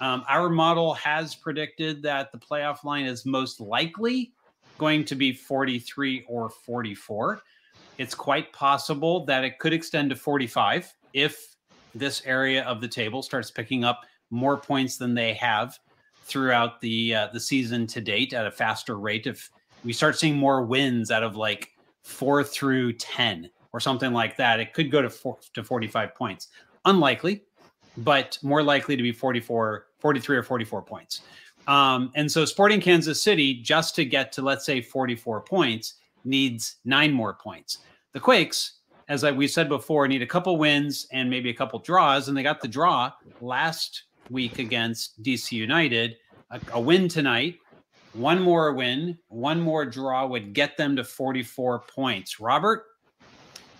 um, 0.00 0.24
our 0.28 0.48
model 0.48 0.94
has 0.94 1.34
predicted 1.34 2.02
that 2.02 2.32
the 2.32 2.38
playoff 2.38 2.84
line 2.84 3.06
is 3.06 3.24
most 3.24 3.60
likely 3.60 4.32
going 4.78 5.04
to 5.06 5.14
be 5.14 5.32
43 5.32 6.24
or 6.28 6.50
44. 6.50 7.42
It's 7.98 8.14
quite 8.14 8.52
possible 8.52 9.24
that 9.24 9.44
it 9.44 9.58
could 9.58 9.72
extend 9.72 10.10
to 10.10 10.16
45 10.16 10.92
if 11.14 11.56
this 11.94 12.22
area 12.26 12.62
of 12.64 12.80
the 12.80 12.88
table 12.88 13.22
starts 13.22 13.50
picking 13.50 13.84
up 13.84 14.02
more 14.30 14.56
points 14.56 14.98
than 14.98 15.14
they 15.14 15.32
have 15.34 15.78
throughout 16.24 16.80
the 16.80 17.14
uh, 17.14 17.28
the 17.32 17.40
season 17.40 17.86
to 17.86 18.00
date 18.00 18.34
at 18.34 18.46
a 18.46 18.50
faster 18.50 18.98
rate. 18.98 19.26
If 19.26 19.50
we 19.86 19.92
start 19.92 20.18
seeing 20.18 20.36
more 20.36 20.62
wins 20.62 21.12
out 21.12 21.22
of 21.22 21.36
like 21.36 21.70
four 22.02 22.42
through 22.42 22.92
10 22.94 23.48
or 23.72 23.78
something 23.78 24.12
like 24.12 24.36
that, 24.36 24.58
it 24.58 24.72
could 24.72 24.90
go 24.90 25.00
to 25.00 25.08
four 25.08 25.38
to 25.54 25.62
45 25.62 26.14
points. 26.14 26.48
Unlikely, 26.84 27.44
but 27.98 28.36
more 28.42 28.62
likely 28.62 28.96
to 28.96 29.02
be 29.02 29.12
44, 29.12 29.86
43 29.98 30.36
or 30.36 30.42
44 30.42 30.82
points. 30.82 31.22
Um, 31.68 32.10
and 32.16 32.30
so 32.30 32.44
Sporting 32.44 32.80
Kansas 32.80 33.22
City, 33.22 33.54
just 33.54 33.94
to 33.94 34.04
get 34.04 34.32
to, 34.32 34.42
let's 34.42 34.66
say, 34.66 34.80
44 34.80 35.42
points, 35.42 35.94
needs 36.24 36.76
nine 36.84 37.12
more 37.12 37.34
points. 37.34 37.78
The 38.12 38.20
Quakes, 38.20 38.78
as 39.08 39.22
I, 39.22 39.30
we 39.30 39.46
said 39.46 39.68
before, 39.68 40.08
need 40.08 40.22
a 40.22 40.26
couple 40.26 40.56
wins 40.56 41.06
and 41.12 41.30
maybe 41.30 41.50
a 41.50 41.54
couple 41.54 41.78
draws. 41.78 42.28
And 42.28 42.36
they 42.36 42.42
got 42.42 42.60
the 42.60 42.68
draw 42.68 43.12
last 43.40 44.04
week 44.30 44.58
against 44.58 45.22
DC 45.22 45.52
United, 45.52 46.16
a, 46.50 46.60
a 46.72 46.80
win 46.80 47.08
tonight, 47.08 47.58
one 48.16 48.40
more 48.40 48.72
win, 48.72 49.18
one 49.28 49.60
more 49.60 49.84
draw 49.84 50.26
would 50.26 50.52
get 50.52 50.76
them 50.76 50.96
to 50.96 51.04
44 51.04 51.80
points. 51.80 52.40
Robert, 52.40 52.84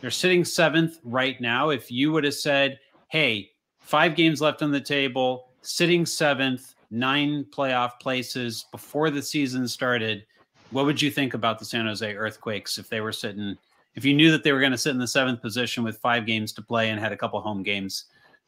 they're 0.01 0.11
sitting 0.11 0.45
seventh 0.45 0.99
right 1.03 1.41
now. 1.41 1.71
If 1.71 1.91
you 1.91 2.13
would 2.13 2.25
have 2.25 2.35
said, 2.35 2.79
hey, 3.09 3.51
five 3.79 4.15
games 4.15 4.41
left 4.41 4.63
on 4.63 4.71
the 4.71 4.81
table, 4.81 5.49
sitting 5.63 6.05
seventh, 6.05 6.75
nine 6.91 7.45
playoff 7.51 7.99
places 8.01 8.67
before 8.71 9.11
the 9.11 9.23
season 9.23 9.67
started, 9.67 10.27
what 10.71 10.85
would 10.85 11.01
you 11.01 11.11
think 11.11 11.35
about 11.35 11.59
the 11.59 11.65
San 11.65 11.87
Jose 11.87 12.15
Earthquakes 12.15 12.79
if 12.79 12.89
they 12.89 13.01
were 13.01 13.13
sitting, 13.13 13.57
if 13.95 14.05
you 14.05 14.15
knew 14.15 14.31
that 14.31 14.45
they 14.45 14.53
were 14.53 14.61
going 14.61 14.73
to 14.73 14.79
sit 14.79 14.91
in 14.91 14.99
the 14.99 15.07
seventh 15.07 15.41
position 15.41 15.83
with 15.83 15.99
five 15.99 16.27
games 16.27 16.53
to 16.53 16.63
play 16.63 16.91
and 16.91 17.01
had 17.01 17.13
a 17.13 17.17
couple 17.17 17.41
home 17.41 17.63
games 17.63 18.05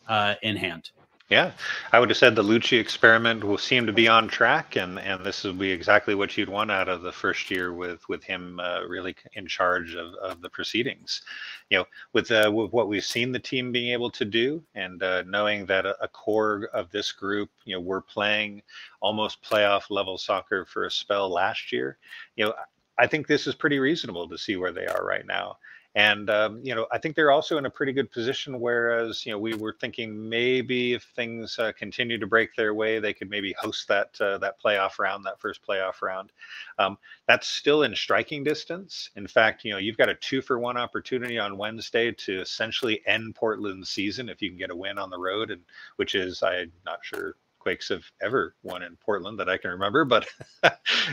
uh, 0.08 0.34
in 0.42 0.56
hand? 0.56 0.90
Yeah, 1.28 1.52
I 1.92 2.00
would 2.00 2.08
have 2.08 2.16
said 2.16 2.34
the 2.34 2.42
Luchi 2.42 2.80
experiment 2.80 3.44
will 3.44 3.58
seem 3.58 3.84
to 3.84 3.92
be 3.92 4.08
on 4.08 4.28
track, 4.28 4.76
and 4.76 4.98
and 4.98 5.22
this 5.26 5.44
will 5.44 5.52
be 5.52 5.70
exactly 5.70 6.14
what 6.14 6.38
you'd 6.38 6.48
want 6.48 6.70
out 6.70 6.88
of 6.88 7.02
the 7.02 7.12
first 7.12 7.50
year 7.50 7.74
with 7.74 8.08
with 8.08 8.24
him 8.24 8.58
uh, 8.58 8.84
really 8.84 9.14
in 9.34 9.46
charge 9.46 9.94
of, 9.94 10.14
of 10.14 10.40
the 10.40 10.48
proceedings. 10.48 11.20
You 11.68 11.78
know, 11.78 11.84
with 12.14 12.30
uh, 12.30 12.50
with 12.54 12.72
what 12.72 12.88
we've 12.88 13.04
seen 13.04 13.30
the 13.30 13.38
team 13.38 13.72
being 13.72 13.92
able 13.92 14.10
to 14.12 14.24
do, 14.24 14.64
and 14.74 15.02
uh, 15.02 15.22
knowing 15.26 15.66
that 15.66 15.84
a, 15.84 16.02
a, 16.02 16.08
core 16.08 16.70
of 16.72 16.90
this 16.90 17.12
group, 17.12 17.50
you 17.66 17.74
know, 17.74 17.80
we're 17.80 18.00
playing 18.00 18.62
almost 19.02 19.42
playoff 19.42 19.90
level 19.90 20.16
soccer 20.16 20.64
for 20.64 20.86
a 20.86 20.90
spell 20.90 21.28
last 21.28 21.72
year. 21.72 21.98
You 22.36 22.46
know, 22.46 22.54
I 22.98 23.06
think 23.06 23.26
this 23.26 23.46
is 23.46 23.54
pretty 23.54 23.78
reasonable 23.78 24.30
to 24.30 24.38
see 24.38 24.56
where 24.56 24.72
they 24.72 24.86
are 24.86 25.04
right 25.04 25.26
now 25.26 25.58
And 25.98 26.30
um, 26.30 26.60
you 26.62 26.76
know, 26.76 26.86
I 26.92 26.98
think 26.98 27.16
they're 27.16 27.32
also 27.32 27.58
in 27.58 27.66
a 27.66 27.70
pretty 27.70 27.92
good 27.92 28.12
position. 28.12 28.60
Whereas 28.60 29.26
you 29.26 29.32
know, 29.32 29.38
we 29.40 29.54
were 29.54 29.74
thinking 29.80 30.28
maybe 30.28 30.92
if 30.92 31.02
things 31.16 31.58
uh, 31.58 31.72
continue 31.76 32.18
to 32.18 32.26
break 32.26 32.54
their 32.54 32.72
way, 32.72 33.00
they 33.00 33.12
could 33.12 33.28
maybe 33.28 33.52
host 33.58 33.88
that 33.88 34.16
uh, 34.20 34.38
that 34.38 34.62
playoff 34.62 35.00
round, 35.00 35.24
that 35.26 35.40
first 35.40 35.60
playoff 35.66 36.00
round. 36.00 36.30
Um, 36.78 36.98
that's 37.26 37.48
still 37.48 37.82
in 37.82 37.96
striking 37.96 38.44
distance. 38.44 39.10
In 39.16 39.26
fact, 39.26 39.64
you 39.64 39.72
know, 39.72 39.78
you've 39.78 39.96
got 39.96 40.08
a 40.08 40.14
two 40.14 40.40
for 40.40 40.60
one 40.60 40.76
opportunity 40.76 41.36
on 41.36 41.58
Wednesday 41.58 42.12
to 42.12 42.42
essentially 42.42 43.02
end 43.04 43.34
Portland's 43.34 43.90
season 43.90 44.28
if 44.28 44.40
you 44.40 44.50
can 44.50 44.58
get 44.58 44.70
a 44.70 44.76
win 44.76 44.98
on 44.98 45.10
the 45.10 45.18
road, 45.18 45.50
and 45.50 45.62
which 45.96 46.14
is 46.14 46.44
I'm 46.44 46.70
not 46.86 47.00
sure 47.02 47.34
Quakes 47.68 47.90
have 47.90 48.10
ever 48.22 48.54
won 48.62 48.82
in 48.82 48.96
Portland 48.96 49.38
that 49.38 49.50
I 49.50 49.58
can 49.58 49.70
remember. 49.72 50.06
But 50.06 50.26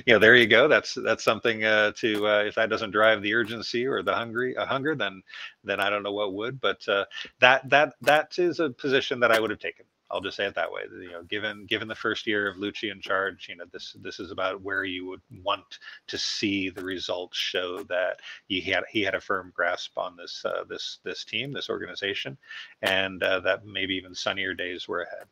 you 0.06 0.14
know, 0.14 0.20
there 0.20 0.38
you 0.38 0.47
go. 0.47 0.70
That's 0.70 0.93
that's 0.93 1.22
something 1.26 1.66
uh, 1.66 1.91
to 1.97 2.26
uh, 2.26 2.43
if 2.43 2.56
that 2.56 2.70
doesn't 2.70 2.91
drive 2.91 3.22
the 3.22 3.34
urgency 3.34 3.86
or 3.86 4.01
the 4.01 4.16
hungry 4.16 4.56
uh, 4.56 4.66
hunger, 4.66 4.95
then 4.95 5.22
then 5.66 5.82
I 5.82 5.89
don't 5.89 6.01
know 6.01 6.14
what 6.14 6.32
would. 6.32 6.62
But 6.62 6.88
uh, 6.88 7.03
that 7.41 7.70
that 7.72 7.95
that 8.03 8.39
is 8.39 8.62
a 8.62 8.70
position 8.70 9.20
that 9.20 9.34
I 9.34 9.39
would 9.41 9.49
have 9.49 9.60
taken. 9.60 9.86
I'll 10.10 10.22
just 10.22 10.38
say 10.38 10.45
it 10.45 10.56
that 10.56 10.72
way. 10.72 10.84
You 10.89 11.12
know, 11.12 11.24
given 11.24 11.66
given 11.66 11.89
the 11.89 11.93
first 11.95 12.26
year 12.26 12.47
of 12.47 12.56
Luchi 12.56 12.89
in 12.89 13.01
charge, 13.01 13.49
you 13.49 13.58
know, 13.58 13.66
this 13.74 13.97
this 14.01 14.22
is 14.22 14.32
about 14.32 14.62
where 14.62 14.86
you 14.86 15.06
would 15.08 15.22
want 15.43 15.80
to 16.08 16.18
see 16.18 16.70
the 16.70 16.86
results 16.86 17.38
show 17.38 17.84
that 17.89 18.22
he 18.47 18.62
had 18.62 18.86
he 18.89 19.01
had 19.01 19.16
a 19.16 19.20
firm 19.20 19.51
grasp 19.53 19.97
on 19.97 20.16
this 20.16 20.41
uh, 20.45 20.64
this 20.70 20.99
this 21.03 21.26
team, 21.26 21.51
this 21.51 21.70
organization, 21.70 22.38
and 22.82 23.22
uh, 23.24 23.41
that 23.41 23.66
maybe 23.66 23.95
even 23.95 24.16
sunnier 24.16 24.53
days 24.53 24.88
were 24.88 25.01
ahead. 25.01 25.28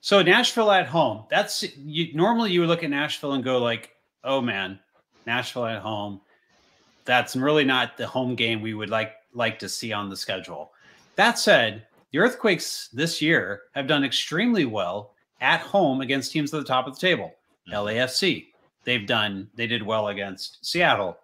So 0.00 0.22
Nashville 0.22 0.70
at 0.70 0.86
home. 0.86 1.24
That's 1.30 1.62
you, 1.76 2.14
normally 2.14 2.52
you 2.52 2.60
would 2.60 2.68
look 2.68 2.82
at 2.82 2.90
Nashville 2.90 3.34
and 3.34 3.44
go 3.44 3.58
like, 3.58 3.90
"Oh 4.24 4.40
man, 4.40 4.78
Nashville 5.26 5.66
at 5.66 5.82
home." 5.82 6.20
That's 7.04 7.36
really 7.36 7.64
not 7.64 7.96
the 7.96 8.06
home 8.06 8.34
game 8.34 8.62
we 8.62 8.74
would 8.74 8.90
like 8.90 9.12
like 9.34 9.58
to 9.58 9.68
see 9.68 9.92
on 9.92 10.08
the 10.08 10.16
schedule. 10.16 10.72
That 11.16 11.38
said, 11.38 11.86
the 12.12 12.18
Earthquakes 12.18 12.88
this 12.92 13.20
year 13.20 13.62
have 13.74 13.86
done 13.86 14.04
extremely 14.04 14.64
well 14.64 15.14
at 15.40 15.60
home 15.60 16.00
against 16.00 16.32
teams 16.32 16.52
at 16.52 16.60
the 16.60 16.66
top 16.66 16.86
of 16.86 16.94
the 16.94 17.00
table. 17.00 17.34
Mm-hmm. 17.68 17.74
LAFC. 17.74 18.46
They've 18.84 19.06
done 19.06 19.50
they 19.54 19.66
did 19.66 19.82
well 19.82 20.08
against 20.08 20.64
Seattle. 20.64 21.18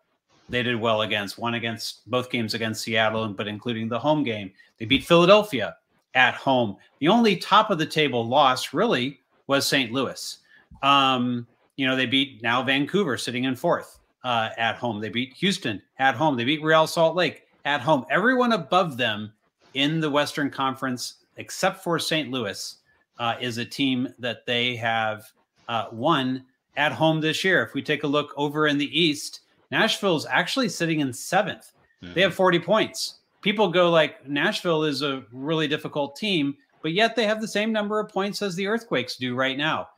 They 0.49 0.63
did 0.63 0.79
well 0.79 1.01
against 1.01 1.39
one 1.39 1.55
against 1.55 2.09
both 2.09 2.31
games 2.31 2.53
against 2.53 2.83
Seattle, 2.83 3.29
but 3.29 3.49
including 3.49 3.89
the 3.89 3.99
home 3.99 4.23
game. 4.23 4.53
They 4.79 4.85
beat 4.85 5.05
Philadelphia 5.05 5.77
at 6.17 6.35
home. 6.35 6.77
The 6.99 7.09
only 7.09 7.37
top 7.37 7.71
of 7.71 7.79
the 7.79 7.87
table 7.87 8.27
loss 8.27 8.73
really 8.75 9.21
was 9.47 9.67
St. 9.67 9.93
Louis. 9.93 10.39
Um, 10.83 11.47
you 11.77 11.87
know, 11.87 11.95
they 11.95 12.07
beat 12.07 12.43
now 12.43 12.63
Vancouver 12.63 13.17
sitting 13.17 13.45
in 13.45 13.55
fourth 13.55 14.01
uh, 14.25 14.49
at 14.59 14.77
home. 14.77 15.01
They 15.01 15.11
beat 15.11 15.35
Houston 15.35 15.81
at 15.99 16.17
home. 16.17 16.37
They 16.37 16.45
beat 16.45 16.63
Real 16.63 16.87
Salt 16.87 17.15
Lake 17.15 17.47
at 17.65 17.81
home. 17.81 18.05
Everyone 18.11 18.53
above 18.53 18.97
them 18.97 19.33
in 19.75 20.01
the 20.01 20.11
Western 20.11 20.51
Conference, 20.51 21.17
except 21.37 21.85
for 21.85 21.99
St. 21.99 22.31
Louis, 22.31 22.77
uh, 23.19 23.37
is 23.41 23.59
a 23.59 23.65
team 23.65 24.09
that 24.19 24.47
they 24.47 24.75
have 24.77 25.31
uh, 25.69 25.87
won 25.93 26.45
at 26.77 26.93
home 26.93 27.21
this 27.21 27.45
year. 27.45 27.63
If 27.63 27.75
we 27.75 27.83
take 27.83 28.05
a 28.05 28.09
look 28.09 28.33
over 28.37 28.67
in 28.67 28.79
the 28.79 28.99
East, 28.99 29.41
Nashville's 29.71 30.27
actually 30.27 30.71
sitting 30.71 31.01
in 31.01 31.09
7th 31.09 31.73
mm-hmm. 32.03 32.15
They 32.15 32.23
have 32.23 32.35
40 32.35 32.59
points 32.61 33.16
people 33.43 33.69
go 33.69 33.91
like 33.91 34.27
Nashville 34.29 34.85
is 34.85 35.03
a 35.03 35.25
really 35.33 35.69
difficult 35.69 36.17
team, 36.17 36.57
but 36.83 36.93
yet 36.93 37.17
they 37.17 37.27
have 37.27 37.41
the 37.41 37.49
same 37.49 37.73
number 37.73 38.01
of 38.01 38.09
points 38.09 38.43
as 38.43 38.55
the 38.55 38.67
Earthquakes 38.67 39.17
do 39.17 39.35
right 39.35 39.57
now. 39.57 39.89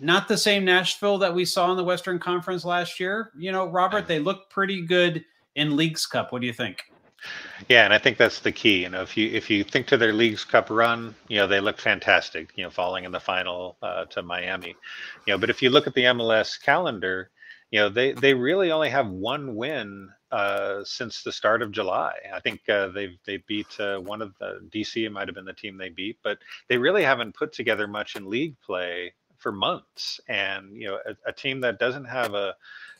Not 0.00 0.28
the 0.28 0.38
same 0.38 0.64
Nashville 0.64 1.18
that 1.18 1.34
we 1.34 1.44
saw 1.44 1.70
in 1.70 1.76
the 1.76 1.84
Western 1.84 2.18
Conference 2.18 2.64
last 2.64 3.00
year. 3.00 3.32
You 3.36 3.50
know, 3.50 3.66
Robert, 3.66 4.06
they 4.06 4.20
look 4.20 4.48
pretty 4.48 4.86
good 4.86 5.24
in 5.56 5.76
Leagues 5.76 6.06
Cup. 6.06 6.32
What 6.32 6.40
do 6.40 6.46
you 6.46 6.52
think? 6.52 6.84
Yeah, 7.68 7.84
and 7.84 7.92
I 7.92 7.98
think 7.98 8.16
that's 8.16 8.40
the 8.40 8.52
key. 8.52 8.82
You 8.82 8.90
know, 8.90 9.02
if 9.02 9.16
you 9.16 9.28
if 9.30 9.50
you 9.50 9.64
think 9.64 9.88
to 9.88 9.96
their 9.96 10.12
Leagues 10.12 10.44
Cup 10.44 10.70
run, 10.70 11.14
you 11.26 11.36
know 11.36 11.48
they 11.48 11.60
look 11.60 11.78
fantastic. 11.78 12.52
You 12.54 12.64
know, 12.64 12.70
falling 12.70 13.04
in 13.04 13.10
the 13.10 13.18
final 13.18 13.76
uh, 13.82 14.04
to 14.06 14.22
Miami. 14.22 14.76
You 15.26 15.32
know, 15.32 15.38
but 15.38 15.50
if 15.50 15.60
you 15.60 15.70
look 15.70 15.88
at 15.88 15.94
the 15.94 16.04
MLS 16.04 16.60
calendar, 16.62 17.30
you 17.72 17.80
know 17.80 17.88
they 17.88 18.12
they 18.12 18.34
really 18.34 18.70
only 18.70 18.88
have 18.90 19.08
one 19.08 19.56
win 19.56 20.08
uh, 20.30 20.84
since 20.84 21.22
the 21.22 21.32
start 21.32 21.62
of 21.62 21.72
July. 21.72 22.12
I 22.32 22.40
think 22.40 22.68
uh, 22.68 22.88
they 22.88 23.18
they 23.24 23.38
beat 23.38 23.78
uh, 23.80 23.98
one 23.98 24.22
of 24.22 24.34
the 24.38 24.60
DC. 24.70 25.04
It 25.04 25.10
might 25.10 25.28
have 25.28 25.34
been 25.34 25.44
the 25.44 25.52
team 25.52 25.76
they 25.76 25.88
beat, 25.88 26.18
but 26.22 26.38
they 26.68 26.78
really 26.78 27.02
haven't 27.02 27.34
put 27.34 27.52
together 27.52 27.86
much 27.86 28.16
in 28.16 28.28
league 28.28 28.60
play 28.60 29.14
for 29.38 29.52
months. 29.52 30.20
And 30.28 30.76
you 30.76 30.88
know, 30.88 30.98
a, 31.06 31.30
a 31.30 31.32
team 31.32 31.60
that 31.60 31.78
doesn't 31.78 32.04
have 32.04 32.34
a 32.34 32.54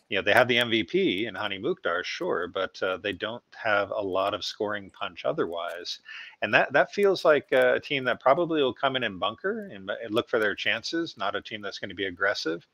you 0.08 0.16
know 0.16 0.22
they 0.22 0.32
have 0.32 0.48
the 0.48 0.56
MVP 0.56 1.26
in 1.26 1.34
Hany 1.34 1.58
Mukhtar, 1.58 2.02
sure, 2.02 2.48
but 2.48 2.82
uh, 2.82 2.96
they 2.96 3.12
don't 3.12 3.42
have 3.62 3.90
a 3.90 4.02
lot 4.02 4.32
of 4.32 4.44
scoring 4.44 4.90
punch 4.90 5.24
otherwise, 5.24 5.98
and 6.42 6.52
that 6.54 6.72
that 6.72 6.92
feels 6.92 7.24
like 7.24 7.50
a 7.52 7.80
team 7.80 8.04
that 8.04 8.20
probably 8.20 8.62
will 8.62 8.74
come 8.74 8.96
in 8.96 9.04
and 9.04 9.18
bunker 9.18 9.68
and, 9.72 9.90
and 9.90 10.14
look 10.14 10.28
for 10.28 10.38
their 10.38 10.54
chances, 10.54 11.16
not 11.16 11.36
a 11.36 11.42
team 11.42 11.60
that's 11.60 11.78
going 11.78 11.88
to 11.88 11.94
be 11.94 12.06
aggressive, 12.06 12.66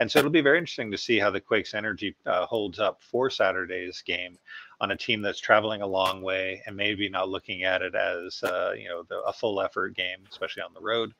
and 0.00 0.10
so 0.10 0.18
it'll 0.18 0.30
be 0.30 0.40
very 0.40 0.58
interesting 0.58 0.90
to 0.90 0.98
see 0.98 1.18
how 1.18 1.30
the 1.30 1.40
Quakes 1.40 1.74
energy 1.74 2.14
uh, 2.26 2.46
holds 2.46 2.78
up 2.78 3.00
for 3.02 3.30
Saturday's 3.30 4.02
game 4.02 4.38
on 4.80 4.90
a 4.90 4.96
team 4.96 5.22
that's 5.22 5.38
traveling 5.38 5.82
a 5.82 5.86
long 5.86 6.22
way 6.22 6.60
and 6.66 6.76
maybe 6.76 7.08
not 7.08 7.28
looking 7.28 7.62
at 7.62 7.82
it 7.82 7.94
as 7.94 8.42
uh, 8.42 8.72
you 8.76 8.88
know 8.88 9.04
the, 9.08 9.20
a 9.22 9.32
full 9.32 9.60
effort 9.60 9.94
game, 9.94 10.18
especially 10.30 10.62
on 10.62 10.74
the 10.74 10.80
road 10.80 11.12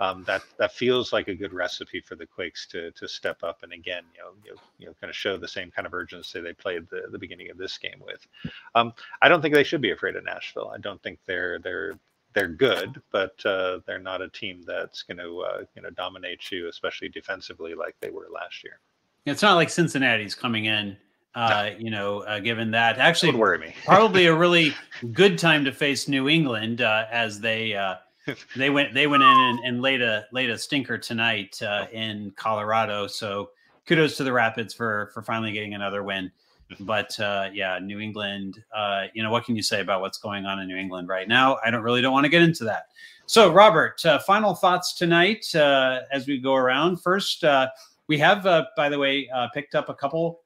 um, 0.00 0.24
that 0.26 0.42
that 0.56 0.72
feels 0.72 1.12
like 1.12 1.28
a 1.28 1.34
good 1.34 1.52
recipe 1.52 2.00
for 2.00 2.14
the 2.16 2.26
Quakes 2.26 2.66
to 2.68 2.90
to 2.92 3.06
step 3.06 3.42
up 3.42 3.62
and 3.62 3.72
again, 3.72 4.02
you 4.16 4.22
know, 4.22 4.30
you 4.44 4.50
know, 4.50 4.60
you 4.78 4.86
know 4.86 4.94
kind 5.00 5.10
of 5.10 5.16
show 5.16 5.36
the 5.36 5.46
same 5.46 5.70
kind 5.70 5.86
of 5.86 5.92
urgency 5.92 6.40
they 6.40 6.54
played 6.54 6.88
the, 6.88 7.02
the 7.12 7.18
beginning 7.18 7.50
of 7.50 7.58
this 7.58 7.76
game 7.76 8.00
with. 8.04 8.26
Um, 8.74 8.94
I 9.20 9.28
don't 9.28 9.42
think 9.42 9.54
they 9.54 9.62
should 9.62 9.82
be 9.82 9.90
afraid 9.90 10.16
of 10.16 10.24
Nashville. 10.24 10.72
I 10.74 10.78
don't 10.78 11.02
think 11.02 11.18
they're 11.26 11.49
they're 11.58 11.98
they're 12.32 12.48
good, 12.48 13.02
but 13.10 13.44
uh, 13.44 13.80
they're 13.86 13.98
not 13.98 14.22
a 14.22 14.28
team 14.28 14.62
that's 14.64 15.02
going 15.02 15.18
to 15.18 15.40
uh, 15.40 15.64
you 15.74 15.82
know 15.82 15.90
dominate 15.90 16.50
you, 16.50 16.68
especially 16.68 17.08
defensively 17.08 17.74
like 17.74 17.96
they 18.00 18.10
were 18.10 18.28
last 18.32 18.62
year. 18.62 18.78
It's 19.26 19.42
not 19.42 19.54
like 19.56 19.68
Cincinnati's 19.68 20.34
coming 20.34 20.64
in 20.64 20.96
uh, 21.34 21.70
you 21.78 21.90
know, 21.90 22.20
uh, 22.22 22.40
given 22.40 22.72
that 22.72 22.98
actually 22.98 23.30
would 23.30 23.38
worry 23.38 23.58
me. 23.58 23.74
probably 23.84 24.26
a 24.26 24.34
really 24.34 24.74
good 25.12 25.38
time 25.38 25.64
to 25.64 25.72
face 25.72 26.08
New 26.08 26.28
England 26.28 26.80
uh, 26.80 27.06
as 27.10 27.40
they 27.40 27.74
uh, 27.74 27.96
they 28.56 28.70
went 28.70 28.94
they 28.94 29.06
went 29.06 29.22
in 29.22 29.28
and, 29.28 29.60
and, 29.60 29.82
laid 29.82 30.02
a 30.02 30.26
laid 30.32 30.50
a 30.50 30.58
stinker 30.58 30.98
tonight 30.98 31.60
uh, 31.62 31.86
in 31.92 32.32
Colorado. 32.36 33.06
So 33.06 33.50
kudos 33.86 34.16
to 34.16 34.24
the 34.24 34.32
Rapids 34.32 34.74
for 34.74 35.10
for 35.14 35.22
finally 35.22 35.52
getting 35.52 35.74
another 35.74 36.02
win. 36.02 36.32
But 36.78 37.18
uh, 37.18 37.50
yeah, 37.52 37.78
New 37.80 38.00
England. 38.00 38.62
Uh, 38.74 39.06
you 39.12 39.22
know 39.22 39.30
what 39.30 39.44
can 39.44 39.56
you 39.56 39.62
say 39.62 39.80
about 39.80 40.00
what's 40.00 40.18
going 40.18 40.46
on 40.46 40.60
in 40.60 40.68
New 40.68 40.76
England 40.76 41.08
right 41.08 41.26
now? 41.26 41.58
I 41.64 41.70
don't 41.70 41.82
really 41.82 42.00
don't 42.00 42.12
want 42.12 42.24
to 42.24 42.30
get 42.30 42.42
into 42.42 42.64
that. 42.64 42.84
So 43.26 43.52
Robert, 43.52 44.04
uh, 44.04 44.18
final 44.20 44.54
thoughts 44.54 44.92
tonight 44.92 45.54
uh, 45.54 46.00
as 46.12 46.26
we 46.26 46.38
go 46.38 46.54
around. 46.54 47.00
First, 47.00 47.44
uh, 47.44 47.68
we 48.06 48.18
have 48.18 48.44
by 48.76 48.88
the 48.88 48.98
way 48.98 49.28
picked 49.54 49.74
up 49.74 49.88
a 49.88 49.94
couple 49.94 50.40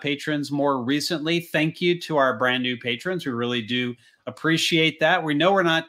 patrons 0.00 0.50
more 0.50 0.82
recently. 0.82 1.40
Thank 1.40 1.80
you 1.80 2.00
to 2.00 2.16
our 2.16 2.36
brand 2.36 2.62
new 2.62 2.76
patrons. 2.76 3.26
We 3.26 3.32
really 3.32 3.62
do 3.62 3.94
appreciate 4.28 5.00
that. 5.00 5.22
We 5.22 5.34
know 5.34 5.52
we're 5.52 5.62
not 5.62 5.86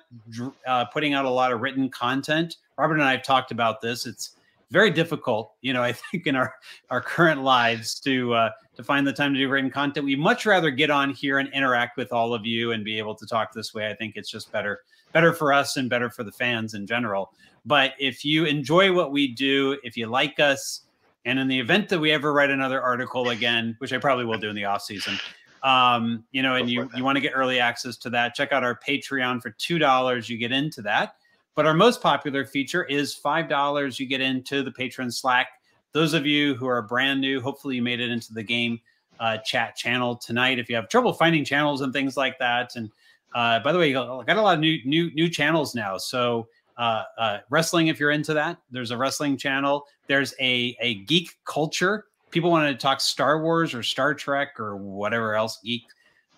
uh, 0.65 0.85
putting 0.85 1.13
out 1.13 1.25
a 1.25 1.29
lot 1.29 1.51
of 1.51 1.61
written 1.61 1.89
content. 1.89 2.55
Robert 2.77 2.95
and 2.95 3.03
I 3.03 3.11
have 3.11 3.23
talked 3.23 3.51
about 3.51 3.81
this. 3.81 4.05
It's 4.05 4.31
very 4.71 4.91
difficult, 4.91 5.53
you 5.61 5.73
know, 5.73 5.83
I 5.89 5.93
think 5.93 6.27
in 6.27 6.35
our 6.35 6.53
our 6.89 7.01
current 7.01 7.43
lives 7.43 7.99
to 8.01 8.33
uh, 8.33 8.49
to 8.75 8.83
find 8.83 9.05
the 9.05 9.13
time 9.13 9.33
to 9.33 9.39
do 9.39 9.49
written 9.49 9.69
content. 9.69 10.05
We 10.05 10.15
much 10.15 10.45
rather 10.45 10.71
get 10.71 10.89
on 10.89 11.11
here 11.11 11.39
and 11.39 11.49
interact 11.53 11.97
with 11.97 12.13
all 12.13 12.33
of 12.33 12.45
you 12.45 12.71
and 12.71 12.83
be 12.83 12.97
able 12.97 13.15
to 13.15 13.25
talk 13.25 13.53
this 13.53 13.73
way. 13.73 13.89
I 13.89 13.93
think 13.93 14.15
it's 14.15 14.29
just 14.29 14.51
better 14.51 14.81
better 15.11 15.33
for 15.33 15.51
us 15.51 15.77
and 15.77 15.89
better 15.89 16.09
for 16.09 16.23
the 16.23 16.31
fans 16.31 16.73
in 16.73 16.85
general. 16.85 17.33
But 17.65 17.93
if 17.99 18.23
you 18.23 18.45
enjoy 18.45 18.93
what 18.93 19.11
we 19.11 19.27
do, 19.27 19.77
if 19.83 19.97
you 19.97 20.07
like 20.07 20.39
us, 20.39 20.81
and 21.25 21.37
in 21.37 21.47
the 21.47 21.59
event 21.59 21.89
that 21.89 21.99
we 21.99 22.11
ever 22.11 22.31
write 22.31 22.49
another 22.49 22.81
article 22.81 23.29
again, 23.29 23.75
which 23.79 23.91
I 23.91 23.97
probably 23.97 24.25
will 24.25 24.37
do 24.37 24.49
in 24.49 24.55
the 24.55 24.65
off 24.65 24.83
season, 24.83 25.19
um, 25.63 26.23
you 26.31 26.41
know, 26.41 26.55
and 26.55 26.69
you, 26.69 26.89
you 26.95 27.03
want 27.03 27.17
to 27.17 27.21
get 27.21 27.33
early 27.35 27.59
access 27.59 27.97
to 27.97 28.09
that, 28.11 28.33
check 28.33 28.51
out 28.51 28.63
our 28.63 28.79
Patreon 28.79 29.41
for 29.41 29.51
$2. 29.51 30.29
You 30.29 30.37
get 30.37 30.51
into 30.51 30.81
that. 30.83 31.15
But 31.55 31.65
our 31.65 31.73
most 31.73 32.01
popular 32.01 32.45
feature 32.45 32.83
is 32.85 33.19
$5. 33.23 33.99
You 33.99 34.05
get 34.05 34.21
into 34.21 34.63
the 34.63 34.71
patron 34.71 35.11
Slack. 35.11 35.47
Those 35.91 36.13
of 36.13 36.25
you 36.25 36.55
who 36.55 36.67
are 36.67 36.81
brand 36.81 37.19
new, 37.19 37.41
hopefully 37.41 37.75
you 37.75 37.81
made 37.81 37.99
it 37.99 38.11
into 38.11 38.33
the 38.33 38.43
game 38.43 38.79
uh, 39.19 39.37
chat 39.39 39.75
channel 39.75 40.15
tonight. 40.15 40.59
If 40.59 40.69
you 40.69 40.75
have 40.75 40.87
trouble 40.87 41.11
finding 41.13 41.43
channels 41.43 41.81
and 41.81 41.91
things 41.91 42.15
like 42.15 42.37
that, 42.39 42.75
and 42.75 42.89
uh, 43.35 43.59
by 43.59 43.71
the 43.71 43.79
way, 43.79 43.89
I 43.89 44.23
got 44.23 44.37
a 44.37 44.41
lot 44.41 44.53
of 44.53 44.59
new 44.59 44.79
new 44.85 45.13
new 45.13 45.29
channels 45.29 45.75
now. 45.75 45.97
So 45.97 46.47
uh, 46.77 47.03
uh, 47.17 47.37
wrestling, 47.49 47.87
if 47.87 47.99
you're 47.99 48.11
into 48.11 48.33
that, 48.35 48.57
there's 48.71 48.91
a 48.91 48.97
wrestling 48.97 49.35
channel. 49.35 49.85
There's 50.07 50.33
a 50.39 50.77
a 50.79 50.95
geek 51.05 51.35
culture 51.43 52.05
people 52.31 52.51
want 52.51 52.71
to 52.71 52.81
talk 52.81 53.01
Star 53.01 53.41
Wars 53.41 53.73
or 53.73 53.83
Star 53.83 54.13
Trek 54.13 54.59
or 54.59 54.75
whatever 54.77 55.35
else 55.35 55.59
geek 55.63 55.83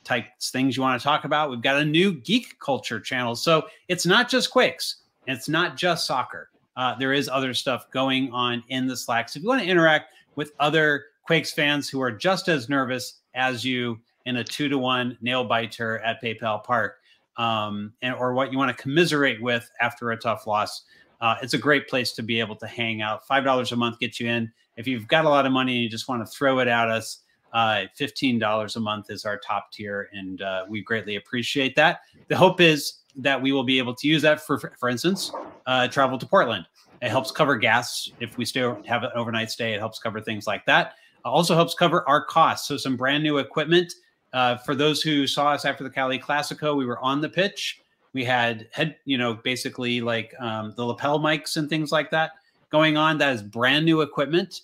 type 0.04 0.26
things 0.42 0.76
you 0.76 0.82
want 0.82 1.00
to 1.00 1.04
talk 1.04 1.26
about, 1.26 1.50
we've 1.50 1.62
got 1.62 1.78
a 1.78 1.86
new 1.86 2.14
geek 2.14 2.60
culture 2.60 3.00
channel. 3.00 3.36
So 3.36 3.68
it's 3.88 4.06
not 4.06 4.30
just 4.30 4.50
Quakes, 4.50 5.01
it's 5.28 5.50
not 5.50 5.78
just 5.78 6.06
soccer. 6.06 6.50
Uh, 6.76 6.96
there 6.96 7.14
is 7.14 7.30
other 7.30 7.54
stuff 7.54 7.90
going 7.92 8.32
on 8.32 8.64
in 8.70 8.88
the 8.88 8.96
Slack. 8.96 9.30
So 9.30 9.38
if 9.38 9.44
you 9.44 9.50
want 9.50 9.62
to 9.62 9.68
interact 9.68 10.14
with 10.36 10.54
other 10.60 11.06
Quakes 11.24 11.52
fans 11.52 11.90
who 11.90 12.02
are 12.02 12.12
just 12.12 12.48
as 12.48 12.70
nervous 12.70 13.20
as 13.36 13.64
you 13.64 14.00
in 14.26 14.38
a 14.38 14.44
two 14.44 14.70
to 14.70 14.78
one 14.78 15.18
nail 15.22 15.44
biter 15.44 16.00
at 16.00 16.22
PayPal 16.22 16.64
Park, 16.64 16.98
um, 17.38 17.94
and 18.02 18.16
or 18.16 18.34
what 18.34 18.52
you 18.52 18.58
want 18.58 18.76
to 18.76 18.82
commiserate 18.82 19.42
with 19.42 19.70
after 19.80 20.12
a 20.12 20.18
tough 20.18 20.48
loss. 20.48 20.84
Uh, 21.22 21.36
it's 21.42 21.54
a 21.54 21.58
great 21.58 21.88
place 21.88 22.14
to 22.14 22.24
be 22.24 22.40
able 22.40 22.56
to 22.56 22.68
hang 22.68 23.02
out. 23.02 23.26
Five 23.28 23.44
dollars 23.44 23.72
a 23.72 23.76
month 23.76 24.00
gets 24.00 24.20
you 24.20 24.28
in. 24.28 24.52
If 24.78 24.88
you've 24.88 25.08
got 25.08 25.26
a 25.26 25.30
lot 25.30 25.46
of 25.46 25.52
money 25.52 25.76
and 25.76 25.84
you 25.84 25.90
just 25.90 26.08
want 26.08 26.26
to 26.26 26.32
throw 26.32 26.60
it 26.60 26.68
at 26.68 26.90
us, 26.90 27.20
uh, 27.54 27.86
$15 28.00 28.76
a 28.76 28.80
month 28.80 29.10
is 29.10 29.26
our 29.26 29.38
top 29.38 29.72
tier, 29.72 30.10
and 30.14 30.42
uh, 30.42 30.66
we 30.70 30.82
greatly 30.82 31.18
appreciate 31.18 31.76
that. 31.76 32.02
The 32.30 32.38
hope 32.38 32.62
is 32.62 33.01
that 33.18 33.42
we 33.42 33.52
will 33.52 33.64
be 33.64 33.78
able 33.78 33.96
to 33.96 34.08
use 34.08 34.22
that 34.22 34.42
for, 34.42 34.58
for 34.58 34.90
instance, 34.90 35.32
uh, 35.66 35.88
travel 35.88 36.18
to 36.18 36.26
Portland. 36.26 36.66
It 37.02 37.10
helps 37.10 37.32
cover 37.32 37.56
gas 37.58 38.12
if 38.20 38.38
we 38.38 38.46
still 38.46 38.82
have 38.86 39.04
an 39.04 39.10
overnight 39.16 39.50
stay. 39.50 39.74
It 39.74 39.80
helps 39.80 40.00
cover 40.00 40.22
things 40.22 40.46
like 40.46 40.66
that. 40.66 40.94
It 41.18 41.28
also 41.28 41.56
helps 41.56 41.74
cover 41.74 42.08
our 42.08 42.24
costs. 42.24 42.68
So 42.68 42.78
some 42.78 42.96
brand 42.96 43.24
new 43.24 43.38
equipment. 43.40 43.94
Uh, 44.34 44.58
for 44.58 44.76
those 44.76 45.02
who 45.02 45.28
saw 45.28 45.52
us 45.52 45.66
after 45.66 45.84
the 45.84 45.90
Cali 45.90 46.18
Clasico, 46.18 46.76
we 46.76 46.86
were 46.86 47.00
on 47.00 47.20
the 47.20 47.30
pitch. 47.30 47.82
We 48.14 48.24
had 48.24 48.68
head, 48.72 48.96
you 49.06 49.18
know, 49.18 49.34
basically 49.34 50.02
like 50.02 50.34
um, 50.40 50.74
the 50.78 50.86
lapel 50.86 51.20
mics 51.20 51.58
and 51.58 51.70
things 51.70 51.92
like 51.92 52.12
that 52.12 52.32
going 52.72 52.98
on. 52.98 53.18
That 53.18 53.34
is 53.34 53.42
brand 53.42 53.86
new 53.86 54.02
equipment. 54.02 54.62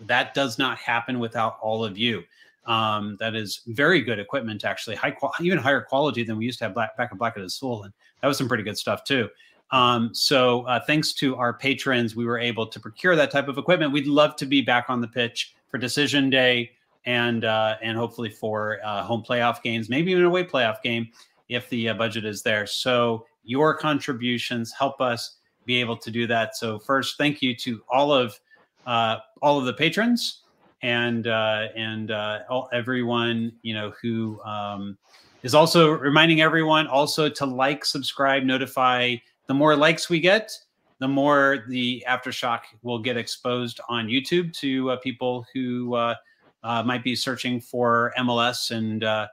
That 0.00 0.32
does 0.32 0.58
not 0.58 0.78
happen 0.78 1.18
without 1.18 1.58
all 1.60 1.84
of 1.84 1.98
you. 1.98 2.22
Um, 2.66 3.16
that 3.20 3.34
is 3.34 3.62
very 3.66 4.02
good 4.02 4.18
equipment, 4.18 4.64
actually, 4.64 4.96
high 4.96 5.10
quality, 5.10 5.46
even 5.46 5.58
higher 5.58 5.80
quality 5.80 6.22
than 6.22 6.36
we 6.36 6.44
used 6.44 6.58
to 6.58 6.66
have 6.66 6.74
back, 6.74 6.96
back 6.96 7.10
at 7.10 7.18
Black 7.18 7.36
at 7.36 7.42
the 7.42 7.50
School, 7.50 7.84
and 7.84 7.92
that 8.20 8.28
was 8.28 8.36
some 8.36 8.48
pretty 8.48 8.62
good 8.62 8.76
stuff 8.76 9.02
too. 9.04 9.28
Um, 9.72 10.12
so, 10.12 10.62
uh, 10.62 10.80
thanks 10.84 11.12
to 11.14 11.36
our 11.36 11.54
patrons, 11.54 12.16
we 12.16 12.24
were 12.24 12.38
able 12.38 12.66
to 12.66 12.80
procure 12.80 13.16
that 13.16 13.30
type 13.30 13.48
of 13.48 13.56
equipment. 13.56 13.92
We'd 13.92 14.06
love 14.06 14.36
to 14.36 14.46
be 14.46 14.60
back 14.60 14.86
on 14.88 15.00
the 15.00 15.08
pitch 15.08 15.54
for 15.68 15.78
decision 15.78 16.28
day 16.28 16.72
and 17.06 17.44
uh, 17.44 17.76
and 17.82 17.96
hopefully 17.96 18.30
for 18.30 18.78
uh, 18.84 19.02
home 19.02 19.22
playoff 19.26 19.62
games, 19.62 19.88
maybe 19.88 20.10
even 20.10 20.24
a 20.24 20.28
away 20.28 20.44
playoff 20.44 20.82
game 20.82 21.08
if 21.48 21.68
the 21.70 21.88
uh, 21.88 21.94
budget 21.94 22.24
is 22.24 22.42
there. 22.42 22.66
So, 22.66 23.26
your 23.44 23.74
contributions 23.74 24.72
help 24.72 25.00
us 25.00 25.36
be 25.66 25.80
able 25.80 25.96
to 25.96 26.10
do 26.10 26.26
that. 26.26 26.56
So, 26.56 26.78
first, 26.78 27.16
thank 27.16 27.40
you 27.40 27.54
to 27.56 27.82
all 27.88 28.12
of 28.12 28.38
uh, 28.86 29.18
all 29.40 29.58
of 29.58 29.66
the 29.66 29.72
patrons 29.72 30.42
and 30.82 31.26
uh, 31.26 31.68
and 31.76 32.10
uh, 32.10 32.40
all, 32.48 32.68
everyone 32.72 33.52
you 33.62 33.74
know 33.74 33.92
who 34.02 34.40
um, 34.42 34.96
is 35.42 35.54
also 35.54 35.90
reminding 35.90 36.40
everyone 36.40 36.86
also 36.86 37.28
to 37.28 37.46
like, 37.46 37.84
subscribe, 37.84 38.42
notify. 38.42 39.16
The 39.46 39.54
more 39.54 39.74
likes 39.74 40.08
we 40.08 40.20
get, 40.20 40.52
the 41.00 41.08
more 41.08 41.64
the 41.68 42.04
aftershock 42.08 42.60
will 42.82 42.98
get 42.98 43.16
exposed 43.16 43.80
on 43.88 44.06
YouTube 44.06 44.52
to 44.58 44.90
uh, 44.90 44.96
people 44.96 45.46
who 45.52 45.94
uh, 45.94 46.14
uh, 46.62 46.82
might 46.82 47.02
be 47.02 47.16
searching 47.16 47.60
for 47.60 48.12
MLS 48.18 48.70
and 48.70 49.02
uh, 49.02 49.26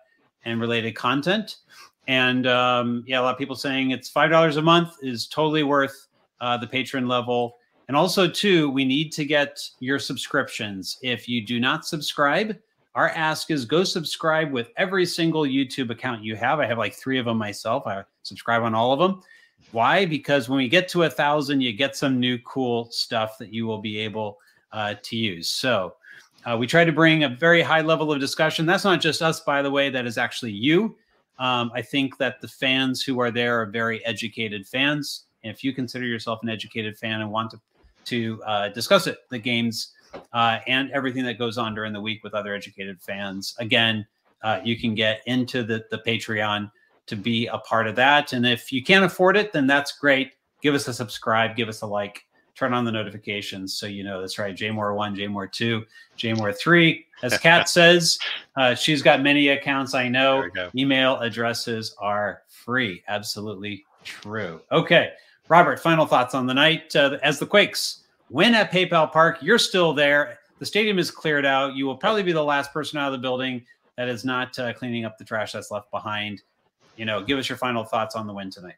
and 0.46 0.62
related 0.62 0.96
content. 0.96 1.58
And 2.08 2.48
um, 2.48 3.04
yeah, 3.06 3.20
a 3.20 3.22
lot 3.22 3.34
of 3.34 3.38
people 3.38 3.56
saying 3.56 3.92
it's 3.92 4.10
five 4.10 4.32
dollars 4.32 4.58
a 4.58 4.62
month 4.62 4.94
is 5.02 5.28
totally 5.28 5.64
worth 5.64 6.08
uh, 6.40 6.58
the 6.58 6.68
patron 6.68 7.08
level. 7.08 7.58
And 7.88 7.96
also, 7.96 8.30
too, 8.30 8.70
we 8.70 8.84
need 8.84 9.12
to 9.14 9.24
get 9.24 9.62
your 9.80 9.98
subscriptions. 9.98 10.98
If 11.02 11.30
you 11.30 11.46
do 11.46 11.60
not 11.60 11.86
subscribe, 11.86 12.58
our 12.96 13.10
ask 13.10 13.52
is 13.52 13.64
go 13.64 13.84
subscribe 13.84 14.52
with 14.52 14.72
every 14.76 15.06
single 15.06 15.44
YouTube 15.44 15.90
account 15.90 16.24
you 16.24 16.36
have. 16.36 16.60
I 16.60 16.66
have 16.66 16.78
like 16.78 16.96
three 16.96 17.18
of 17.20 17.26
them 17.26 17.38
myself. 17.38 17.88
I 17.88 18.04
subscribe 18.24 18.64
on 18.64 18.74
all 18.74 18.92
of 18.92 19.00
them. 19.00 19.22
Why? 19.72 20.06
Because 20.06 20.50
when 20.50 20.58
we 20.58 20.68
get 20.68 20.88
to 20.90 21.04
a 21.04 21.10
thousand, 21.10 21.62
you 21.62 21.74
get 21.74 21.96
some 21.96 22.20
new 22.20 22.38
cool 22.40 22.90
stuff 22.92 23.38
that 23.38 23.54
you 23.54 23.66
will 23.66 23.80
be 23.80 24.00
able 24.00 24.40
uh, 24.72 24.96
to 25.04 25.16
use. 25.16 25.50
So 25.50 25.96
uh, 26.46 26.58
we 26.58 26.68
try 26.68 26.86
to 26.86 26.92
bring 26.92 27.24
a 27.24 27.30
very 27.30 27.62
high 27.62 27.82
level 27.82 28.12
of 28.12 28.20
discussion. 28.20 28.66
That's 28.66 28.84
not 28.84 29.02
just 29.02 29.22
us, 29.22 29.42
by 29.42 29.62
the 29.62 29.72
way, 29.72 29.90
that 29.90 30.06
is 30.06 30.18
actually 30.18 30.52
you. 30.52 30.98
Um, 31.40 31.72
I 31.74 31.82
think 31.82 32.18
that 32.18 32.42
the 32.42 32.48
fans 32.48 33.04
who 33.04 33.20
are 33.20 33.32
there 33.32 33.62
are 33.62 33.66
very 33.66 34.04
educated 34.06 34.66
fans. 34.68 35.26
And 35.44 35.54
if 35.54 35.64
you 35.64 35.72
consider 35.72 36.06
yourself 36.06 36.40
an 36.44 36.50
educated 36.50 36.98
fan 36.98 37.22
and 37.22 37.32
want 37.32 37.52
to 37.52 37.60
to 38.08 38.42
uh, 38.44 38.70
discuss 38.70 39.08
it, 39.08 39.20
the 39.30 39.40
games, 39.40 39.94
uh, 40.34 40.60
and 40.68 40.92
everything 40.92 41.24
that 41.26 41.38
goes 41.38 41.58
on 41.58 41.76
during 41.76 41.94
the 41.94 42.02
week 42.02 42.24
with 42.24 42.34
other 42.34 42.54
educated 42.54 43.02
fans. 43.02 43.56
Again, 43.60 44.06
uh, 44.44 44.60
you 44.64 44.80
can 44.80 44.96
get 44.96 45.22
into 45.26 45.64
the, 45.64 45.86
the 45.92 46.00
Patreon 46.00 46.72
to 47.08 47.16
be 47.16 47.48
a 47.48 47.58
part 47.60 47.88
of 47.88 47.96
that. 47.96 48.34
And 48.34 48.46
if 48.46 48.72
you 48.72 48.84
can't 48.84 49.06
afford 49.06 49.38
it, 49.38 49.54
then 49.54 49.68
that's 49.68 49.98
great. 49.98 50.32
Give 50.62 50.76
us 50.76 50.88
a 50.88 50.94
subscribe, 50.94 51.56
give 51.56 51.70
us 51.70 51.82
a 51.82 51.88
like, 51.88 52.24
turn 52.58 52.74
on 52.74 52.84
the 52.84 52.92
notifications 52.92 53.76
so 53.76 53.86
you 53.86 54.04
know 54.04 54.20
that's 54.20 54.40
right. 54.40 54.56
JMore 54.56 54.96
one, 54.96 55.16
JMore 55.16 55.52
two, 55.52 55.86
JMore 56.18 56.58
three. 56.58 57.06
As 57.22 57.38
Kat 57.40 57.70
says, 57.70 58.18
uh, 58.56 58.74
she's 58.74 59.02
got 59.02 59.22
many 59.22 59.50
accounts. 59.50 59.94
I 59.94 60.08
know. 60.10 60.50
Email 60.76 61.20
addresses 61.20 61.96
are 62.00 62.42
free. 62.48 63.04
Absolutely 63.08 63.86
true. 64.04 64.62
Okay. 64.72 65.12
Robert, 65.50 65.80
final 65.80 66.06
thoughts 66.06 66.36
on 66.36 66.46
the 66.46 66.54
night 66.54 66.96
uh, 66.96 67.18
as 67.24 67.40
the 67.40 67.46
Quakes 67.46 68.04
win 68.30 68.54
at 68.54 68.72
PayPal 68.72 69.12
Park. 69.12 69.38
You're 69.42 69.58
still 69.58 69.94
there. 69.94 70.40
The 70.60 70.66
stadium 70.66 71.00
is 71.00 71.12
cleared 71.12 71.46
out. 71.46 71.76
You 71.76 71.86
will 71.86 71.96
probably 71.96 72.24
be 72.24 72.32
the 72.32 72.44
last 72.44 72.74
person 72.74 73.00
out 73.00 73.08
of 73.08 73.14
the 73.14 73.22
building 73.22 73.66
that 73.96 74.10
is 74.10 74.26
not 74.26 74.58
uh, 74.60 74.74
cleaning 74.74 75.06
up 75.06 75.18
the 75.18 75.24
trash 75.24 75.54
that's 75.54 75.72
left 75.72 75.90
behind. 75.92 76.42
You 76.98 77.06
know, 77.06 77.24
give 77.24 77.38
us 77.38 77.48
your 77.48 77.58
final 77.58 77.84
thoughts 77.84 78.16
on 78.16 78.28
the 78.28 78.34
win 78.34 78.50
tonight. 78.50 78.76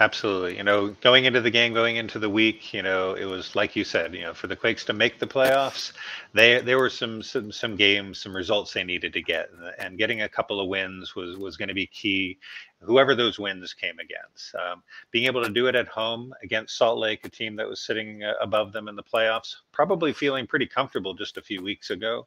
Absolutely. 0.00 0.56
You 0.56 0.64
know, 0.64 0.88
going 1.02 1.26
into 1.26 1.42
the 1.42 1.50
game, 1.50 1.74
going 1.74 1.96
into 1.96 2.18
the 2.18 2.30
week, 2.30 2.72
you 2.72 2.82
know, 2.82 3.12
it 3.12 3.26
was 3.26 3.54
like 3.54 3.76
you 3.76 3.84
said, 3.84 4.14
you 4.14 4.22
know, 4.22 4.32
for 4.32 4.46
the 4.46 4.56
Quakes 4.56 4.82
to 4.86 4.94
make 4.94 5.18
the 5.18 5.26
playoffs, 5.26 5.92
they 6.32 6.58
there 6.62 6.78
were 6.78 6.88
some 6.88 7.22
some 7.22 7.52
some 7.52 7.76
games, 7.76 8.18
some 8.18 8.34
results 8.34 8.72
they 8.72 8.82
needed 8.82 9.12
to 9.12 9.20
get, 9.22 9.50
and 9.78 9.98
getting 9.98 10.22
a 10.22 10.28
couple 10.28 10.58
of 10.58 10.68
wins 10.68 11.14
was 11.14 11.36
was 11.36 11.58
going 11.58 11.68
to 11.68 11.74
be 11.74 11.86
key. 11.86 12.38
Whoever 12.80 13.14
those 13.14 13.38
wins 13.38 13.74
came 13.74 13.98
against, 13.98 14.54
um, 14.54 14.82
being 15.10 15.26
able 15.26 15.44
to 15.44 15.50
do 15.50 15.66
it 15.66 15.74
at 15.74 15.86
home 15.88 16.32
against 16.42 16.78
Salt 16.78 16.98
Lake, 16.98 17.26
a 17.26 17.28
team 17.28 17.56
that 17.56 17.68
was 17.68 17.82
sitting 17.82 18.24
uh, 18.24 18.32
above 18.40 18.72
them 18.72 18.88
in 18.88 18.96
the 18.96 19.02
playoffs, 19.02 19.54
probably 19.70 20.14
feeling 20.14 20.46
pretty 20.46 20.66
comfortable 20.66 21.12
just 21.12 21.36
a 21.36 21.42
few 21.42 21.62
weeks 21.62 21.90
ago 21.90 22.26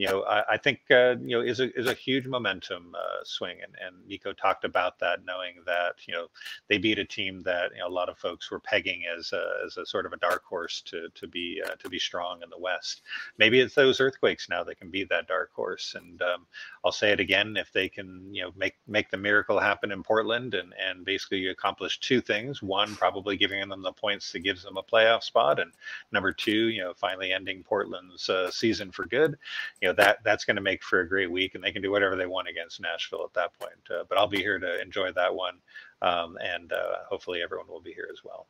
you 0.00 0.06
know, 0.06 0.22
I, 0.22 0.54
I 0.54 0.56
think 0.56 0.80
uh, 0.90 1.16
you 1.20 1.36
know 1.36 1.42
is 1.42 1.60
a 1.60 1.78
is 1.78 1.86
a 1.86 1.92
huge 1.92 2.26
momentum 2.26 2.94
uh, 2.94 3.22
swing, 3.22 3.58
and 3.62 3.74
and 3.86 3.94
Nico 4.08 4.32
talked 4.32 4.64
about 4.64 4.98
that, 5.00 5.26
knowing 5.26 5.56
that 5.66 5.96
you 6.08 6.14
know 6.14 6.28
they 6.68 6.78
beat 6.78 6.98
a 6.98 7.04
team 7.04 7.42
that 7.42 7.72
you 7.74 7.80
know 7.80 7.86
a 7.86 7.92
lot 7.92 8.08
of 8.08 8.16
folks 8.16 8.50
were 8.50 8.60
pegging 8.60 9.02
as 9.14 9.34
a, 9.34 9.44
as 9.66 9.76
a 9.76 9.84
sort 9.84 10.06
of 10.06 10.14
a 10.14 10.16
dark 10.16 10.42
horse 10.42 10.80
to 10.86 11.08
to 11.14 11.28
be 11.28 11.60
uh, 11.66 11.74
to 11.80 11.90
be 11.90 11.98
strong 11.98 12.42
in 12.42 12.48
the 12.48 12.58
West. 12.58 13.02
Maybe 13.36 13.60
it's 13.60 13.74
those 13.74 14.00
earthquakes 14.00 14.48
now 14.48 14.64
that 14.64 14.78
can 14.78 14.88
be 14.88 15.04
that 15.04 15.28
dark 15.28 15.52
horse, 15.52 15.94
and 15.94 16.22
um, 16.22 16.46
I'll 16.82 16.92
say 16.92 17.12
it 17.12 17.20
again: 17.20 17.58
if 17.58 17.70
they 17.70 17.90
can 17.90 18.26
you 18.32 18.44
know 18.44 18.52
make 18.56 18.76
make 18.88 19.10
the 19.10 19.18
miracle 19.18 19.60
happen 19.60 19.92
in 19.92 20.02
Portland 20.02 20.54
and 20.54 20.72
and 20.80 21.04
basically 21.04 21.48
accomplish 21.48 22.00
two 22.00 22.22
things: 22.22 22.62
one, 22.62 22.96
probably 22.96 23.36
giving 23.36 23.68
them 23.68 23.82
the 23.82 23.92
points 23.92 24.32
that 24.32 24.40
gives 24.40 24.62
them 24.62 24.78
a 24.78 24.82
playoff 24.82 25.24
spot, 25.24 25.60
and 25.60 25.72
number 26.10 26.32
two, 26.32 26.68
you 26.68 26.80
know, 26.80 26.94
finally 26.96 27.34
ending 27.34 27.62
Portland's 27.62 28.30
uh, 28.30 28.50
season 28.50 28.90
for 28.90 29.04
good 29.04 29.36
you 29.80 29.88
know 29.88 29.89
that 29.96 30.18
that's 30.24 30.44
going 30.44 30.56
to 30.56 30.62
make 30.62 30.82
for 30.82 31.00
a 31.00 31.08
great 31.08 31.30
week, 31.30 31.54
and 31.54 31.62
they 31.62 31.72
can 31.72 31.82
do 31.82 31.90
whatever 31.90 32.16
they 32.16 32.26
want 32.26 32.48
against 32.48 32.80
Nashville 32.80 33.24
at 33.24 33.34
that 33.34 33.58
point. 33.58 33.72
Uh, 33.90 34.04
but 34.08 34.18
I'll 34.18 34.26
be 34.26 34.38
here 34.38 34.58
to 34.58 34.80
enjoy 34.80 35.12
that 35.12 35.34
one, 35.34 35.54
um, 36.02 36.36
and 36.42 36.72
uh, 36.72 36.96
hopefully 37.08 37.42
everyone 37.42 37.68
will 37.68 37.80
be 37.80 37.92
here 37.92 38.08
as 38.12 38.24
well. 38.24 38.46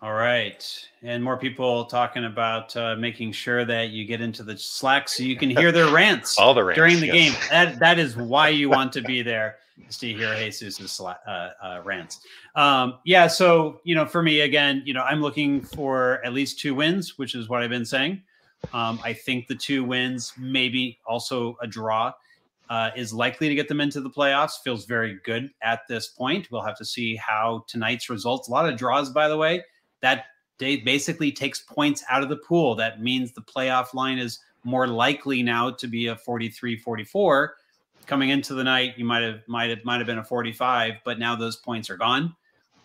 All 0.00 0.14
right, 0.14 0.64
and 1.02 1.24
more 1.24 1.36
people 1.36 1.84
talking 1.86 2.24
about 2.24 2.76
uh, 2.76 2.94
making 2.96 3.32
sure 3.32 3.64
that 3.64 3.90
you 3.90 4.04
get 4.04 4.20
into 4.20 4.44
the 4.44 4.56
Slack 4.56 5.08
so 5.08 5.24
you 5.24 5.36
can 5.36 5.50
hear 5.50 5.72
their 5.72 5.92
rants, 5.92 6.38
all 6.38 6.54
the 6.54 6.62
rants 6.62 6.78
during 6.78 7.00
the 7.00 7.06
yes. 7.06 7.14
game. 7.14 7.48
That 7.50 7.78
that 7.80 7.98
is 7.98 8.16
why 8.16 8.50
you 8.50 8.70
want 8.70 8.92
to 8.92 9.02
be 9.02 9.22
there 9.22 9.56
is 9.88 9.98
to 9.98 10.12
hear 10.12 10.34
Jesus's 10.36 11.00
uh, 11.00 11.14
uh, 11.26 11.80
rants. 11.84 12.20
Um, 12.54 12.98
yeah, 13.04 13.26
so 13.26 13.80
you 13.84 13.94
know, 13.94 14.06
for 14.06 14.22
me 14.22 14.40
again, 14.40 14.82
you 14.84 14.94
know, 14.94 15.02
I'm 15.02 15.20
looking 15.20 15.62
for 15.62 16.24
at 16.24 16.32
least 16.32 16.60
two 16.60 16.74
wins, 16.74 17.18
which 17.18 17.34
is 17.34 17.48
what 17.48 17.62
I've 17.62 17.70
been 17.70 17.84
saying. 17.84 18.22
Um, 18.72 19.00
I 19.02 19.12
think 19.12 19.46
the 19.46 19.54
two 19.54 19.84
wins, 19.84 20.32
maybe 20.36 20.98
also 21.06 21.56
a 21.62 21.66
draw, 21.66 22.12
uh, 22.70 22.90
is 22.96 23.12
likely 23.12 23.48
to 23.48 23.54
get 23.54 23.68
them 23.68 23.80
into 23.80 24.00
the 24.00 24.10
playoffs. 24.10 24.62
Feels 24.62 24.84
very 24.84 25.18
good 25.24 25.50
at 25.62 25.80
this 25.88 26.08
point. 26.08 26.48
We'll 26.50 26.62
have 26.62 26.76
to 26.78 26.84
see 26.84 27.16
how 27.16 27.64
tonight's 27.66 28.10
results. 28.10 28.48
A 28.48 28.50
lot 28.50 28.68
of 28.68 28.76
draws, 28.76 29.10
by 29.10 29.28
the 29.28 29.36
way. 29.36 29.64
That 30.00 30.26
day 30.58 30.76
basically 30.76 31.32
takes 31.32 31.60
points 31.60 32.04
out 32.10 32.22
of 32.22 32.28
the 32.28 32.36
pool. 32.36 32.74
That 32.74 33.00
means 33.00 33.32
the 33.32 33.40
playoff 33.40 33.94
line 33.94 34.18
is 34.18 34.40
more 34.64 34.86
likely 34.86 35.42
now 35.42 35.70
to 35.70 35.86
be 35.86 36.08
a 36.08 36.16
43-44. 36.16 37.48
Coming 38.06 38.30
into 38.30 38.54
the 38.54 38.64
night, 38.64 38.94
you 38.96 39.04
might 39.04 39.22
have 39.22 39.40
might 39.46 39.70
have 39.70 39.84
might 39.84 39.98
have 39.98 40.06
been 40.06 40.18
a 40.18 40.24
45, 40.24 40.94
but 41.04 41.18
now 41.18 41.36
those 41.36 41.56
points 41.56 41.90
are 41.90 41.96
gone. 41.96 42.34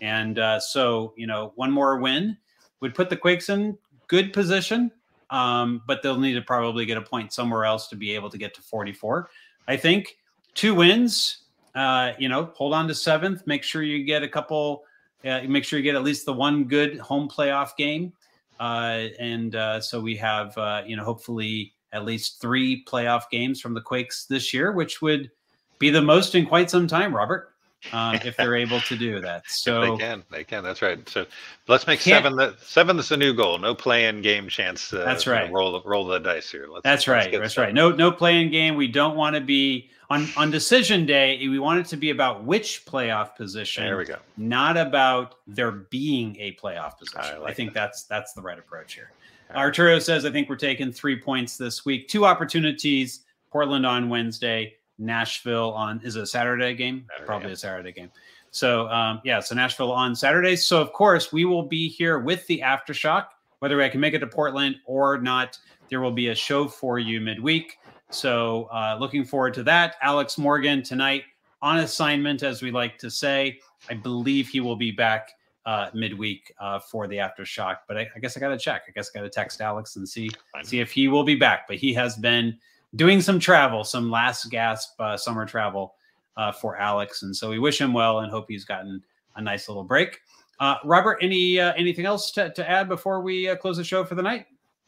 And 0.01 0.37
uh, 0.37 0.59
so, 0.59 1.13
you 1.15 1.27
know, 1.27 1.53
one 1.55 1.71
more 1.71 1.97
win 1.97 2.37
would 2.81 2.93
put 2.93 3.09
the 3.09 3.15
Quakes 3.15 3.47
in 3.47 3.77
good 4.07 4.33
position 4.33 4.91
um, 5.33 5.81
but 5.87 6.03
they'll 6.03 6.19
need 6.19 6.35
to 6.35 6.41
probably 6.43 6.85
get 6.85 6.95
a 6.95 7.01
point 7.01 7.33
somewhere 7.33 7.65
else 7.65 7.87
to 7.87 7.95
be 7.95 8.13
able 8.13 8.29
to 8.29 8.37
get 8.37 8.53
to 8.53 8.61
44. 8.61 9.29
I 9.67 9.75
think 9.75 10.17
two 10.53 10.75
wins, 10.75 11.45
uh, 11.73 12.11
you 12.19 12.29
know, 12.29 12.51
hold 12.53 12.73
on 12.73 12.87
to 12.87 12.93
seventh. 12.93 13.45
Make 13.47 13.63
sure 13.63 13.81
you 13.81 14.05
get 14.05 14.21
a 14.21 14.27
couple. 14.27 14.83
Uh, 15.25 15.41
make 15.47 15.63
sure 15.63 15.79
you 15.79 15.83
get 15.83 15.95
at 15.95 16.03
least 16.03 16.25
the 16.25 16.33
one 16.33 16.65
good 16.65 16.99
home 16.99 17.27
playoff 17.27 17.75
game, 17.77 18.13
uh, 18.59 19.07
and 19.19 19.55
uh, 19.55 19.81
so 19.81 19.99
we 19.99 20.15
have, 20.17 20.55
uh, 20.57 20.83
you 20.85 20.95
know, 20.95 21.03
hopefully 21.03 21.73
at 21.93 22.05
least 22.05 22.39
three 22.39 22.83
playoff 22.85 23.23
games 23.31 23.59
from 23.59 23.73
the 23.73 23.81
Quakes 23.81 24.25
this 24.25 24.53
year, 24.53 24.71
which 24.73 25.01
would 25.01 25.31
be 25.79 25.89
the 25.89 26.01
most 26.01 26.35
in 26.35 26.45
quite 26.45 26.69
some 26.69 26.87
time, 26.87 27.15
Robert. 27.15 27.52
Um, 27.91 28.15
if 28.23 28.37
they're 28.37 28.55
able 28.55 28.79
to 28.81 28.95
do 28.95 29.19
that, 29.21 29.43
so 29.47 29.81
they 29.81 29.97
can, 29.97 30.23
they 30.31 30.43
can. 30.43 30.63
That's 30.63 30.81
right. 30.81 31.07
So 31.09 31.25
let's 31.67 31.85
make 31.85 31.99
seven. 31.99 32.35
The 32.35 32.55
seven 32.61 32.97
is 32.99 33.09
the 33.09 33.17
new 33.17 33.33
goal. 33.33 33.57
No 33.57 33.75
play-in 33.75 34.21
game 34.21 34.47
chance. 34.47 34.93
Uh, 34.93 35.03
that's 35.03 35.27
right. 35.27 35.51
Roll 35.51 35.81
roll 35.85 36.05
the 36.05 36.19
dice 36.19 36.49
here. 36.51 36.67
Let's, 36.69 36.83
that's 36.83 37.07
right. 37.07 37.31
That's 37.31 37.57
right. 37.57 37.73
No 37.73 37.89
no 37.91 38.11
play-in 38.11 38.51
game. 38.51 38.75
We 38.75 38.87
don't 38.87 39.15
want 39.15 39.35
to 39.35 39.41
be 39.41 39.89
on 40.09 40.27
on 40.37 40.51
decision 40.51 41.05
day. 41.05 41.37
We 41.47 41.59
want 41.59 41.79
it 41.79 41.87
to 41.87 41.97
be 41.97 42.11
about 42.11 42.43
which 42.43 42.85
playoff 42.85 43.35
position. 43.35 43.83
There 43.83 43.97
we 43.97 44.05
go. 44.05 44.17
Not 44.37 44.77
about 44.77 45.35
there 45.45 45.71
being 45.71 46.37
a 46.39 46.55
playoff 46.55 46.97
position. 46.97 47.35
I, 47.35 47.37
like 47.37 47.51
I 47.51 47.53
think 47.53 47.73
that. 47.73 47.81
that's 47.81 48.03
that's 48.03 48.33
the 48.33 48.41
right 48.41 48.57
approach 48.57 48.93
here. 48.93 49.11
Arturo 49.55 49.99
says, 49.99 50.25
I 50.25 50.31
think 50.31 50.49
we're 50.49 50.55
taking 50.55 50.91
three 50.91 51.19
points 51.19 51.57
this 51.57 51.85
week. 51.85 52.07
Two 52.07 52.25
opportunities. 52.25 53.21
Portland 53.51 53.85
on 53.85 54.09
Wednesday. 54.09 54.75
Nashville 54.97 55.71
on 55.71 56.01
is 56.03 56.15
it 56.15 56.23
a 56.23 56.25
Saturday 56.25 56.73
game? 56.75 57.05
Saturday, 57.09 57.25
Probably 57.25 57.47
yeah. 57.49 57.53
a 57.53 57.57
Saturday 57.57 57.91
game. 57.91 58.11
So 58.51 58.87
um, 58.89 59.21
yeah, 59.23 59.39
so 59.39 59.55
Nashville 59.55 59.91
on 59.91 60.15
Saturday. 60.15 60.55
So 60.55 60.79
of 60.79 60.93
course 60.93 61.31
we 61.31 61.45
will 61.45 61.63
be 61.63 61.89
here 61.89 62.19
with 62.19 62.45
the 62.47 62.59
aftershock, 62.59 63.27
whether 63.59 63.81
I 63.81 63.89
can 63.89 63.99
make 63.99 64.13
it 64.13 64.19
to 64.19 64.27
Portland 64.27 64.77
or 64.85 65.19
not. 65.19 65.57
There 65.89 66.01
will 66.01 66.11
be 66.11 66.29
a 66.29 66.35
show 66.35 66.67
for 66.67 66.99
you 66.99 67.19
midweek. 67.21 67.77
So 68.09 68.69
uh, 68.71 68.97
looking 68.99 69.25
forward 69.25 69.53
to 69.55 69.63
that. 69.63 69.95
Alex 70.01 70.37
Morgan 70.37 70.83
tonight 70.83 71.23
on 71.61 71.79
assignment, 71.79 72.43
as 72.43 72.61
we 72.61 72.71
like 72.71 72.97
to 72.99 73.09
say. 73.09 73.59
I 73.89 73.95
believe 73.95 74.47
he 74.47 74.59
will 74.59 74.75
be 74.75 74.91
back 74.91 75.31
uh, 75.65 75.89
midweek 75.93 76.53
uh, 76.59 76.79
for 76.79 77.07
the 77.07 77.17
aftershock, 77.17 77.77
but 77.87 77.97
I, 77.97 78.07
I 78.15 78.19
guess 78.19 78.35
I 78.35 78.39
got 78.39 78.49
to 78.49 78.57
check. 78.57 78.83
I 78.87 78.91
guess 78.91 79.09
I 79.13 79.19
got 79.19 79.23
to 79.23 79.29
text 79.29 79.61
Alex 79.61 79.95
and 79.95 80.07
see 80.07 80.29
see 80.63 80.79
if 80.79 80.91
he 80.91 81.07
will 81.07 81.23
be 81.23 81.35
back. 81.35 81.67
But 81.67 81.77
he 81.77 81.93
has 81.93 82.17
been 82.17 82.57
doing 82.95 83.21
some 83.21 83.39
travel, 83.39 83.83
some 83.83 84.11
last 84.11 84.49
gasp 84.49 84.99
uh, 84.99 85.17
summer 85.17 85.45
travel 85.45 85.95
uh, 86.37 86.51
for 86.51 86.77
Alex, 86.77 87.23
and 87.23 87.35
so 87.35 87.49
we 87.49 87.59
wish 87.59 87.79
him 87.79 87.93
well 87.93 88.19
and 88.19 88.31
hope 88.31 88.45
he's 88.47 88.65
gotten 88.65 89.03
a 89.35 89.41
nice 89.41 89.67
little 89.67 89.83
break. 89.83 90.19
Uh, 90.59 90.75
Robert, 90.83 91.17
any 91.21 91.59
uh, 91.59 91.73
anything 91.73 92.05
else 92.05 92.31
to, 92.31 92.51
to 92.53 92.69
add 92.69 92.87
before 92.87 93.21
we 93.21 93.49
uh, 93.49 93.55
close 93.55 93.77
the 93.77 93.83
show 93.83 94.03
for 94.03 94.15
the 94.15 94.21
night? 94.21 94.47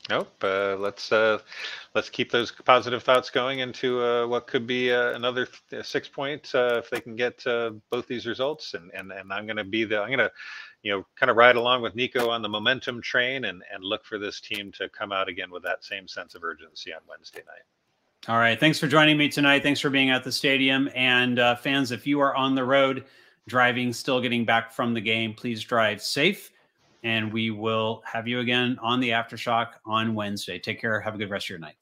Nope. 0.10 0.32
Uh, 0.44 0.76
let's 0.76 1.12
let's 1.12 2.10
keep 2.12 2.32
those 2.32 2.52
positive 2.52 3.02
thoughts 3.02 3.32
going 3.32 3.60
into 3.60 4.28
what 4.28 4.46
could 4.46 4.68
be 4.68 4.92
another 4.92 5.48
six 5.82 6.08
points 6.08 6.52
if 6.54 6.92
they 6.92 7.00
can 7.00 7.16
get 7.16 7.44
both 7.90 8.08
these 8.08 8.28
results. 8.28 8.76
And 8.76 8.92
and 8.94 9.12
and 9.12 9.34
I'm 9.34 9.48
going 9.48 9.58
to 9.58 9.64
be 9.64 9.84
the 9.84 10.00
I'm 10.00 10.10
going 10.10 10.20
to 10.20 10.32
you 10.84 10.92
know 10.92 11.06
kind 11.16 11.32
of 11.32 11.38
ride 11.38 11.56
along 11.56 11.82
with 11.82 11.96
Nico 11.96 12.30
on 12.30 12.44
the 12.44 12.50
momentum 12.50 13.02
train 13.02 13.46
and 13.46 13.64
and 13.74 13.84
look 13.84 14.06
for 14.06 14.20
this 14.20 14.40
team 14.40 14.72
to 14.74 14.88
come 14.90 15.12
out 15.12 15.28
again 15.28 15.50
with 15.50 15.64
that 15.64 15.84
same 15.84 16.08
sense 16.08 16.36
of 16.36 16.44
urgency 16.44 16.94
on 16.94 17.02
Wednesday 17.10 17.42
night. 17.48 17.66
All 18.28 18.38
right. 18.40 18.60
Thanks 18.60 18.80
for 18.80 18.88
joining 18.88 19.18
me 19.18 19.30
tonight. 19.30 19.62
Thanks 19.62 19.80
for 19.80 19.92
being 19.92 20.10
at 20.10 20.24
the 20.24 20.32
stadium. 20.32 20.90
And 20.96 21.38
uh, 21.38 21.56
fans, 21.58 21.92
if 21.92 22.08
you 22.08 22.20
are 22.22 22.36
on 22.36 22.56
the 22.56 22.64
road 22.64 23.06
driving, 23.48 23.94
still 23.94 24.20
getting 24.20 24.46
back 24.46 24.74
from 24.74 24.96
the 24.96 25.02
game, 25.02 25.36
please 25.36 25.64
drive 25.64 26.02
safe. 26.02 26.52
And 27.04 27.32
we 27.32 27.52
will 27.52 28.02
have 28.04 28.28
you 28.28 28.40
again 28.40 28.80
on 28.82 29.00
the 29.00 29.10
Aftershock 29.10 29.74
on 29.86 30.16
Wednesday. 30.16 30.58
Take 30.58 30.82
care. 30.82 31.00
Have 31.00 31.14
a 31.14 31.20
good 31.20 31.30
rest 31.30 31.46
of 31.46 31.50
your 31.52 31.60
night. 31.60 31.76